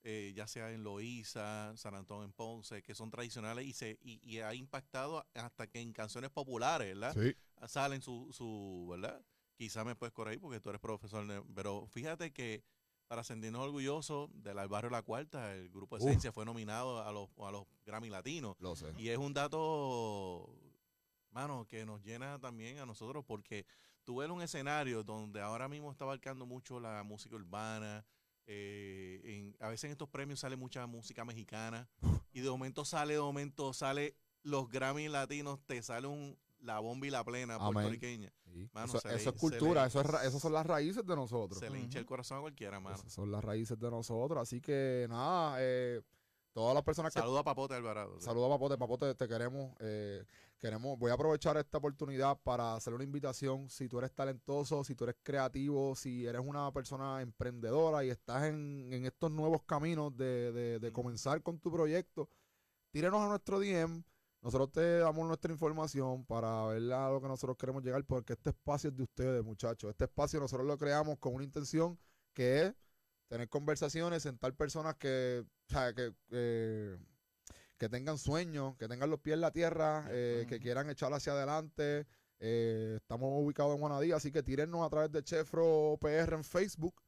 eh, 0.07 0.33
ya 0.35 0.45
sea 0.45 0.71
en 0.71 0.83
Loíza, 0.83 1.75
San 1.75 1.95
Antonio 1.95 2.25
en 2.25 2.31
Ponce, 2.31 2.83
que 2.83 2.93
son 2.93 3.09
tradicionales 3.09 3.65
y, 3.65 3.73
se, 3.73 3.97
y, 4.03 4.19
y 4.21 4.39
ha 4.39 4.53
impactado 4.53 5.25
hasta 5.33 5.65
que 5.65 5.79
en 5.81 5.93
canciones 5.93 6.29
populares, 6.29 6.93
¿verdad? 6.93 7.15
Sí. 7.15 7.35
salen 7.67 8.03
su, 8.03 8.29
su, 8.31 8.87
¿verdad? 8.91 9.19
Quizá 9.55 9.83
me 9.83 9.95
puedes 9.95 10.13
corregir 10.13 10.39
porque 10.39 10.59
tú 10.59 10.69
eres 10.69 10.79
profesor, 10.79 11.25
pero 11.55 11.87
fíjate 11.87 12.31
que 12.31 12.63
para 13.07 13.23
sentirnos 13.23 13.61
orgullosos 13.61 14.29
del 14.33 14.55
barrio 14.67 14.91
La 14.91 15.01
Cuarta, 15.01 15.55
el 15.55 15.69
grupo. 15.69 15.97
Esencia 15.97 16.31
fue 16.31 16.45
nominado 16.45 17.01
a 17.03 17.11
los, 17.11 17.29
a 17.39 17.49
los 17.49 17.65
Grammy 17.83 18.09
Latinos. 18.09 18.55
Lo 18.59 18.75
sé. 18.75 18.93
Y 18.97 19.09
es 19.09 19.17
un 19.17 19.33
dato, 19.33 20.55
mano, 21.31 21.65
que 21.65 21.83
nos 21.83 22.03
llena 22.03 22.39
también 22.39 22.77
a 22.77 22.85
nosotros 22.85 23.25
porque 23.25 23.65
tú 24.03 24.17
ves 24.17 24.29
un 24.29 24.43
escenario 24.43 25.03
donde 25.03 25.41
ahora 25.41 25.67
mismo 25.67 25.91
está 25.91 26.03
abarcando 26.05 26.45
mucho 26.45 26.79
la 26.79 27.01
música 27.01 27.35
urbana. 27.35 28.05
Eh, 28.47 29.21
en- 29.23 29.55
a 29.59 29.69
veces 29.69 29.85
en 29.85 29.91
estos 29.91 30.09
premios 30.09 30.39
sale 30.39 30.55
mucha 30.55 30.85
música 30.87 31.25
mexicana 31.25 31.87
y 32.31 32.41
de 32.41 32.49
momento 32.49 32.85
sale, 32.85 33.13
de 33.13 33.19
momento 33.19 33.73
sale 33.73 34.15
los 34.43 34.69
Grammy 34.69 35.07
latinos, 35.07 35.59
te 35.65 35.81
sale 35.81 36.07
un 36.07 36.37
la 36.59 36.79
bomba 36.79 37.05
y 37.05 37.11
la 37.11 37.23
plena 37.23 37.55
Amén. 37.55 37.73
puertorriqueña. 37.73 38.33
Sí. 38.51 38.67
Mano, 38.73 38.87
eso, 38.87 38.99
se 38.99 39.09
le- 39.09 39.15
eso 39.15 39.29
es 39.29 39.35
cultura, 39.39 39.81
le- 39.83 39.87
eso 39.87 40.01
es, 40.01 40.07
esas 40.27 40.41
son 40.41 40.53
las 40.53 40.65
raíces 40.65 41.05
de 41.05 41.15
nosotros. 41.15 41.59
Se 41.59 41.69
le 41.69 41.79
hincha 41.79 41.99
el 41.99 42.05
corazón 42.07 42.39
a 42.39 42.41
cualquiera, 42.41 42.79
mano. 42.79 42.95
Esas 42.95 43.13
son 43.13 43.31
las 43.31 43.43
raíces 43.43 43.77
de 43.77 43.91
nosotros. 43.91 44.41
Así 44.41 44.61
que 44.61 45.05
nada, 45.09 45.57
eh, 45.59 46.01
todas 46.55 46.73
las 46.73 46.83
personas 46.83 47.13
que 47.13 47.19
Saludo 47.19 47.39
a 47.39 47.43
Papote 47.43 47.75
Alvarado. 47.75 48.19
Saludos 48.21 48.49
Papote, 48.49 48.77
Papote, 48.77 49.13
te 49.13 49.27
queremos, 49.27 49.75
eh, 49.79 50.23
queremos, 50.57 50.97
voy 50.97 51.11
a 51.11 51.15
aprovechar 51.15 51.57
esta 51.57 51.77
oportunidad 51.79 52.37
para 52.43 52.75
hacer 52.75 52.93
una 52.93 53.03
invitación. 53.03 53.69
Si 53.69 53.89
tú 53.89 53.99
eres 53.99 54.13
talentoso, 54.13 54.83
si 54.85 54.95
tú 54.95 55.03
eres 55.03 55.17
creativo, 55.21 55.95
si 55.95 56.25
eres 56.25 56.41
una 56.43 56.71
persona 56.71 57.21
emprendedora 57.21 58.05
y 58.05 58.09
estás 58.09 58.43
en, 58.45 58.87
en 58.91 59.05
estos 59.05 59.29
nuevos 59.31 59.63
caminos 59.63 60.15
de, 60.15 60.51
de- 60.53 60.79
de 60.79 60.91
comenzar 60.93 61.43
con 61.43 61.59
tu 61.59 61.69
proyecto, 61.71 62.29
tírenos 62.91 63.19
a 63.21 63.27
nuestro 63.27 63.59
DM. 63.59 64.03
Nosotros 64.41 64.71
te 64.71 64.99
damos 64.99 65.27
nuestra 65.27 65.51
información 65.51 66.23
para 66.25 66.67
ver 66.67 66.93
a 66.93 67.09
lo 67.09 67.19
que 67.19 67.27
nosotros 67.27 67.57
queremos 67.57 67.83
llegar, 67.83 68.05
porque 68.05 68.33
este 68.33 68.51
espacio 68.51 68.91
es 68.91 68.95
de 68.95 69.03
ustedes, 69.03 69.43
muchachos. 69.43 69.89
Este 69.89 70.05
espacio 70.05 70.39
nosotros 70.39 70.65
lo 70.65 70.77
creamos 70.77 71.17
con 71.17 71.33
una 71.33 71.43
intención 71.43 71.99
que 72.33 72.61
es 72.61 72.75
tener 73.27 73.49
conversaciones, 73.49 74.21
sentar 74.23 74.53
personas 74.53 74.95
que, 74.95 75.43
o 75.68 75.72
sea, 75.72 75.93
que, 75.93 76.13
que, 76.30 76.97
que 77.78 77.89
tengan 77.89 78.18
sueños, 78.18 78.76
que 78.78 78.88
tengan 78.88 79.09
los 79.09 79.20
pies 79.20 79.34
en 79.36 79.41
la 79.41 79.51
tierra, 79.51 80.07
eh, 80.09 80.45
que 80.47 80.59
quieran 80.59 80.89
echar 80.89 81.11
hacia 81.13 81.34
adelante. 81.34 82.05
Eh, 82.39 82.95
estamos 83.01 83.30
ubicados 83.43 83.74
en 83.74 83.80
Juanadí, 83.80 84.11
así 84.11 84.32
que 84.32 84.43
tírennos 84.43 84.86
a 84.86 84.89
través 84.89 85.11
de 85.11 85.24
Chefro 85.24 85.97
PR 85.99 86.36
en 86.36 86.43
Facebook. 86.43 87.01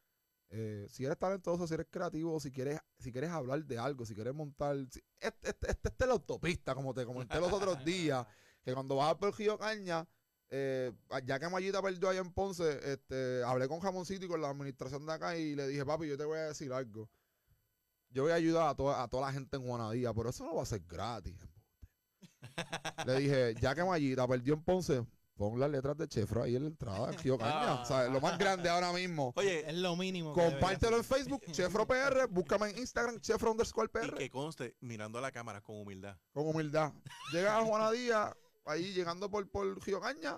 Eh, 0.50 0.88
si 0.90 1.04
eres 1.06 1.18
talentoso, 1.18 1.68
si 1.68 1.74
eres 1.74 1.88
creativo, 1.90 2.40
si 2.40 2.52
quieres, 2.52 2.80
si 2.98 3.12
quieres 3.12 3.30
hablar 3.32 3.64
de 3.66 3.78
algo, 3.78 4.06
si 4.06 4.16
quieres 4.16 4.34
montar. 4.34 4.78
si- 4.90 5.04
este, 5.20 5.50
este, 5.50 5.72
este- 5.72 5.90
esta 5.90 6.04
es 6.06 6.08
la 6.08 6.14
autopista, 6.14 6.74
como 6.74 6.94
te 6.94 7.06
comenté 7.06 7.40
los 7.40 7.52
otros 7.52 7.84
días, 7.84 8.26
que 8.64 8.74
cuando 8.74 8.96
vas 8.96 9.16
por 9.16 9.38
Río 9.38 9.58
Caña, 9.58 10.08
eh, 10.50 10.94
ya 11.26 11.38
que 11.40 11.50
Mayita 11.50 11.82
perdió 11.82 12.08
allá 12.10 12.22
en 12.22 12.32
Ponce, 12.34 12.80
este, 12.94 13.44
hablé 13.44 13.68
con 13.68 13.82
Jamoncito 13.82 14.26
y 14.26 14.30
con 14.30 14.42
la 14.42 14.50
administración 14.50 15.06
de 15.06 15.12
acá 15.14 15.38
y 15.38 15.54
le 15.56 15.68
dije, 15.68 15.86
papi, 15.86 16.08
yo 16.08 16.18
te 16.18 16.24
voy 16.24 16.38
a 16.38 16.48
decir 16.48 16.72
algo. 16.72 17.10
Yo 18.10 18.24
voy 18.24 18.32
a 18.32 18.36
ayudar 18.36 18.70
a 18.70 18.76
toda, 18.76 19.04
a 19.04 19.08
toda 19.08 19.28
la 19.28 19.34
gente 19.34 19.58
en 19.58 19.64
Juanadía, 19.64 20.14
pero 20.14 20.30
eso 20.30 20.46
no 20.46 20.56
va 20.56 20.64
a 20.64 20.66
ser 20.66 20.82
gratis. 20.88 21.36
embuste". 21.42 23.06
le 23.06 23.20
dije, 23.20 23.56
ya 23.62 23.76
que 23.76 23.84
Mayita 23.84 24.28
perdió 24.28 24.54
en 24.54 24.64
Ponce, 24.64 25.06
pon 25.36 25.60
las 25.60 25.70
letras 25.70 25.98
de 25.98 26.08
Chefro 26.08 26.44
ahí 26.44 26.56
en 26.56 26.64
la 26.64 26.70
entrada 26.70 27.12
Río 27.12 27.38
Caña. 27.38 27.82
Ah. 27.82 27.86
¿sabes? 27.86 28.12
Lo 28.12 28.20
más 28.20 28.38
grande 28.38 28.70
ahora 28.70 28.92
mismo. 28.92 29.34
Oye, 29.36 29.70
Es 29.70 29.76
lo 29.76 29.96
mínimo. 29.96 30.34
Compártelo 30.34 30.98
en. 30.98 31.04
Facebook, 31.04 31.44
Chefro 31.52 31.86
PR, 31.86 32.28
búscame 32.30 32.70
en 32.70 32.80
Instagram, 32.80 33.20
Chefro 33.20 33.52
underscore 33.52 33.88
y 33.88 33.90
PR, 33.90 34.18
que 34.18 34.30
conste, 34.30 34.76
mirando 34.80 35.20
a 35.20 35.22
la 35.22 35.32
cámara 35.32 35.62
con 35.62 35.78
humildad. 35.78 36.18
con 36.32 36.48
humildad. 36.48 36.94
Llega 37.32 37.58
a 37.58 37.64
Juanadía, 37.64 38.36
ahí 38.66 38.94
llegando 38.94 39.30
por, 39.30 39.50
por 39.50 39.86
Río 39.86 40.02
Caña, 40.02 40.38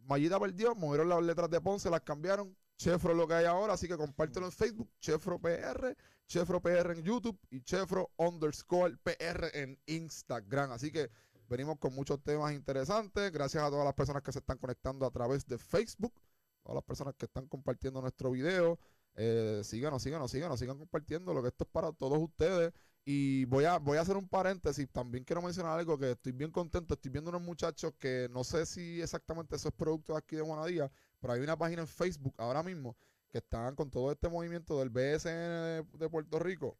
Mayita 0.00 0.40
perdió, 0.40 0.74
movieron 0.74 1.08
las 1.08 1.22
letras 1.22 1.50
de 1.50 1.60
Ponce, 1.60 1.90
las 1.90 2.00
cambiaron. 2.00 2.56
Chefro 2.78 3.12
lo 3.12 3.26
que 3.26 3.34
hay 3.34 3.44
ahora, 3.44 3.72
así 3.72 3.88
que 3.88 3.96
compártelo 3.96 4.46
en 4.46 4.52
Facebook, 4.52 4.88
Chefro 5.00 5.40
PR, 5.40 5.96
Chefro 6.28 6.62
PR 6.62 6.92
en 6.92 7.02
YouTube 7.02 7.36
y 7.50 7.60
Chefro 7.60 8.12
underscore 8.16 8.96
PR 9.02 9.50
en 9.52 9.76
Instagram. 9.86 10.70
Así 10.70 10.92
que 10.92 11.10
venimos 11.48 11.78
con 11.78 11.92
muchos 11.92 12.22
temas 12.22 12.52
interesantes. 12.52 13.32
Gracias 13.32 13.64
a 13.64 13.68
todas 13.68 13.84
las 13.84 13.94
personas 13.94 14.22
que 14.22 14.30
se 14.30 14.38
están 14.38 14.58
conectando 14.58 15.04
a 15.06 15.10
través 15.10 15.44
de 15.46 15.58
Facebook, 15.58 16.14
todas 16.62 16.76
las 16.76 16.84
personas 16.84 17.14
que 17.16 17.26
están 17.26 17.48
compartiendo 17.48 18.00
nuestro 18.00 18.30
video. 18.30 18.78
Eh, 19.16 19.62
síganos, 19.64 20.00
síganos, 20.00 20.30
síganos, 20.30 20.60
sigan 20.60 20.78
compartiendo 20.78 21.34
lo 21.34 21.42
que 21.42 21.48
esto 21.48 21.64
es 21.64 21.70
para 21.70 21.90
todos 21.90 22.18
ustedes. 22.20 22.72
Y 23.04 23.46
voy 23.46 23.64
a, 23.64 23.78
voy 23.78 23.98
a 23.98 24.02
hacer 24.02 24.16
un 24.16 24.28
paréntesis. 24.28 24.88
También 24.92 25.24
quiero 25.24 25.42
mencionar 25.42 25.76
algo 25.80 25.98
que 25.98 26.12
estoy 26.12 26.30
bien 26.30 26.52
contento. 26.52 26.94
Estoy 26.94 27.10
viendo 27.10 27.30
unos 27.30 27.42
muchachos 27.42 27.92
que 27.98 28.28
no 28.30 28.44
sé 28.44 28.66
si 28.66 29.02
exactamente 29.02 29.56
eso 29.56 29.68
es 29.68 29.74
producto 29.74 30.12
de 30.12 30.18
aquí 30.18 30.36
de 30.36 30.42
Juanadía, 30.42 30.92
pero 31.20 31.32
hay 31.34 31.40
una 31.40 31.56
página 31.56 31.82
en 31.82 31.88
Facebook 31.88 32.34
ahora 32.38 32.62
mismo 32.62 32.96
que 33.28 33.38
están 33.38 33.74
con 33.74 33.90
todo 33.90 34.10
este 34.10 34.28
movimiento 34.28 34.78
del 34.78 34.90
BSN 34.90 35.98
de, 35.98 36.08
Puerto 36.10 36.38
Rico. 36.38 36.78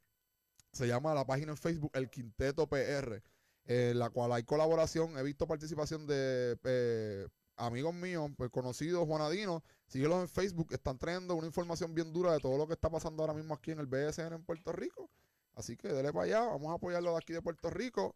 Se 0.73 0.87
llama 0.87 1.15
la 1.15 1.27
página 1.27 1.53
en 1.53 1.57
Facebook 1.57 1.91
El 1.95 2.11
Quinteto 2.11 2.67
PR, 2.67 3.23
en 3.65 3.99
la 3.99 4.11
cual 4.11 4.33
hay 4.33 4.45
colaboración. 4.45 5.17
He 5.19 5.23
visto 5.23 5.47
participación 5.47 6.07
de 6.07 6.59
eh, 6.65 7.27
amigos 7.57 7.95
míos, 7.95 8.31
pues, 8.37 8.51
conocidos, 8.51 9.07
juanadinos. 9.07 9.63
Síguelos 9.87 10.21
en 10.21 10.29
Facebook. 10.29 10.73
Están 10.73 10.99
trayendo 10.99 11.35
una 11.35 11.47
información 11.47 11.95
bien 11.95 12.13
dura 12.13 12.33
de 12.33 12.41
todo 12.41 12.57
lo 12.57 12.67
que 12.67 12.75
está 12.75 12.91
pasando 12.91 13.23
ahora 13.23 13.35
mismo 13.35 13.55
aquí 13.55 13.73
en 13.73 13.81
el 13.81 13.87
BSN 13.87 14.33
en 14.33 14.45
Puerto 14.45 14.73
Rico. 14.73 15.11
Así 15.55 15.77
que 15.77 15.89
dele 15.89 16.13
para 16.13 16.25
allá. 16.25 16.41
Vamos 16.41 16.71
a 16.71 16.75
apoyarlo 16.75 17.13
de 17.13 17.19
aquí 17.19 17.33
de 17.33 17.43
Puerto 17.43 17.71
Rico. 17.71 18.15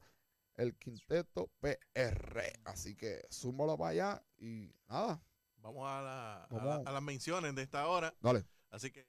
El 0.55 0.77
Quinteto 0.77 1.51
PR. 1.61 2.43
Así 2.65 2.95
que 2.95 3.27
súmalo 3.31 3.77
para 3.77 3.91
allá 3.91 4.23
y 4.39 4.75
nada. 4.89 5.23
Vamos 5.63 5.89
a, 5.89 6.03
la- 6.03 6.45
a 6.45 6.49
la- 6.55 6.59
Vamos. 6.65 6.87
a 6.87 6.93
las 6.93 7.03
menciones 7.03 7.55
de 7.55 7.63
esta 7.63 7.87
hora. 7.87 8.13
Dale. 8.21 8.45
Así 8.71 8.91
que. 8.91 9.07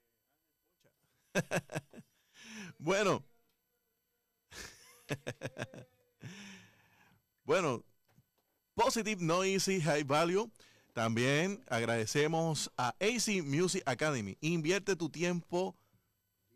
bueno. 2.78 3.24
bueno. 7.46 7.84
Positive 8.76 9.22
Noisy 9.24 9.82
High 9.82 10.04
Value. 10.04 10.52
También 10.94 11.64
agradecemos 11.70 12.72
a 12.78 12.90
AC 13.00 13.44
Music 13.44 13.84
Academy. 13.86 14.38
Invierte 14.42 14.96
tu 14.96 15.10
tiempo, 15.10 15.76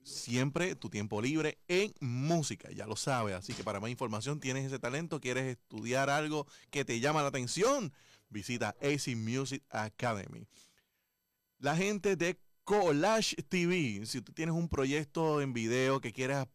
siempre 0.03 0.75
tu 0.75 0.89
tiempo 0.89 1.21
libre 1.21 1.57
en 1.67 1.93
música, 1.99 2.69
ya 2.71 2.85
lo 2.85 2.95
sabes. 2.95 3.35
Así 3.35 3.53
que 3.53 3.63
para 3.63 3.79
más 3.79 3.89
información, 3.89 4.39
tienes 4.39 4.65
ese 4.65 4.77
talento, 4.79 5.19
quieres 5.19 5.45
estudiar 5.45 6.09
algo 6.11 6.45
que 6.69 6.85
te 6.85 6.99
llama 6.99 7.21
la 7.23 7.29
atención, 7.29 7.91
visita 8.29 8.75
AC 8.81 9.15
Music 9.15 9.63
Academy. 9.69 10.47
La 11.59 11.75
gente 11.75 12.15
de 12.15 12.39
Collage 12.63 13.35
TV, 13.43 14.05
si 14.05 14.21
tú 14.21 14.33
tienes 14.33 14.53
un 14.53 14.69
proyecto 14.69 15.41
en 15.41 15.53
video 15.53 16.01
que 16.01 16.11
quieras 16.11 16.47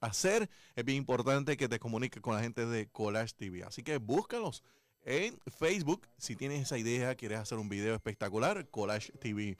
hacer, 0.00 0.50
es 0.74 0.84
bien 0.84 0.98
importante 0.98 1.56
que 1.56 1.68
te 1.68 1.78
comuniques 1.78 2.20
con 2.20 2.34
la 2.34 2.42
gente 2.42 2.66
de 2.66 2.88
Collage 2.88 3.34
TV. 3.36 3.62
Así 3.62 3.82
que 3.82 3.98
búscalos 3.98 4.62
en 5.02 5.38
Facebook 5.58 6.06
si 6.18 6.36
tienes 6.36 6.62
esa 6.62 6.76
idea, 6.76 7.14
quieres 7.14 7.38
hacer 7.38 7.58
un 7.58 7.68
video 7.68 7.94
espectacular, 7.94 8.68
Collage 8.68 9.12
TV. 9.12 9.58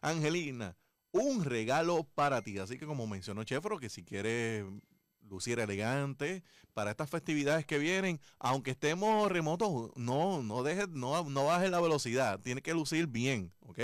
Angelina, 0.00 0.76
un 1.10 1.44
regalo 1.44 2.04
para 2.04 2.42
ti. 2.42 2.58
Así 2.58 2.78
que 2.78 2.86
como 2.86 3.06
mencionó 3.06 3.44
Chefro, 3.44 3.78
que 3.78 3.88
si 3.88 4.04
quieres 4.04 4.64
lucir 5.28 5.60
elegante 5.60 6.42
para 6.74 6.90
estas 6.90 7.08
festividades 7.10 7.64
que 7.66 7.78
vienen, 7.78 8.20
aunque 8.38 8.72
estemos 8.72 9.30
remotos, 9.30 9.92
no, 9.96 10.42
no 10.42 10.64
no, 10.88 11.30
no 11.30 11.44
bajes 11.44 11.70
la 11.70 11.80
velocidad, 11.80 12.40
tiene 12.40 12.62
que 12.62 12.74
lucir 12.74 13.06
bien, 13.06 13.52
¿ok? 13.60 13.78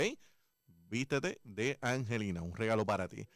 Vístete 0.89 1.39
de 1.43 1.77
Angelina, 1.81 2.41
un 2.41 2.55
regalo 2.55 2.85
para 2.85 3.07
ti. 3.07 3.27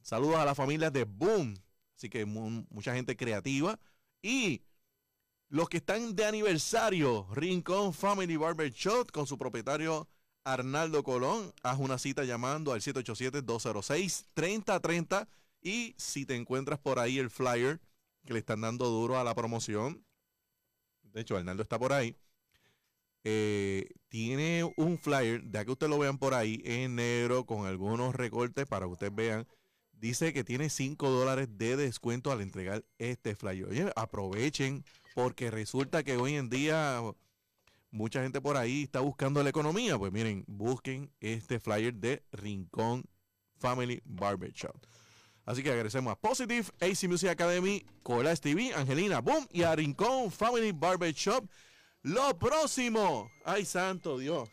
Saludos 0.00 0.36
a 0.36 0.44
la 0.44 0.54
familia 0.54 0.90
de 0.90 1.04
Boom, 1.04 1.54
así 1.96 2.08
que 2.08 2.24
mu- 2.24 2.64
mucha 2.70 2.94
gente 2.94 3.16
creativa 3.16 3.78
y 4.22 4.62
los 5.48 5.68
que 5.68 5.76
están 5.76 6.16
de 6.16 6.24
aniversario, 6.24 7.26
Rincón 7.32 7.92
Family 7.92 8.36
Barber 8.38 8.72
Shop 8.72 9.12
con 9.12 9.26
su 9.26 9.36
propietario 9.36 10.08
Arnaldo 10.44 11.02
Colón. 11.04 11.52
Haz 11.62 11.78
una 11.78 11.98
cita 11.98 12.24
llamando 12.24 12.72
al 12.72 12.80
787-206-3030 12.80 15.28
y 15.62 15.94
si 15.96 16.26
te 16.26 16.34
encuentras 16.34 16.78
por 16.78 16.98
ahí 16.98 17.18
el 17.18 17.30
flyer 17.30 17.80
que 18.26 18.32
le 18.32 18.40
están 18.40 18.60
dando 18.60 18.86
duro 18.86 19.18
a 19.18 19.24
la 19.24 19.34
promoción, 19.34 20.04
de 21.02 21.20
hecho 21.20 21.36
Arnaldo 21.36 21.62
está 21.62 21.78
por 21.78 21.92
ahí, 21.92 22.16
eh, 23.24 23.88
tiene 24.08 24.64
un 24.76 24.98
flyer, 24.98 25.42
de 25.44 25.64
que 25.64 25.70
ustedes 25.70 25.90
lo 25.90 25.98
vean 25.98 26.18
por 26.18 26.34
ahí 26.34 26.60
en 26.64 26.96
negro 26.96 27.46
con 27.46 27.66
algunos 27.66 28.14
recortes 28.14 28.66
para 28.66 28.86
que 28.86 28.92
ustedes 28.92 29.14
vean. 29.14 29.46
Dice 29.92 30.32
que 30.32 30.42
tiene 30.42 30.68
5 30.68 31.08
dólares 31.10 31.48
de 31.56 31.76
descuento 31.76 32.32
al 32.32 32.40
entregar 32.40 32.84
este 32.98 33.36
flyer. 33.36 33.68
Oye, 33.68 33.92
aprovechen 33.94 34.84
porque 35.14 35.50
resulta 35.50 36.02
que 36.02 36.16
hoy 36.16 36.34
en 36.34 36.50
día 36.50 37.00
mucha 37.92 38.22
gente 38.22 38.40
por 38.40 38.56
ahí 38.56 38.82
está 38.82 38.98
buscando 39.00 39.42
la 39.42 39.50
economía. 39.50 39.96
Pues 39.96 40.10
miren, 40.12 40.44
busquen 40.48 41.12
este 41.20 41.60
flyer 41.60 41.94
de 41.94 42.24
Rincón 42.32 43.04
Family 43.58 44.02
Barbershop. 44.04 44.76
Así 45.44 45.62
que 45.62 45.70
agradecemos 45.70 46.12
a 46.12 46.16
Positive, 46.16 46.66
AC 46.80 47.08
Music 47.08 47.30
Academy, 47.30 47.84
Colas 48.02 48.40
TV, 48.40 48.72
Angelina 48.74 49.20
Boom 49.20 49.46
y 49.50 49.62
a 49.62 49.74
Rincón 49.74 50.30
Family 50.30 50.72
Barbershop. 50.72 51.44
Lo 52.02 52.38
próximo. 52.38 53.30
Ay, 53.44 53.64
santo 53.64 54.18
Dios. 54.18 54.48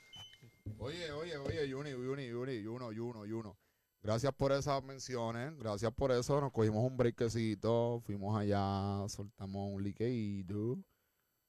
Oye, 0.77 1.11
oye, 1.11 1.37
oye, 1.37 1.67
Yuni, 1.67 1.91
Yuni, 1.91 2.27
Yuni, 2.27 2.61
Yuno, 2.61 2.91
Yuno, 2.91 3.25
Yuno. 3.25 3.57
Gracias 4.01 4.33
por 4.33 4.51
esas 4.53 4.81
menciones, 4.81 5.57
gracias 5.57 5.91
por 5.93 6.11
eso. 6.11 6.39
Nos 6.39 6.53
cogimos 6.53 6.83
un 6.83 6.95
breakcito, 6.95 8.01
fuimos 8.05 8.39
allá, 8.39 9.03
soltamos 9.09 9.73
un 9.73 9.83
liqueíto. 9.83 10.79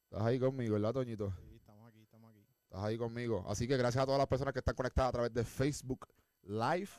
Estás 0.05 0.27
ahí 0.27 0.41
conmigo, 0.41 0.75
¿verdad, 0.75 0.93
Toñito? 0.93 1.33
Sí, 1.49 1.55
estamos 1.55 1.89
aquí, 1.89 2.01
estamos 2.01 2.31
aquí. 2.33 2.45
Estás 2.65 2.83
ahí 2.83 2.99
conmigo. 2.99 3.45
Así 3.49 3.69
que 3.69 3.77
gracias 3.77 4.03
a 4.03 4.07
todas 4.07 4.19
las 4.19 4.27
personas 4.27 4.53
que 4.53 4.59
están 4.59 4.75
conectadas 4.75 5.11
a 5.11 5.13
través 5.13 5.33
de 5.33 5.45
Facebook 5.45 6.09
Live, 6.43 6.91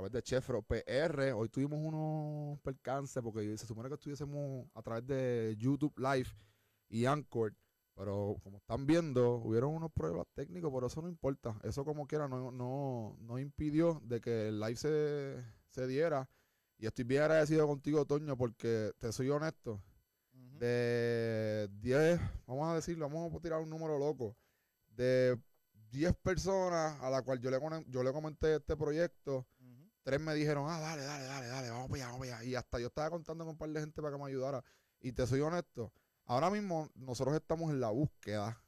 través 0.00 0.12
de 0.12 0.22
Chefro 0.22 0.62
PR. 0.62 1.32
Hoy 1.34 1.48
tuvimos 1.50 1.78
unos 1.78 2.58
percances 2.60 3.22
porque 3.22 3.56
se 3.58 3.66
supone 3.66 3.88
que 3.88 3.96
estuviésemos 3.96 4.66
a 4.74 4.82
través 4.82 5.06
de 5.06 5.54
YouTube 5.58 5.92
Live 5.98 6.30
y 6.88 7.04
Anchor. 7.04 7.54
Pero 7.94 8.36
como 8.42 8.56
están 8.56 8.86
viendo, 8.86 9.34
hubieron 9.34 9.74
unos 9.74 9.92
problemas 9.92 10.26
técnicos, 10.34 10.72
pero 10.72 10.86
eso 10.86 11.02
no 11.02 11.08
importa. 11.08 11.54
Eso 11.64 11.84
como 11.84 12.06
quiera 12.06 12.28
no, 12.28 12.50
no, 12.50 13.14
no 13.20 13.38
impidió 13.38 14.00
de 14.02 14.22
que 14.22 14.48
el 14.48 14.58
live 14.58 14.76
se, 14.76 15.44
se 15.68 15.86
diera. 15.86 16.30
Y 16.78 16.86
estoy 16.86 17.04
bien 17.04 17.22
agradecido 17.22 17.66
contigo, 17.66 18.06
Toño, 18.06 18.38
porque 18.38 18.92
te 18.98 19.12
soy 19.12 19.28
honesto. 19.28 19.82
De 20.32 21.68
10, 21.80 22.18
vamos 22.46 22.68
a 22.70 22.74
decirlo, 22.74 23.06
vamos 23.06 23.34
a 23.34 23.40
tirar 23.40 23.60
un 23.60 23.68
número 23.68 23.98
loco. 23.98 24.34
De 24.88 25.38
10 25.90 26.14
personas 26.22 26.98
a 27.02 27.10
la 27.10 27.20
cual 27.20 27.38
yo 27.38 27.50
le, 27.50 27.58
yo 27.88 28.02
le 28.02 28.12
comenté 28.12 28.56
este 28.56 28.78
proyecto. 28.78 29.46
Tres 30.02 30.20
me 30.20 30.34
dijeron, 30.34 30.66
ah, 30.68 30.80
dale, 30.80 31.02
dale, 31.02 31.24
dale, 31.24 31.46
dale, 31.46 31.70
vamos 31.70 31.88
para 31.88 32.02
allá, 32.02 32.12
vamos 32.12 32.26
para 32.26 32.38
allá. 32.38 32.48
Y 32.48 32.54
hasta 32.54 32.78
yo 32.78 32.86
estaba 32.88 33.10
contando 33.10 33.44
con 33.44 33.52
un 33.52 33.58
par 33.58 33.70
de 33.70 33.80
gente 33.80 34.00
para 34.00 34.16
que 34.16 34.22
me 34.22 34.28
ayudara. 34.28 34.64
Y 35.00 35.12
te 35.12 35.26
soy 35.26 35.40
honesto, 35.40 35.92
ahora 36.26 36.50
mismo 36.50 36.90
nosotros 36.94 37.34
estamos 37.34 37.70
en 37.70 37.80
la 37.80 37.90
búsqueda 37.90 38.62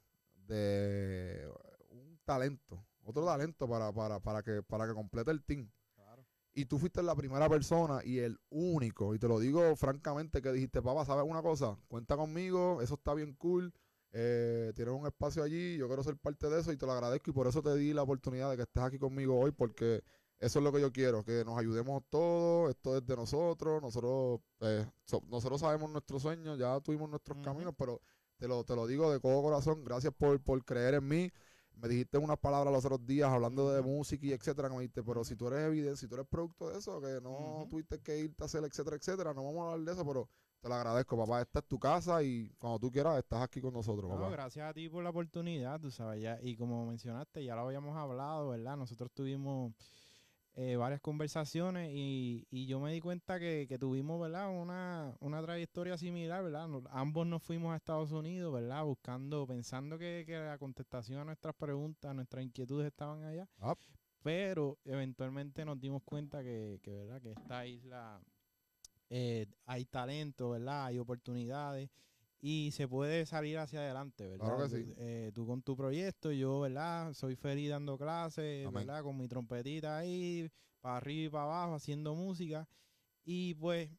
de 0.47 1.47
un 1.89 2.19
talento, 2.25 2.83
otro 3.03 3.25
talento 3.25 3.67
para, 3.67 3.91
para, 3.91 4.19
para, 4.19 4.41
que, 4.43 4.63
para 4.63 4.87
que 4.87 4.93
complete 4.93 5.31
el 5.31 5.43
team. 5.43 5.69
Claro. 5.95 6.25
Y 6.53 6.65
tú 6.65 6.79
fuiste 6.79 7.03
la 7.03 7.15
primera 7.15 7.47
persona 7.49 8.01
y 8.03 8.19
el 8.19 8.39
único, 8.49 9.13
y 9.13 9.19
te 9.19 9.27
lo 9.27 9.39
digo 9.39 9.75
francamente, 9.75 10.41
que 10.41 10.51
dijiste, 10.51 10.81
papá, 10.81 11.05
¿sabes 11.05 11.25
una 11.27 11.41
cosa? 11.41 11.77
Cuenta 11.87 12.17
conmigo, 12.17 12.81
eso 12.81 12.95
está 12.95 13.13
bien 13.13 13.33
cool, 13.33 13.73
eh, 14.11 14.71
tienes 14.75 14.93
un 14.93 15.05
espacio 15.07 15.43
allí, 15.43 15.77
yo 15.77 15.87
quiero 15.87 16.03
ser 16.03 16.17
parte 16.17 16.49
de 16.49 16.59
eso 16.59 16.71
y 16.71 16.77
te 16.77 16.85
lo 16.85 16.91
agradezco 16.91 17.31
y 17.31 17.33
por 17.33 17.47
eso 17.47 17.61
te 17.61 17.75
di 17.75 17.93
la 17.93 18.03
oportunidad 18.03 18.51
de 18.51 18.57
que 18.57 18.63
estés 18.63 18.83
aquí 18.83 18.99
conmigo 18.99 19.39
hoy, 19.39 19.51
porque 19.51 20.03
eso 20.45 20.59
es 20.59 20.63
lo 20.65 20.71
que 20.71 20.81
yo 20.81 20.91
quiero, 20.91 21.23
que 21.23 21.43
nos 21.45 21.57
ayudemos 21.57 22.03
todos, 22.09 22.69
esto 22.69 22.97
es 22.97 23.05
de 23.05 23.15
nosotros, 23.15 23.81
nosotros, 23.81 24.41
eh, 24.61 24.85
so- 25.05 25.21
nosotros 25.29 25.61
sabemos 25.61 25.89
nuestros 25.89 26.21
sueños, 26.21 26.57
ya 26.59 26.79
tuvimos 26.81 27.09
nuestros 27.09 27.37
caminos, 27.39 27.73
pero 27.77 28.01
te 28.37 28.47
lo, 28.47 28.63
te 28.63 28.75
lo 28.75 28.85
digo 28.87 29.11
de 29.11 29.19
todo 29.19 29.41
corazón, 29.41 29.83
gracias 29.83 30.13
por, 30.13 30.41
por 30.41 30.63
creer 30.65 30.95
en 30.95 31.07
mí. 31.07 31.31
Me 31.75 31.87
dijiste 31.87 32.17
unas 32.17 32.37
palabras 32.37 32.71
los 32.71 32.85
otros 32.85 33.05
días 33.05 33.29
hablando 33.31 33.71
de 33.71 33.81
música 33.81 34.25
y 34.25 34.31
etcétera, 34.31 34.69
que 34.69 34.75
me 34.75 34.81
dijiste, 34.81 35.03
pero 35.03 35.23
si 35.23 35.35
tú 35.35 35.47
eres 35.47 35.65
evidente, 35.67 35.97
si 35.97 36.07
tú 36.07 36.15
eres 36.15 36.27
producto 36.27 36.69
de 36.69 36.77
eso, 36.77 37.01
que 37.01 37.19
no 37.21 37.65
tuviste 37.69 37.99
que 37.99 38.19
irte 38.19 38.43
a 38.43 38.45
hacer, 38.45 38.63
etcétera, 38.63 38.95
etcétera, 38.95 39.33
no 39.33 39.43
vamos 39.43 39.61
a 39.61 39.71
hablar 39.73 39.85
de 39.87 39.91
eso, 39.93 40.05
pero 40.05 40.29
te 40.61 40.69
lo 40.69 40.75
agradezco, 40.75 41.17
papá. 41.17 41.41
Esta 41.41 41.59
es 41.59 41.65
tu 41.65 41.79
casa 41.79 42.21
y 42.23 42.49
cuando 42.59 42.79
tú 42.79 42.91
quieras 42.91 43.17
estás 43.17 43.41
aquí 43.41 43.59
con 43.59 43.73
nosotros, 43.73 44.09
No, 44.09 44.15
papá. 44.17 44.29
gracias 44.29 44.69
a 44.69 44.73
ti 44.73 44.87
por 44.87 45.03
la 45.03 45.09
oportunidad, 45.09 45.79
tú 45.79 45.89
sabes, 45.89 46.21
ya, 46.21 46.37
y 46.41 46.55
como 46.55 46.85
mencionaste, 46.85 47.43
ya 47.43 47.55
lo 47.55 47.61
habíamos 47.61 47.97
hablado, 47.97 48.49
¿verdad? 48.49 48.77
Nosotros 48.77 49.11
tuvimos 49.11 49.73
eh, 50.55 50.75
varias 50.75 51.01
conversaciones 51.01 51.89
y, 51.93 52.47
y 52.51 52.67
yo 52.67 52.79
me 52.79 52.91
di 52.93 52.99
cuenta 53.01 53.39
que, 53.39 53.65
que 53.67 53.79
tuvimos, 53.79 54.21
¿verdad? 54.21 54.49
Una, 54.49 55.15
una 55.19 55.41
trayectoria 55.41 55.97
similar, 55.97 56.43
¿verdad? 56.43 56.67
Nos- 56.67 56.83
ambos 56.91 57.25
nos 57.25 57.41
fuimos 57.41 57.73
a 57.73 57.77
Estados 57.77 58.11
Unidos, 58.11 58.53
¿verdad? 58.53 58.83
Buscando, 58.83 59.47
pensando 59.47 59.97
que, 59.97 60.23
que 60.27 60.37
la 60.37 60.57
contestación 60.57 61.19
a 61.19 61.25
nuestras 61.25 61.55
preguntas, 61.55 62.11
a 62.11 62.13
nuestras 62.13 62.43
inquietudes 62.43 62.87
estaban 62.87 63.23
allá. 63.23 63.47
Ah. 63.59 63.75
Pero 64.21 64.77
eventualmente 64.85 65.65
nos 65.65 65.79
dimos 65.79 66.01
cuenta 66.03 66.43
que, 66.43 66.79
que, 66.83 66.95
¿verdad? 66.95 67.21
Que 67.21 67.31
esta 67.31 67.65
isla 67.65 68.21
eh, 69.09 69.47
hay 69.65 69.85
talento, 69.85 70.51
¿verdad? 70.51 70.85
Hay 70.85 70.99
oportunidades 70.99 71.89
y 72.45 72.71
se 72.71 72.89
puede 72.89 73.25
salir 73.25 73.57
hacia 73.57 73.79
adelante, 73.79 74.27
¿verdad? 74.27 74.45
Claro 74.47 74.69
que 74.69 74.83
sí. 74.83 74.93
eh, 74.97 75.31
tú 75.33 75.47
con 75.47 75.63
tu 75.63 75.77
proyecto, 75.77 76.29
yo, 76.33 76.59
¿verdad? 76.59 77.13
Soy 77.13 77.37
feliz 77.37 77.69
dando 77.69 77.97
clases, 77.97 78.67
Amén. 78.67 78.85
¿verdad? 78.85 79.01
Con 79.01 79.17
mi 79.17 79.29
trompetita 79.29 79.97
ahí, 79.97 80.51
para 80.81 80.97
arriba 80.97 81.25
y 81.25 81.29
para 81.29 81.43
abajo, 81.45 81.75
haciendo 81.75 82.13
música. 82.15 82.67
Y 83.23 83.53
pues 83.53 83.89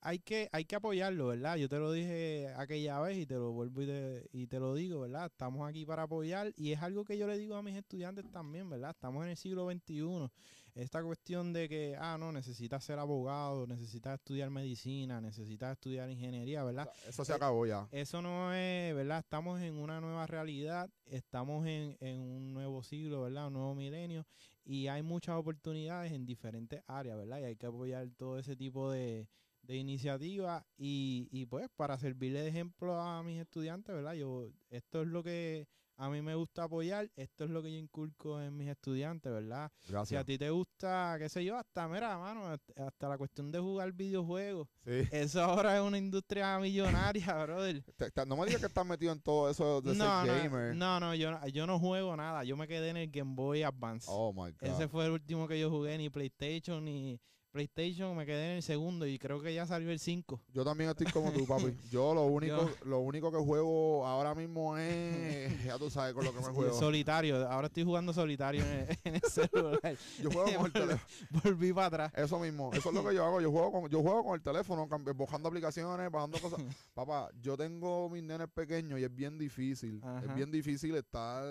hay 0.00 0.18
que, 0.20 0.48
hay 0.52 0.64
que 0.64 0.76
apoyarlo, 0.76 1.28
¿verdad? 1.28 1.56
Yo 1.56 1.68
te 1.68 1.78
lo 1.78 1.92
dije 1.92 2.48
aquella 2.56 3.00
vez 3.00 3.18
y 3.18 3.26
te 3.26 3.34
lo 3.34 3.52
vuelvo 3.52 3.82
y 3.82 3.86
te, 3.86 4.28
y 4.32 4.46
te 4.46 4.60
lo 4.60 4.74
digo, 4.74 5.00
¿verdad? 5.00 5.26
Estamos 5.26 5.68
aquí 5.68 5.84
para 5.84 6.04
apoyar 6.04 6.52
y 6.56 6.72
es 6.72 6.82
algo 6.82 7.04
que 7.04 7.18
yo 7.18 7.26
le 7.26 7.36
digo 7.38 7.56
a 7.56 7.62
mis 7.62 7.76
estudiantes 7.76 8.30
también, 8.30 8.68
¿verdad? 8.70 8.90
Estamos 8.90 9.24
en 9.24 9.30
el 9.30 9.36
siglo 9.36 9.68
XXI. 9.70 10.28
Esta 10.74 11.02
cuestión 11.02 11.52
de 11.52 11.68
que, 11.68 11.96
ah, 11.98 12.16
no, 12.18 12.30
necesitas 12.30 12.84
ser 12.84 13.00
abogado, 13.00 13.66
necesitas 13.66 14.14
estudiar 14.14 14.48
medicina, 14.50 15.20
necesitas 15.20 15.72
estudiar 15.72 16.08
ingeniería, 16.08 16.62
¿verdad? 16.62 16.88
Eso 17.08 17.24
se 17.24 17.32
Eh, 17.32 17.34
acabó 17.34 17.66
ya. 17.66 17.88
Eso 17.90 18.22
no 18.22 18.52
es, 18.54 18.94
¿verdad? 18.94 19.18
Estamos 19.18 19.60
en 19.60 19.74
una 19.74 20.00
nueva 20.00 20.26
realidad, 20.28 20.88
estamos 21.06 21.66
en, 21.66 21.96
en 21.98 22.20
un 22.20 22.54
nuevo 22.54 22.84
siglo, 22.84 23.22
¿verdad? 23.22 23.48
Un 23.48 23.54
nuevo 23.54 23.74
milenio 23.74 24.24
y 24.64 24.86
hay 24.86 25.02
muchas 25.02 25.34
oportunidades 25.34 26.12
en 26.12 26.24
diferentes 26.26 26.82
áreas, 26.86 27.16
¿verdad? 27.16 27.40
Y 27.40 27.44
hay 27.44 27.56
que 27.56 27.66
apoyar 27.66 28.08
todo 28.16 28.38
ese 28.38 28.54
tipo 28.54 28.88
de, 28.92 29.26
de 29.68 29.76
iniciativas 29.76 30.64
y, 30.76 31.28
y 31.30 31.46
pues 31.46 31.68
para 31.76 31.98
servirle 31.98 32.40
de 32.40 32.48
ejemplo 32.48 32.98
a 33.00 33.22
mis 33.22 33.40
estudiantes, 33.40 33.94
¿verdad? 33.94 34.14
Yo, 34.14 34.48
esto 34.70 35.02
es 35.02 35.08
lo 35.08 35.22
que 35.22 35.68
a 36.00 36.08
mí 36.08 36.22
me 36.22 36.36
gusta 36.36 36.62
apoyar, 36.62 37.10
esto 37.16 37.42
es 37.44 37.50
lo 37.50 37.60
que 37.60 37.72
yo 37.72 37.76
inculco 37.78 38.40
en 38.40 38.56
mis 38.56 38.68
estudiantes, 38.68 39.32
¿verdad? 39.32 39.70
Si 39.80 39.90
Gracias. 39.92 40.20
a 40.20 40.24
ti 40.24 40.38
te 40.38 40.48
gusta, 40.48 41.16
qué 41.18 41.28
sé 41.28 41.44
yo, 41.44 41.56
hasta, 41.56 41.88
mira, 41.88 42.16
mano, 42.16 42.46
hasta- 42.76 43.08
la 43.08 43.18
cuestión 43.18 43.50
de 43.50 43.58
jugar 43.58 43.92
videojuegos, 43.92 44.68
Sí. 44.84 45.02
eso 45.10 45.42
ahora 45.42 45.76
es 45.76 45.82
una 45.82 45.98
industria 45.98 46.56
millonaria, 46.60 47.26
brother. 47.44 47.82
No 48.28 48.36
me 48.36 48.46
digas 48.46 48.60
que 48.60 48.66
estás 48.68 48.86
metido 48.86 49.12
en 49.12 49.20
todo 49.20 49.50
eso 49.50 49.82
de 49.82 49.94
No, 49.96 50.22
ser 50.24 50.32
no, 50.32 50.42
gamer. 50.42 50.76
no, 50.76 51.00
no, 51.00 51.14
yo, 51.16 51.32
no- 51.32 51.46
yo 51.48 51.66
no 51.66 51.78
juego 51.80 52.16
nada. 52.16 52.44
Yo 52.44 52.56
me 52.56 52.68
quedé 52.68 52.90
en 52.90 52.96
el 52.96 53.10
Game 53.10 53.34
Boy 53.34 53.64
Advance. 53.64 54.06
Oh 54.08 54.32
my 54.32 54.52
God. 54.52 54.62
Ese 54.62 54.86
fue 54.88 55.04
el 55.06 55.10
último 55.10 55.48
que 55.48 55.58
yo 55.60 55.68
jugué, 55.68 55.98
ni 55.98 56.08
PlayStation, 56.10 56.84
ni 56.84 57.20
PlayStation. 57.58 58.16
Me 58.16 58.24
quedé 58.24 58.52
en 58.52 58.56
el 58.58 58.62
segundo 58.62 59.04
y 59.04 59.18
creo 59.18 59.40
que 59.40 59.52
ya 59.52 59.66
salió 59.66 59.90
el 59.90 59.98
5. 59.98 60.40
Yo 60.54 60.64
también 60.64 60.90
estoy 60.90 61.06
como 61.08 61.32
tú, 61.32 61.44
papi. 61.44 61.76
Yo 61.90 62.14
lo 62.14 62.22
único, 62.26 62.70
lo 62.84 63.00
único 63.00 63.32
que 63.32 63.38
juego 63.38 64.06
ahora 64.06 64.34
mismo 64.34 64.78
es, 64.78 65.64
ya 65.64 65.76
tú 65.76 65.90
sabes 65.90 66.14
con 66.14 66.24
lo 66.24 66.32
que 66.32 66.38
me 66.38 66.52
juego. 66.52 66.78
Solitario. 66.78 67.48
Ahora 67.48 67.66
estoy 67.66 67.82
jugando 67.82 68.12
solitario 68.12 68.64
en 68.64 68.70
el, 68.70 68.98
en 69.04 69.14
el 69.16 69.22
celular. 69.28 69.96
Yo 70.22 70.30
juego 70.30 70.54
con 70.54 70.66
el 70.66 70.72
teléfono. 70.72 71.00
Volví 71.42 71.72
para 71.72 71.86
atrás. 71.86 72.12
Eso 72.14 72.38
mismo, 72.38 72.70
eso 72.72 72.90
es 72.90 72.94
lo 72.94 73.04
que 73.04 73.14
yo 73.14 73.24
hago. 73.24 73.40
Yo 73.40 73.50
juego 73.50 73.72
con, 73.72 73.90
yo 73.90 74.02
juego 74.02 74.24
con 74.24 74.34
el 74.36 74.42
teléfono, 74.42 74.86
bajando 74.86 75.48
aplicaciones, 75.48 76.10
bajando 76.12 76.38
cosas. 76.38 76.60
Papá, 76.94 77.28
yo 77.40 77.56
tengo 77.56 78.08
mis 78.08 78.22
nenes 78.22 78.48
pequeños 78.48 79.00
y 79.00 79.04
es 79.04 79.12
bien 79.12 79.36
difícil. 79.36 80.00
Es 80.22 80.32
bien 80.32 80.52
difícil 80.52 80.94
estar 80.94 81.44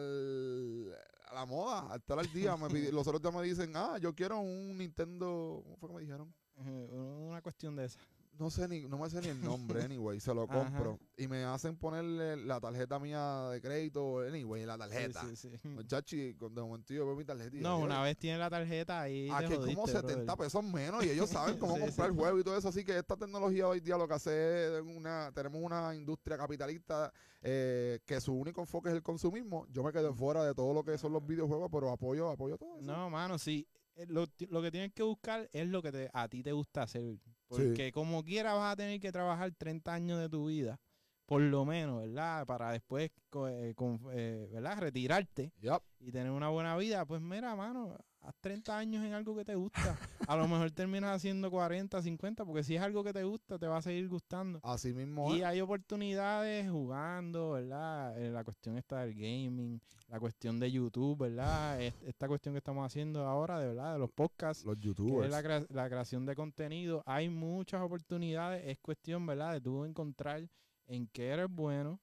a 1.30 1.34
la 1.36 1.46
moda, 1.46 1.96
estar 1.96 2.18
al 2.20 2.32
día. 2.32 2.56
Me 2.58 2.68
pidi- 2.68 2.92
los 2.92 3.08
otros 3.08 3.22
días 3.22 3.34
me 3.34 3.42
dicen, 3.44 3.72
ah, 3.76 3.98
yo 4.00 4.14
quiero 4.14 4.40
un 4.40 4.78
Nintendo. 4.78 5.62
¿Cómo 5.64 5.78
fue 5.78 5.90
que 5.90 5.96
me 5.96 6.02
dijeron? 6.02 6.34
Eh, 6.60 6.88
Una 7.30 7.42
cuestión 7.42 7.76
de 7.76 7.86
esa. 7.86 8.00
No 8.40 8.50
sé 8.52 8.68
ni, 8.68 8.82
no 8.82 8.98
me 9.00 9.10
sé 9.10 9.20
ni 9.22 9.30
el 9.30 9.42
nombre, 9.42 9.82
anyway, 9.92 10.20
se 10.20 10.34
lo 10.34 10.44
Ajá. 10.44 10.54
compro. 10.54 11.00
Y 11.18 11.28
me 11.28 11.44
hacen 11.44 11.76
ponerle 11.76 12.38
la 12.38 12.60
tarjeta 12.60 13.00
mía 13.00 13.50
de 13.50 13.60
crédito, 13.62 14.20
anyway, 14.20 14.66
la 14.66 14.74
Sí, 14.76 14.80
tarjeta. 14.80 15.22
sí, 15.28 15.36
sí. 15.36 15.68
Muchachi, 15.68 16.36
con- 16.36 16.54
de 16.54 16.62
momento 16.62 16.94
yo 16.94 17.06
veo 17.06 17.16
mi 17.16 17.26
tarjeta 17.26 17.56
y 17.56 17.62
No, 17.62 17.80
yo, 17.80 17.86
una 17.86 18.02
vez 18.02 18.18
tienes 18.18 18.40
la 18.40 18.50
tarjeta 18.50 19.02
ahí. 19.02 19.30
Aquí 19.32 19.48
te 19.48 19.54
es 19.54 19.60
como 19.60 19.82
jodiste, 19.82 19.92
70 20.02 20.16
brother. 20.36 20.38
pesos 20.38 20.64
menos 20.64 21.04
y 21.06 21.10
ellos 21.10 21.30
saben 21.30 21.58
cómo 21.58 21.74
Sí, 21.78 21.82
comprar 21.82 22.10
sí. 22.10 22.14
el 22.14 22.20
juego 22.20 22.40
y 22.40 22.44
todo 22.44 22.58
eso. 22.58 22.68
Así 22.70 22.84
que 22.86 22.98
esta 22.98 23.16
tecnología 23.18 23.68
hoy 23.68 23.80
día 23.80 23.98
lo 23.98 24.08
que 24.08 24.14
hace 24.14 24.78
es 24.78 24.82
una, 24.84 25.32
tenemos 25.34 25.60
una 25.62 25.96
industria 25.96 26.38
capitalista 26.38 27.12
eh, 27.42 28.00
que 28.06 28.22
su 28.22 28.34
único 28.34 28.62
enfoque 28.62 28.90
es 28.90 28.96
el 28.96 29.02
consumismo. 29.04 29.66
Yo 29.72 29.82
me 29.84 29.92
quedé 29.92 30.14
fuera 30.14 30.44
de 30.44 30.54
todo 30.54 30.74
lo 30.74 30.84
que 30.84 30.98
son 30.98 31.12
los 31.14 31.26
videojuegos, 31.26 31.70
pero 31.72 31.90
apoyo, 31.92 32.30
apoyo 32.30 32.58
todo 32.58 32.78
eso. 32.78 32.86
No, 32.86 33.10
mano, 33.10 33.38
sí. 33.40 33.68
Eh, 33.96 34.06
Lo, 34.08 34.28
lo 34.50 34.62
que 34.62 34.70
tienes 34.70 34.94
que 34.94 35.02
buscar 35.02 35.50
es 35.52 35.68
lo 35.68 35.82
que 35.82 35.92
te, 35.92 36.10
a 36.14 36.28
ti 36.28 36.44
te 36.44 36.52
gusta 36.52 36.84
hacer. 36.84 37.18
Porque 37.48 37.92
como 37.92 38.24
quiera 38.24 38.54
vas 38.54 38.74
a 38.74 38.76
tener 38.76 39.00
que 39.00 39.12
trabajar 39.12 39.52
30 39.52 39.94
años 39.94 40.20
de 40.20 40.30
tu 40.30 40.48
vida, 40.48 40.80
por 41.28 41.42
lo 41.42 41.64
menos, 41.66 42.02
¿verdad? 42.02 42.46
Para 42.48 42.72
después, 42.72 43.12
eh, 43.50 43.74
con- 43.76 44.00
eh, 44.14 44.50
¿verdad? 44.52 44.80
Retirarte 44.80 45.52
y 46.00 46.12
tener 46.12 46.32
una 46.32 46.50
buena 46.50 46.76
vida. 46.78 47.06
Pues 47.06 47.22
mira, 47.22 47.56
mano, 47.56 47.96
haz 48.22 48.34
30 48.42 48.78
años 48.78 49.04
en 49.06 49.14
algo 49.14 49.36
que 49.36 49.44
te 49.46 49.54
gusta. 49.56 49.98
A 50.28 50.36
lo 50.38 50.48
mejor 50.48 50.72
terminas 50.72 51.16
haciendo 51.18 51.52
40, 51.52 52.02
50, 52.02 52.46
porque 52.46 52.64
si 52.64 52.76
es 52.78 52.82
algo 52.82 53.04
que 53.04 53.12
te 53.14 53.24
gusta, 53.26 53.60
te 53.60 53.68
va 53.68 53.78
a 53.78 53.82
seguir 53.82 54.08
gustando. 54.08 54.60
Así 54.64 54.94
mismo 54.94 55.34
Y 55.36 55.40
es. 55.40 55.44
hay 55.46 55.60
oportunidades 55.62 56.70
jugando, 56.72 57.52
¿verdad? 57.52 58.18
Eh, 58.22 58.30
la 58.32 58.44
cuestión 58.46 58.78
esta 58.78 59.02
del 59.02 59.14
gaming, 59.14 59.82
la 60.08 60.20
cuestión 60.22 60.60
de 60.60 60.72
YouTube, 60.72 61.18
¿verdad? 61.20 61.82
Es- 61.82 61.94
Esta 62.04 62.28
cuestión 62.30 62.54
que 62.54 62.60
estamos 62.60 62.86
haciendo 62.86 63.26
ahora, 63.28 63.60
de 63.60 63.68
verdad, 63.68 63.94
de 63.94 64.00
los 64.00 64.10
podcasts, 64.12 64.64
Los 64.64 64.76
que 64.76 64.80
es 64.80 64.86
youtubers. 64.86 65.30
la, 65.30 65.44
crea- 65.44 65.66
la 65.70 65.90
creación 65.90 66.26
de 66.26 66.36
contenido. 66.36 67.04
Hay 67.06 67.28
muchas 67.30 67.82
oportunidades, 67.82 68.64
es 68.66 68.80
cuestión, 68.80 69.26
¿verdad? 69.26 69.52
De 69.54 69.62
tú 69.62 69.84
encontrar 69.84 70.48
en 70.88 71.08
qué 71.08 71.28
eres 71.30 71.48
bueno, 71.50 72.00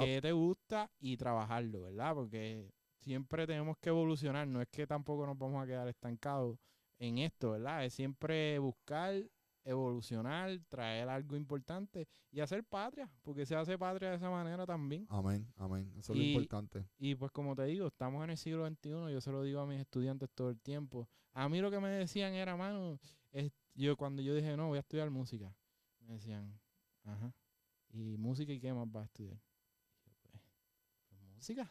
qué 0.00 0.20
te 0.20 0.32
gusta 0.32 0.90
y 0.98 1.16
trabajarlo, 1.16 1.82
¿verdad? 1.82 2.14
Porque 2.14 2.70
siempre 3.00 3.46
tenemos 3.46 3.76
que 3.78 3.90
evolucionar, 3.90 4.46
no 4.48 4.60
es 4.62 4.68
que 4.68 4.86
tampoco 4.86 5.26
nos 5.26 5.38
vamos 5.38 5.62
a 5.62 5.66
quedar 5.66 5.86
estancados 5.88 6.58
en 6.98 7.18
esto, 7.18 7.50
¿verdad? 7.52 7.84
Es 7.84 7.92
siempre 7.94 8.58
buscar, 8.58 9.14
evolucionar, 9.64 10.58
traer 10.68 11.08
algo 11.08 11.36
importante 11.36 12.06
y 12.30 12.40
hacer 12.40 12.64
patria, 12.64 13.10
porque 13.22 13.44
se 13.46 13.56
hace 13.56 13.76
patria 13.78 14.10
de 14.10 14.16
esa 14.16 14.30
manera 14.30 14.64
también. 14.66 15.06
Amén, 15.08 15.46
amén. 15.56 15.92
Eso 15.98 16.12
es 16.12 16.18
lo 16.18 16.24
importante. 16.24 16.86
Y 16.98 17.14
pues 17.14 17.30
como 17.32 17.54
te 17.54 17.64
digo, 17.64 17.86
estamos 17.88 18.22
en 18.24 18.30
el 18.30 18.36
siglo 18.38 18.66
XXI, 18.66 19.10
yo 19.12 19.20
se 19.20 19.32
lo 19.32 19.42
digo 19.42 19.60
a 19.60 19.66
mis 19.66 19.80
estudiantes 19.80 20.28
todo 20.34 20.50
el 20.50 20.60
tiempo. 20.60 21.08
A 21.32 21.48
mí 21.48 21.60
lo 21.60 21.70
que 21.70 21.80
me 21.80 21.88
decían 21.88 22.34
era, 22.34 22.56
mano, 22.56 22.98
es- 23.32 23.52
yo 23.74 23.96
cuando 23.96 24.22
yo 24.22 24.34
dije, 24.34 24.56
no, 24.56 24.68
voy 24.68 24.76
a 24.76 24.80
estudiar 24.80 25.10
música, 25.10 25.52
me 26.00 26.14
decían, 26.14 26.58
ajá, 27.04 27.32
¿y 27.94 28.16
música 28.18 28.52
y 28.52 28.60
qué 28.60 28.72
más 28.74 28.90
vas 28.90 29.02
a 29.02 29.06
estudiar? 29.06 29.38
música. 31.34 31.70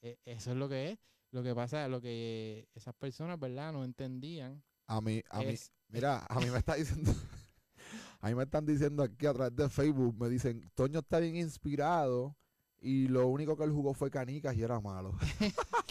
E- 0.00 0.18
eso 0.24 0.50
es 0.52 0.56
lo 0.56 0.68
que 0.68 0.92
es. 0.92 0.98
Lo 1.30 1.42
que 1.42 1.54
pasa, 1.54 1.88
lo 1.88 2.00
que 2.00 2.68
esas 2.74 2.94
personas, 2.94 3.38
¿verdad? 3.38 3.72
No 3.72 3.84
entendían. 3.84 4.62
A 4.86 5.00
mí, 5.00 5.22
a 5.30 5.40
mí, 5.40 5.46
es- 5.52 5.72
mira, 5.88 6.24
a 6.28 6.40
mí 6.40 6.46
me 6.50 6.58
está 6.58 6.74
diciendo, 6.74 7.10
a 8.20 8.28
mí 8.28 8.34
me 8.34 8.42
están 8.44 8.66
diciendo 8.66 9.02
aquí 9.02 9.26
a 9.26 9.32
través 9.32 9.56
de 9.56 9.68
Facebook, 9.68 10.16
me 10.18 10.28
dicen, 10.28 10.70
Toño 10.74 11.00
está 11.00 11.18
bien 11.18 11.36
inspirado 11.36 12.36
y 12.80 13.08
lo 13.08 13.28
único 13.28 13.56
que 13.56 13.64
él 13.64 13.72
jugó 13.72 13.94
fue 13.94 14.10
canicas 14.10 14.56
y 14.56 14.62
era 14.62 14.80
malo. 14.80 15.16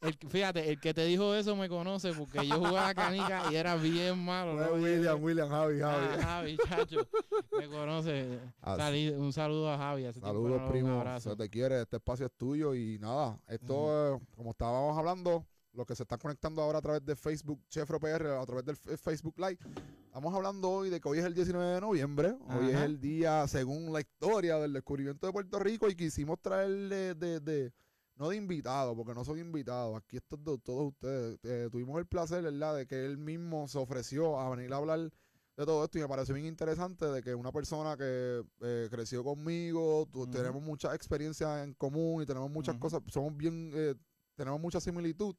El, 0.00 0.14
fíjate, 0.28 0.70
el 0.70 0.80
que 0.80 0.92
te 0.94 1.04
dijo 1.04 1.34
eso 1.34 1.54
me 1.56 1.68
conoce 1.68 2.12
porque 2.12 2.46
yo 2.46 2.56
jugaba 2.58 2.94
canica 2.94 3.44
y 3.50 3.56
era 3.56 3.76
bien 3.76 4.18
malo. 4.24 4.54
William, 4.74 5.22
William, 5.22 5.48
Javi, 5.48 5.78
Javi. 5.80 6.06
Ah, 6.10 6.22
Javi, 6.22 6.56
chacho, 6.68 7.08
me 7.58 7.68
conoce. 7.68 8.38
Así. 8.60 8.80
Salí- 8.80 9.10
un 9.16 9.32
saludo 9.32 9.70
a 9.70 9.78
Javi. 9.78 10.04
Saludos, 10.12 10.60
no 10.62 10.68
primo. 10.70 11.02
Se 11.20 11.36
te 11.36 11.48
quiere, 11.48 11.82
este 11.82 11.96
espacio 11.96 12.26
es 12.26 12.32
tuyo 12.36 12.74
y 12.74 12.98
nada. 12.98 13.38
Esto, 13.46 14.16
eh, 14.16 14.20
como 14.36 14.50
estábamos 14.50 14.96
hablando, 14.98 15.44
los 15.72 15.86
que 15.86 15.96
se 15.96 16.04
están 16.04 16.18
conectando 16.20 16.62
ahora 16.62 16.78
a 16.78 16.82
través 16.82 17.04
de 17.04 17.16
Facebook, 17.16 17.60
Chefro 17.68 17.98
PR, 17.98 18.28
a 18.40 18.46
través 18.46 18.64
del 18.64 18.76
Facebook 18.76 19.34
Live, 19.38 19.58
estamos 20.06 20.32
hablando 20.32 20.70
hoy 20.70 20.88
de 20.88 21.00
que 21.00 21.08
hoy 21.08 21.18
es 21.18 21.24
el 21.24 21.34
19 21.34 21.74
de 21.74 21.80
noviembre. 21.80 22.36
Hoy 22.48 22.70
es 22.70 22.76
el 22.80 23.00
día, 23.00 23.46
según 23.48 23.92
la 23.92 24.00
historia 24.00 24.56
del 24.58 24.72
descubrimiento 24.72 25.26
de 25.26 25.32
Puerto 25.32 25.58
Rico, 25.58 25.88
y 25.90 25.96
quisimos 25.96 26.38
traerle 26.40 27.14
de, 27.14 27.40
de- 27.40 27.72
no 28.16 28.28
de 28.28 28.36
invitado, 28.36 28.94
porque 28.94 29.14
no 29.14 29.24
soy 29.24 29.40
invitado, 29.40 29.96
aquí 29.96 30.16
esto 30.16 30.36
es 30.36 30.44
de 30.44 30.58
todos 30.58 30.88
ustedes. 30.88 31.38
Eh, 31.42 31.68
tuvimos 31.70 31.98
el 31.98 32.06
placer, 32.06 32.42
¿verdad?, 32.42 32.76
de 32.76 32.86
que 32.86 33.04
él 33.04 33.18
mismo 33.18 33.66
se 33.68 33.78
ofreció 33.78 34.38
a 34.38 34.50
venir 34.54 34.72
a 34.72 34.76
hablar 34.76 35.10
de 35.56 35.64
todo 35.64 35.84
esto 35.84 35.98
y 35.98 36.02
me 36.02 36.08
pareció 36.08 36.34
bien 36.34 36.46
interesante 36.46 37.06
de 37.06 37.22
que 37.22 37.34
una 37.34 37.52
persona 37.52 37.96
que 37.96 38.42
eh, 38.60 38.88
creció 38.90 39.22
conmigo, 39.22 40.08
tenemos 40.30 40.62
muchas 40.62 40.94
experiencias 40.94 41.64
en 41.64 41.74
común 41.74 42.22
y 42.22 42.26
tenemos 42.26 42.50
muchas 42.50 42.76
cosas, 42.76 43.00
somos 43.12 43.36
bien, 43.36 43.70
eh, 43.74 43.94
tenemos 44.36 44.60
mucha 44.60 44.80
similitud. 44.80 45.34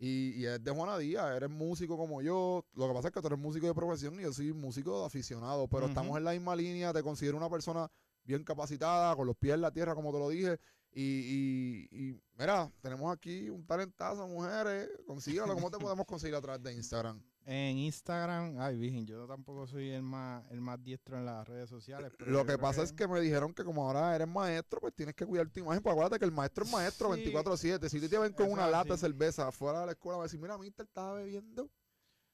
Y, 0.00 0.40
y 0.40 0.46
es 0.46 0.62
de 0.62 0.70
Juana 0.70 0.96
Díaz, 0.96 1.36
eres 1.36 1.50
músico 1.50 1.96
como 1.96 2.22
yo. 2.22 2.64
Lo 2.74 2.86
que 2.86 2.94
pasa 2.94 3.08
es 3.08 3.14
que 3.14 3.20
tú 3.20 3.26
eres 3.26 3.38
músico 3.38 3.66
de 3.66 3.74
profesión 3.74 4.18
y 4.20 4.22
yo 4.22 4.32
soy 4.32 4.52
músico 4.52 5.00
de 5.00 5.06
aficionado, 5.06 5.66
pero 5.66 5.86
estamos 5.86 6.16
en 6.16 6.24
la 6.24 6.30
misma 6.30 6.54
línea. 6.54 6.92
Te 6.92 7.02
considero 7.02 7.36
una 7.36 7.50
persona 7.50 7.90
bien 8.22 8.44
capacitada, 8.44 9.16
con 9.16 9.26
los 9.26 9.36
pies 9.36 9.54
en 9.54 9.60
la 9.62 9.72
tierra, 9.72 9.96
como 9.96 10.12
te 10.12 10.18
lo 10.20 10.28
dije. 10.28 10.60
Y, 10.92 11.88
y, 11.90 11.98
y 12.08 12.20
mira, 12.38 12.70
tenemos 12.80 13.12
aquí 13.12 13.50
un 13.50 13.64
talentazo, 13.66 14.26
mujeres. 14.26 14.88
Consíguelo. 15.06 15.54
¿Cómo 15.54 15.70
te 15.70 15.78
podemos 15.78 16.06
conseguir 16.06 16.34
a 16.34 16.40
través 16.40 16.62
de 16.62 16.72
Instagram? 16.72 17.22
En 17.50 17.78
Instagram, 17.78 18.56
ay, 18.58 18.76
virgen, 18.76 19.06
yo 19.06 19.26
tampoco 19.26 19.66
soy 19.66 19.88
el 19.88 20.02
más, 20.02 20.44
el 20.50 20.60
más 20.60 20.82
diestro 20.84 21.16
en 21.16 21.24
las 21.24 21.48
redes 21.48 21.70
sociales. 21.70 22.12
pero 22.18 22.30
Lo 22.30 22.44
que 22.44 22.58
pasa 22.58 22.82
es 22.82 22.92
que 22.92 23.08
me 23.08 23.20
dijeron 23.22 23.54
que 23.54 23.64
como 23.64 23.86
ahora 23.86 24.14
eres 24.14 24.28
maestro, 24.28 24.80
pues 24.82 24.94
tienes 24.94 25.14
que 25.14 25.24
cuidar 25.24 25.48
tu 25.48 25.60
imagen. 25.60 25.82
Porque 25.82 25.92
acuérdate 25.92 26.18
que 26.18 26.26
el 26.26 26.32
maestro 26.32 26.64
es 26.64 26.70
maestro 26.70 27.14
Sí. 27.14 27.24
24-7. 27.32 27.88
Si 27.88 28.06
te 28.06 28.18
ven 28.18 28.34
con 28.34 28.46
Eso 28.46 28.54
una 28.54 28.68
lata 28.68 28.92
de 28.92 28.98
cerveza 28.98 29.50
fuera 29.50 29.80
de 29.80 29.86
la 29.86 29.92
escuela, 29.92 30.18
va 30.18 30.24
a 30.24 30.26
decir, 30.26 30.38
mira, 30.38 30.58
Mister 30.58 30.84
estaba 30.84 31.14
bebiendo. 31.14 31.70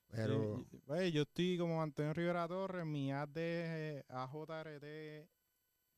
Pero... 0.08 0.64
Sí, 0.68 0.78
pues, 0.84 1.12
yo 1.12 1.22
estoy 1.22 1.58
como 1.58 1.80
Antonio 1.80 2.12
Rivera 2.12 2.48
Torres, 2.48 2.84
mi 2.84 3.12
ad 3.12 3.36
AJRT, 4.08 5.28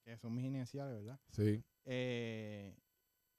que 0.06 0.16
son 0.18 0.34
mis 0.34 0.44
iniciales, 0.44 0.94
¿verdad? 0.94 1.18
Sí. 1.32 1.62
Eh, 1.84 2.74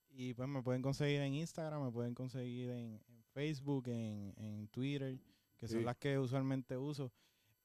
y 0.10 0.34
pues 0.34 0.50
me 0.50 0.62
pueden 0.62 0.82
conseguir 0.82 1.22
en 1.22 1.34
Instagram, 1.34 1.86
me 1.86 1.92
pueden 1.92 2.14
conseguir 2.14 2.70
en, 2.70 3.02
en 3.08 3.24
Facebook, 3.32 3.88
en, 3.88 4.34
en 4.38 4.68
Twitter, 4.68 5.18
que 5.58 5.68
son 5.68 5.86
las 5.86 5.96
que 5.98 6.20
usualmente 6.20 6.78
uso. 6.78 7.12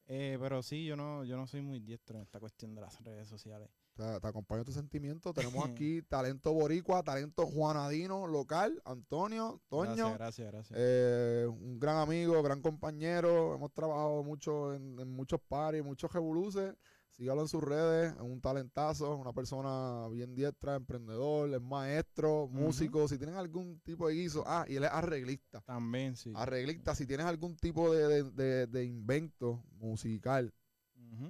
Eh, 0.06 0.36
pero 0.40 0.62
sí, 0.62 0.84
yo 0.84 0.96
no, 0.96 1.24
yo 1.24 1.36
no 1.36 1.46
soy 1.46 1.62
muy 1.62 1.80
diestro 1.80 2.16
en 2.16 2.22
esta 2.22 2.38
cuestión 2.40 2.74
de 2.74 2.80
las 2.80 3.02
redes 3.02 3.28
sociales. 3.28 3.68
Te, 3.94 4.20
te 4.20 4.26
acompaño 4.26 4.64
tu 4.64 4.72
sentimiento. 4.72 5.32
Tenemos 5.32 5.64
aquí 5.68 6.02
talento 6.02 6.52
boricua, 6.52 7.02
talento 7.02 7.46
juanadino 7.46 8.26
local, 8.26 8.80
Antonio, 8.84 9.60
Toño. 9.68 10.14
Gracias, 10.14 10.18
gracias, 10.18 10.52
gracias. 10.52 10.78
eh, 10.80 11.46
un 11.48 11.78
gran 11.78 11.96
amigo, 11.98 12.40
gran 12.42 12.60
compañero. 12.62 13.54
Hemos 13.54 13.72
trabajado 13.72 14.22
mucho 14.22 14.74
en, 14.74 14.98
en 15.00 15.08
muchos 15.10 15.40
paris, 15.40 15.82
muchos 15.82 16.12
revoluces. 16.12 16.74
Sígalo 17.12 17.42
en 17.42 17.48
sus 17.48 17.62
redes, 17.62 18.14
es 18.14 18.20
un 18.20 18.40
talentazo, 18.40 19.16
una 19.16 19.32
persona 19.32 20.08
bien 20.08 20.34
diestra, 20.34 20.76
emprendedor, 20.76 21.52
es 21.52 21.60
maestro, 21.60 22.48
músico. 22.48 23.06
Si 23.06 23.18
tienen 23.18 23.36
algún 23.36 23.80
tipo 23.80 24.08
de 24.08 24.14
guiso, 24.14 24.42
ah, 24.46 24.64
y 24.66 24.76
él 24.76 24.84
es 24.84 24.90
arreglista. 24.90 25.60
También, 25.66 26.16
sí. 26.16 26.32
Arreglista, 26.34 26.94
si 26.94 27.06
tienes 27.06 27.26
algún 27.26 27.56
tipo 27.56 27.92
de, 27.92 28.08
de- 28.08 28.30
de- 28.30 28.66
de 28.66 28.84
invento 28.84 29.62
musical 29.74 30.52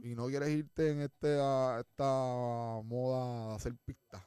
y 0.05 0.15
no 0.15 0.29
quieres 0.29 0.51
irte 0.51 0.93
en 0.93 1.01
este, 1.01 1.39
a 1.41 1.79
esta 1.81 2.81
moda 2.85 3.49
de 3.49 3.55
hacer 3.57 3.75
pistas, 3.85 4.23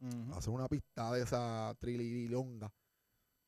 ujú. 0.00 0.34
hacer 0.34 0.50
una 0.54 0.68
pista 0.68 1.12
de 1.12 1.22
esa 1.22 1.74
trililonga. 1.80 2.72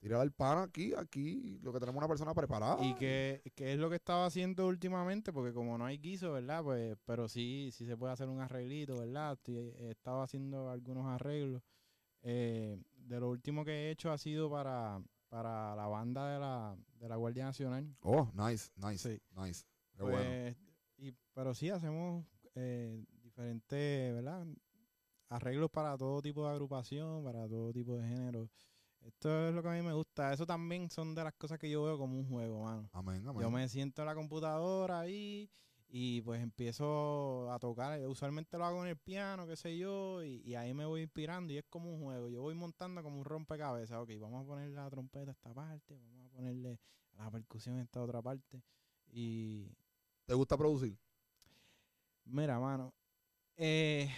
Tira 0.05 0.21
al 0.21 0.33
pan 0.33 0.59
aquí, 0.59 0.93
aquí, 0.93 1.59
lo 1.63 1.73
que 1.73 1.81
tenemos 1.81 1.97
una 1.97 2.07
persona 2.09 2.35
preparada. 2.35 2.85
Y 2.85 2.95
que, 2.97 3.41
que 3.55 3.73
es 3.73 3.79
lo 3.79 3.89
que 3.89 3.97
estaba 3.97 4.27
haciendo 4.27 4.67
últimamente, 4.67 5.33
porque 5.33 5.55
como 5.55 5.79
no 5.79 5.87
hay 5.87 5.97
guiso, 5.97 6.31
¿verdad? 6.33 6.63
Pues, 6.63 6.95
pero 7.07 7.27
sí, 7.27 7.71
sí 7.73 7.87
se 7.87 7.97
puede 7.97 8.13
hacer 8.13 8.29
un 8.29 8.39
arreglito, 8.43 8.99
¿verdad? 8.99 9.33
Estoy- 9.33 9.73
he 9.79 9.93
estado 9.93 10.21
haciendo 10.21 10.69
algunos 10.69 11.07
arreglos. 11.07 11.63
Eh, 12.21 12.79
de 12.99 13.19
lo 13.19 13.31
último 13.31 13.65
que 13.65 13.71
he 13.73 13.91
hecho 13.93 14.13
ha 14.13 14.19
sido 14.19 14.51
para, 14.51 15.03
para 15.31 15.75
la 15.75 15.87
banda 15.87 16.35
de 16.35 16.39
la, 16.39 16.77
de 17.01 17.09
la 17.09 17.17
Guardia 17.17 17.47
Nacional. 17.47 17.97
Oh, 18.03 18.31
nice, 18.35 18.71
nice, 18.77 18.99
Sí. 18.99 19.23
nice. 19.43 19.65
Qué 19.97 20.03
Pues, 20.03 20.13
bueno. 20.13 20.57
y, 20.99 21.15
pero 21.33 21.55
sí 21.55 21.71
hacemos 21.71 22.27
eh, 22.55 23.03
diferentes, 23.23 24.13
¿verdad? 24.13 24.47
Arreglos 25.31 25.71
para 25.71 25.97
todo 25.97 26.21
tipo 26.21 26.45
de 26.47 26.51
agrupación, 26.53 27.25
para 27.25 27.49
todo 27.49 27.73
tipo 27.73 27.97
de 27.97 28.07
género. 28.07 28.51
Esto 29.05 29.49
es 29.49 29.55
lo 29.55 29.63
que 29.63 29.69
a 29.69 29.73
mí 29.73 29.83
me 29.83 29.93
gusta. 29.93 30.33
Eso 30.33 30.47
también 30.47 30.91
son 30.91 31.15
de 31.15 31.23
las 31.25 31.35
cosas 31.35 31.59
que 31.59 31.69
yo 31.71 31.83
veo 31.85 31.99
como 31.99 32.19
un 32.19 32.29
juego, 32.29 32.63
mano. 32.63 32.89
Amén, 32.93 33.27
amén. 33.27 33.43
Yo 33.43 33.51
me 33.51 33.69
siento 33.69 34.03
en 34.03 34.07
la 34.07 34.15
computadora 34.15 35.01
ahí 35.01 35.51
y 35.89 36.23
pues 36.23 36.43
empiezo 36.43 37.51
a 37.53 37.59
tocar. 37.59 38.01
Yo 38.01 38.11
Usualmente 38.11 38.57
lo 38.57 38.65
hago 38.65 38.83
en 38.83 38.91
el 38.91 38.97
piano, 38.97 39.47
qué 39.47 39.57
sé 39.57 39.77
yo, 39.77 40.23
y, 40.25 40.41
y 40.45 40.55
ahí 40.55 40.73
me 40.73 40.87
voy 40.87 41.03
inspirando 41.03 41.53
y 41.53 41.59
es 41.59 41.65
como 41.69 41.93
un 41.93 42.03
juego. 42.03 42.29
Yo 42.31 42.41
voy 42.43 42.55
montando 42.55 43.03
como 43.03 43.19
un 43.19 43.25
rompecabezas. 43.25 43.99
Ok, 43.99 44.11
vamos 44.19 44.45
a 44.45 44.47
poner 44.47 44.71
la 44.71 44.89
trompeta 44.89 45.31
a 45.31 45.35
esta 45.35 45.53
parte, 45.53 45.95
vamos 45.99 46.27
a 46.27 46.31
ponerle 46.37 46.79
la 47.19 47.31
percusión 47.31 47.77
a 47.79 47.83
esta 47.83 48.03
otra 48.03 48.23
parte. 48.23 48.63
Y 49.13 49.69
¿Te 50.27 50.35
gusta 50.35 50.57
producir? 50.57 50.99
mira, 52.25 52.59
mano, 52.59 52.93
eh, 53.57 54.11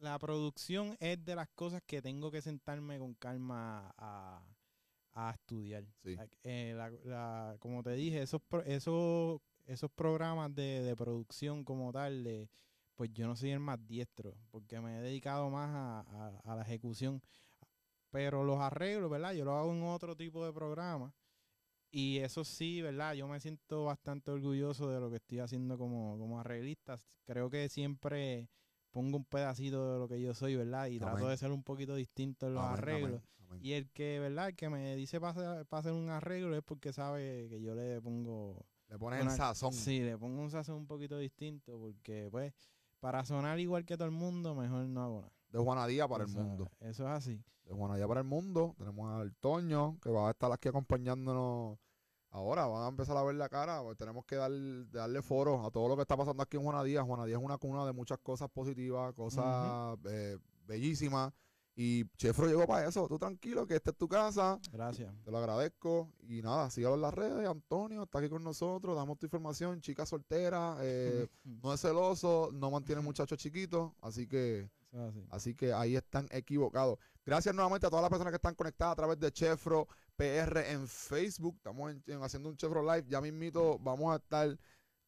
la 0.00 0.18
producción 0.18 0.96
es 1.00 1.24
de 1.24 1.34
las 1.36 1.48
cosas 1.50 1.82
que 1.86 2.02
tengo 2.02 2.30
que 2.30 2.42
sentarme 2.42 2.98
con 2.98 3.14
calma 3.14 3.92
a, 3.96 4.42
a 5.14 5.30
estudiar. 5.32 5.84
Sí. 6.04 6.16
Eh, 6.44 6.74
la- 6.76 6.90
la- 7.04 7.56
como 7.60 7.82
te 7.82 7.92
dije, 7.92 8.22
esos, 8.22 8.40
pro- 8.42 8.62
esos, 8.64 9.40
esos 9.66 9.90
programas 9.92 10.54
de, 10.54 10.82
de 10.82 10.96
producción 10.96 11.64
como 11.64 11.92
tal, 11.92 12.24
de, 12.24 12.48
pues 12.96 13.10
yo 13.12 13.26
no 13.26 13.36
soy 13.36 13.50
el 13.50 13.60
más 13.60 13.78
diestro, 13.86 14.34
porque 14.50 14.80
me 14.80 14.98
he 14.98 15.02
dedicado 15.02 15.50
más 15.50 15.70
a, 15.70 16.00
a- 16.00 16.40
a 16.52 16.56
la 16.56 16.62
ejecución. 16.62 17.22
Pero 18.10 18.42
los 18.44 18.58
arreglos, 18.60 19.10
¿verdad? 19.10 19.32
Yo 19.34 19.44
lo 19.44 19.56
hago 19.56 19.72
en 19.72 19.82
otro 19.82 20.16
tipo 20.16 20.44
de 20.44 20.52
programa. 20.52 21.12
Y 21.90 22.18
eso 22.18 22.44
sí, 22.44 22.82
¿verdad? 22.82 23.14
Yo 23.14 23.28
me 23.28 23.40
siento 23.40 23.84
bastante 23.84 24.30
orgulloso 24.30 24.90
de 24.90 25.00
lo 25.00 25.10
que 25.10 25.16
estoy 25.16 25.40
haciendo 25.40 25.78
como, 25.78 26.18
como 26.18 26.40
arreglista. 26.40 26.98
Creo 27.26 27.50
que 27.50 27.68
siempre 27.68 28.48
pongo 28.90 29.16
un 29.18 29.24
pedacito 29.24 29.92
de 29.92 29.98
lo 29.98 30.08
que 30.08 30.20
yo 30.20 30.34
soy, 30.34 30.56
¿verdad? 30.56 30.86
Y 30.86 30.98
trato 30.98 31.28
de 31.28 31.36
ser 31.36 31.50
un 31.52 31.62
poquito 31.62 31.94
distinto 31.94 32.46
en 32.46 32.54
los 32.54 32.62
Amén, 32.64 32.78
arreglos. 32.78 33.22
amén. 33.48 33.60
Y 33.62 33.72
el 33.72 33.88
que, 33.90 34.18
¿verdad? 34.20 34.48
El 34.48 34.56
que 34.56 34.68
me 34.68 34.96
dice 34.96 35.20
para 35.20 35.60
hacer 35.70 35.92
un 35.92 36.08
arreglo 36.10 36.54
es 36.56 36.62
porque 36.62 36.92
sabe 36.92 37.48
que 37.48 37.60
yo 37.60 37.74
le 37.74 38.00
pongo... 38.00 38.64
Le 38.88 38.98
pones 38.98 39.20
una- 39.22 39.30
el 39.32 39.36
sazón. 39.36 39.72
Sí, 39.72 40.00
le 40.00 40.16
pongo 40.16 40.40
un 40.40 40.50
sazón 40.50 40.76
un 40.76 40.86
poquito 40.86 41.18
distinto 41.18 41.78
porque, 41.78 42.28
pues, 42.30 42.54
para 43.00 43.24
sonar 43.24 43.58
igual 43.60 43.84
que 43.84 43.96
todo 43.96 44.06
el 44.06 44.12
mundo, 44.14 44.54
mejor 44.54 44.86
no 44.86 45.02
hago 45.02 45.20
nada. 45.20 45.32
De 45.50 45.58
Juana 45.58 45.86
Díaz 45.86 46.08
para 46.08 46.24
el 46.24 46.30
O 46.30 46.32
sea, 46.32 46.42
mundo. 46.42 46.70
Eso 46.80 47.04
es 47.04 47.10
así. 47.10 47.42
De 47.64 47.72
Juana 47.74 47.96
Díaz 47.96 48.08
para 48.08 48.20
el 48.20 48.26
mundo. 48.26 48.74
Tenemos 48.78 49.10
al 49.20 49.34
Toño, 49.36 49.98
que 50.00 50.10
va 50.10 50.28
a 50.28 50.30
estar 50.30 50.50
aquí 50.52 50.68
acompañándonos 50.68 51.78
ahora. 52.30 52.66
Van 52.66 52.84
a 52.84 52.88
empezar 52.88 53.16
a 53.16 53.22
ver 53.22 53.34
la 53.34 53.48
cara. 53.48 53.82
pues 53.82 53.96
tenemos 53.96 54.24
que 54.24 54.36
dar, 54.36 54.50
darle 54.90 55.22
foro 55.22 55.64
a 55.66 55.70
todo 55.70 55.88
lo 55.88 55.96
que 55.96 56.02
está 56.02 56.16
pasando 56.16 56.42
aquí 56.42 56.56
en 56.56 56.62
Juana 56.62 56.82
Díaz. 56.82 57.04
Juana 57.04 57.24
Díaz 57.24 57.38
es 57.40 57.44
una 57.44 57.58
cuna 57.58 57.84
de 57.86 57.92
muchas 57.92 58.18
cosas 58.18 58.48
positivas, 58.50 59.12
cosas 59.14 59.98
eh, 60.04 60.38
bellísimas. 60.66 61.32
Y 61.80 62.04
Chefro 62.16 62.48
llegó 62.48 62.66
para 62.66 62.88
eso. 62.88 63.06
Tú 63.06 63.20
tranquilo, 63.20 63.64
que 63.64 63.76
esta 63.76 63.90
es 63.92 63.96
tu 63.96 64.08
casa. 64.08 64.58
Gracias. 64.72 65.14
Te 65.24 65.30
lo 65.30 65.38
agradezco. 65.38 66.10
Y 66.22 66.42
nada, 66.42 66.70
sígalo 66.70 66.96
en 66.96 67.02
las 67.02 67.14
redes. 67.14 67.48
Antonio 67.48 68.02
está 68.02 68.18
aquí 68.18 68.28
con 68.28 68.42
nosotros. 68.42 68.96
Damos 68.96 69.16
tu 69.16 69.26
información. 69.26 69.80
Chica 69.80 70.04
soltera. 70.04 70.76
eh, 70.80 71.28
no 71.44 71.72
es 71.72 71.80
celoso. 71.80 72.50
No 72.52 72.72
mantiene 72.72 73.00
muchachos 73.00 73.38
chiquitos. 73.38 73.92
Así 74.00 74.26
que, 74.26 74.68
así. 74.92 75.26
así 75.30 75.54
que 75.54 75.72
ahí 75.72 75.94
están 75.94 76.26
equivocados. 76.32 76.98
Gracias 77.24 77.54
nuevamente 77.54 77.86
a 77.86 77.90
todas 77.90 78.02
las 78.02 78.10
personas 78.10 78.32
que 78.32 78.36
están 78.36 78.56
conectadas 78.56 78.94
a 78.94 78.96
través 78.96 79.20
de 79.20 79.30
Chefro 79.30 79.86
PR 80.18 80.72
en 80.72 80.88
Facebook. 80.88 81.54
Estamos 81.58 81.92
en- 81.92 82.02
en 82.08 82.22
haciendo 82.22 82.48
un 82.48 82.56
Chefro 82.56 82.82
Live. 82.82 83.06
Ya 83.08 83.20
mismito 83.20 83.78
vamos 83.78 84.12
a 84.12 84.16
estar 84.16 84.58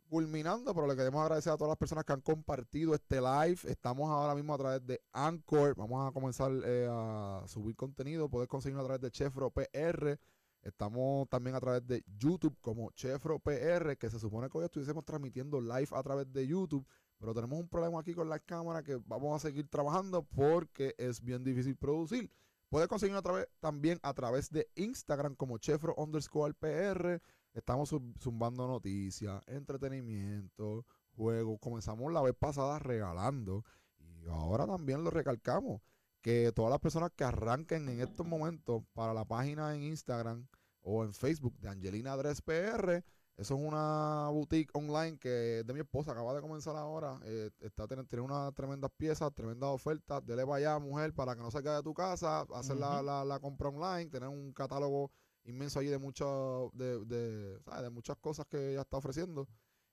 culminando, 0.09 0.73
pero 0.75 0.87
le 0.87 0.97
queremos 0.97 1.21
agradecer 1.21 1.53
a 1.53 1.57
todas 1.57 1.71
las 1.71 1.79
personas 1.79 2.05
que 2.05 2.13
han 2.13 2.21
compartido 2.21 2.95
este 2.95 3.21
live. 3.21 3.59
Estamos 3.65 4.09
ahora 4.09 4.35
mismo 4.37 4.55
a 4.55 4.59
través 4.59 4.87
de 4.87 5.01
Anchor. 5.13 5.75
Vamos 5.77 6.09
a 6.09 6.13
comenzar 6.13 6.53
eh, 6.65 6.89
a 6.89 7.43
subir 7.49 7.75
contenido. 7.77 8.29
Puedes 8.29 8.49
conseguirlo 8.49 8.83
a 8.83 8.85
través 8.85 9.01
de 9.03 9.11
Chefro 9.11 9.51
PR. 9.51 10.19
Estamos 10.63 11.29
también 11.29 11.57
a 11.57 11.61
través 11.61 11.85
de 11.87 12.05
YouTube 12.19 12.57
como 12.61 12.91
Chefro 12.93 13.39
PR, 13.41 13.97
que 13.97 14.11
se 14.11 14.19
supone 14.21 14.49
que 14.49 14.59
hoy 14.59 14.65
estuviésemos 14.67 15.05
transmitiendo 15.05 15.61
live 15.61 15.89
a 15.93 16.03
través 16.05 16.33
de 16.33 16.47
YouTube. 16.47 16.87
Pero 17.19 17.35
tenemos 17.35 17.59
un 17.59 17.69
problema 17.69 17.99
aquí 18.01 18.15
con 18.15 18.29
la 18.29 18.39
cámara 18.39 18.83
que 18.85 18.97
vamos 19.07 19.35
a 19.37 19.39
seguir 19.49 19.69
trabajando 19.69 20.23
porque 20.23 20.95
es 20.99 21.21
bien 21.21 21.43
difícil 21.45 21.77
producir. 21.77 22.31
Puedes 22.71 22.89
conseguirlo 22.89 23.19
a 23.19 23.23
través, 23.23 23.49
también 23.59 23.99
a 24.03 24.15
través 24.15 24.49
de 24.51 24.71
Instagram 24.77 25.35
como 25.35 25.59
Chefro 25.59 25.95
underscore 25.97 26.55
PR. 26.55 27.21
Estamos 27.53 27.91
zum- 27.91 28.15
zumbando 28.19 28.67
noticias, 28.69 29.43
entretenimiento, 29.47 30.87
juegos. 31.17 31.59
Comenzamos 31.61 32.13
la 32.13 32.23
vez 32.23 32.35
pasada 32.39 32.79
regalando 32.79 33.65
y 33.99 34.27
ahora 34.29 34.67
también 34.67 35.03
lo 35.05 35.11
recalcamos. 35.11 35.83
Que 36.23 36.53
todas 36.55 36.71
las 36.71 36.81
personas 36.81 37.11
que 37.17 37.25
arranquen 37.25 37.89
en 37.89 38.01
estos 38.01 38.27
momentos 38.27 38.83
para 38.93 39.13
la 39.15 39.25
página 39.25 39.75
en 39.75 39.83
Instagram 39.83 40.47
o 40.83 41.03
en 41.05 41.13
Facebook 41.13 41.59
de 41.59 41.71
Angelina 41.71 42.17
Dress 42.17 42.41
PR, 42.43 43.03
eso 43.41 43.55
es 43.55 43.61
una 43.61 44.29
boutique 44.31 44.71
online 44.75 45.19
que 45.19 45.63
de 45.65 45.73
mi 45.73 45.81
esposa, 45.81 46.13
acaba 46.13 46.35
de 46.35 46.41
comenzar 46.41 46.77
ahora. 46.77 47.19
eh, 47.25 47.51
está 47.61 47.87
tiene 47.89 48.21
unas 48.23 48.55
tremendas 48.55 48.91
piezas, 48.97 49.33
tremendas 49.35 49.71
ofertas. 49.71 50.25
Dele 50.27 50.45
para 50.45 50.57
allá, 50.57 50.79
mujer, 50.79 51.13
para 51.15 51.35
que 51.35 51.43
no 51.43 51.51
quede 51.51 51.77
de 51.77 51.83
tu 51.83 51.95
casa, 51.95 52.43
hacer 52.55 52.77
la, 52.77 53.03
la- 53.03 53.25
la 53.25 53.41
compra 53.41 53.69
online, 53.69 54.11
tener 54.11 54.29
un 54.29 54.53
catálogo 54.53 55.11
inmenso 55.45 55.81
allí 55.81 55.89
de 55.89 55.99
muchas 55.99 56.29
de, 56.75 57.05
de, 57.07 57.59
¿sabes? 57.65 57.83
de 57.83 57.91
muchas 57.91 58.17
cosas 58.19 58.47
que 58.47 58.73
ella 58.73 58.83
está 58.83 58.99
ofreciendo. 58.99 59.49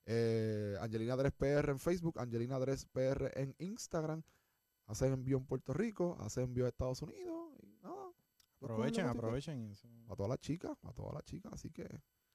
Eh, 0.05 0.75
Angelina 0.81 1.15
Dres 1.15 1.31
PR 1.33 1.71
en 1.71 1.79
Facebook, 1.79 2.19
Angelina 2.19 2.59
Dres 2.59 2.85
PR 2.85 3.31
en 3.41 3.55
Instagram. 3.59 4.23
Hace 4.85 5.07
envío 5.07 5.37
en 5.37 5.45
Puerto 5.45 5.73
Rico, 5.73 6.17
hace 6.21 6.43
envío 6.43 6.65
a 6.65 6.69
Estados 6.69 7.01
Unidos 7.01 7.51
y 7.61 7.75
nada. 7.81 8.11
Aprovechen, 8.61 9.05
aprovechen 9.17 9.71
eso. 9.71 9.87
A 10.09 10.15
todas 10.15 10.29
las 10.29 10.39
chicas, 10.39 10.77
a 10.83 10.93
todas 10.93 11.13
las 11.13 11.23
chicas, 11.25 11.51
así 11.53 11.69
que 11.71 11.85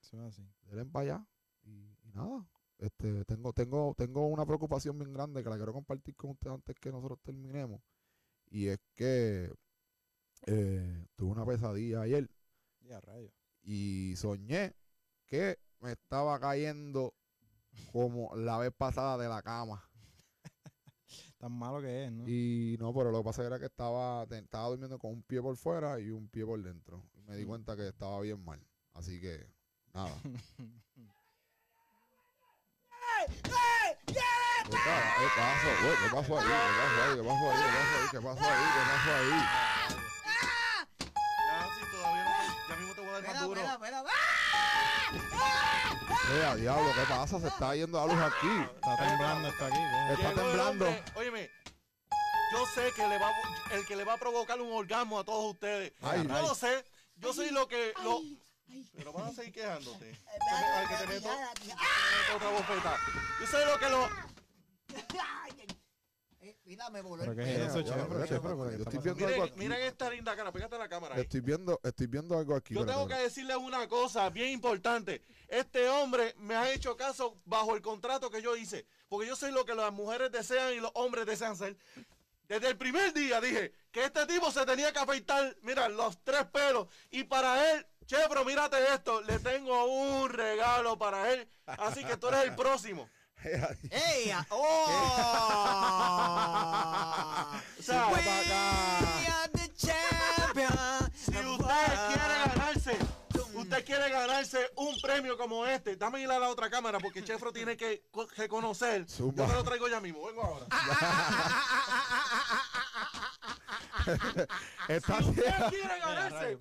Eso 0.03 0.17
es 0.27 0.35
así. 0.35 0.49
denle 0.65 0.85
para 0.87 1.15
allá. 1.15 1.27
Y, 1.65 1.97
y 2.05 2.13
nada. 2.13 2.47
Este, 2.79 3.25
tengo, 3.25 3.53
tengo, 3.53 3.95
tengo 3.97 4.27
una 4.27 4.45
preocupación 4.45 4.99
bien 4.99 5.13
grande 5.13 5.43
que 5.43 5.49
la 5.51 5.57
quiero 5.57 5.73
compartir 5.73 6.17
con 6.17 6.31
ustedes 6.31 6.55
antes 6.55 6.77
que 6.81 6.91
nosotros 6.91 7.21
terminemos. 7.23 7.81
Y 8.51 8.67
es 8.67 8.79
que 8.95 9.53
eh, 10.47 11.07
tuve 11.15 11.31
una 11.31 11.47
pesadilla 11.47 12.01
ayer 12.03 12.29
Ya, 12.81 13.01
rayos. 13.01 13.33
y 13.63 14.15
soñé 14.17 14.75
que 15.27 15.59
me 15.81 15.93
estaba 15.93 16.39
cayendo 16.41 17.15
como 17.93 18.35
la 18.37 18.59
vez 18.59 18.73
pasada 18.77 19.17
de 19.17 19.29
la 19.29 19.41
cama. 19.43 19.89
Tan 21.39 21.53
malo 21.53 21.81
que 21.81 22.07
es, 22.07 22.13
¿no? 22.13 22.29
Y 22.29 22.77
no, 22.81 22.93
pero 22.93 23.11
lo 23.13 23.19
que 23.19 23.25
pasa 23.25 23.47
era 23.47 23.59
que 23.61 23.67
estaba, 23.67 24.25
estaba 24.25 24.69
durmiendo 24.69 24.99
con 24.99 25.13
un 25.13 25.23
pie 25.23 25.41
por 25.41 25.57
fuera 25.57 26.01
y 26.01 26.11
un 26.11 26.29
pie 26.29 26.45
por 26.45 26.61
dentro. 26.63 27.05
Y 27.15 27.23
me 27.23 27.37
di 27.37 27.45
Mm. 27.45 27.49
cuenta 27.49 27.77
que 27.77 27.89
estaba 27.89 28.21
bien 28.21 28.45
mal. 28.45 28.61
Así 28.95 29.21
que, 29.21 29.47
nada. 29.95 30.11
¿Qué 34.71 34.77
pasó? 35.37 35.69
¿Qué 35.81 36.09
pasó 36.15 36.39
ahí? 36.39 36.47
¿Qué 36.47 36.53
pasó 36.83 37.03
ahí? 37.03 37.17
¿Qué 37.17 37.23
pasó 37.23 37.45
ahí? 37.51 37.59
¿Qué 38.11 38.21
pasó 38.21 38.45
ahí? 38.45 38.65
¿Qué 38.73 38.83
pasó 38.91 39.11
ahí? 39.17 39.35
Ya, 41.47 41.59
sí, 41.75 41.83
todavía 41.93 42.25
no 42.25 42.31
te- 42.33 42.69
ya 42.69 42.77
mismo 42.77 42.93
te 42.95 43.01
voy 43.01 43.11
a 43.11 43.13
dar 43.13 43.23
más 43.23 43.33
Espera, 43.43 43.73
espera, 43.73 43.99
espera. 43.99 44.13
Eh, 46.33 46.45
a 46.47 46.55
diablo, 46.57 46.91
¿qué 46.95 47.03
pasa? 47.09 47.41
Se 47.41 47.49
está 47.49 47.75
yendo 47.75 47.99
la 48.07 48.13
luz 48.15 48.23
aquí. 48.23 48.49
Está 48.75 48.97
temblando 48.97 49.49
esto 49.49 49.65
aquí. 49.67 49.77
¿qué? 49.77 50.13
Está 50.15 50.29
Llegó 50.29 50.31
el 50.31 50.35
temblando. 50.37 50.71
hombre, 50.87 51.05
Óyeme, 51.17 51.51
yo 52.53 52.67
sé 52.75 52.93
que 52.97 53.07
le 53.09 53.19
va, 53.19 53.29
a- 53.29 53.75
el 53.75 53.87
que 53.87 53.97
le 53.97 54.05
va 54.05 54.15
a 54.15 54.19
provocar 54.19 54.61
un 54.61 54.73
orgasmo 54.73 55.19
a 55.19 55.25
todos 55.25 55.53
ustedes. 55.53 55.93
Ay. 56.03 56.27
yo 56.27 56.41
lo 56.43 56.55
sé. 56.55 56.85
Yo 57.17 57.33
soy 57.35 57.51
lo 57.51 57.69
que... 57.69 57.93
Lo, 58.03 58.21
Ay, 58.69 58.79
ay. 58.79 58.91
pero 58.95 59.13
vas 59.13 59.31
a 59.31 59.35
seguir 59.35 59.53
quejándote. 59.53 60.11
Al 60.51 60.89
que 60.89 60.97
te 60.97 61.07
meto 61.07 61.29
otra 62.35 62.51
bofeta. 62.51 62.99
Yo 63.41 63.47
sé 63.47 63.67
lo 63.67 63.79
que 63.79 63.89
lo... 63.89 64.05
Ay, 64.05 65.53
ay. 65.59 65.67
Eh, 66.45 66.57
Mira, 66.65 66.91
me 66.91 67.01
voló 67.03 67.25
Miren, 67.25 67.71
esta 69.83 70.11
linda 70.11 70.35
cara. 70.35 70.51
Pégate 70.51 70.77
la 70.77 70.89
cámara 70.89 71.15
ahí. 71.15 71.21
Estoy 71.21 71.41
viendo, 71.41 71.79
estoy 71.85 72.09
viendo 72.09 72.37
algo 72.37 72.57
aquí. 72.57 72.75
Yo 72.75 72.85
tengo 72.85 73.07
que 73.07 73.15
decirles 73.15 73.57
una 73.59 73.87
cosa 73.87 74.29
bien 74.29 74.51
importante. 74.51 75.23
Este 75.47 75.89
hombre 75.89 76.35
me 76.39 76.57
ha 76.57 76.73
hecho 76.73 76.97
caso 76.97 77.39
bajo 77.45 77.77
el 77.77 77.83
contrato 77.83 78.29
que 78.29 78.43
yo 78.43 78.57
hice. 78.57 78.87
Porque 79.09 79.29
yo 79.29 79.37
soy 79.37 79.53
lo 79.53 79.65
que 79.65 79.77
las 79.77 79.93
mujeres 79.93 80.33
desean 80.33 80.75
y 80.75 80.81
los 80.81 80.91
hombres 80.95 81.27
desean 81.27 81.57
ser. 81.57 81.77
Desde 82.49 82.71
el 82.71 82.77
primer 82.77 83.13
día 83.13 83.41
dije 83.41 83.73
que 83.93 84.05
este 84.05 84.27
tipo 84.27 84.51
se 84.51 84.67
tenía 84.67 84.93
que 84.93 84.99
afeitar, 84.99 85.57
mira, 85.63 85.89
los 85.89 86.19
tres 86.25 86.45
pelos. 86.47 86.89
Y 87.11 87.23
para 87.23 87.73
él, 87.73 87.87
Chevro, 88.13 88.45
mírate 88.45 88.77
esto, 88.93 89.23
le 89.23 89.39
tengo 89.39 89.87
un 89.87 90.29
regalo 90.29 90.99
para 90.99 91.33
él. 91.33 91.49
Así 91.65 92.05
que 92.05 92.19
tú 92.19 92.29
eres 92.29 92.43
el 92.45 92.55
próximo. 92.55 93.09
¡Ey! 93.43 94.31
ah, 94.31 94.47
¡Oh! 94.51 94.87
O 97.79 97.83
sea, 97.83 98.09
We 98.09 98.19
are 98.21 99.49
the 99.55 99.73
champions. 99.75 101.11
si 101.15 101.31
usted 101.39 101.97
quiere 102.07 102.35
ganarse, 102.45 102.99
usted 103.55 103.85
quiere 103.87 104.11
ganarse 104.11 104.71
un 104.77 104.95
premio 105.01 105.39
como 105.39 105.65
este, 105.67 105.97
dame 105.97 106.21
ir 106.21 106.31
a 106.31 106.39
la 106.39 106.51
otra 106.51 106.69
cámara 106.69 106.99
porque 107.01 107.25
Chefro 107.25 107.51
tiene 107.51 107.79
que 107.79 108.05
co- 108.11 108.29
reconocer. 108.37 109.07
Yo 109.07 109.33
me 109.33 109.55
lo 109.55 109.65
traigo 109.65 109.89
ya 109.89 110.01
mismo, 110.03 110.27
vengo 110.27 110.43
ahora. 110.45 110.67
Está 114.89 115.19
Si 115.19 115.25
usted 115.31 115.55
quiere 115.71 115.99
ganarse. 115.99 116.59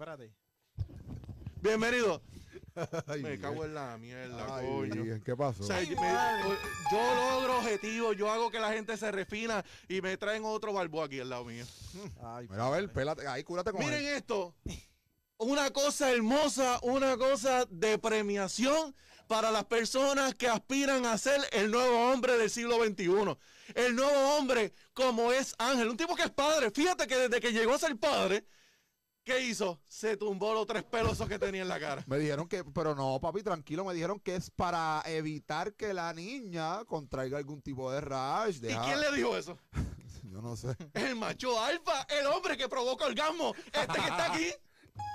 Bienvenido. 1.61 2.21
Ay, 3.07 3.21
Me 3.21 3.37
cago 3.39 3.65
en 3.65 3.73
la 3.73 3.97
mierda, 3.97 4.57
Ay, 4.57 4.65
coño. 4.65 5.21
¿Qué 5.25 5.35
pasó? 5.35 5.63
O 5.63 5.67
sea, 5.67 5.79
me- 5.81 5.87
yo 5.89 7.15
logro 7.15 7.57
objetivos, 7.59 8.15
yo 8.15 8.31
hago 8.31 8.49
que 8.49 8.59
la 8.59 8.71
gente 8.71 8.95
se 8.95 9.11
refina 9.11 9.63
y 9.89 10.01
me 10.01 10.15
traen 10.17 10.43
otro 10.45 10.71
barbo 10.73 11.03
aquí 11.03 11.19
al 11.19 11.29
lado 11.29 11.45
mío. 11.45 11.65
Ay, 12.23 12.47
Mira, 12.49 12.67
a 12.67 12.69
ver, 12.69 12.91
pélate, 12.91 13.27
ahí 13.27 13.43
cúrate 13.43 13.71
con 13.71 13.81
Miren 13.83 13.99
él. 14.05 14.15
esto. 14.15 14.55
Una 15.37 15.71
cosa 15.71 16.11
hermosa, 16.11 16.79
una 16.83 17.17
cosa 17.17 17.65
de 17.69 17.97
premiación 17.97 18.95
para 19.27 19.51
las 19.51 19.65
personas 19.65 20.35
que 20.35 20.47
aspiran 20.47 21.05
a 21.05 21.17
ser 21.17 21.41
el 21.51 21.71
nuevo 21.71 22.11
hombre 22.11 22.37
del 22.37 22.49
siglo 22.49 22.77
XXI. 22.83 23.37
El 23.75 23.95
nuevo 23.95 24.37
hombre 24.37 24.73
como 24.93 25.31
es 25.33 25.55
Ángel, 25.57 25.89
un 25.89 25.97
tipo 25.97 26.15
que 26.15 26.23
es 26.23 26.31
padre. 26.31 26.71
Fíjate 26.71 27.07
que 27.07 27.17
desde 27.17 27.39
que 27.41 27.51
llegó 27.51 27.73
a 27.73 27.79
ser 27.79 27.97
padre, 27.97 28.45
¿qué 29.23 29.41
hizo? 29.41 29.79
Se 29.87 30.17
tumbó 30.17 30.53
los 30.53 30.65
tres 30.67 30.83
pelos 30.83 31.13
esos 31.13 31.27
que 31.29 31.37
tenía 31.39 31.61
en 31.61 31.67
la 31.67 31.79
cara. 31.79 32.03
Me 32.07 32.17
dijeron 32.17 32.47
que, 32.47 32.63
pero 32.63 32.95
no, 32.95 33.19
papi, 33.19 33.43
tranquilo, 33.43 33.85
me 33.85 33.93
dijeron 33.93 34.19
que 34.19 34.35
es 34.35 34.49
para 34.51 35.01
evitar 35.05 35.73
que 35.73 35.93
la 35.93 36.13
niña 36.13 36.83
contraiga 36.85 37.37
algún 37.37 37.61
tipo 37.61 37.91
de 37.91 38.01
rash. 38.01 38.57
¿Y 38.57 38.59
Deja- 38.59 38.83
quién 38.83 38.99
le 39.01 39.11
dijo 39.11 39.37
eso? 39.37 39.57
Yo 40.23 40.41
no 40.41 40.55
sé. 40.55 40.75
El 40.93 41.15
macho 41.15 41.59
alfa, 41.61 42.03
el 42.09 42.25
hombre 42.27 42.55
que 42.57 42.69
provoca 42.69 43.05
orgasmo, 43.05 43.53
este 43.71 43.93
que 43.93 43.99
está 44.07 44.33
aquí. 44.33 44.53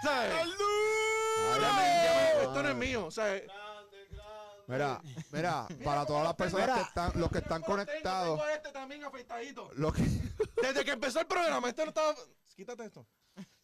¿Sabes? 0.02 0.34
Ay, 0.34 0.50
Ya 1.60 1.72
me- 1.72 2.04
ya 2.04 2.34
me- 2.38 2.42
esto 2.44 2.62
no 2.62 2.68
es 2.70 2.76
mío. 2.76 3.10
¿sabes? 3.10 3.44
Mira, 4.68 5.00
mira, 5.30 5.68
para 5.84 6.04
todas 6.04 6.24
las 6.24 6.34
personas 6.34 6.68
que 6.76 6.82
están, 6.82 7.12
los 7.20 7.30
que 7.30 7.38
están 7.38 7.62
Tengo- 7.62 7.76
conectados, 7.76 8.36
Tengo 8.40 8.50
este 8.52 8.72
también 8.72 9.04
afeitadito. 9.04 9.70
los 9.76 9.94
que, 9.94 10.02
Desde 10.60 10.84
que 10.84 10.90
empezó 10.90 11.20
el 11.20 11.26
programa, 11.26 11.68
este 11.68 11.82
no 11.84 11.88
estaba. 11.90 12.14
Quítate 12.56 12.84
esto. 12.86 13.06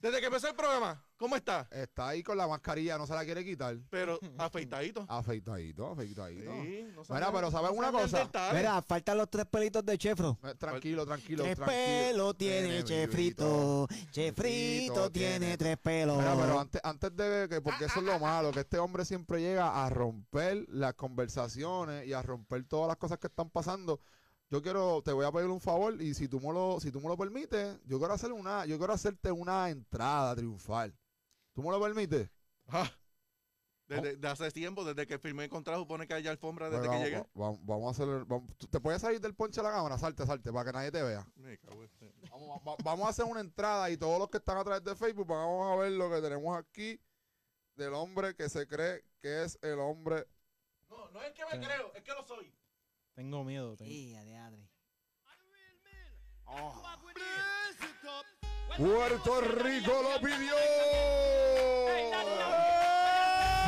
Desde 0.02 0.18
que 0.18 0.26
empezó 0.26 0.48
el 0.48 0.56
programa, 0.56 1.00
¿cómo 1.16 1.36
está? 1.36 1.68
está 1.70 2.08
ahí 2.08 2.24
con 2.24 2.36
la 2.36 2.48
mascarilla, 2.48 2.98
no 2.98 3.06
se 3.06 3.14
la 3.14 3.24
quiere 3.24 3.44
quitar. 3.44 3.76
Pero 3.88 4.18
afeitadito. 4.36 5.06
Afeitadito, 5.08 5.86
afeitadito. 5.92 6.50
Sí, 6.64 6.86
no 6.92 7.02
Mira, 7.14 7.32
pero 7.32 7.50
¿sabes 7.52 7.70
no 7.70 7.76
una 7.78 7.92
cosa? 7.92 8.28
Mira, 8.52 8.82
faltan 8.82 9.16
los 9.16 9.30
tres 9.30 9.46
pelitos 9.46 9.86
de 9.86 9.96
Chefro. 9.96 10.36
Eh, 10.42 10.54
Tranquilo, 10.58 11.06
tranquilo, 11.06 11.44
Tres 11.44 11.54
tranquilo. 11.54 11.76
pelos 11.78 12.36
tiene 12.36 12.82
Chefrito. 12.82 13.86
Chefrito 14.10 15.10
tiene- 15.12 15.56
tres 15.56 15.78
pelos. 15.78 16.18
Mira, 16.18 16.34
pero 16.34 16.58
antes, 16.58 16.80
antes 16.84 17.16
de 17.16 17.46
que, 17.48 17.60
porque 17.60 17.84
eso 17.84 18.00
es 18.00 18.04
lo 18.04 18.18
malo, 18.18 18.50
que 18.50 18.60
este 18.60 18.78
hombre 18.80 19.04
siempre 19.04 19.40
llega 19.40 19.84
a 19.84 19.88
romper 19.88 20.66
las 20.68 20.94
conversaciones 20.94 22.06
y 22.08 22.12
a 22.12 22.22
romper 22.22 22.64
todas 22.64 22.88
las 22.88 22.96
cosas 22.96 23.18
que 23.18 23.28
están 23.28 23.50
pasando. 23.50 24.00
Yo 24.52 24.60
quiero, 24.60 25.00
te 25.02 25.12
voy 25.14 25.24
a 25.24 25.32
pedir 25.32 25.48
un 25.48 25.62
favor 25.62 25.98
y 26.02 26.12
si 26.12 26.28
tú 26.28 26.38
me 26.38 26.52
lo, 26.52 26.78
si 26.78 26.92
tú 26.92 27.00
me 27.00 27.08
lo 27.08 27.16
permites, 27.16 27.78
yo 27.86 27.98
quiero 27.98 28.12
hacer 28.12 28.32
una, 28.32 28.66
yo 28.66 28.76
quiero 28.76 28.92
hacerte 28.92 29.32
una 29.32 29.70
entrada 29.70 30.36
triunfal. 30.36 30.94
¿Tú 31.54 31.62
me 31.62 31.70
lo 31.70 31.80
permites? 31.80 32.28
Ah, 32.68 32.90
desde 33.88 34.16
de 34.16 34.28
hace 34.28 34.50
tiempo, 34.50 34.84
desde 34.84 35.06
que 35.06 35.18
firmé 35.18 35.44
el 35.44 35.48
contrato, 35.50 35.80
supone 35.80 36.06
que 36.06 36.12
haya 36.12 36.30
alfombra 36.30 36.68
desde 36.68 36.86
que 36.86 36.98
llegué. 36.98 37.26
vamos, 37.32 37.60
vamos- 37.64 37.86
a 37.88 37.90
hacer, 38.02 38.24
vamos- 38.26 38.54
¿tú- 38.58 38.66
¿te 38.66 38.78
puedes 38.78 39.00
salir 39.00 39.22
del 39.22 39.34
ponche 39.34 39.62
de 39.62 39.66
la 39.66 39.72
cámara? 39.72 39.96
Salte, 39.96 40.26
salte, 40.26 40.52
para 40.52 40.66
que 40.66 40.72
nadie 40.76 40.92
te 40.92 41.02
vea. 41.02 41.26
Me 41.36 41.56
cago 41.56 41.82
en- 41.82 41.90
Vamos, 42.30 42.60
va- 42.68 42.76
vamos 42.84 43.06
a 43.06 43.08
hacer 43.08 43.24
una 43.24 43.40
entrada 43.40 43.88
y 43.88 43.96
todos 43.96 44.18
los 44.18 44.28
que 44.28 44.36
están 44.36 44.58
a 44.58 44.64
través 44.64 44.84
de 44.84 44.94
Facebook 44.94 45.28
vamos 45.28 45.72
a 45.72 45.76
ver 45.82 45.92
lo 45.92 46.10
que 46.10 46.20
tenemos 46.20 46.58
aquí 46.58 47.00
del 47.74 47.94
hombre 47.94 48.34
que 48.36 48.50
se 48.50 48.66
cree 48.66 49.02
que 49.22 49.44
es 49.44 49.58
el 49.62 49.78
hombre 49.78 50.26
No, 50.90 51.10
no 51.10 51.22
es 51.22 51.32
que 51.32 51.42
me 51.50 51.58
creo, 51.66 51.90
es 51.94 52.02
que 52.02 52.12
lo 52.12 52.22
soy. 52.26 52.54
Tengo 53.14 53.44
miedo. 53.44 53.76
tengo- 53.76 53.90
Sí, 53.90 54.14
adiadre. 54.16 54.68
Puerto 58.76 59.40
Rico 59.40 59.92
lo 60.02 60.18
pidió. 60.20 60.54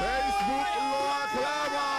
Facebook 0.00 0.70
lo 0.90 1.00
aclama. 1.22 1.90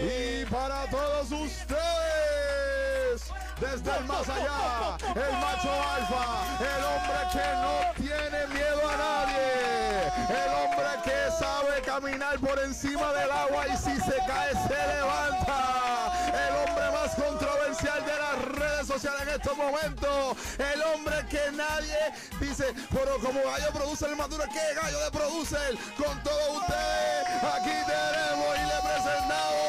Y 0.00 0.44
para 0.46 0.88
todos 0.90 1.30
ustedes, 1.32 1.72
desde 3.60 3.96
el 3.98 4.04
más 4.04 4.28
allá, 4.28 4.96
el 5.00 5.32
macho 5.38 5.72
alfa, 5.72 6.24
el 6.60 6.84
hombre 6.84 7.20
que 7.32 7.48
no 7.62 7.74
tiene 7.96 8.46
miedo 8.54 8.88
a 8.88 8.96
nadie, 8.96 9.46
el 10.30 10.50
hombre 10.54 10.75
caminar 12.00 12.38
por 12.40 12.58
encima 12.58 13.10
del 13.14 13.30
agua 13.30 13.66
y 13.68 13.76
si 13.78 13.96
se 14.02 14.16
cae 14.26 14.52
se 14.52 14.86
levanta, 14.96 16.12
el 16.28 16.54
hombre 16.56 16.90
más 16.92 17.14
controversial 17.14 18.04
de 18.04 18.12
las 18.12 18.42
redes 18.52 18.86
sociales 18.86 19.22
en 19.22 19.28
estos 19.30 19.56
momentos, 19.56 20.36
el 20.58 20.82
hombre 20.82 21.24
que 21.30 21.50
nadie 21.52 21.96
dice, 22.38 22.74
pero 22.90 23.18
como 23.20 23.42
gallo 23.42 23.72
produce 23.72 24.04
el 24.04 24.16
maduro, 24.16 24.44
¿qué 24.52 24.74
gallo 24.78 25.00
de 25.04 25.10
producer? 25.10 25.78
Con 25.96 26.22
todos 26.22 26.58
ustedes, 26.58 27.44
aquí 27.54 27.72
tenemos 27.86 28.58
y 28.58 28.60
le 28.60 28.78
presentamos 28.84 29.66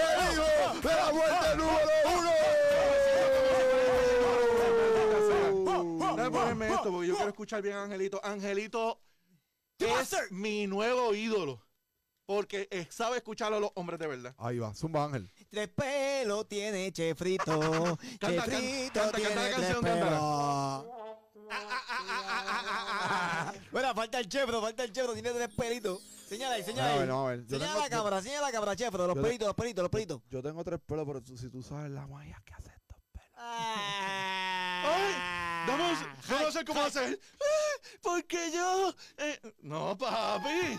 el 0.00 0.16
hijo 0.32 0.48
de 0.80 0.94
la 0.94 1.12
muerte 1.12 1.56
número 1.56 1.90
uno. 2.06 2.30
Déjame 6.16 6.30
ponerme 6.30 6.68
esto 6.68 6.90
porque 6.90 7.06
yo 7.06 7.14
quiero 7.16 7.30
escuchar 7.30 7.60
bien 7.60 7.76
Angelito. 7.76 8.18
Angelito 8.24 8.98
es 9.78 10.14
mi 10.30 10.66
nuevo 10.66 11.14
ídolo. 11.14 11.60
Porque 12.26 12.68
eh, 12.70 12.86
sabe 12.90 13.18
escucharlo 13.18 13.58
a 13.58 13.60
los 13.60 13.70
hombres 13.74 13.98
de 14.00 14.06
verdad. 14.06 14.34
Ahí 14.38 14.58
va, 14.58 14.74
Zumba 14.74 15.04
Ángel. 15.04 15.30
Tres 15.50 15.68
pelos 15.68 16.48
tiene 16.48 16.90
Chefrito. 16.90 17.44
Canta, 18.18 18.44
Chefrito 18.46 19.00
canta, 19.00 19.18
tiene 19.18 19.34
canta 19.34 19.42
la 19.42 19.56
tres 19.56 19.74
canción, 19.74 19.84
pelos. 19.84 20.86
Bueno, 23.70 23.94
falta 23.94 24.18
el 24.20 24.28
chefro, 24.28 24.60
falta 24.62 24.84
el 24.84 24.92
chefro, 24.92 25.12
tiene 25.12 25.30
tres 25.32 25.48
pelitos. 25.54 26.00
Señala 26.28 26.54
ahí, 26.54 26.62
señala 26.62 26.88
A 26.88 26.92
ahí. 26.94 26.98
ver, 27.00 27.08
vamos 27.08 27.26
a 27.26 27.30
ver. 27.30 27.40
Yo 27.44 27.58
Señala 27.58 27.72
tengo- 27.72 27.82
la 27.84 27.90
cámara, 27.90 28.22
señala 28.22 28.46
la 28.46 28.52
cámara, 28.52 28.76
chefro, 28.76 29.06
los 29.06 29.16
yo- 29.16 29.22
pelitos, 29.22 29.46
los 29.46 29.54
pelitos, 29.56 29.82
los 29.82 29.90
pelitos. 29.90 30.22
Yo 30.30 30.42
tengo 30.42 30.64
tres 30.64 30.80
pelos, 30.86 31.04
pero 31.06 31.22
tú- 31.22 31.36
si 31.36 31.50
tú 31.50 31.62
sabes 31.62 31.90
la 31.90 32.06
magia 32.06 32.40
que 32.46 32.54
hace 32.54 32.70
estos 32.74 32.96
pelos. 33.12 33.28
¡Ay! 33.36 34.43
Vamos, 35.66 35.98
yo 36.28 36.40
no 36.40 36.50
sé 36.52 36.64
cómo 36.64 36.80
hacer. 36.82 37.18
Porque 38.02 38.50
yo. 38.52 38.94
eh, 39.18 39.40
no, 39.62 39.96
papi. 39.96 40.78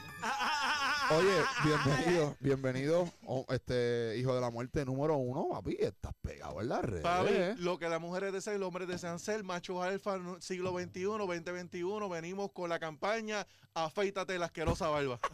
Oye, 1.12 1.44
bienvenido, 1.64 2.36
bienvenido, 2.40 3.12
oh, 3.26 3.46
este 3.50 4.16
hijo 4.18 4.34
de 4.36 4.42
la 4.42 4.50
muerte 4.50 4.86
número 4.86 5.16
uno, 5.18 5.48
papi, 5.52 5.78
estás 5.80 6.14
pegado 6.22 6.62
en 6.62 6.70
la 6.70 6.82
red. 6.82 7.02
Papi, 7.02 7.34
lo 7.58 7.78
que 7.78 7.90
las 7.90 8.00
mujeres 8.02 8.34
desean 8.34 8.56
y 8.58 8.60
los 8.60 8.68
hombres 8.68 8.88
desean 8.88 9.20
ser, 9.20 9.44
machos 9.44 9.84
alfa, 9.84 10.18
no- 10.18 10.42
siglo 10.42 10.72
XXI, 10.78 11.04
2021, 11.04 12.10
venimos 12.10 12.52
con 12.52 12.70
la 12.70 12.80
campaña 12.80 13.46
Afeítate 13.78 14.40
la 14.40 14.46
asquerosa 14.46 14.88
barba. 14.88 15.20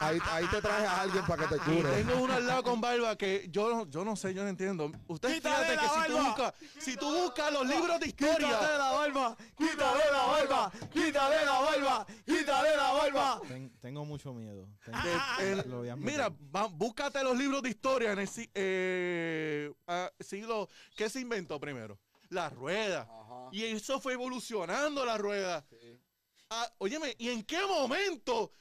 Ahí, 0.00 0.18
ahí 0.30 0.46
te 0.46 0.60
traje 0.62 0.86
a 0.86 1.00
alguien 1.00 1.26
para 1.26 1.48
que 1.48 1.56
te 1.56 1.70
Y 1.72 1.76
cure. 1.76 1.90
tengo 1.90 2.22
uno 2.22 2.32
al 2.34 2.46
lado 2.46 2.62
con 2.62 2.80
barba 2.80 3.16
que 3.16 3.48
yo, 3.50 3.68
no- 3.68 3.90
yo 3.90 4.04
no 4.04 4.14
sé, 4.14 4.32
yo 4.32 4.44
no 4.44 4.48
entiendo. 4.48 4.92
Usted 5.08 5.34
Quítale 5.34 5.66
fíjate 5.66 5.74
la 5.76 5.82
que 5.82 5.88
si 5.88 6.06
tú, 6.12 6.24
buscas, 6.24 6.54
si 6.78 6.96
tú 6.96 7.14
buscas 7.22 7.52
los 7.52 7.66
libros 7.66 7.98
de 8.00 8.06
Quítale 8.06 8.32
historia, 8.32 8.78
la 8.78 8.92
barba, 8.92 9.36
quítale 9.56 10.04
la 10.12 10.26
barba, 10.26 10.72
quítale 10.92 11.44
la 11.44 11.60
barba, 11.60 12.06
quítale 12.24 12.76
la 12.76 12.92
barba. 12.92 13.40
Ten- 13.48 13.72
tengo 13.80 14.04
mucho 14.04 14.32
miedo. 14.32 14.68
Tengo- 14.84 14.98
de- 15.02 15.50
el- 15.52 15.70
lo 15.70 15.78
voy 15.78 15.88
a 15.88 15.92
admitir. 15.94 16.12
mira, 16.12 16.28
va- 16.54 16.68
búscate 16.68 17.22
los 17.24 17.36
libros 17.36 17.60
de 17.62 17.70
historia 17.70 18.12
en 18.12 18.20
el 18.20 18.28
si- 18.28 18.50
eh, 18.54 19.72
ah, 19.88 20.10
siglo. 20.20 20.68
¿Qué 20.96 21.10
se 21.10 21.20
inventó 21.20 21.58
primero? 21.58 21.98
La 22.30 22.48
rueda. 22.50 23.08
Y 23.50 23.64
eso 23.64 23.98
fue 24.00 24.12
evolucionando 24.12 25.04
la 25.04 25.18
rueda. 25.18 25.64
Ah, 26.50 26.70
óyeme, 26.78 27.14
¿y 27.18 27.30
en 27.30 27.42
qué 27.42 27.58
momento, 27.66 28.52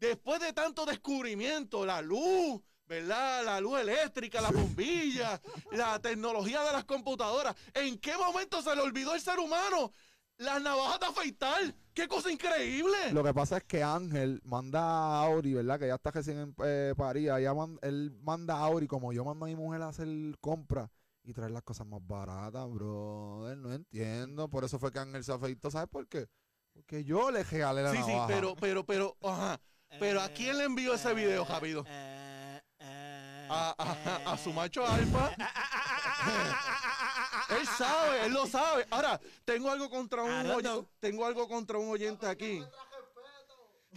después 0.00 0.40
de 0.40 0.52
tanto 0.52 0.86
descubrimiento, 0.86 1.84
la 1.86 2.00
luz, 2.02 2.60
¿verdad? 2.86 3.44
La 3.44 3.60
luz 3.60 3.80
eléctrica, 3.80 4.40
la 4.40 4.50
bombilla, 4.50 5.40
la 5.72 6.00
tecnología 6.00 6.62
de 6.62 6.72
las 6.72 6.84
computadoras, 6.84 7.54
¿en 7.74 7.98
qué 7.98 8.16
momento 8.16 8.62
se 8.62 8.74
le 8.74 8.82
olvidó 8.82 9.12
al 9.12 9.20
ser 9.20 9.38
humano 9.38 9.92
las 10.38 10.60
navajas 10.62 10.98
de 11.00 11.06
afeitar? 11.06 11.74
¡Qué 11.92 12.08
cosa 12.08 12.30
increíble! 12.32 13.12
Lo 13.12 13.22
que 13.22 13.34
pasa 13.34 13.58
es 13.58 13.64
que 13.64 13.82
Ángel 13.82 14.40
manda 14.44 14.80
a 14.80 15.24
Auri, 15.26 15.54
¿verdad? 15.54 15.78
Que 15.78 15.88
ya 15.88 15.96
está 15.96 16.10
recién 16.12 16.38
en 16.38 16.54
eh, 16.64 16.94
París. 16.96 17.28
man- 17.54 17.78
él 17.82 18.10
manda 18.22 18.54
a 18.54 18.60
Auri, 18.60 18.86
como 18.86 19.12
yo 19.12 19.24
mando 19.24 19.44
a 19.44 19.48
mi 19.48 19.56
mujer 19.56 19.82
a 19.82 19.88
hacer 19.88 20.08
compras 20.40 20.88
y 21.22 21.34
traer 21.34 21.50
las 21.50 21.62
cosas 21.62 21.86
más 21.86 22.00
baratas, 22.06 22.66
brother. 22.70 23.58
No 23.58 23.72
entiendo. 23.74 24.48
Por 24.48 24.64
eso 24.64 24.78
fue 24.78 24.90
que 24.90 24.98
Ángel 25.00 25.22
se 25.24 25.32
afeitó. 25.32 25.70
¿Sabes 25.70 25.88
por 25.90 26.08
qué? 26.08 26.26
Porque 26.72 27.04
yo 27.04 27.30
le 27.30 27.42
regalé 27.44 27.82
la 27.82 27.90
Sí, 27.92 27.98
sí, 27.98 28.10
navaja. 28.12 28.26
pero, 28.28 28.56
pero, 28.56 28.86
pero, 28.86 29.16
ajá. 29.22 29.60
Pero 29.98 30.20
¿a 30.20 30.28
quién 30.28 30.58
le 30.58 30.64
envió 30.64 30.94
ese 30.94 31.12
video, 31.14 31.44
Javido? 31.44 31.84
Eh, 31.88 32.60
eh, 32.78 33.46
A, 33.50 33.74
a- 33.76 34.32
a 34.32 34.38
su 34.38 34.52
macho 34.52 34.86
alfa. 34.86 35.34
él 37.60 37.66
sabe, 37.66 38.26
él 38.26 38.32
lo 38.32 38.46
sabe. 38.46 38.86
Ahora, 38.90 39.20
tengo 39.44 39.70
algo 39.70 39.90
contra 39.90 40.22
un 40.22 40.30
I 40.30 40.44
don't 40.48 40.56
oy- 40.56 40.62
know. 40.62 40.86
tengo 41.00 41.26
algo 41.26 41.48
contra 41.48 41.78
un 41.78 41.88
oyente 41.90 42.26
aquí. 42.26 42.62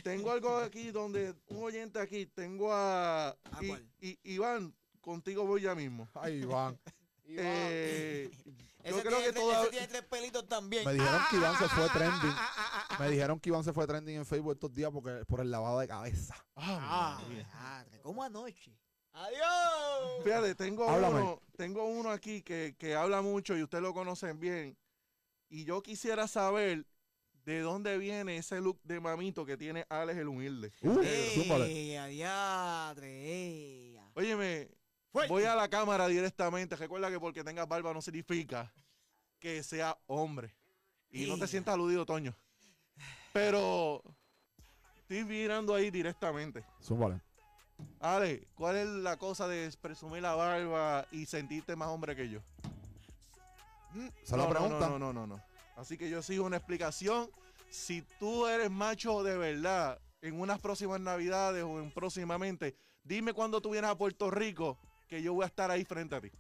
Tengo 0.01 0.31
algo 0.31 0.57
aquí 0.57 0.89
donde 0.91 1.35
un 1.49 1.63
oyente 1.63 1.99
aquí, 1.99 2.25
tengo 2.25 2.73
a 2.73 3.35
Iván, 4.23 4.73
contigo 4.99 5.45
voy 5.45 5.61
ya 5.61 5.75
mismo. 5.75 6.09
Ay, 6.15 6.41
Iván. 6.41 6.77
Eh, 7.25 8.29
yo 8.83 8.97
Ese 8.97 9.01
creo 9.07 9.17
tiene 9.17 9.23
que 9.25 9.31
tres- 9.33 9.43
toda, 9.43 9.61
ese 9.61 9.69
tiene 9.71 9.87
tres 9.87 10.03
pelitos 10.03 10.47
también. 10.47 10.85
Me 10.85 10.93
dijeron 10.93 11.21
que 11.29 11.35
Iván 11.37 11.57
se 11.57 11.67
fue 11.69 11.89
trending. 11.89 12.35
Me 12.99 13.09
dijeron 13.09 13.39
que 13.39 13.49
Iván 13.49 13.63
se 13.63 13.73
fue 13.73 13.87
trending 13.87 14.17
en 14.17 14.25
Facebook 14.25 14.53
estos 14.53 14.73
días 14.73 14.91
porque, 14.91 15.23
por 15.25 15.39
el 15.41 15.49
lavado 15.51 15.79
de 15.79 15.87
cabeza. 15.87 16.35
Ah, 16.55 17.19
Ah, 17.21 17.83
madre, 17.85 17.99
como 18.01 18.23
anoche. 18.23 18.77
Adiós. 19.13 20.23
Fíjate, 20.23 20.55
tengo 20.55 20.89
Háblame. 20.89 21.21
uno, 21.21 21.41
tengo 21.55 21.85
uno 21.85 22.09
aquí 22.09 22.41
que, 22.41 22.75
que 22.77 22.95
habla 22.95 23.21
mucho 23.21 23.55
y 23.55 23.63
ustedes 23.63 23.81
lo 23.83 23.93
conocen 23.93 24.39
bien. 24.39 24.77
Y 25.49 25.65
yo 25.65 25.83
quisiera 25.83 26.27
saber 26.27 26.85
de 27.45 27.59
dónde 27.59 27.97
viene 27.97 28.37
ese 28.37 28.59
look 28.59 28.79
de 28.83 28.99
mamito 28.99 29.45
que 29.45 29.55
tiene 29.57 29.85
Alex 29.89 30.17
el 30.19 30.29
humilde. 30.29 30.71
Uh. 30.81 30.99
Ey, 31.01 31.95
adiadre, 31.95 33.07
ey. 33.31 33.99
Óyeme, 34.15 34.69
Fuerte. 35.13 35.31
voy 35.31 35.43
a 35.43 35.55
la 35.55 35.69
cámara 35.69 36.07
directamente. 36.07 36.75
Recuerda 36.75 37.11
que 37.11 37.19
porque 37.19 37.43
tengas 37.43 37.67
barba 37.67 37.93
no 37.93 38.01
significa 38.01 38.73
que 39.39 39.61
sea 39.61 39.95
hombre. 40.07 40.55
Y 41.11 41.27
no 41.27 41.37
te 41.37 41.47
sientas 41.47 41.75
aludido, 41.75 42.03
Toño. 42.03 42.35
Pero 43.31 44.01
estoy 44.97 45.23
mirando 45.23 45.75
ahí 45.75 45.91
directamente. 45.91 46.65
Zúmbale. 46.81 47.21
Ale, 47.99 48.47
¿cuál 48.55 48.77
es 48.77 48.87
la 48.87 49.17
cosa 49.17 49.47
de 49.47 49.71
presumir 49.79 50.23
la 50.23 50.33
barba 50.33 51.05
y 51.11 51.27
sentirte 51.27 51.75
más 51.75 51.89
hombre 51.89 52.15
que 52.15 52.29
yo? 52.29 52.39
Se 54.23 54.35
no, 54.35 54.37
lo 54.37 54.43
no, 54.45 54.49
preguntan. 54.49 54.79
No, 54.79 54.97
no, 54.97 55.13
no, 55.13 55.27
no, 55.27 55.35
no. 55.35 55.43
Así 55.75 55.95
que 55.95 56.09
yo 56.09 56.23
sigo 56.23 56.45
una 56.45 56.57
explicación. 56.57 57.29
Si 57.69 58.01
tú 58.19 58.47
eres 58.47 58.71
macho 58.71 59.21
de 59.21 59.37
verdad, 59.37 59.99
en 60.23 60.39
unas 60.39 60.59
próximas 60.59 60.99
navidades 60.99 61.63
o 61.63 61.79
en 61.79 61.91
próximamente, 61.91 62.75
dime 63.03 63.33
cuando 63.33 63.61
tú 63.61 63.69
vienes 63.69 63.91
a 63.91 63.97
Puerto 63.97 64.31
Rico 64.31 64.79
que 65.13 65.21
yo 65.21 65.33
voy 65.33 65.43
a 65.43 65.47
estar 65.47 65.69
ahí 65.69 65.85
frente 65.85 66.15
a 66.15 66.21
ti. 66.21 66.31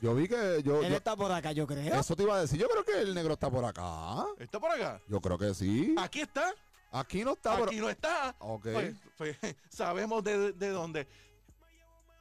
Yo 0.00 0.14
vi 0.14 0.28
que 0.28 0.62
yo, 0.62 0.82
Él 0.82 0.90
yo- 0.90 0.96
está 0.96 1.16
por 1.16 1.32
acá, 1.32 1.52
yo 1.52 1.66
creo. 1.66 1.94
eso 1.98 2.14
te 2.14 2.22
iba 2.22 2.36
a 2.36 2.40
decir. 2.42 2.60
Yo 2.60 2.68
creo 2.68 2.84
que 2.84 3.00
el 3.00 3.14
negro 3.14 3.32
está 3.32 3.50
por 3.50 3.64
acá. 3.64 4.26
¿Está 4.38 4.60
por 4.60 4.70
acá? 4.70 5.00
Yo 5.08 5.20
creo 5.20 5.38
que 5.38 5.54
sí. 5.54 5.94
Aquí 5.98 6.20
está. 6.20 6.52
Aquí 6.92 7.24
no 7.24 7.32
está, 7.32 7.54
pero. 7.54 7.66
Aquí 7.66 7.76
no 7.80 7.88
está. 7.88 8.34
Ok. 8.38 8.68
Pues, 8.72 8.94
pues, 9.16 9.36
sabemos 9.70 10.22
de, 10.22 10.52
de 10.52 10.68
dónde. 10.68 11.08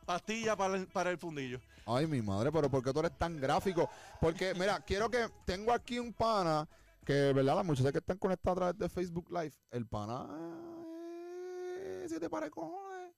Pastilla 0.06 0.56
para 0.56 0.76
el, 0.78 0.88
para 0.88 1.12
el 1.12 1.18
fundillo. 1.18 1.60
Ay, 1.86 2.08
mi 2.08 2.22
madre, 2.22 2.52
pero 2.52 2.70
¿por 2.70 2.82
qué 2.84 2.94
tú 2.94 3.00
eres 3.00 3.18
tan 3.18 3.38
gráfico? 3.40 3.90
Porque, 4.22 4.54
mira, 4.54 4.80
quiero 4.86 5.10
que. 5.10 5.30
Tengo 5.46 5.72
aquí 5.74 6.00
un 6.00 6.14
pana 6.14 6.68
que, 7.06 7.34
¿verdad? 7.34 7.56
Las 7.58 7.66
muchachas 7.66 7.92
que 7.92 8.00
están 8.00 8.18
conectadas 8.18 8.56
a 8.56 8.60
través 8.60 8.78
de 8.78 8.90
Facebook 8.90 9.30
Live. 9.30 9.54
El 9.72 9.86
pana. 9.88 10.26
Eh, 11.80 12.06
si 12.10 12.20
te 12.20 12.30
pare 12.30 12.50
cojones. 12.50 13.14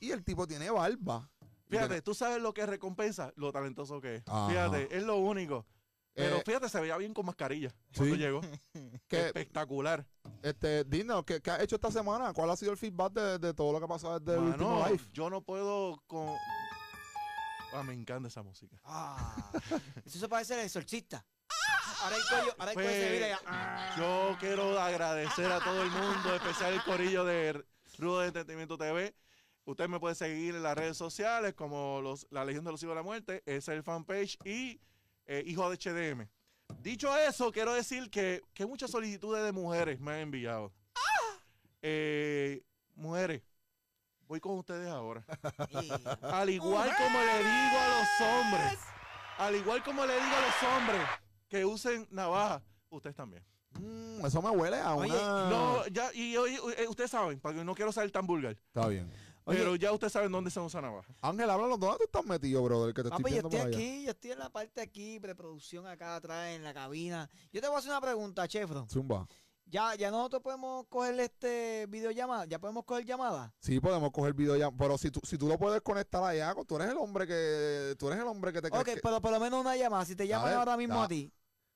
Y 0.00 0.10
el 0.10 0.24
tipo 0.24 0.46
tiene 0.46 0.70
barba. 0.70 1.30
Fíjate, 1.78 2.02
tú 2.02 2.14
sabes 2.14 2.40
lo 2.42 2.52
que 2.54 2.66
recompensa, 2.66 3.32
lo 3.36 3.50
talentoso 3.52 4.00
que 4.00 4.16
es. 4.16 4.22
Ajá. 4.26 4.48
Fíjate, 4.48 4.96
es 4.96 5.02
lo 5.04 5.16
único. 5.16 5.66
Pero 6.14 6.36
Eh, 6.36 6.42
fíjate, 6.44 6.68
se 6.68 6.78
veía 6.80 6.96
bien 6.98 7.14
con 7.14 7.24
mascarilla 7.24 7.70
cuando 7.96 8.14
Sí. 8.14 8.20
llegó. 8.20 8.40
Espectacular. 9.08 10.04
este, 10.42 10.84
dinos, 10.84 11.24
¿qué, 11.24 11.40
qué 11.40 11.50
has 11.50 11.60
hecho 11.62 11.76
esta 11.76 11.90
semana? 11.90 12.32
¿Cuál 12.34 12.50
ha 12.50 12.56
sido 12.56 12.72
el 12.72 12.76
feedback 12.78 13.12
de, 13.14 13.38
de 13.38 13.54
todo 13.54 13.72
lo 13.72 13.78
que 13.78 13.84
ha 13.86 13.88
pasado 13.88 14.20
desde 14.20 14.38
el 14.38 14.44
último 14.48 14.80
Mano, 14.80 14.88
live? 14.90 15.04
yo 15.12 15.30
no 15.30 15.40
puedo 15.40 16.02
con... 16.06 16.28
Ah, 17.72 17.82
me 17.82 17.94
encanta 17.94 18.28
esa 18.28 18.42
música. 18.42 18.76
Ah, 18.84 19.50
eso 20.04 20.18
se 20.18 20.28
parece 20.28 20.52
al 20.54 20.60
exorcista. 20.60 21.24
Ahora 22.02 22.16
el 22.16 22.22
cuello, 22.28 22.54
ahora 22.58 22.70
el 22.72 22.74
cuello 22.74 22.90
se 22.90 22.98
Pues, 23.00 23.12
vira 23.12 23.28
ya. 23.28 23.40
Ah. 23.46 23.94
Yo 23.96 24.36
quiero 24.40 24.78
agradecer 24.78 25.50
a 25.50 25.60
todo 25.60 25.82
el 25.82 25.90
mundo, 25.90 26.34
especial 26.34 26.74
el 26.74 26.82
corillo 26.82 27.24
de 27.24 27.64
Rudo 27.98 28.20
de 28.20 28.26
Entretenimiento 28.26 28.76
TV. 28.76 29.14
Usted 29.64 29.88
me 29.88 30.00
puede 30.00 30.14
seguir 30.14 30.56
en 30.56 30.62
las 30.62 30.76
redes 30.76 30.96
sociales 30.96 31.54
como 31.54 32.00
los, 32.02 32.26
La 32.30 32.44
Legión 32.44 32.64
de 32.64 32.72
los 32.72 32.82
Hijos 32.82 32.92
de 32.92 32.96
la 32.96 33.02
Muerte, 33.02 33.42
es 33.46 33.68
el 33.68 33.82
fanpage 33.82 34.36
y 34.44 34.80
eh, 35.26 35.44
Hijo 35.46 35.70
de 35.70 35.76
HDM. 35.76 36.28
Dicho 36.80 37.16
eso, 37.16 37.52
quiero 37.52 37.72
decir 37.72 38.10
que, 38.10 38.42
que 38.54 38.66
muchas 38.66 38.90
solicitudes 38.90 39.44
de 39.44 39.52
mujeres 39.52 40.00
me 40.00 40.12
han 40.12 40.18
enviado. 40.20 40.72
Eh, 41.80 42.62
mujeres, 42.94 43.42
voy 44.26 44.40
con 44.40 44.58
ustedes 44.58 44.88
ahora. 44.88 45.24
Al 46.22 46.48
igual 46.50 46.90
como 46.96 47.18
le 47.18 47.38
digo 47.38 47.78
a 47.78 47.98
los 47.98 48.28
hombres, 48.30 48.78
al 49.38 49.56
igual 49.56 49.82
como 49.82 50.06
le 50.06 50.14
digo 50.14 50.36
a 50.36 50.40
los 50.40 50.72
hombres 50.72 51.08
que 51.48 51.64
usen 51.64 52.06
navaja, 52.10 52.62
ustedes 52.88 53.16
también. 53.16 53.44
Mm, 53.80 54.24
eso 54.24 54.40
me 54.42 54.50
huele 54.50 54.78
a 54.78 54.94
Oye, 54.94 55.10
una... 55.10 55.48
No, 55.48 55.86
ya, 55.88 56.12
y 56.14 56.36
oye, 56.36 56.58
eh, 56.76 56.86
ustedes 56.88 57.10
saben, 57.10 57.40
porque 57.40 57.64
no 57.64 57.74
quiero 57.74 57.90
ser 57.90 58.10
tan 58.10 58.26
vulgar, 58.26 58.56
Está 58.68 58.86
bien. 58.86 59.10
Oye. 59.44 59.58
pero 59.58 59.76
ya 59.76 59.92
ustedes 59.92 60.12
saben 60.12 60.30
dónde 60.30 60.50
usa 60.58 60.80
navaja. 60.80 61.14
Ángel, 61.20 61.50
háblanos, 61.50 61.78
¿dónde 61.80 61.98
tú 61.98 62.04
estás 62.04 62.24
metido, 62.24 62.62
brother? 62.62 62.94
Que 62.94 63.02
te 63.02 63.08
estoy 63.08 63.22
Papi, 63.22 63.34
yo 63.34 63.40
estoy 63.40 63.50
por 63.58 63.66
allá. 63.68 63.76
aquí, 63.76 64.04
yo 64.04 64.10
estoy 64.10 64.30
en 64.32 64.38
la 64.38 64.50
parte 64.50 64.80
aquí, 64.80 65.18
preproducción 65.20 65.86
acá 65.86 66.16
atrás 66.16 66.48
en 66.50 66.62
la 66.62 66.72
cabina. 66.72 67.28
Yo 67.52 67.60
te 67.60 67.66
voy 67.66 67.76
a 67.76 67.78
hacer 67.80 67.90
una 67.90 68.00
pregunta, 68.00 68.46
Chefro. 68.46 68.86
Zumba. 68.88 69.26
Ya, 69.66 69.94
ya 69.94 70.10
nosotros 70.10 70.42
podemos 70.42 70.86
coger 70.88 71.18
este 71.20 71.86
videollamada, 71.88 72.44
ya 72.44 72.58
podemos 72.58 72.84
coger 72.84 73.06
llamada. 73.06 73.54
Sí, 73.58 73.80
podemos 73.80 74.10
coger 74.10 74.34
video 74.34 74.54
ya, 74.56 74.70
pero 74.70 74.98
si 74.98 75.10
tú, 75.10 75.20
si 75.24 75.38
tú 75.38 75.48
lo 75.48 75.56
puedes 75.56 75.80
conectar 75.80 76.22
allá, 76.22 76.54
tú 76.66 76.76
eres 76.76 76.90
el 76.90 76.98
hombre 76.98 77.26
que 77.26 77.94
tú 77.98 78.08
eres 78.08 78.20
el 78.20 78.26
hombre 78.26 78.52
que 78.52 78.60
te 78.60 78.68
Ok, 78.68 78.84
que- 78.84 78.96
pero 79.02 79.20
por 79.22 79.30
lo 79.30 79.40
menos 79.40 79.60
una 79.60 79.74
llamada. 79.76 80.04
Si 80.04 80.14
te 80.14 80.26
llaman 80.26 80.52
ahora 80.52 80.76
mismo 80.76 80.96
da- 80.96 81.04
a 81.04 81.08
ti, 81.08 81.32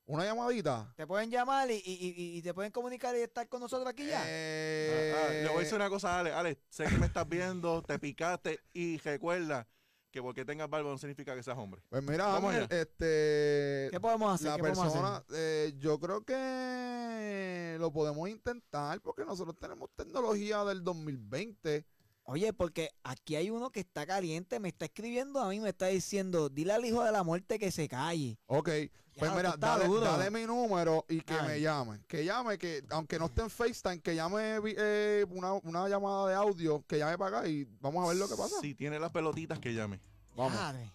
una 0.07 0.23
llamadita. 0.25 0.91
te 0.95 1.05
pueden 1.05 1.29
llamar 1.29 1.69
y, 1.69 1.75
y, 1.75 1.79
y- 1.83 2.37
y 2.37 2.41
te 2.41 2.53
pueden 2.53 2.71
comunicar 2.71 3.15
y 3.15 3.19
estar 3.19 3.47
con 3.47 3.61
nosotros 3.61 3.87
aquí 3.89 4.07
ya. 4.07 4.23
Eh, 4.25 5.13
Ah, 5.15 5.25
ah, 5.27 5.33
le 5.33 5.47
voy 5.49 5.57
a 5.57 5.59
decir 5.59 5.75
una 5.75 5.89
cosa, 5.89 6.19
Ale. 6.19 6.31
Ale, 6.31 6.57
sé 6.69 6.85
que 6.85 6.97
me 6.97 7.05
estás 7.05 7.27
viendo, 7.27 7.81
te 7.83 7.99
picaste 7.99 8.59
y 8.73 8.97
recuerda 8.97 9.67
que 10.09 10.21
porque 10.21 10.45
tengas 10.45 10.69
barba 10.69 10.89
no 10.89 10.97
significa 10.97 11.35
que 11.35 11.43
seas 11.43 11.57
hombre. 11.57 11.81
Pues 11.89 12.01
mira, 12.01 12.25
Vamos 12.27 12.55
Ángel, 12.55 12.67
este 12.71 13.89
¿Qué 13.91 13.99
podemos 14.01 14.33
hacer? 14.33 14.47
la 14.47 14.55
¿Qué 14.55 14.61
podemos 14.61 14.85
hacer? 14.87 15.01
persona, 15.01 15.23
eh, 15.35 15.73
yo 15.77 15.99
creo 15.99 16.23
que 16.23 17.77
lo 17.79 17.91
podemos 17.91 18.29
intentar 18.29 19.01
porque 19.01 19.25
nosotros 19.25 19.55
tenemos 19.59 19.89
tecnología 19.95 20.63
del 20.63 20.83
2020. 20.83 21.85
Oye, 22.23 22.51
porque 22.51 22.89
aquí 23.03 23.35
hay 23.35 23.49
uno 23.49 23.69
que 23.71 23.79
está 23.81 24.05
caliente, 24.05 24.59
me 24.59 24.69
está 24.69 24.85
escribiendo 24.85 25.39
a 25.39 25.47
mí, 25.49 25.59
me 25.61 25.69
está 25.69 25.87
diciendo, 25.87 26.49
dile 26.49 26.73
al 26.73 26.83
hijo 26.85 27.03
de 27.03 27.11
la 27.11 27.23
muerte 27.23 27.57
que 27.59 27.71
se 27.71 27.87
calle. 27.87 28.37
Ok, 28.47 28.69
pues 29.17 29.33
mira, 29.35 29.55
dale, 29.57 29.87
dale 29.87 30.29
mi 30.31 30.45
número 30.45 31.05
y 31.09 31.21
que 31.21 31.33
Ay. 31.33 31.47
me 31.47 31.61
llame. 31.61 31.99
Que 32.07 32.23
llame, 32.23 32.57
que 32.57 32.83
aunque 32.89 33.17
no 33.17 33.25
esté 33.25 33.41
en 33.41 33.49
FaceTime, 33.49 33.99
que 34.01 34.15
llame 34.15 34.59
eh, 34.63 35.25
una, 35.29 35.53
una 35.53 35.87
llamada 35.89 36.29
de 36.29 36.35
audio, 36.35 36.83
que 36.87 36.97
llame 36.97 37.17
para 37.17 37.39
acá 37.39 37.47
y 37.47 37.65
vamos 37.81 38.05
a 38.05 38.09
ver 38.09 38.17
lo 38.17 38.27
que 38.29 38.35
pasa. 38.35 38.55
Si 38.61 38.75
tiene 38.75 38.99
las 38.99 39.11
pelotitas, 39.11 39.59
que 39.59 39.73
llame. 39.73 39.99
Vamos, 40.35 40.53
Dale, 40.53 40.91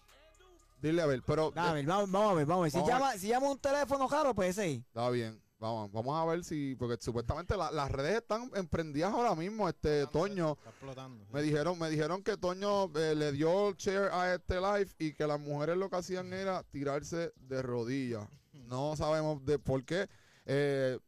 dile 0.81 1.01
a 1.01 1.05
ver, 1.05 1.21
pero 1.25 1.49
eh, 1.49 1.51
dale, 1.55 1.83
vamos, 1.83 2.09
vamos 2.11 2.31
a 2.31 2.33
ver, 2.35 2.45
vamos 2.45 2.61
a 2.61 2.63
ver. 2.63 2.71
Si 2.71 2.77
Vamos 2.77 2.89
a 2.89 2.93
llama, 2.93 3.13
si 3.17 3.27
llama 3.27 3.51
un 3.51 3.59
teléfono 3.59 4.07
raro, 4.07 4.33
pues 4.33 4.57
ese. 4.57 4.75
está 4.75 5.09
bien. 5.09 5.42
Vamos, 5.63 5.93
vamos 5.93 6.21
a 6.21 6.25
ver 6.25 6.43
si, 6.43 6.75
porque 6.75 7.01
supuestamente 7.01 7.55
la- 7.55 7.71
las 7.71 7.89
redes 7.89 8.17
están 8.17 8.51
emprendidas 8.53 9.13
ahora 9.13 9.33
mismo, 9.33 9.69
este 9.69 10.05
Toño. 10.07 10.57
Está 10.57 10.71
explotando. 10.71 11.25
Me 11.31 11.41
dijeron, 11.41 11.79
me 11.79 11.89
dijeron 11.89 12.21
que 12.21 12.35
Toño 12.35 12.91
eh, 12.97 13.15
le 13.15 13.31
dio 13.31 13.71
share 13.77 14.09
a 14.11 14.33
este 14.35 14.55
live 14.59 14.89
y 14.99 15.13
que 15.13 15.25
las 15.25 15.39
mujeres 15.39 15.77
lo 15.77 15.89
que 15.89 15.95
hacían 15.95 16.33
era 16.33 16.63
tirarse 16.63 17.31
de 17.37 17.61
rodillas. 17.61 18.27
No 18.51 18.97
sabemos 18.97 19.45
de 19.45 19.57
por 19.57 19.85
qué. 19.85 20.09
Eh, 20.45 20.99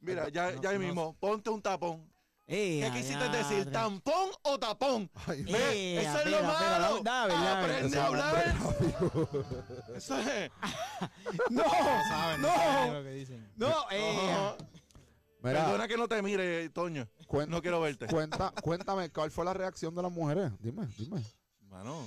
Mira, 0.00 0.28
ya, 0.28 0.60
ya 0.60 0.74
no. 0.74 0.78
mismo, 0.80 1.16
ponte 1.18 1.48
un 1.48 1.62
tapón. 1.62 2.11
¿Qué 2.52 2.90
quisiste 2.92 3.28
decir? 3.30 3.72
¿Tampón 3.72 4.30
o 4.42 4.58
tapón? 4.58 5.10
ay, 5.26 5.96
Eso 5.96 6.18
es 6.20 6.30
lo 6.30 6.42
malo. 6.42 7.02
Aprende 7.10 7.98
a 7.98 8.06
hablar. 8.06 8.54
Eso 9.96 10.18
es. 10.18 10.50
No, 11.48 11.64
No 12.36 12.52
no, 13.56 13.86
eh. 13.90 14.56
Perdona 15.40 15.88
que 15.88 15.96
no 15.96 16.06
te 16.08 16.20
mire, 16.20 16.68
Toño. 16.68 17.08
No 17.48 17.62
quiero 17.62 17.80
verte. 17.80 18.06
cuenta, 18.06 18.52
cuéntame, 18.62 19.10
¿cuál 19.10 19.30
fue 19.30 19.46
la 19.46 19.54
reacción 19.54 19.94
de 19.94 20.02
las 20.02 20.12
mujeres? 20.12 20.52
Dime, 20.60 20.86
dime. 20.98 21.24
Mano, 21.70 22.06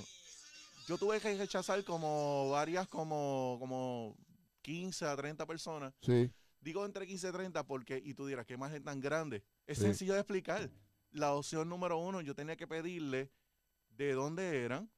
yo 0.86 0.96
tuve 0.96 1.20
que 1.20 1.36
rechazar 1.36 1.82
como 1.82 2.50
varias, 2.50 2.86
como, 2.86 3.56
como 3.58 4.16
15 4.62 5.06
a 5.06 5.16
30 5.16 5.44
personas. 5.44 5.92
Sí. 6.02 6.30
Digo 6.60 6.84
entre 6.86 7.04
15 7.04 7.28
y 7.28 7.32
30 7.32 7.66
porque, 7.66 8.00
y 8.02 8.14
tú 8.14 8.26
dirás, 8.26 8.46
¿qué 8.46 8.54
imagen 8.54 8.82
tan 8.84 9.00
grande? 9.00 9.42
Es 9.66 9.78
Sí. 9.78 9.84
sencillo 9.84 10.14
de 10.14 10.20
explicar. 10.20 10.70
La 11.12 11.32
opción 11.34 11.68
número 11.68 11.98
uno, 11.98 12.20
yo 12.20 12.34
tenía 12.34 12.56
que 12.56 12.66
pedirle 12.66 13.30
de 13.90 14.12
dónde 14.12 14.62
eran, 14.64 14.90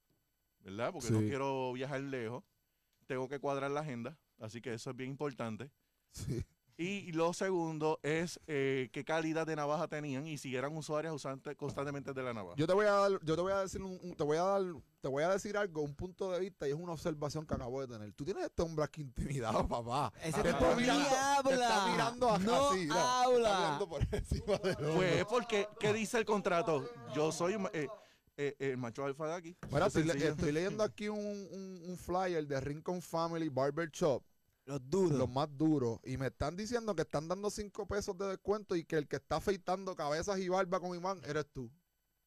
¿verdad? 0.59 0.91
Porque 0.91 1.11
no 1.11 1.19
quiero 1.19 1.71
viajar 1.73 2.01
lejos. 2.01 2.43
Tengo 3.07 3.27
que 3.27 3.39
cuadrar 3.39 3.71
la 3.71 3.79
agenda, 3.79 4.17
así 4.39 4.61
que 4.61 4.73
eso 4.73 4.89
es 4.91 4.95
bien 4.95 5.09
importante. 5.11 5.71
Sí. 6.11 6.43
Y 6.77 7.11
lo 7.11 7.33
segundo 7.33 7.99
es 8.03 8.39
eh, 8.47 8.89
qué 8.93 9.03
calidad 9.03 9.45
de 9.47 9.55
navaja 9.55 9.87
tenían 9.87 10.27
y 10.27 10.37
si 10.37 10.55
eran 10.55 10.75
usuarias 10.77 11.13
usantes 11.13 11.55
constantemente 11.57 12.13
de 12.13 12.23
la 12.23 12.33
navaja. 12.33 12.55
Yo 12.57 12.67
te 12.67 12.73
voy 12.73 12.85
a 12.85 12.91
dar, 12.91 13.11
yo 13.23 13.35
te 13.35 13.41
voy 13.41 13.51
a 13.51 13.59
decir 13.61 13.81
un, 13.81 13.99
un- 14.01 14.15
te 14.15 14.23
voy 14.23 14.37
a 14.37 14.43
dar, 14.43 14.61
te 15.01 15.07
voy 15.07 15.23
a 15.23 15.29
decir 15.29 15.55
algo, 15.57 15.81
un 15.81 15.95
punto 15.95 16.31
de 16.31 16.39
vista 16.39 16.67
y 16.67 16.71
es 16.71 16.75
una 16.77 16.91
observación 16.93 17.45
que 17.45 17.53
acabo 17.53 17.79
de 17.81 17.87
tener. 17.87 18.13
Tú 18.13 18.25
tienes 18.25 18.43
este 18.45 18.61
hombre 18.61 18.83
aquí 18.83 19.01
intimidado, 19.01 19.67
papá. 19.67 20.11
Ese 20.21 20.41
Te 20.43 20.49
está 20.49 20.75
mirando- 20.75 21.09
te 21.09 21.15
habla. 21.17 21.53
está 21.67 21.87
mirando 21.91 22.29
a- 22.31 22.37
No 22.39 22.69
así, 22.69 22.87
habla. 22.91 23.49
Está 23.49 23.59
mirando 23.59 23.89
por 23.89 24.01
encima 24.11 24.57
de 24.57 24.75
Pues 24.75 25.15
es 25.17 25.25
porque, 25.25 25.67
¿qué 25.79 25.93
dice 25.93 26.17
el 26.17 26.25
contrato? 26.25 26.89
Yo 27.15 27.31
soy 27.31 27.55
eh, 27.73 27.87
eh, 28.37 28.55
el 28.59 28.77
macho 28.77 29.05
alfa 29.05 29.27
de 29.27 29.33
aquí. 29.33 29.57
Mira, 29.71 29.87
estoy, 29.87 30.09
es 30.09 30.15
le- 30.15 30.27
estoy 30.27 30.51
leyendo 30.51 30.83
aquí 30.83 31.07
un, 31.09 31.17
un- 31.19 31.81
un 31.89 31.97
flyer 31.97 32.45
de 32.47 32.59
Rincon 32.59 33.01
Family 33.01 33.49
Barber 33.49 33.89
Shop, 33.91 34.23
Los 34.65 34.81
duros. 34.89 35.17
los 35.17 35.29
más 35.29 35.47
duros, 35.57 35.99
y 36.03 36.17
me 36.17 36.27
están 36.27 36.55
diciendo 36.55 36.93
que 36.95 37.01
están 37.03 37.27
dando 37.27 37.49
5 37.49 37.85
pesos 37.87 38.17
de 38.17 38.27
descuento 38.27 38.75
y 38.75 38.83
que 38.83 38.97
el 38.97 39.07
que 39.07 39.15
está 39.17 39.37
afeitando 39.37 39.95
cabezas 39.95 40.39
y 40.39 40.47
barba 40.49 40.79
con 40.79 40.95
imán 40.95 41.21
eres 41.25 41.45
tú. 41.53 41.69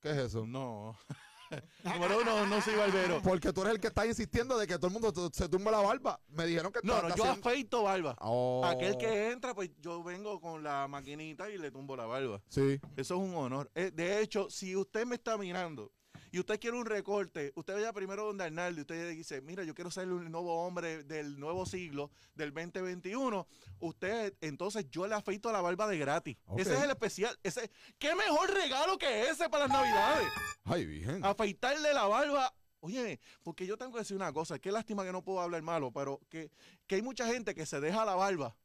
¿Qué 0.00 0.10
es 0.10 0.16
eso? 0.18 0.46
No. 0.46 0.96
Número 1.84 2.20
uno, 2.20 2.46
no 2.46 2.60
soy 2.62 2.74
barbero. 2.74 3.20
Porque 3.22 3.52
tú 3.52 3.62
eres 3.62 3.74
el 3.74 3.80
que 3.80 3.88
está 3.88 4.06
insistiendo 4.06 4.56
de 4.58 4.66
que 4.66 4.76
todo 4.76 4.86
el 4.88 4.92
mundo 4.92 5.12
se 5.32 5.48
tumba 5.48 5.70
la 5.70 5.80
barba. 5.80 6.20
Me 6.28 6.46
dijeron 6.46 6.72
que 6.72 6.80
No, 6.82 6.94
no, 7.02 7.08
yo 7.08 7.24
haciendo- 7.24 7.48
afeito 7.48 7.82
barba. 7.82 8.16
Oh. 8.20 8.62
Aquel 8.64 8.96
que 8.96 9.30
entra, 9.30 9.54
pues 9.54 9.70
yo 9.80 10.02
vengo 10.02 10.40
con 10.40 10.62
la 10.62 10.86
maquinita 10.88 11.50
y 11.50 11.58
le 11.58 11.70
tumbo 11.70 11.96
la 11.96 12.06
barba. 12.06 12.40
Sí. 12.48 12.80
Eso 12.96 13.14
es 13.16 13.20
un 13.20 13.34
honor. 13.34 13.70
Eh, 13.74 13.90
De 13.92 14.20
hecho, 14.20 14.48
si 14.50 14.74
usted 14.76 15.04
me 15.06 15.16
está 15.16 15.36
mirando 15.36 15.92
y 16.32 16.40
usted 16.40 16.58
quiere 16.58 16.78
un 16.78 16.86
recorte, 16.86 17.52
usted 17.56 17.74
vaya 17.74 17.92
primero 17.92 18.24
donde 18.24 18.44
Arnaldo 18.44 18.80
y 18.80 18.82
usted 18.82 19.10
dice, 19.10 19.42
mira, 19.42 19.64
yo 19.64 19.74
quiero 19.74 19.90
ser 19.90 20.08
un 20.08 20.32
nuevo 20.32 20.64
hombre 20.64 21.04
del 21.04 21.38
nuevo 21.38 21.66
siglo, 21.66 22.10
del 22.34 22.54
2021. 22.54 23.46
Usted, 23.80 24.34
entonces 24.40 24.88
yo 24.90 25.06
le 25.06 25.14
afeito 25.14 25.52
la 25.52 25.60
barba 25.60 25.86
de 25.86 25.98
gratis. 25.98 26.38
Ese 26.56 26.74
es 26.74 26.82
el 26.82 26.90
especial. 26.90 27.38
Ese, 27.42 27.70
¿Qué 27.98 28.14
mejor 28.14 28.50
regalo 28.50 28.96
que 28.96 29.28
ese 29.28 29.50
para 29.50 29.68
las 29.68 29.76
navidades? 29.76 30.26
Ay, 30.64 30.86
virgen. 30.86 31.22
afeitarle 31.22 31.92
la 31.92 32.06
barba. 32.06 32.54
Oye, 32.80 33.20
porque 33.42 33.66
yo 33.66 33.76
tengo 33.76 33.92
que 33.92 33.98
decir 33.98 34.16
una 34.16 34.32
cosa, 34.32 34.58
qué 34.58 34.72
lástima 34.72 35.04
que 35.04 35.12
no 35.12 35.22
puedo 35.22 35.38
hablar 35.38 35.60
malo, 35.60 35.92
pero 35.92 36.18
que, 36.30 36.50
que 36.86 36.94
hay 36.94 37.02
mucha 37.02 37.26
gente 37.26 37.54
que 37.54 37.66
se 37.66 37.78
deja 37.78 38.06
la 38.06 38.14
barba 38.14 38.56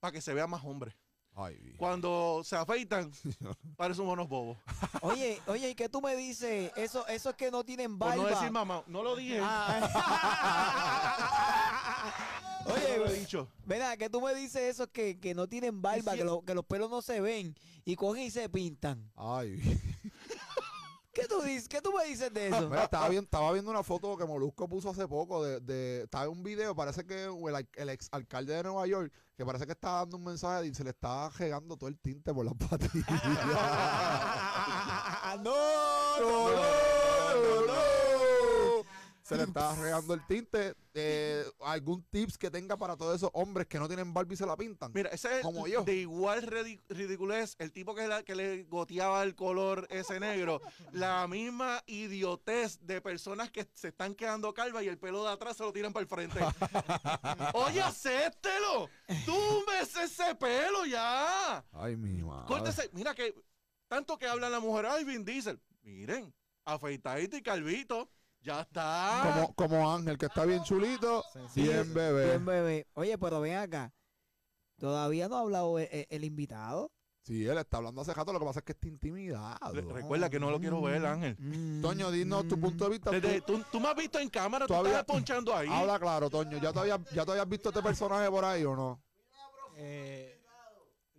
para 0.00 0.12
que 0.12 0.22
se 0.22 0.32
vea 0.32 0.46
más 0.46 0.64
hombre. 0.64 0.96
Ay. 1.34 1.56
Cuando 1.78 2.42
se 2.44 2.56
afeitan, 2.56 3.10
parecen 3.76 4.06
unos 4.06 4.28
bobos. 4.28 4.58
Oye, 5.02 5.40
oye, 5.46 5.70
¿y 5.70 5.74
qué 5.74 5.88
tú 5.88 6.00
me 6.02 6.14
dices? 6.14 6.70
Eso, 6.76 7.06
eso 7.08 7.30
es 7.30 7.36
que 7.36 7.50
no 7.50 7.64
tienen 7.64 7.98
Por 7.98 8.08
barba. 8.08 8.22
no 8.22 8.28
decir 8.28 8.50
mamá, 8.50 8.82
no 8.86 9.02
lo 9.02 9.16
dije. 9.16 9.40
Ah. 9.42 9.88
no 12.66 12.74
lo 12.76 12.80
he 12.80 12.98
Oye, 13.00 13.18
dicho. 13.20 13.48
Mira, 13.64 13.96
que 13.96 14.08
tú 14.10 14.20
me 14.20 14.34
dices 14.34 14.62
eso 14.74 14.90
que, 14.90 15.18
que 15.18 15.34
no 15.34 15.48
tienen 15.48 15.80
barba, 15.82 16.12
si- 16.12 16.18
que, 16.18 16.24
lo- 16.24 16.42
que 16.44 16.54
los 16.54 16.64
pelos 16.66 16.90
no 16.90 17.00
se 17.02 17.20
ven 17.20 17.56
y 17.84 17.96
cogen 17.96 18.22
y 18.24 18.30
se 18.30 18.48
pintan. 18.48 19.10
Ay. 19.16 19.60
¿Qué 21.12 21.28
tú 21.28 21.42
dices? 21.42 21.68
¿Qué 21.68 21.82
tú 21.82 21.92
me 21.92 22.06
dices 22.06 22.32
de 22.32 22.48
eso? 22.48 22.70
Mira, 22.70 22.84
estaba, 22.84 23.06
viendo, 23.08 23.24
estaba 23.24 23.52
viendo 23.52 23.70
una 23.70 23.82
foto 23.82 24.16
que 24.16 24.24
Molusco 24.24 24.66
puso 24.66 24.88
hace 24.90 25.06
poco 25.06 25.44
de, 25.44 25.60
de 25.60 26.04
estaba 26.04 26.24
en 26.24 26.30
un 26.30 26.42
video, 26.42 26.74
parece 26.74 27.04
que 27.04 27.24
el, 27.24 27.88
ex 27.90 28.08
alcalde 28.12 28.54
de 28.54 28.62
Nueva 28.62 28.86
York, 28.86 29.12
que 29.36 29.44
parece 29.44 29.66
que 29.66 29.72
está 29.72 29.90
dando 29.90 30.16
un 30.16 30.24
mensaje 30.24 30.66
y 30.66 30.74
se 30.74 30.84
le 30.84 30.90
está 30.90 31.28
regando 31.30 31.76
todo 31.76 31.90
el 31.90 31.98
tinte 31.98 32.32
por 32.32 32.46
las 32.46 32.54
patillas. 32.70 33.06
no, 35.42 35.44
no, 35.44 36.20
no, 36.20 36.20
no, 36.20 36.56
no. 36.56 36.81
Se 39.22 39.36
le 39.36 39.44
está 39.44 39.74
regando 39.76 40.14
el 40.14 40.26
tinte. 40.26 40.74
Eh, 40.94 41.44
¿Algún 41.60 42.02
tips 42.10 42.36
que 42.36 42.50
tenga 42.50 42.76
para 42.76 42.96
todos 42.96 43.16
esos 43.16 43.30
hombres 43.32 43.66
que 43.66 43.78
no 43.78 43.86
tienen 43.88 44.12
barba 44.12 44.34
y 44.34 44.36
se 44.36 44.44
la 44.44 44.56
pintan? 44.56 44.90
Mira, 44.94 45.08
ese 45.10 45.36
es 45.38 45.42
Como 45.42 45.66
yo. 45.66 45.82
de 45.84 45.94
igual 45.96 46.42
ridiculez, 46.88 47.54
el 47.58 47.72
tipo 47.72 47.94
que, 47.94 48.06
la- 48.08 48.22
que 48.22 48.34
le 48.34 48.64
goteaba 48.64 49.22
el 49.22 49.34
color 49.34 49.86
ese 49.90 50.20
negro, 50.20 50.60
la 50.92 51.26
misma 51.28 51.82
idiotez 51.86 52.78
de 52.86 53.00
personas 53.00 53.50
que 53.50 53.66
se 53.74 53.88
están 53.88 54.14
quedando 54.14 54.52
calvas 54.52 54.82
y 54.82 54.88
el 54.88 54.98
pelo 54.98 55.22
de 55.24 55.30
atrás 55.32 55.56
se 55.56 55.62
lo 55.62 55.72
tiran 55.72 55.92
para 55.92 56.02
el 56.02 56.08
frente. 56.08 56.38
Oye, 57.54 57.80
acéptelo. 57.80 58.88
Túmbese 59.24 60.04
ese 60.04 60.34
pelo 60.34 60.84
ya. 60.84 61.64
Ay, 61.72 61.96
mi 61.96 62.22
madre. 62.22 62.46
Córtese. 62.46 62.90
Mira 62.92 63.14
que 63.14 63.34
tanto 63.88 64.18
que 64.18 64.26
habla 64.26 64.50
la 64.50 64.60
mujer, 64.60 64.86
ay, 64.86 65.04
Vin 65.04 65.24
Diesel. 65.24 65.60
Miren, 65.82 66.34
afeitadito 66.64 67.36
y 67.36 67.42
calvito. 67.42 68.10
Ya 68.42 68.60
está. 68.62 69.20
Como, 69.22 69.54
como 69.54 69.92
Ángel, 69.92 70.18
que 70.18 70.26
está 70.26 70.44
bien 70.44 70.62
chulito, 70.64 71.24
Sencillo. 71.32 71.70
bien 71.72 71.94
bebé. 71.94 72.26
Bien, 72.26 72.44
bebé. 72.44 72.86
Oye, 72.94 73.16
pero 73.18 73.40
ven 73.40 73.56
acá. 73.56 73.92
Todavía 74.78 75.28
no 75.28 75.36
ha 75.36 75.40
hablado 75.40 75.78
el, 75.78 75.88
el- 75.92 76.06
el 76.10 76.24
invitado. 76.24 76.90
Sí, 77.24 77.46
él 77.46 77.56
está 77.56 77.76
hablando 77.76 78.00
hace 78.00 78.12
rato, 78.12 78.32
lo 78.32 78.40
que 78.40 78.46
pasa 78.46 78.58
es 78.58 78.64
que 78.64 78.72
está 78.72 78.88
intimidado. 78.88 79.56
Re- 79.72 79.82
Recuerda 79.82 80.28
que 80.28 80.40
no 80.40 80.50
lo 80.50 80.58
quiero 80.58 80.82
ver, 80.82 81.06
Ángel. 81.06 81.36
Mm, 81.38 81.80
Toño, 81.80 82.10
dinos 82.10 82.48
tu 82.48 82.56
mm. 82.56 82.60
punto 82.60 82.84
de 82.86 82.90
vista. 82.90 83.10
Desde- 83.12 83.40
Tú- 83.42 83.58
tú, 83.58 83.64
tú 83.70 83.80
me 83.80 83.86
has 83.88 83.94
visto 83.94 84.18
en 84.18 84.28
cámara, 84.28 84.66
tú 84.66 84.72
Todavía- 84.72 84.98
estás 85.00 85.04
ponchando 85.04 85.54
ahí. 85.56 85.68
Habla 85.70 86.00
claro, 86.00 86.28
Toño. 86.28 86.58
¿Ya 86.58 86.72
te, 86.72 86.80
habías, 86.80 86.98
¿Ya 87.14 87.24
te 87.24 87.30
habías 87.30 87.48
visto 87.48 87.68
este 87.68 87.80
personaje 87.80 88.28
por 88.28 88.44
ahí 88.44 88.64
o 88.64 88.74
no? 88.74 89.00
Eh, 89.76 90.31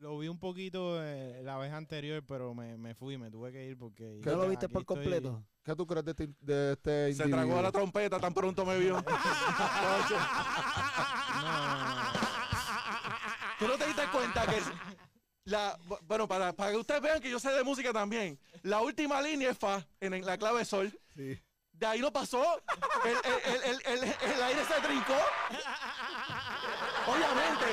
lo 0.03 0.17
vi 0.19 0.27
un 0.27 0.37
poquito 0.37 1.01
eh, 1.01 1.41
la 1.43 1.57
vez 1.57 1.71
anterior, 1.71 2.21
pero 2.27 2.53
me, 2.53 2.75
me 2.77 2.93
fui, 2.93 3.17
me 3.17 3.31
tuve 3.31 3.51
que 3.53 3.65
ir 3.65 3.77
porque... 3.77 4.19
¿Qué 4.21 4.29
¿No 4.31 4.35
lo 4.37 4.49
viste 4.49 4.67
por 4.67 4.81
estoy- 4.81 4.95
completo? 4.97 5.43
¿Qué 5.63 5.75
tú 5.77 5.87
crees 5.87 6.03
de 6.03 6.11
este, 6.11 6.27
de 6.41 6.73
este 6.73 6.91
Se 7.13 7.23
individuo? 7.23 7.37
tragó 7.45 7.61
la 7.61 7.71
trompeta 7.71 8.19
tan 8.19 8.33
pronto 8.33 8.65
me 8.65 8.77
vio. 8.77 9.01
No, 11.33 11.41
no, 11.41 11.85
no. 11.95 12.11
¿Tú 13.59 13.67
no 13.67 13.77
te 13.77 13.85
diste 13.87 14.07
cuenta 14.11 14.45
que 14.45 14.61
la, 15.45 15.77
bueno, 16.03 16.27
para, 16.27 16.53
para 16.53 16.71
que 16.71 16.77
ustedes 16.77 17.01
vean 17.01 17.21
que 17.21 17.29
yo 17.29 17.39
sé 17.39 17.51
de 17.51 17.63
música 17.63 17.91
también, 17.93 18.39
la 18.61 18.81
última 18.81 19.21
línea 19.21 19.51
es 19.51 19.57
fa 19.57 19.85
en, 19.99 20.13
en 20.13 20.25
la 20.25 20.37
clave 20.37 20.59
de 20.59 20.65
sol. 20.65 20.99
Sí. 21.15 21.37
De 21.71 21.85
ahí 21.85 21.99
no 22.01 22.11
pasó. 22.13 22.43
El, 23.05 23.11
el- 23.11 23.63
el- 23.63 23.81
el- 23.85 24.03
el- 24.03 24.31
el 24.33 24.43
aire 24.43 24.63
se 24.65 24.81
trincó. 24.87 25.15
Obviamente, 27.07 27.65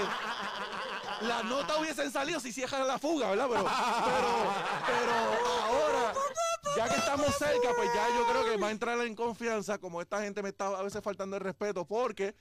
las 1.21 1.45
notas 1.45 1.79
hubiesen 1.79 2.11
salido 2.11 2.41
si 2.41 2.53
cierran 2.53 2.87
la 2.87 2.99
fuga, 2.99 3.31
¿verdad? 3.31 3.49
Pero, 3.49 3.65
pero, 3.65 4.51
pero 4.87 5.13
ahora, 5.65 6.15
ya 6.77 6.89
que 6.89 6.97
estamos 6.97 7.35
cerca, 7.37 7.69
pues 7.77 7.91
ya 7.95 8.09
yo 8.09 8.27
creo 8.27 8.45
que 8.45 8.57
va 8.57 8.69
a 8.69 8.71
entrar 8.71 9.01
en 9.01 9.15
confianza, 9.15 9.79
como 9.79 10.01
esta 10.01 10.23
gente 10.23 10.43
me 10.43 10.51
está 10.51 10.67
a 10.67 10.83
veces 10.83 11.03
faltando 11.03 11.37
el 11.37 11.43
respeto, 11.43 11.85
porque 11.87 12.35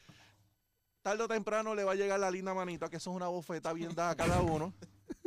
tarde 1.01 1.23
o 1.23 1.27
temprano 1.27 1.75
le 1.75 1.83
va 1.83 1.93
a 1.93 1.95
llegar 1.95 2.19
la 2.19 2.31
linda 2.31 2.53
manito, 2.53 2.89
que 2.89 2.97
eso 2.97 3.11
es 3.11 3.15
una 3.15 3.27
bofeta 3.27 3.73
bien 3.73 3.93
dada 3.95 4.11
a 4.11 4.15
cada 4.15 4.41
uno. 4.41 4.73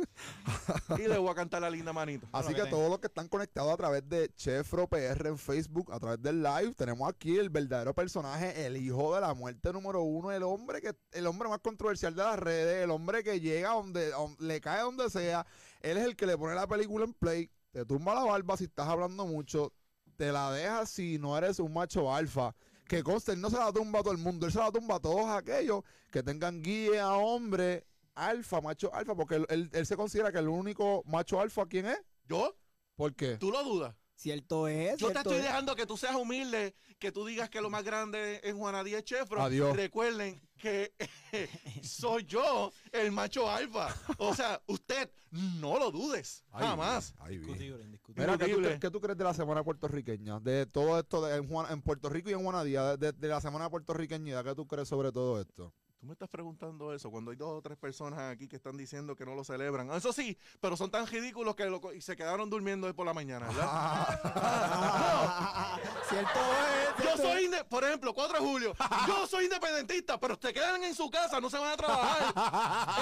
y 0.97 1.07
le 1.07 1.17
voy 1.17 1.29
a 1.29 1.35
cantar 1.35 1.61
la 1.61 1.69
linda 1.69 1.93
manito. 1.93 2.27
Así 2.31 2.53
que 2.53 2.63
que 2.63 2.69
todos 2.69 2.89
los 2.89 2.99
que 2.99 3.07
están 3.07 3.27
conectados 3.27 3.73
a 3.73 3.77
través 3.77 4.07
de 4.07 4.29
Chefro 4.35 4.87
PR 4.87 5.27
en 5.27 5.37
Facebook, 5.37 5.91
a 5.91 5.99
través 5.99 6.21
del 6.21 6.41
live, 6.41 6.73
tenemos 6.75 7.09
aquí 7.09 7.37
el 7.37 7.49
verdadero 7.49 7.93
personaje, 7.93 8.65
el 8.65 8.77
hijo 8.77 9.15
de 9.15 9.21
la 9.21 9.33
muerte 9.33 9.71
número 9.73 10.01
uno, 10.01 10.31
el 10.31 10.43
hombre 10.43 10.81
que, 10.81 10.95
el 11.11 11.27
hombre 11.27 11.49
más 11.49 11.59
controversial 11.59 12.15
de 12.15 12.23
las 12.23 12.39
redes, 12.39 12.83
el 12.83 12.91
hombre 12.91 13.23
que 13.23 13.39
llega 13.39 13.69
donde, 13.69 14.09
donde- 14.11 14.43
le 14.43 14.61
cae 14.61 14.81
donde 14.81 15.09
sea. 15.09 15.45
Él 15.81 15.97
es 15.97 16.05
el 16.05 16.15
que 16.15 16.25
le 16.25 16.37
pone 16.37 16.55
la 16.55 16.67
película 16.67 17.05
en 17.05 17.13
play, 17.13 17.49
te 17.71 17.85
tumba 17.85 18.15
la 18.15 18.23
barba 18.23 18.57
si 18.57 18.65
estás 18.65 18.87
hablando 18.87 19.25
mucho, 19.25 19.73
te 20.15 20.31
la 20.31 20.51
deja 20.51 20.85
si 20.85 21.17
no 21.17 21.37
eres 21.37 21.59
un 21.59 21.73
macho 21.73 22.13
alfa. 22.13 22.55
Que 22.87 23.01
conste, 23.01 23.31
él 23.31 23.41
no 23.41 23.49
se 23.49 23.57
la 23.57 23.71
tumba 23.71 23.99
a 23.99 24.03
todo 24.03 24.11
el 24.11 24.19
mundo, 24.19 24.45
él 24.45 24.51
se 24.51 24.59
la 24.59 24.71
tumba 24.71 24.95
a 24.95 24.99
todos 24.99 25.25
aquellos 25.29 25.83
que 26.11 26.21
tengan 26.21 26.61
guía 26.61 27.05
a 27.05 27.17
hombre 27.17 27.85
alfa, 28.15 28.61
macho 28.61 28.93
alfa, 28.93 29.15
porque 29.15 29.35
él, 29.35 29.45
él- 29.49 29.69
él 29.73 29.85
se 29.85 29.95
considera 29.95 30.31
que 30.31 30.39
el 30.39 30.47
único 30.47 31.03
macho 31.05 31.39
alfa, 31.39 31.65
¿quién 31.67 31.85
es? 31.87 31.99
¿Yo? 32.27 32.55
¿Por 32.95 33.13
qué? 33.15 33.37
¿Tú 33.37 33.51
lo 33.51 33.63
dudas? 33.63 33.95
Cierto 34.15 34.67
es. 34.67 34.97
Yo 34.99 35.11
te 35.11 35.17
estoy 35.17 35.37
es. 35.37 35.43
dejando 35.43 35.75
que 35.75 35.87
tú 35.87 35.97
seas 35.97 36.15
humilde, 36.15 36.75
que 36.99 37.11
tú 37.11 37.25
digas 37.25 37.49
que 37.49 37.59
lo 37.59 37.69
más 37.71 37.83
grande 37.83 38.39
en 38.43 38.57
Juana 38.57 38.83
Díaz 38.83 39.03
Chefro. 39.03 39.41
Adiós. 39.41 39.75
Recuerden 39.75 40.39
que 40.57 40.93
soy 41.83 42.23
yo 42.25 42.71
el 42.91 43.11
macho 43.11 43.49
alfa. 43.49 43.93
O 44.19 44.33
sea, 44.35 44.61
usted 44.67 45.09
no 45.31 45.77
lo 45.79 45.91
dudes. 45.91 46.43
Ay, 46.51 46.67
jamás. 46.67 47.13
ay. 47.19 47.35
Indiscutible, 47.35 47.83
indiscutible. 47.83 48.25
Mira, 48.25 48.37
¿qué 48.37 48.53
tú, 48.53 48.79
qué 48.79 48.91
tú 48.91 49.01
crees 49.01 49.17
de 49.17 49.23
la 49.23 49.33
semana 49.33 49.63
puertorriqueña? 49.63 50.39
De 50.39 50.67
todo 50.67 50.99
esto 50.99 51.25
de, 51.25 51.35
en, 51.37 51.47
Juan- 51.49 51.71
en 51.71 51.81
Puerto 51.81 52.07
Rico 52.07 52.29
y 52.29 52.33
en 52.33 52.43
Juanadía, 52.43 52.95
de, 52.95 53.11
de 53.11 53.27
la 53.27 53.41
semana 53.41 53.69
puertorriqueña, 53.69 54.43
¿qué 54.43 54.53
tú 54.55 54.67
crees 54.67 54.87
sobre 54.87 55.11
todo 55.11 55.41
esto? 55.41 55.73
Tú 56.03 56.07
me 56.07 56.13
estás 56.15 56.27
preguntando 56.27 56.93
eso 56.93 57.09
cuando 57.09 57.31
hay 57.31 57.37
dos 57.37 57.47
o 57.59 57.61
tres 57.61 57.77
personas 57.77 58.19
aquí 58.19 58.45
que 58.49 58.57
están 58.57 58.75
diciendo 58.75 59.15
que 59.15 59.25
no 59.25 59.35
lo 59.35 59.45
celebran. 59.45 59.89
Eso 59.91 60.11
sí, 60.11 60.37
pero 60.59 60.75
son 60.75 60.91
tan 60.91 61.07
ridículos 61.07 61.55
que 61.55 61.63
lo 61.67 61.79
y 61.93 62.01
se 62.01 62.17
quedaron 62.17 62.49
durmiendo 62.49 62.87
hoy 62.87 62.91
por 62.93 63.05
la 63.05 63.13
mañana, 63.13 63.47
¿verdad? 63.47 64.19
Cierto 66.09 66.39
es. 66.41 66.97
Yo 66.97 67.03
cierto 67.15 67.21
soy, 67.23 67.45
inde- 67.45 67.63
por 67.63 67.85
ejemplo, 67.85 68.13
4 68.13 68.37
de 68.37 68.45
julio, 68.45 68.73
yo 69.07 69.25
soy 69.27 69.45
independentista, 69.45 70.19
pero 70.19 70.37
te 70.37 70.53
quedan 70.53 70.83
en 70.83 70.93
su 70.93 71.09
casa, 71.09 71.39
no 71.39 71.49
se 71.49 71.57
van 71.57 71.71
a 71.71 71.77
trabajar. 71.77 72.33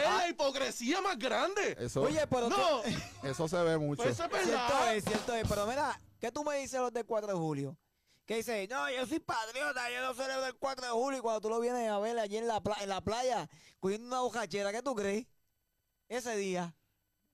es 0.04 0.18
la 0.18 0.28
hipocresía 0.30 1.02
más 1.02 1.18
grande. 1.18 1.76
Eso, 1.80 2.04
Oye, 2.04 2.22
pero 2.28 2.50
No, 2.50 2.84
eso 3.24 3.48
se 3.48 3.64
ve 3.64 3.80
mucho. 3.80 4.04
pues 4.04 4.14
eso 4.14 4.26
es 4.26 4.32
Cierto 4.32 4.52
verdad. 4.52 4.96
es, 4.96 5.04
cierto 5.06 5.34
es. 5.34 5.48
Pero 5.50 5.66
mira, 5.66 6.00
¿qué 6.20 6.32
tú 6.32 6.44
me 6.44 6.56
dices 6.58 6.80
los 6.80 6.94
del 6.94 7.08
4 7.08 7.30
de 7.30 7.34
julio? 7.34 7.76
Que 8.32 8.38
dice, 8.38 8.66
no, 8.70 8.90
yo 8.90 9.06
soy 9.06 9.20
patriota, 9.20 9.92
yo 9.92 10.02
no 10.04 10.14
celebro 10.14 10.46
el 10.46 10.56
4 10.56 10.86
de 10.86 10.92
julio. 10.94 11.20
Y 11.20 11.22
cuando 11.22 11.42
tú 11.42 11.50
lo 11.50 11.60
vienes 11.60 11.90
a 11.92 12.00
ver 12.00 12.18
allí 12.18 12.38
en 12.38 12.48
la, 12.48 12.62
pla- 12.62 12.78
en 12.80 12.88
la 12.88 13.02
playa, 13.02 13.50
cogiendo 13.82 14.08
una 14.08 14.22
bojachera, 14.22 14.72
¿qué 14.72 14.82
tú 14.82 14.96
crees? 14.96 15.28
Ese 16.08 16.38
día. 16.38 16.74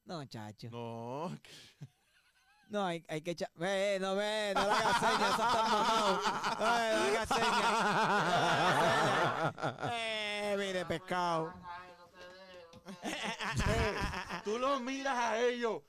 No, 0.06 0.26
chacho. 0.26 0.69
No, 0.72 1.30
No, 2.69 2.84
hay, 2.84 3.06
hay 3.07 3.22
que 3.22 3.30
echar. 3.32 3.52
Ve, 3.53 3.99
no 4.02 4.15
ve, 4.15 4.53
no 4.56 4.61
le 4.65 4.72
hagas 4.72 4.99
señas, 4.99 5.22
eso 5.22 5.30
está 5.44 5.64
mamado. 5.64 6.19
No, 6.60 6.80
eh, 6.80 6.94
no 6.95 7.03
le 7.03 7.10
hagas 7.18 7.30
señas. 7.30 7.52
Eh, 9.94 10.56
mire, 10.57 10.84
pescado. 10.88 11.53
tú 14.44 14.57
los 14.57 14.82
miras 14.82 15.15
a 15.15 15.40
ellos. 15.41 15.84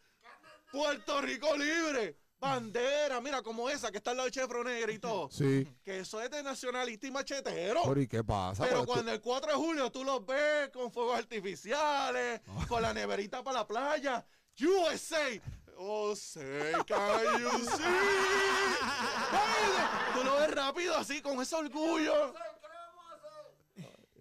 Puerto 0.70 1.22
Rico 1.22 1.56
libre. 1.56 2.18
Bandera, 2.40 3.20
mira 3.20 3.42
como 3.42 3.68
esa 3.68 3.90
que 3.90 3.98
está 3.98 4.12
al 4.12 4.18
lado 4.18 4.26
de 4.28 4.32
Chevron 4.32 4.64
Negra 4.66 4.92
y 4.92 4.98
todo. 4.98 5.28
Sí. 5.30 5.66
Que 5.84 6.00
eso 6.00 6.20
es 6.22 6.30
de 6.30 6.42
nacionalista 6.42 7.06
y 7.06 7.10
machetero. 7.10 7.82
Pero, 7.84 8.00
¿y 8.00 8.06
qué 8.06 8.22
pasa? 8.22 8.64
Pero 8.64 8.80
tú- 8.80 8.86
cuando 8.86 9.10
el 9.12 9.20
4 9.20 9.50
de 9.52 9.56
julio 9.58 9.90
tú 9.90 10.04
los 10.04 10.24
ves 10.24 10.68
con 10.72 10.92
fuegos 10.92 11.18
artificiales, 11.18 12.40
con 12.68 12.80
la 12.82 12.94
neverita 12.94 13.42
para 13.42 13.58
la 13.60 13.66
playa, 13.66 14.24
USA. 14.60 15.40
Oh, 15.80 16.14
say, 16.16 16.72
can 16.86 17.40
you 17.40 17.50
see? 17.50 17.82
Baby, 19.32 20.14
Tú 20.14 20.24
lo 20.24 20.36
ves 20.38 20.50
rápido 20.52 20.96
así, 20.96 21.20
con 21.20 21.40
ese 21.40 21.54
orgullo. 21.56 22.34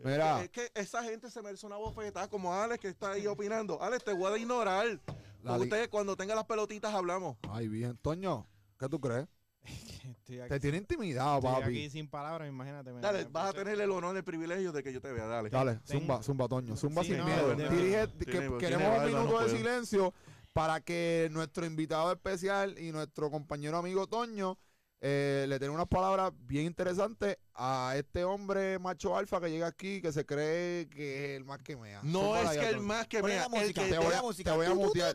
Mira, 0.04 0.44
Es 0.44 0.50
que 0.52 0.72
esa 0.76 1.04
gente 1.04 1.30
se 1.32 1.42
merece 1.42 1.66
una 1.66 1.76
bofetada 1.78 2.28
como 2.30 2.54
Alex 2.54 2.80
que 2.80 2.88
está 2.90 3.12
ahí 3.12 3.26
opinando. 3.26 3.82
Alex, 3.82 4.04
te 4.04 4.14
voy 4.14 4.32
a 4.32 4.38
ignorar. 4.38 5.00
La 5.48 5.54
Con 5.54 5.62
li- 5.62 5.74
Usted, 5.74 5.90
cuando 5.90 6.16
tenga 6.16 6.36
las 6.36 6.46
pelotitas 6.46 6.94
hablamos. 6.94 7.38
ay, 7.50 7.68
bien. 7.68 7.98
Toño, 8.02 8.48
¿qué 8.80 8.88
tú 8.90 9.00
crees? 9.00 9.28
Estoy 10.08 10.40
aquí, 10.40 10.50
Te 10.50 10.60
tiene 10.60 10.78
intimidado, 10.78 11.38
estoy 11.40 11.52
papi. 11.54 11.64
aquí 11.64 11.90
sin 11.90 12.08
palabras, 12.10 12.48
imagínate. 12.48 12.92
me- 12.94 13.02
Dale, 13.02 13.26
me 13.26 13.32
vas 13.32 13.50
a 13.50 13.54
tener 13.54 13.80
el 13.80 13.92
honor, 13.92 14.16
el 14.16 14.24
privilegio 14.24 14.72
de 14.72 14.84
que 14.84 14.94
yo 14.94 15.02
te 15.02 15.12
vea. 15.12 15.26
Dale. 15.26 15.50
Dale, 15.50 15.76
Ten- 15.86 16.00
zumba, 16.00 16.24
zumba, 16.24 16.48
Toño. 16.48 16.76
Zumba 16.78 17.02
Sí, 17.04 17.10
sin 17.10 17.18
no, 17.20 17.26
miedo. 17.26 17.56
Dirige, 17.56 18.08
tiene- 18.08 18.50
que 18.52 18.58
queremos 18.58 18.88
un 19.06 19.12
no 19.12 19.20
minuto 19.24 19.40
de 19.44 19.50
silencio 19.58 20.14
para 20.54 20.80
que 20.82 21.30
nuestro 21.32 21.66
invitado 21.66 22.12
especial 22.12 22.78
y 22.80 22.92
nuestro 22.92 23.30
compañero 23.30 23.78
amigo 23.78 24.08
Toño 24.08 24.58
eh, 25.02 25.46
le 25.48 25.60
den 25.60 25.70
unas 25.72 25.88
palabras 25.88 26.32
bien 26.40 26.66
interesantes 26.66 27.38
a 27.54 27.94
este 27.98 28.24
hombre 28.24 28.80
macho 28.80 29.16
alfa 29.16 29.40
que 29.40 29.50
llega 29.52 29.68
aquí 29.68 30.02
que 30.02 30.12
se 30.12 30.26
cree 30.26 30.90
que 30.90 31.26
es 31.34 31.38
el 31.38 31.46
más 31.46 31.60
que 31.62 31.76
mea. 31.78 32.02
No 32.04 32.36
es 32.36 32.58
que 32.58 32.68
el 32.70 32.80
más 32.80 33.08
que 33.08 33.22
mea, 33.22 33.46
el 33.54 33.74
que 33.74 33.82
te 33.90 33.98
voy 33.98 34.08
a- 34.08 34.10
la 34.18 34.22
música. 34.24 34.52
te 34.52 34.58
voy 34.58 34.66
a 34.66 34.74
mutear. 34.74 35.14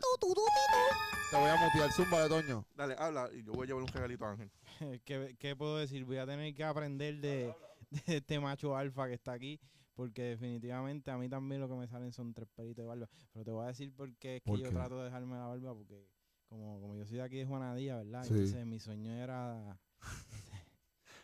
Te 1.31 1.37
voy 1.39 1.49
a 1.49 1.55
mutear, 1.57 1.91
zumba 1.91 2.21
de 2.23 2.29
Toño. 2.29 2.65
Dale, 2.75 2.95
habla 2.97 3.29
y 3.33 3.43
yo 3.43 3.53
voy 3.53 3.65
a 3.65 3.67
llevar 3.67 3.81
un 3.83 3.87
regalito 3.89 4.25
a 4.25 4.31
Ángel. 4.31 4.51
¿Qué, 5.05 5.35
qué 5.39 5.55
puedo 5.55 5.77
decir? 5.77 6.05
Voy 6.05 6.17
a 6.17 6.25
tener 6.25 6.53
que 6.53 6.63
aprender 6.63 7.19
de, 7.19 7.53
de 8.07 8.17
este 8.17 8.39
macho 8.39 8.77
alfa 8.77 9.07
que 9.07 9.15
está 9.15 9.33
aquí, 9.33 9.59
porque 9.95 10.21
definitivamente 10.23 11.09
a 11.11 11.17
mí 11.17 11.27
también 11.29 11.59
lo 11.59 11.67
que 11.67 11.75
me 11.75 11.87
salen 11.87 12.13
son 12.13 12.33
tres 12.33 12.47
pelitos 12.55 12.83
de 12.83 12.87
barba. 12.87 13.09
Pero 13.33 13.45
te 13.45 13.51
voy 13.51 13.63
a 13.65 13.67
decir 13.67 13.93
por 13.95 14.13
qué 14.17 14.37
es 14.37 14.41
que 14.43 14.49
¿Por 14.49 14.59
yo 14.59 14.65
qué? 14.69 14.75
trato 14.75 14.97
de 14.99 15.05
dejarme 15.05 15.35
la 15.35 15.47
barba, 15.47 15.73
porque 15.73 16.05
como, 16.53 16.79
como 16.79 16.95
yo 16.95 17.05
soy 17.05 17.17
de 17.17 17.23
aquí 17.23 17.37
de 17.37 17.45
Juanadía, 17.45 17.97
¿verdad? 17.97 18.23
Sí. 18.23 18.33
Entonces 18.33 18.65
mi 18.65 18.79
sueño 18.79 19.11
era 19.11 19.79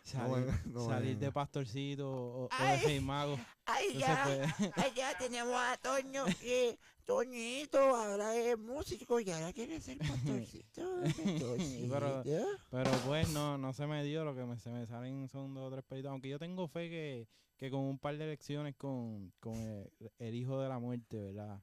Salir, 0.02 0.46
no, 0.66 0.86
salir 0.88 1.12
eh. 1.12 1.20
de 1.20 1.32
pastorcito 1.32 2.10
o, 2.10 2.44
o 2.46 2.48
de 2.48 2.56
Ay. 2.58 2.80
rey 2.84 3.00
mago. 3.00 3.38
Ay, 3.64 3.88
No 3.94 4.00
ya. 4.00 4.24
puede. 4.24 4.44
Ay, 4.76 4.92
ya 4.96 5.16
tenemos 5.18 5.54
a 5.54 5.76
Toño 5.76 6.24
que 6.40 6.78
Toñito 7.04 7.78
ahora 7.78 8.34
es 8.36 8.58
músico 8.58 9.20
y 9.20 9.30
ahora 9.30 9.52
quiere 9.52 9.80
ser 9.80 9.98
pastorcito. 9.98 10.82
pero-. 11.90 12.22
Pero 12.70 12.90
pues 13.06 13.28
no, 13.30 13.56
no 13.56 13.72
se 13.72 13.86
me 13.86 14.02
dio 14.02 14.24
lo 14.24 14.34
que 14.34 14.44
me, 14.44 14.58
se 14.58 14.70
me 14.70 14.86
salen 14.86 15.28
son 15.28 15.54
dos 15.54 15.68
o 15.68 15.70
tres 15.70 15.84
pelitos. 15.84 16.10
Aunque 16.10 16.28
yo 16.28 16.38
tengo 16.40 16.66
fe 16.66 16.88
que, 16.90 17.28
que 17.56 17.70
con 17.70 17.80
un 17.80 17.98
par 17.98 18.16
de 18.18 18.26
lecciones 18.26 18.74
con, 18.76 19.32
con 19.38 19.54
el, 19.54 19.90
el 20.18 20.34
hijo 20.34 20.60
de 20.60 20.68
la 20.68 20.78
muerte, 20.80 21.20
¿verdad? 21.20 21.62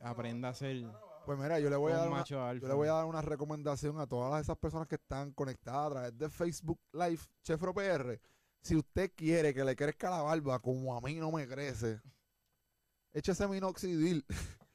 Aprenda 0.00 0.48
a 0.48 0.54
ser 0.54 0.84
Pues 1.28 1.38
mira, 1.38 1.60
yo 1.60 1.68
le 1.68 1.76
voy 1.76 1.92
a 1.92 1.96
dar 1.98 2.08
una, 2.08 2.24
yo 2.24 2.68
le 2.68 2.72
voy 2.72 2.88
a 2.88 2.92
dar 2.92 3.04
una 3.04 3.20
recomendación 3.20 4.00
a 4.00 4.06
todas 4.06 4.40
esas 4.40 4.56
personas 4.56 4.88
que 4.88 4.94
están 4.94 5.30
conectadas 5.32 5.86
a 5.86 5.90
través 5.90 6.18
de 6.18 6.30
Facebook 6.30 6.80
Live 6.94 7.20
Chefro 7.42 7.74
PR. 7.74 8.18
Si 8.62 8.74
usted 8.74 9.12
quiere 9.14 9.52
que 9.52 9.62
le 9.62 9.76
crezca 9.76 10.08
la 10.08 10.22
barba 10.22 10.58
como 10.58 10.96
a 10.96 11.02
mí 11.02 11.16
no 11.16 11.30
me 11.30 11.46
crece, 11.46 12.00
échese 13.12 13.46
minoxidil. 13.46 14.24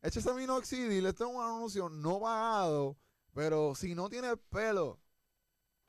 échese 0.00 0.32
minoxidil. 0.32 1.04
Este 1.04 1.24
es 1.24 1.28
un 1.28 1.42
anuncio 1.42 1.90
no 1.90 2.20
pagado, 2.20 2.96
pero 3.34 3.74
si 3.74 3.94
no 3.94 4.08
tiene 4.08 4.34
pelo, 4.38 4.98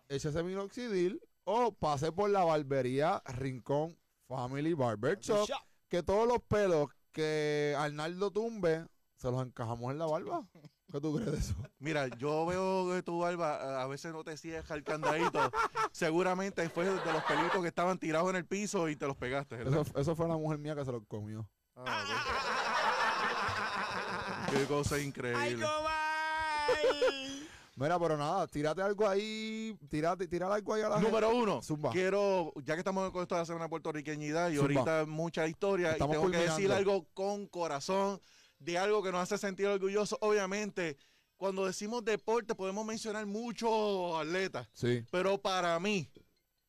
échese 0.10 0.44
minoxidil 0.44 1.22
o 1.46 1.72
pase 1.72 2.12
por 2.12 2.30
la 2.30 2.44
barbería 2.44 3.24
Rincón 3.26 3.98
Family 4.28 4.74
Barber 4.74 5.18
Shop, 5.22 5.48
que 5.88 6.04
todos 6.04 6.28
los 6.28 6.42
pelos 6.42 6.90
que 7.14 7.74
Arnaldo 7.78 8.32
tumbe 8.32 8.86
se 9.20 9.30
los 9.30 9.42
encajamos 9.46 9.92
en 9.92 10.00
la 10.00 10.06
barba. 10.08 10.44
¿Qué 10.92 11.00
tú 11.02 11.14
crees 11.16 11.32
de 11.32 11.38
eso? 11.38 11.54
Mira, 11.78 12.08
yo 12.18 12.46
veo 12.46 12.92
que 12.96 13.04
tu 13.04 13.20
barba 13.20 13.82
a- 13.84 13.88
veces 13.88 14.12
no 14.14 14.24
te 14.24 14.38
cierra 14.38 14.76
el 14.76 14.84
candadito. 14.84 15.52
Seguramente 15.92 16.68
fue 16.70 16.86
de 16.86 16.96
los 17.14 17.24
pelitos 17.26 17.62
que 17.62 17.68
estaban 17.68 18.00
tirados 18.00 18.30
en 18.30 18.38
el 18.38 18.46
piso 18.46 18.88
y 18.90 18.96
te 18.96 19.06
los 19.06 19.18
pegaste. 19.18 19.62
Eso, 19.62 19.84
eso 19.96 20.16
fue 20.16 20.28
la 20.28 20.38
mujer 20.38 20.58
mía 20.58 20.76
que 20.76 20.86
se 20.86 20.92
los 20.92 21.04
comió. 21.08 21.48
Ah. 21.76 22.04
Qué 24.52 24.66
cosa 24.66 24.96
¡Ay, 24.96 25.04
increíble. 25.04 25.64
Comay! 25.66 27.48
Mira, 27.76 27.98
pero 28.00 28.18
nada, 28.18 28.46
tírate 28.48 28.82
algo 28.82 29.08
ahí, 29.08 29.78
tírate, 29.90 30.28
tírale 30.28 30.56
algo 30.56 30.74
ahí 30.74 30.82
a 30.82 30.90
la 30.90 30.96
gente. 30.96 31.10
Número 31.10 31.30
uno, 31.34 31.62
Zumba. 31.62 31.92
quiero, 31.92 32.52
ya 32.66 32.74
que 32.74 32.80
estamos 32.80 33.10
con 33.12 33.22
esto 33.22 33.36
de 33.36 33.42
hacer 33.42 33.56
una 33.56 33.70
puertorriqueñidad 33.70 34.50
y 34.50 34.58
Zumba. 34.58 34.82
ahorita 34.82 35.06
mucha 35.06 35.48
historia, 35.48 35.92
Estamos 35.92 36.16
y 36.16 36.20
tengo 36.20 36.32
que 36.32 36.38
decir 36.40 36.72
algo 36.74 37.06
con 37.14 37.48
corazón, 37.48 38.20
de 38.60 38.78
algo 38.78 39.02
que 39.02 39.12
nos 39.12 39.22
hace 39.22 39.38
sentir 39.38 39.68
orgullosos. 39.68 40.18
Obviamente, 40.22 40.98
cuando 41.38 41.66
decimos 41.66 42.04
deporte 42.04 42.54
podemos 42.56 42.86
mencionar 42.86 43.26
muchos 43.26 44.20
atletas, 44.20 44.68
Sí. 44.74 45.04
pero 45.12 45.42
para 45.42 45.80
mí, 45.80 46.10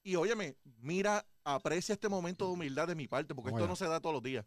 y 0.03 0.15
óyeme, 0.17 0.57
mira, 0.79 1.27
aprecia 1.45 1.93
este 1.93 2.09
momento 2.09 2.47
de 2.47 2.53
humildad 2.53 2.87
de 2.89 2.95
mi 2.95 3.09
parte, 3.09 3.35
porque 3.35 3.51
esto 3.51 3.67
no 3.67 3.77
se 3.77 3.87
da 3.89 4.01
todos 4.01 4.15
los 4.15 4.23
días. 4.23 4.45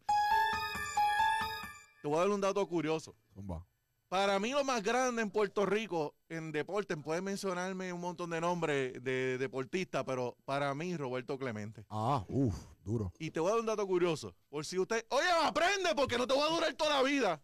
Te 2.02 2.08
voy 2.08 2.18
a 2.18 2.22
dar 2.22 2.30
un 2.30 2.42
dato 2.42 2.66
curioso. 2.68 3.16
Zumba. 3.34 3.66
Para 4.10 4.38
mí 4.40 4.52
lo 4.52 4.64
más 4.64 4.84
grande 4.84 5.22
en 5.24 5.32
Puerto 5.32 5.66
Rico 5.66 6.14
en 6.30 6.52
deporte, 6.52 6.96
puedes 6.98 7.24
mencionarme 7.24 7.92
un 7.92 8.00
montón 8.02 8.30
de 8.30 8.40
nombres 8.42 9.04
de 9.04 9.38
deportistas, 9.40 10.04
pero 10.06 10.38
para 10.46 10.74
mí 10.76 10.96
Roberto 10.96 11.38
Clemente. 11.40 11.84
Ah, 11.90 12.24
uff, 12.28 12.56
duro. 12.84 13.12
Y 13.20 13.32
te 13.32 13.40
voy 13.40 13.50
a 13.50 13.52
dar 13.52 13.60
un 13.62 13.66
dato 13.66 13.86
curioso, 13.88 14.36
por 14.50 14.66
si 14.66 14.78
usted, 14.80 15.06
oye, 15.10 15.28
aprende 15.44 15.94
porque 15.96 16.18
no 16.18 16.28
te 16.28 16.36
va 16.36 16.46
a 16.46 16.50
durar 16.50 16.74
toda 16.74 17.02
la 17.02 17.04
vida. 17.04 17.42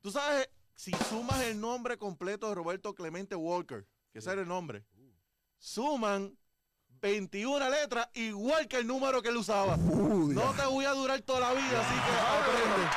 Tú 0.00 0.10
sabes, 0.10 0.48
si 0.74 0.92
sumas 1.08 1.40
el 1.42 1.60
nombre 1.60 1.96
completo 1.96 2.48
de 2.48 2.54
Roberto 2.54 2.94
Clemente 2.94 3.34
Walker, 3.34 3.86
que 4.12 4.18
ese 4.18 4.32
era 4.32 4.42
el 4.42 4.48
nombre, 4.48 4.84
suman 5.58 6.36
21 7.00 7.70
letras 7.70 8.08
igual 8.14 8.66
que 8.68 8.78
el 8.78 8.86
número 8.86 9.22
que 9.22 9.28
él 9.28 9.36
usaba. 9.36 9.76
Uh, 9.76 10.32
No 10.32 10.52
te 10.54 10.64
voy 10.66 10.84
a 10.84 10.92
durar 10.92 11.20
toda 11.22 11.40
la 11.40 11.52
vida, 11.52 11.80
así 11.80 11.94
que 11.94 12.10
aprende. 12.18 12.88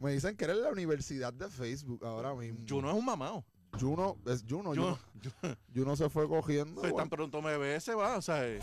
Me 0.00 0.12
dicen 0.12 0.36
que 0.36 0.44
eres 0.44 0.58
la 0.58 0.70
universidad 0.70 1.32
de 1.32 1.48
Facebook 1.48 2.04
ahora 2.04 2.34
mismo. 2.34 2.64
Juno 2.68 2.88
es 2.90 2.94
un 2.96 3.04
mamado. 3.04 3.44
Juno, 3.78 4.16
es 4.26 4.44
Juno. 4.48 4.70
Juno, 4.74 4.98
Juno 5.74 5.96
se 5.96 6.08
fue 6.08 6.28
cogiendo. 6.28 6.80
Pues 6.80 6.94
tan 6.94 7.08
pronto 7.08 7.42
me 7.42 7.56
ve, 7.58 7.80
se 7.80 7.94
va, 7.94 8.16
o 8.16 8.22
sea, 8.22 8.46
eh, 8.46 8.58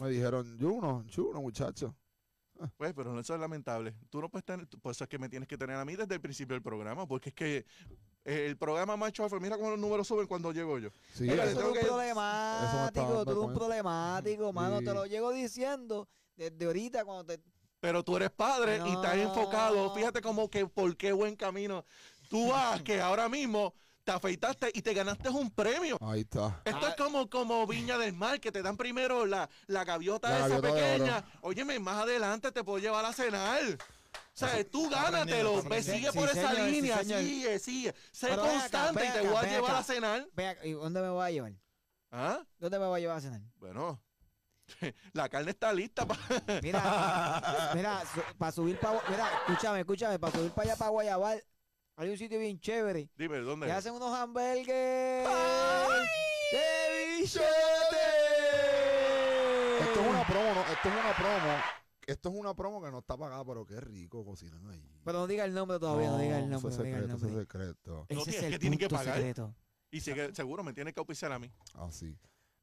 me 0.00 0.08
dijeron, 0.08 0.56
Juno, 0.60 1.04
Juno, 1.14 1.40
muchacho. 1.40 1.94
pues, 2.76 2.92
pero 2.94 3.18
eso 3.20 3.34
es 3.34 3.40
lamentable. 3.40 3.94
Tú 4.10 4.20
no 4.20 4.28
puedes 4.28 4.44
tener, 4.44 4.66
por 4.82 4.92
eso 4.92 5.04
es 5.04 5.10
que 5.10 5.18
me 5.18 5.28
tienes 5.28 5.48
que 5.48 5.56
tener 5.58 5.76
a 5.76 5.84
mí 5.84 5.94
desde 5.96 6.14
el 6.14 6.20
principio 6.20 6.54
del 6.54 6.62
programa, 6.62 7.06
porque 7.06 7.28
es 7.28 7.34
que 7.34 7.66
el 8.24 8.56
programa 8.56 8.96
Macho 8.96 9.22
Alfa, 9.24 9.38
mira 9.38 9.56
cómo 9.56 9.70
los 9.70 9.78
números 9.78 10.06
suben 10.06 10.26
cuando 10.26 10.50
llego 10.52 10.78
yo. 10.78 10.90
Sí, 11.14 11.24
Mira, 11.24 11.44
eso- 11.44 11.54
Tú 11.54 11.60
eres 11.60 11.68
un 11.68 11.72
que- 11.74 11.80
Eso 11.80 11.86
me 11.96 12.12
problemático, 12.12 12.86
está 12.86 13.24
tú 13.24 13.30
eres 13.30 13.44
un 13.44 13.54
problemático, 13.54 14.52
mano. 14.52 14.78
Sí. 14.80 14.84
Te 14.84 14.94
lo 14.94 15.06
llego 15.06 15.30
diciendo 15.32 16.08
desde 16.36 16.64
ahorita 16.66 17.04
cuando 17.04 17.24
te... 17.26 17.40
Pero 17.80 18.02
tú 18.02 18.16
eres 18.16 18.30
padre 18.30 18.80
y 18.84 18.90
estás 18.90 19.16
No. 19.16 19.22
enfocado. 19.22 19.94
Fíjate 19.94 20.20
como 20.20 20.50
que 20.50 20.66
por 20.66 20.96
qué 20.96 21.12
buen 21.12 21.36
camino. 21.36 21.84
Tú 22.28 22.48
vas 22.48 22.82
que 22.82 23.00
ahora 23.00 23.28
mismo 23.28 23.72
te 24.08 24.12
afeitaste 24.12 24.70
y 24.72 24.80
te 24.80 24.94
ganaste 24.94 25.28
un 25.28 25.50
premio. 25.50 25.98
Ahí 26.00 26.20
está. 26.20 26.62
Esto 26.64 26.86
Ah. 26.86 26.88
es 26.88 26.96
como, 26.96 27.28
como 27.28 27.66
Viña 27.66 27.98
del 27.98 28.14
Mar, 28.14 28.40
que 28.40 28.50
te 28.50 28.62
dan 28.62 28.74
primero 28.78 29.26
la, 29.26 29.50
la 29.66 29.84
gaviota 29.84 30.30
La 30.30 30.38
esa 30.46 30.48
gaviota 30.60 30.74
pequeña. 30.74 31.24
Óyeme, 31.42 31.78
más 31.78 31.98
adelante 32.04 32.50
te 32.50 32.64
puedo 32.64 32.78
llevar 32.78 33.04
a 33.04 33.12
cenar. 33.12 33.60
O 33.64 33.76
sea, 34.32 34.64
tú 34.70 34.88
gánatelo, 34.88 35.58
aprendiendo, 35.58 35.68
ve, 35.68 35.82
sigue 35.82 36.10
sí, 36.10 36.18
por 36.18 36.28
esa 36.30 36.52
señor, 36.52 36.70
línea, 36.70 37.04
sigue, 37.04 37.58
sigue. 37.58 37.94
Sé 38.10 38.28
Pero 38.28 38.44
ven 38.44 38.50
acá, 38.52 38.60
constante 38.60 39.04
y 39.06 39.10
te 39.12 39.18
acá, 39.18 39.28
voy 39.28 39.36
a 39.36 39.42
llevar 39.50 39.70
acá. 39.72 39.78
a 39.78 39.82
cenar. 39.84 40.28
Vea, 40.32 40.56
¿y 40.64 40.72
dónde 40.72 41.00
me 41.02 41.08
voy 41.10 41.26
a 41.26 41.30
llevar? 41.30 41.52
¿Ah? 42.10 42.40
¿Dónde 42.58 42.78
me 42.78 42.86
voy 42.86 42.96
a 42.96 43.00
llevar 43.00 43.18
a 43.18 43.20
cenar? 43.20 43.40
Bueno, 43.56 44.00
la 45.12 45.28
carne 45.28 45.50
está 45.50 45.70
lista. 45.74 46.06
pa- 46.06 46.16
Mira, 46.62 47.72
mira, 47.74 48.02
para 48.38 48.52
subir 48.52 48.78
para... 48.80 49.02
Mira, 49.10 49.28
escúchame, 49.46 49.80
escúchame, 49.80 50.18
para 50.18 50.32
subir 50.32 50.50
para 50.52 50.62
allá, 50.70 50.76
para 50.76 50.90
Guayabal, 50.92 51.44
hay 51.98 52.10
un 52.10 52.16
sitio 52.16 52.38
bien 52.38 52.58
chévere. 52.60 53.10
Dime, 53.16 53.38
¿dónde? 53.38 53.66
Que 53.66 53.72
es? 53.72 53.78
hacen 53.78 53.92
unos 53.92 54.14
hamburgues 54.16 54.66
de 54.66 55.24
bichote. 57.18 57.44
Esto 59.80 60.00
es 60.00 60.06
una 60.08 60.24
promo, 60.26 60.54
¿no? 60.54 60.60
Esto 60.62 60.88
es 60.88 60.94
una 60.94 61.16
promo. 61.16 61.54
Esto 62.06 62.28
es 62.30 62.34
una 62.36 62.54
promo 62.54 62.82
que 62.82 62.90
no 62.90 62.98
está 63.00 63.16
pagada, 63.16 63.44
pero 63.44 63.66
qué 63.66 63.80
rico 63.80 64.24
cocinan 64.24 64.66
ahí. 64.70 64.82
Pero 65.04 65.18
no 65.18 65.26
diga 65.26 65.44
el 65.44 65.52
nombre 65.52 65.78
todavía, 65.78 66.08
no, 66.10 66.18
diga 66.18 66.38
el 66.38 66.48
nombre, 66.48 66.72
Eso 66.72 66.78
no 66.82 66.84
es 66.84 66.94
diga 66.94 66.98
el 66.98 67.04
secreto, 67.04 67.16
eso 67.16 67.26
nombre. 67.26 67.42
es 67.42 67.48
secreto. 67.48 68.06
No, 68.08 68.20
Ese 68.22 68.30
es 68.30 68.36
es 68.36 68.42
el 68.44 68.50
que 68.52 68.58
tienen 68.58 68.78
que 68.78 68.88
pagar. 68.88 69.14
secreto. 69.16 69.54
Y 69.90 70.00
seguro 70.00 70.62
me 70.62 70.72
tienes 70.72 70.94
que 70.94 71.00
auspiciar 71.00 71.32
a 71.32 71.38
mí. 71.38 71.50
Así. 71.74 72.16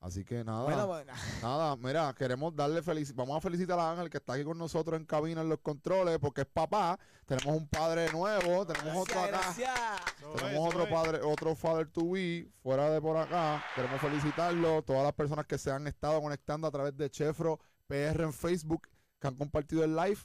Así 0.06 0.24
que 0.24 0.44
nada. 0.44 0.66
Bueno, 0.66 0.86
bueno, 0.86 1.14
Nada, 1.42 1.76
mira, 1.78 2.14
queremos 2.14 2.56
darle 2.56 2.84
felicidad. 2.84 3.16
Vamos 3.18 3.38
a 3.38 3.42
felicitar 3.42 3.80
a 3.80 3.90
Ángel 3.90 4.12
que 4.12 4.18
está 4.18 4.34
aquí 4.34 4.44
con 4.44 4.56
nosotros 4.56 5.00
en 5.00 5.06
cabina 5.08 5.42
en 5.42 5.50
los 5.50 5.58
controles 5.62 6.20
porque 6.20 6.42
es 6.42 6.48
papá. 6.48 7.00
Tenemos 7.26 7.58
un 7.58 7.68
padre 7.68 8.12
nuevo, 8.12 8.68
tenemos 8.68 8.96
otro 8.98 9.24
gracias, 9.24 9.68
acá. 9.68 9.96
gracias. 10.20 10.36
Tenemos 10.36 10.68
otro 10.68 10.88
padre, 10.88 11.22
otro 11.24 11.56
father 11.56 11.88
to 11.88 12.12
be 12.12 12.48
fuera 12.62 12.92
de 12.92 13.02
por 13.02 13.18
acá. 13.18 13.64
Queremos 13.74 14.00
felicitarlo. 14.00 14.84
Todas 14.84 15.02
las 15.02 15.14
personas 15.14 15.48
que 15.48 15.58
se 15.58 15.72
han 15.72 15.88
estado 15.88 16.22
conectando 16.22 16.68
a 16.68 16.72
través 16.72 16.96
de 16.96 17.10
Chefro 17.10 17.60
PR 17.88 18.22
en 18.22 18.34
Facebook, 18.34 18.88
que 19.20 19.28
han 19.28 19.36
compartido 19.36 19.84
el 19.84 19.96
live. 19.96 20.20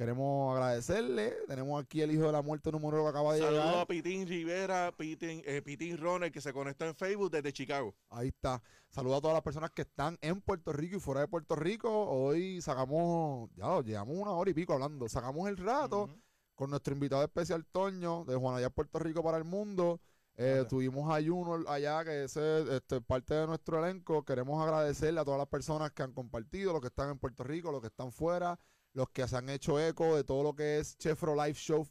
Queremos 0.00 0.56
agradecerle. 0.56 1.34
Tenemos 1.46 1.78
aquí 1.78 2.00
el 2.00 2.10
hijo 2.10 2.24
de 2.24 2.32
la 2.32 2.40
muerte 2.40 2.72
número 2.72 3.02
uno 3.02 3.02
que 3.02 3.10
acaba 3.10 3.34
de 3.34 3.40
Saludos 3.40 3.64
llegar. 3.66 3.82
a 3.82 3.86
Pitín 3.86 4.26
Rivera, 4.26 4.94
Pitín, 4.96 5.42
eh, 5.44 5.60
Pitín 5.60 5.98
Roner, 5.98 6.32
que 6.32 6.40
se 6.40 6.54
conectó 6.54 6.86
en 6.86 6.94
Facebook 6.94 7.30
desde 7.30 7.52
Chicago. 7.52 7.94
Ahí 8.08 8.28
está. 8.28 8.62
Saludos 8.88 9.18
a 9.18 9.20
todas 9.20 9.34
las 9.34 9.42
personas 9.42 9.72
que 9.72 9.82
están 9.82 10.16
en 10.22 10.40
Puerto 10.40 10.72
Rico 10.72 10.96
y 10.96 11.00
fuera 11.00 11.20
de 11.20 11.28
Puerto 11.28 11.54
Rico. 11.54 11.90
Hoy 11.90 12.62
sacamos, 12.62 13.50
ya 13.54 13.78
llevamos 13.82 14.16
una 14.16 14.30
hora 14.30 14.50
y 14.50 14.54
pico 14.54 14.72
hablando. 14.72 15.06
Sacamos 15.06 15.46
el 15.50 15.58
rato 15.58 16.08
con 16.54 16.70
nuestro 16.70 16.94
invitado 16.94 17.22
especial 17.22 17.66
Toño 17.66 18.24
de 18.24 18.36
Juanadía 18.36 18.70
Puerto 18.70 19.00
Rico 19.00 19.22
para 19.22 19.36
el 19.36 19.44
mundo. 19.44 20.00
Eh, 20.34 20.64
tuvimos 20.66 21.14
a 21.14 21.22
Juno 21.22 21.68
allá, 21.68 22.02
que 22.04 22.24
es 22.24 22.34
este, 22.38 23.02
parte 23.02 23.34
de 23.34 23.46
nuestro 23.46 23.84
elenco. 23.84 24.24
Queremos 24.24 24.66
agradecerle 24.66 25.20
a 25.20 25.24
todas 25.26 25.36
las 25.36 25.48
personas 25.48 25.92
que 25.92 26.02
han 26.02 26.14
compartido, 26.14 26.72
los 26.72 26.80
que 26.80 26.86
están 26.86 27.10
en 27.10 27.18
Puerto 27.18 27.44
Rico, 27.44 27.70
los 27.70 27.82
que 27.82 27.88
están 27.88 28.10
fuera, 28.10 28.58
los 28.92 29.08
que 29.10 29.26
se 29.26 29.36
han 29.36 29.48
hecho 29.48 29.78
eco 29.80 30.16
de 30.16 30.24
todo 30.24 30.42
lo 30.42 30.54
que 30.54 30.78
es 30.78 30.96
Chefro 30.96 31.34
Live 31.34 31.54
Show. 31.54 31.86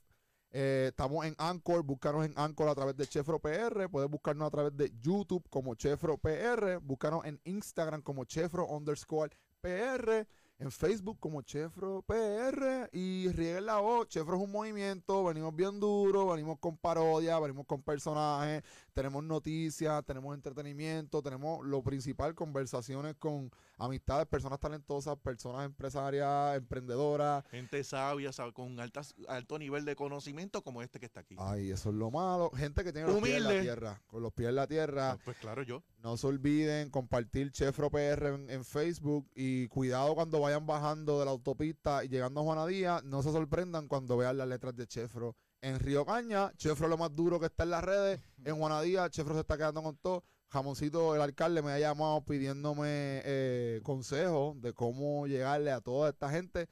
Eh, 0.52 0.88
estamos 0.90 1.26
en 1.26 1.36
Anchor, 1.38 1.84
búscanos 1.84 2.26
en 2.26 2.34
Anchor 2.36 2.70
a 2.70 2.76
través 2.76 2.98
de 2.98 3.06
Chefro 3.06 3.40
PR, 3.40 3.88
puedes 3.90 4.10
buscarnos 4.10 4.48
a 4.48 4.52
través 4.52 4.76
de 4.76 4.92
YouTube 5.00 5.48
como 5.50 5.76
Chefro 5.76 6.18
PR, 6.18 6.80
búscanos 6.82 7.24
en 7.26 7.40
Instagram 7.44 8.02
como 8.02 8.26
Chefro 8.26 8.66
underscore 8.66 9.38
PR, 9.62 10.26
en 10.58 10.72
Facebook 10.72 11.20
como 11.20 11.44
Chefro 11.44 12.02
PR 12.02 12.90
y 12.92 13.30
rieguen 13.30 13.68
la 13.68 13.78
voz. 13.78 14.08
Chefro 14.10 14.38
es 14.38 14.42
un 14.42 14.52
movimiento, 14.52 15.24
venimos 15.24 15.56
bien 15.56 15.80
duro, 15.80 16.28
venimos 16.28 16.58
con 16.60 16.78
parodia, 16.78 17.40
venimos 17.40 17.68
con 17.68 17.84
personajes, 17.84 18.64
tenemos 18.94 19.24
noticias, 19.24 20.04
tenemos 20.04 20.34
entretenimiento, 20.34 21.22
tenemos 21.22 21.64
lo 21.64 21.84
principal, 21.84 22.34
conversaciones 22.34 23.16
con 23.16 23.52
amistades, 23.80 24.27
personas 24.27 24.60
talentosas, 24.60 25.18
personas 25.18 25.65
empresarias, 25.65 26.57
emprendedoras. 26.57 27.45
Gente 27.49 27.84
sabia, 27.84 28.31
sabe, 28.31 28.53
con 28.53 28.80
altas, 28.80 29.15
alto 29.27 29.57
nivel 29.57 29.85
de 29.85 29.95
conocimiento 29.95 30.61
como 30.61 30.81
este 30.81 30.99
que 30.99 31.06
está 31.06 31.22
aquí. 31.22 31.35
Ay, 31.39 31.72
eso 31.72 31.89
es 31.89 31.95
lo 31.95 32.11
malo. 32.11 32.51
Gente 32.51 32.84
que 32.84 32.91
tiene 32.91 33.07
los 33.07 33.22
pies 33.22 33.38
en 33.38 33.43
la 33.43 33.61
tierra, 33.61 34.01
con 34.07 34.22
los 34.22 34.34
pies 34.34 34.49
en 34.49 34.56
la 34.56 34.68
tierra. 34.68 35.18
Pues 35.23 35.38
claro, 35.38 35.64
yo. 35.64 35.84
No 36.03 36.18
se 36.18 36.27
olviden 36.27 36.89
compartir 36.89 37.51
Chefro 37.51 37.89
PR 37.89 38.27
en, 38.27 38.49
en 38.49 38.65
Facebook 38.65 39.30
y 39.34 39.68
cuidado 39.68 40.15
cuando 40.15 40.39
vayan 40.39 40.65
bajando 40.65 41.19
de 41.19 41.26
la 41.26 41.31
autopista 41.31 42.03
y 42.03 42.10
llegando 42.10 42.41
a 42.41 42.43
Juana 42.43 42.65
Díaz, 42.65 43.03
no 43.03 43.23
se 43.23 43.31
sorprendan 43.31 43.88
cuando 43.88 44.18
vean 44.18 44.38
las 44.38 44.47
letras 44.47 44.76
de 44.76 44.88
Chefro. 44.88 45.35
En 45.61 45.80
Río 45.80 46.06
Caña, 46.06 46.53
Chefro 46.56 46.85
es 46.85 46.89
lo 46.89 46.97
más 46.97 47.14
duro 47.14 47.39
que 47.39 47.47
está 47.47 47.64
en 47.64 47.72
las 47.72 47.84
redes. 47.84 48.22
En 48.45 48.56
Juana 48.56 48.81
Díaz, 48.81 49.11
Chefro 49.11 49.34
se 49.34 49.41
está 49.41 49.57
quedando 49.57 49.84
con 49.84 49.97
todo. 49.97 50.23
Jamoncito, 50.50 51.16
el 51.16 51.22
alcalde, 51.22 51.62
me 51.62 51.72
ha 51.72 51.80
llamado 51.80 52.26
pidiéndome 52.26 53.22
eh, 53.24 53.82
consejos 53.84 54.60
de 54.62 54.74
cómo 54.74 55.28
llegarle 55.28 55.72
a 55.72 55.80
toda 55.80 56.10
esta 56.10 56.30
gente. 56.30 56.68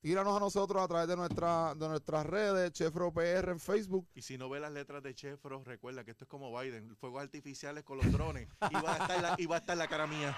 Tíranos 0.00 0.36
a 0.36 0.40
nosotros 0.40 0.82
a 0.82 0.86
través 0.86 1.08
de, 1.08 1.16
nuestra, 1.16 1.74
de 1.74 1.88
nuestras 1.88 2.26
redes, 2.26 2.72
Chefro 2.72 3.12
PR 3.12 3.50
en 3.50 3.58
Facebook. 3.58 4.06
Y 4.14 4.22
si 4.22 4.38
no 4.38 4.48
ve 4.48 4.60
las 4.60 4.70
letras 4.70 5.02
de 5.02 5.14
Chefro, 5.14 5.64
recuerda 5.64 6.04
que 6.04 6.12
esto 6.12 6.24
es 6.24 6.28
como 6.28 6.56
Biden, 6.56 6.94
fuegos 6.96 7.22
artificiales 7.22 7.82
con 7.82 7.98
los 7.98 8.12
drones. 8.12 8.48
y 8.70 8.74
va 8.74 8.94
a 8.94 8.98
estar 8.98 9.22
la, 9.22 9.34
y 9.38 9.46
va 9.46 9.56
a 9.56 9.58
estar 9.58 9.76
la 9.76 9.88
cara 9.88 10.06
mía. 10.06 10.36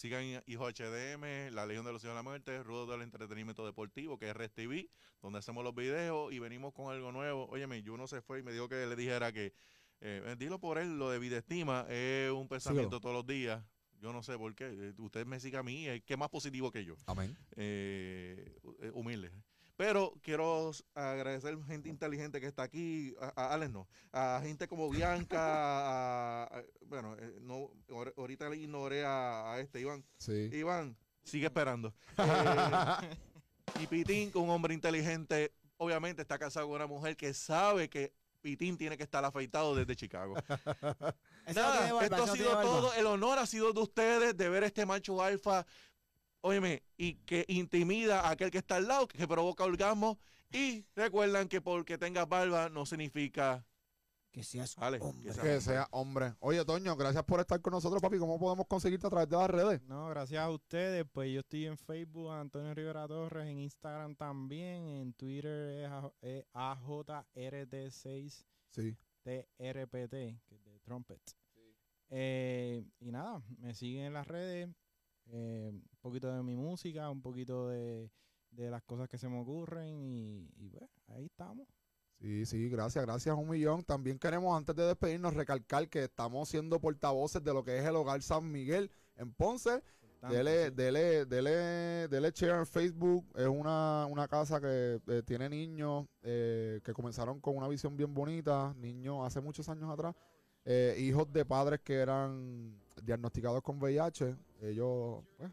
Sigan 0.00 0.42
Hijo 0.46 0.66
HDM, 0.66 1.52
La 1.54 1.66
Legión 1.66 1.84
de 1.84 1.92
los 1.92 2.02
Hijos 2.02 2.12
de 2.12 2.14
la 2.14 2.22
Muerte, 2.22 2.62
Rudo 2.62 2.86
del 2.86 3.02
Entretenimiento 3.02 3.66
Deportivo, 3.66 4.16
que 4.18 4.30
es 4.30 4.34
Red 4.34 4.50
TV, 4.50 4.88
donde 5.20 5.40
hacemos 5.40 5.62
los 5.62 5.74
videos 5.74 6.32
y 6.32 6.38
venimos 6.38 6.72
con 6.72 6.90
algo 6.90 7.12
nuevo. 7.12 7.46
Óyeme, 7.50 7.82
yo 7.82 7.98
no 7.98 8.06
se 8.06 8.22
fue 8.22 8.38
y 8.38 8.42
me 8.42 8.50
dijo 8.50 8.66
que 8.66 8.86
le 8.86 8.96
dijera 8.96 9.30
que, 9.30 9.52
eh, 10.00 10.36
dilo 10.38 10.58
por 10.58 10.78
él, 10.78 10.98
lo 10.98 11.10
de 11.10 11.18
vida 11.18 11.36
estima 11.36 11.84
es 11.90 12.30
un 12.32 12.48
pensamiento 12.48 12.98
todos 12.98 13.14
los 13.14 13.26
días. 13.26 13.62
Yo 14.00 14.14
no 14.14 14.22
sé 14.22 14.38
por 14.38 14.54
qué. 14.54 14.68
eh, 14.72 14.94
Usted 14.96 15.26
me 15.26 15.38
sigue 15.38 15.58
a 15.58 15.62
mí, 15.62 15.86
es 15.86 16.02
que 16.04 16.16
más 16.16 16.30
positivo 16.30 16.70
que 16.72 16.82
yo. 16.82 16.94
Amén. 17.04 17.36
eh, 17.56 18.56
eh, 18.80 18.90
humilde. 18.94 19.30
Pero 19.80 20.12
quiero 20.22 20.72
agradecer 20.94 21.54
a 21.58 21.66
gente 21.66 21.88
inteligente 21.88 22.38
que 22.38 22.46
está 22.46 22.64
aquí, 22.64 23.14
a, 23.18 23.32
a 23.34 23.54
Alex 23.54 23.72
no, 23.72 23.88
a 24.12 24.38
gente 24.42 24.68
como 24.68 24.90
Bianca, 24.90 25.38
a- 25.40 26.44
a- 26.44 26.62
bueno, 26.82 27.16
eh, 27.18 27.38
no, 27.40 27.70
ahor- 27.88 28.12
ahorita 28.14 28.50
le 28.50 28.58
ignoré 28.58 29.06
a, 29.06 29.54
a 29.54 29.60
este 29.60 29.80
Iván. 29.80 30.04
Sí. 30.18 30.50
Iván, 30.52 30.98
sigue 31.24 31.46
esperando. 31.46 31.94
Eh, 33.72 33.82
y 33.82 33.86
Pitín, 33.86 34.30
un 34.34 34.50
hombre 34.50 34.74
inteligente, 34.74 35.54
obviamente 35.78 36.20
está 36.20 36.38
casado 36.38 36.66
con 36.66 36.76
una 36.76 36.86
mujer 36.86 37.16
que 37.16 37.32
sabe 37.32 37.88
que 37.88 38.12
Pitín 38.42 38.76
tiene 38.76 38.98
que 38.98 39.04
estar 39.04 39.24
afeitado 39.24 39.74
desde 39.74 39.96
Chicago. 39.96 40.34
No 41.46 41.54
Nada, 41.54 41.80
barba, 41.92 42.04
esto 42.04 42.22
ha 42.22 42.36
sido 42.36 42.60
todo. 42.60 42.92
El 42.94 43.06
honor 43.06 43.38
ha 43.38 43.46
sido 43.46 43.72
de 43.72 43.80
ustedes 43.80 44.36
de 44.36 44.48
ver 44.50 44.62
este 44.62 44.84
macho 44.86 45.20
alfa, 45.22 45.66
óyeme, 46.42 46.82
y 46.96 47.14
que 47.24 47.44
intimida 47.48 48.20
a 48.20 48.30
aquel 48.30 48.50
que 48.50 48.58
está 48.58 48.76
al 48.76 48.88
lado, 48.88 49.06
que 49.08 49.26
provoca 49.28 49.64
orgasmo. 49.64 50.18
Y 50.52 50.84
recuerdan 50.96 51.48
que 51.48 51.60
porque 51.60 51.96
tengas 51.98 52.28
barba 52.28 52.68
no 52.68 52.84
significa. 52.86 53.64
Que 54.32 54.44
seas 54.44 54.76
Ale, 54.78 54.98
hombre. 55.00 55.26
que 55.26 55.32
sea- 55.32 55.42
Que 55.42 55.60
sea 55.60 55.88
hombre. 55.90 56.34
Oye, 56.38 56.64
Toño, 56.64 56.94
gracias 56.96 57.24
por 57.24 57.40
estar 57.40 57.60
con 57.60 57.72
nosotros, 57.72 58.00
papi. 58.00 58.16
¿Cómo 58.18 58.38
podemos 58.38 58.64
conseguirte 58.68 59.08
a 59.08 59.10
través 59.10 59.28
de 59.28 59.36
las 59.36 59.50
redes? 59.50 59.82
No, 59.82 60.08
gracias 60.08 60.40
a 60.40 60.48
ustedes. 60.50 61.04
Pues 61.12 61.32
yo 61.32 61.40
estoy 61.40 61.66
en 61.66 61.76
Facebook, 61.76 62.30
Antonio 62.30 62.72
Rivera 62.72 63.08
Torres, 63.08 63.48
en 63.48 63.58
Instagram 63.58 64.14
también, 64.14 64.84
en 64.88 65.12
Twitter 65.14 65.80
es 65.84 65.88
A- 65.90 66.12
es 66.22 66.44
AJRT6TRPT, 66.52 68.44
Sí. 68.70 68.96
que 70.48 70.54
es 70.54 70.64
de 70.64 70.78
Trumpet. 70.84 71.20
Eh, 72.10 72.84
y 73.00 73.10
nada, 73.12 73.42
me 73.58 73.74
siguen 73.74 74.04
en 74.06 74.12
las 74.14 74.26
redes, 74.26 74.68
eh, 75.32 75.70
un 75.72 75.82
poquito 76.00 76.32
de 76.34 76.42
mi 76.42 76.56
música, 76.56 77.10
un 77.10 77.22
poquito 77.22 77.68
de, 77.68 78.10
de 78.50 78.70
las 78.70 78.82
cosas 78.82 79.08
que 79.08 79.18
se 79.18 79.28
me 79.28 79.40
ocurren 79.40 80.00
y, 80.00 80.48
y 80.56 80.68
pues 80.70 80.90
ahí 81.08 81.26
estamos. 81.26 81.66
Sí, 82.20 82.44
sí, 82.44 82.68
gracias, 82.68 83.04
gracias 83.06 83.34
un 83.36 83.48
millón. 83.48 83.82
También 83.82 84.18
queremos, 84.18 84.54
antes 84.56 84.76
de 84.76 84.84
despedirnos, 84.84 85.32
recalcar 85.34 85.88
que 85.88 86.04
estamos 86.04 86.48
siendo 86.50 86.78
portavoces 86.78 87.42
de 87.42 87.54
lo 87.54 87.64
que 87.64 87.78
es 87.78 87.84
el 87.86 87.96
Hogar 87.96 88.20
San 88.22 88.50
Miguel 88.50 88.90
en 89.16 89.32
Ponce. 89.32 89.82
Tanto, 90.20 90.36
Dele, 90.36 90.66
sí. 90.66 90.70
dele, 90.70 91.24
dele, 91.24 92.08
dele 92.08 92.30
share 92.34 92.58
en 92.58 92.66
Facebook. 92.66 93.26
Es 93.36 93.46
una, 93.48 94.06
una 94.06 94.28
casa 94.28 94.60
que 94.60 95.00
eh, 95.06 95.22
tiene 95.24 95.48
niños 95.48 96.06
eh, 96.22 96.80
que 96.84 96.92
comenzaron 96.92 97.40
con 97.40 97.56
una 97.56 97.68
visión 97.68 97.96
bien 97.96 98.12
bonita. 98.12 98.74
Niños 98.76 99.26
hace 99.26 99.40
muchos 99.40 99.68
años 99.70 99.90
atrás. 99.90 100.14
eh, 100.66 100.94
hijos 100.98 101.32
de 101.32 101.44
padres 101.46 101.80
que 101.80 101.94
eran 101.94 102.78
diagnosticados 103.02 103.62
con 103.62 103.78
VIH. 103.78 104.36
Ellos, 104.60 105.24
pues, 105.36 105.50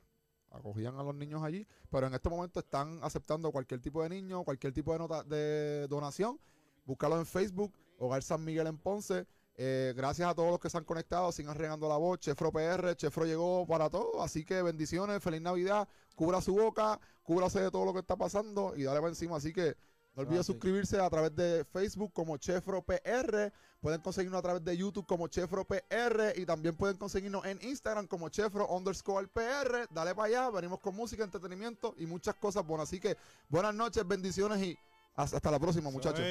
acogían 0.51 0.97
a 0.97 1.03
los 1.03 1.15
niños 1.15 1.43
allí. 1.43 1.67
Pero 1.89 2.07
en 2.07 2.13
este 2.13 2.29
momento 2.29 2.59
están 2.59 2.99
aceptando 3.03 3.51
cualquier 3.51 3.81
tipo 3.81 4.03
de 4.03 4.09
niño, 4.09 4.43
cualquier 4.43 4.73
tipo 4.73 4.93
de, 4.93 4.99
nota, 4.99 5.23
de 5.23 5.87
donación. 5.87 6.39
Búscalos 6.85 7.19
en 7.19 7.25
Facebook, 7.25 7.73
Hogar 7.97 8.23
San 8.23 8.43
Miguel 8.43 8.67
en 8.67 8.77
Ponce. 8.77 9.27
Eh, 9.59 9.93
gracias 9.97 10.29
a 10.29 10.35
todos 10.35 10.51
los 10.51 10.59
que 10.59 10.69
se 10.69 10.77
han 10.77 10.83
conectado, 10.83 11.31
sigan 11.31 11.57
regando 11.57 11.89
la 11.89 11.97
voz. 11.97 12.19
Chefro 12.19 12.51
PR, 12.51 12.95
Chefro 12.95 13.25
llegó 13.25 13.65
para 13.65 13.89
todo. 13.89 14.21
Así 14.21 14.45
que 14.45 14.61
bendiciones, 14.61 15.21
feliz 15.21 15.41
Navidad. 15.41 15.87
Cubra 16.15 16.41
su 16.41 16.53
boca, 16.55 16.99
cúbrase 17.23 17.61
de 17.61 17.71
todo 17.71 17.85
lo 17.85 17.93
que 17.93 17.99
está 17.99 18.15
pasando 18.15 18.75
y 18.75 18.83
dale 18.83 18.99
para 18.99 19.09
encima. 19.09 19.37
Así 19.37 19.53
que 19.53 19.75
No 20.17 20.23
olviden 20.23 20.39
así. 20.39 20.51
suscribirse 20.51 20.99
a 20.99 21.07
través 21.11 21.35
de 21.35 21.63
Facebook 21.63 22.11
como 22.11 22.37
Chefro 22.37 22.81
PR. 22.81 23.53
Pueden 23.79 24.01
conseguirnos 24.01 24.39
a 24.39 24.41
través 24.41 24.65
de 24.65 24.75
YouTube 24.75 25.05
como 25.05 25.27
Chefro 25.27 25.63
PR. 25.63 26.33
Y 26.35 26.43
también 26.43 26.75
pueden 26.75 26.97
conseguirnos 26.97 27.45
en 27.45 27.59
Instagram 27.61 28.07
como 28.07 28.27
Chefro 28.29 28.67
underscore 28.67 29.27
PR. 29.27 29.87
Dale 29.91 30.15
para 30.15 30.27
allá. 30.27 30.49
Venimos 30.49 30.79
con 30.79 30.95
música, 30.95 31.23
entretenimiento 31.23 31.93
y 31.97 32.07
muchas 32.07 32.33
cosas 32.33 32.65
buenas. 32.65 32.89
Así 32.89 32.99
que 32.99 33.15
buenas 33.47 33.75
noches, 33.75 34.07
bendiciones 34.07 34.59
y 34.63 34.75
hasta 35.15 35.37
hasta 35.37 35.51
la 35.51 35.59
próxima, 35.59 35.91
muchachos. 35.91 36.25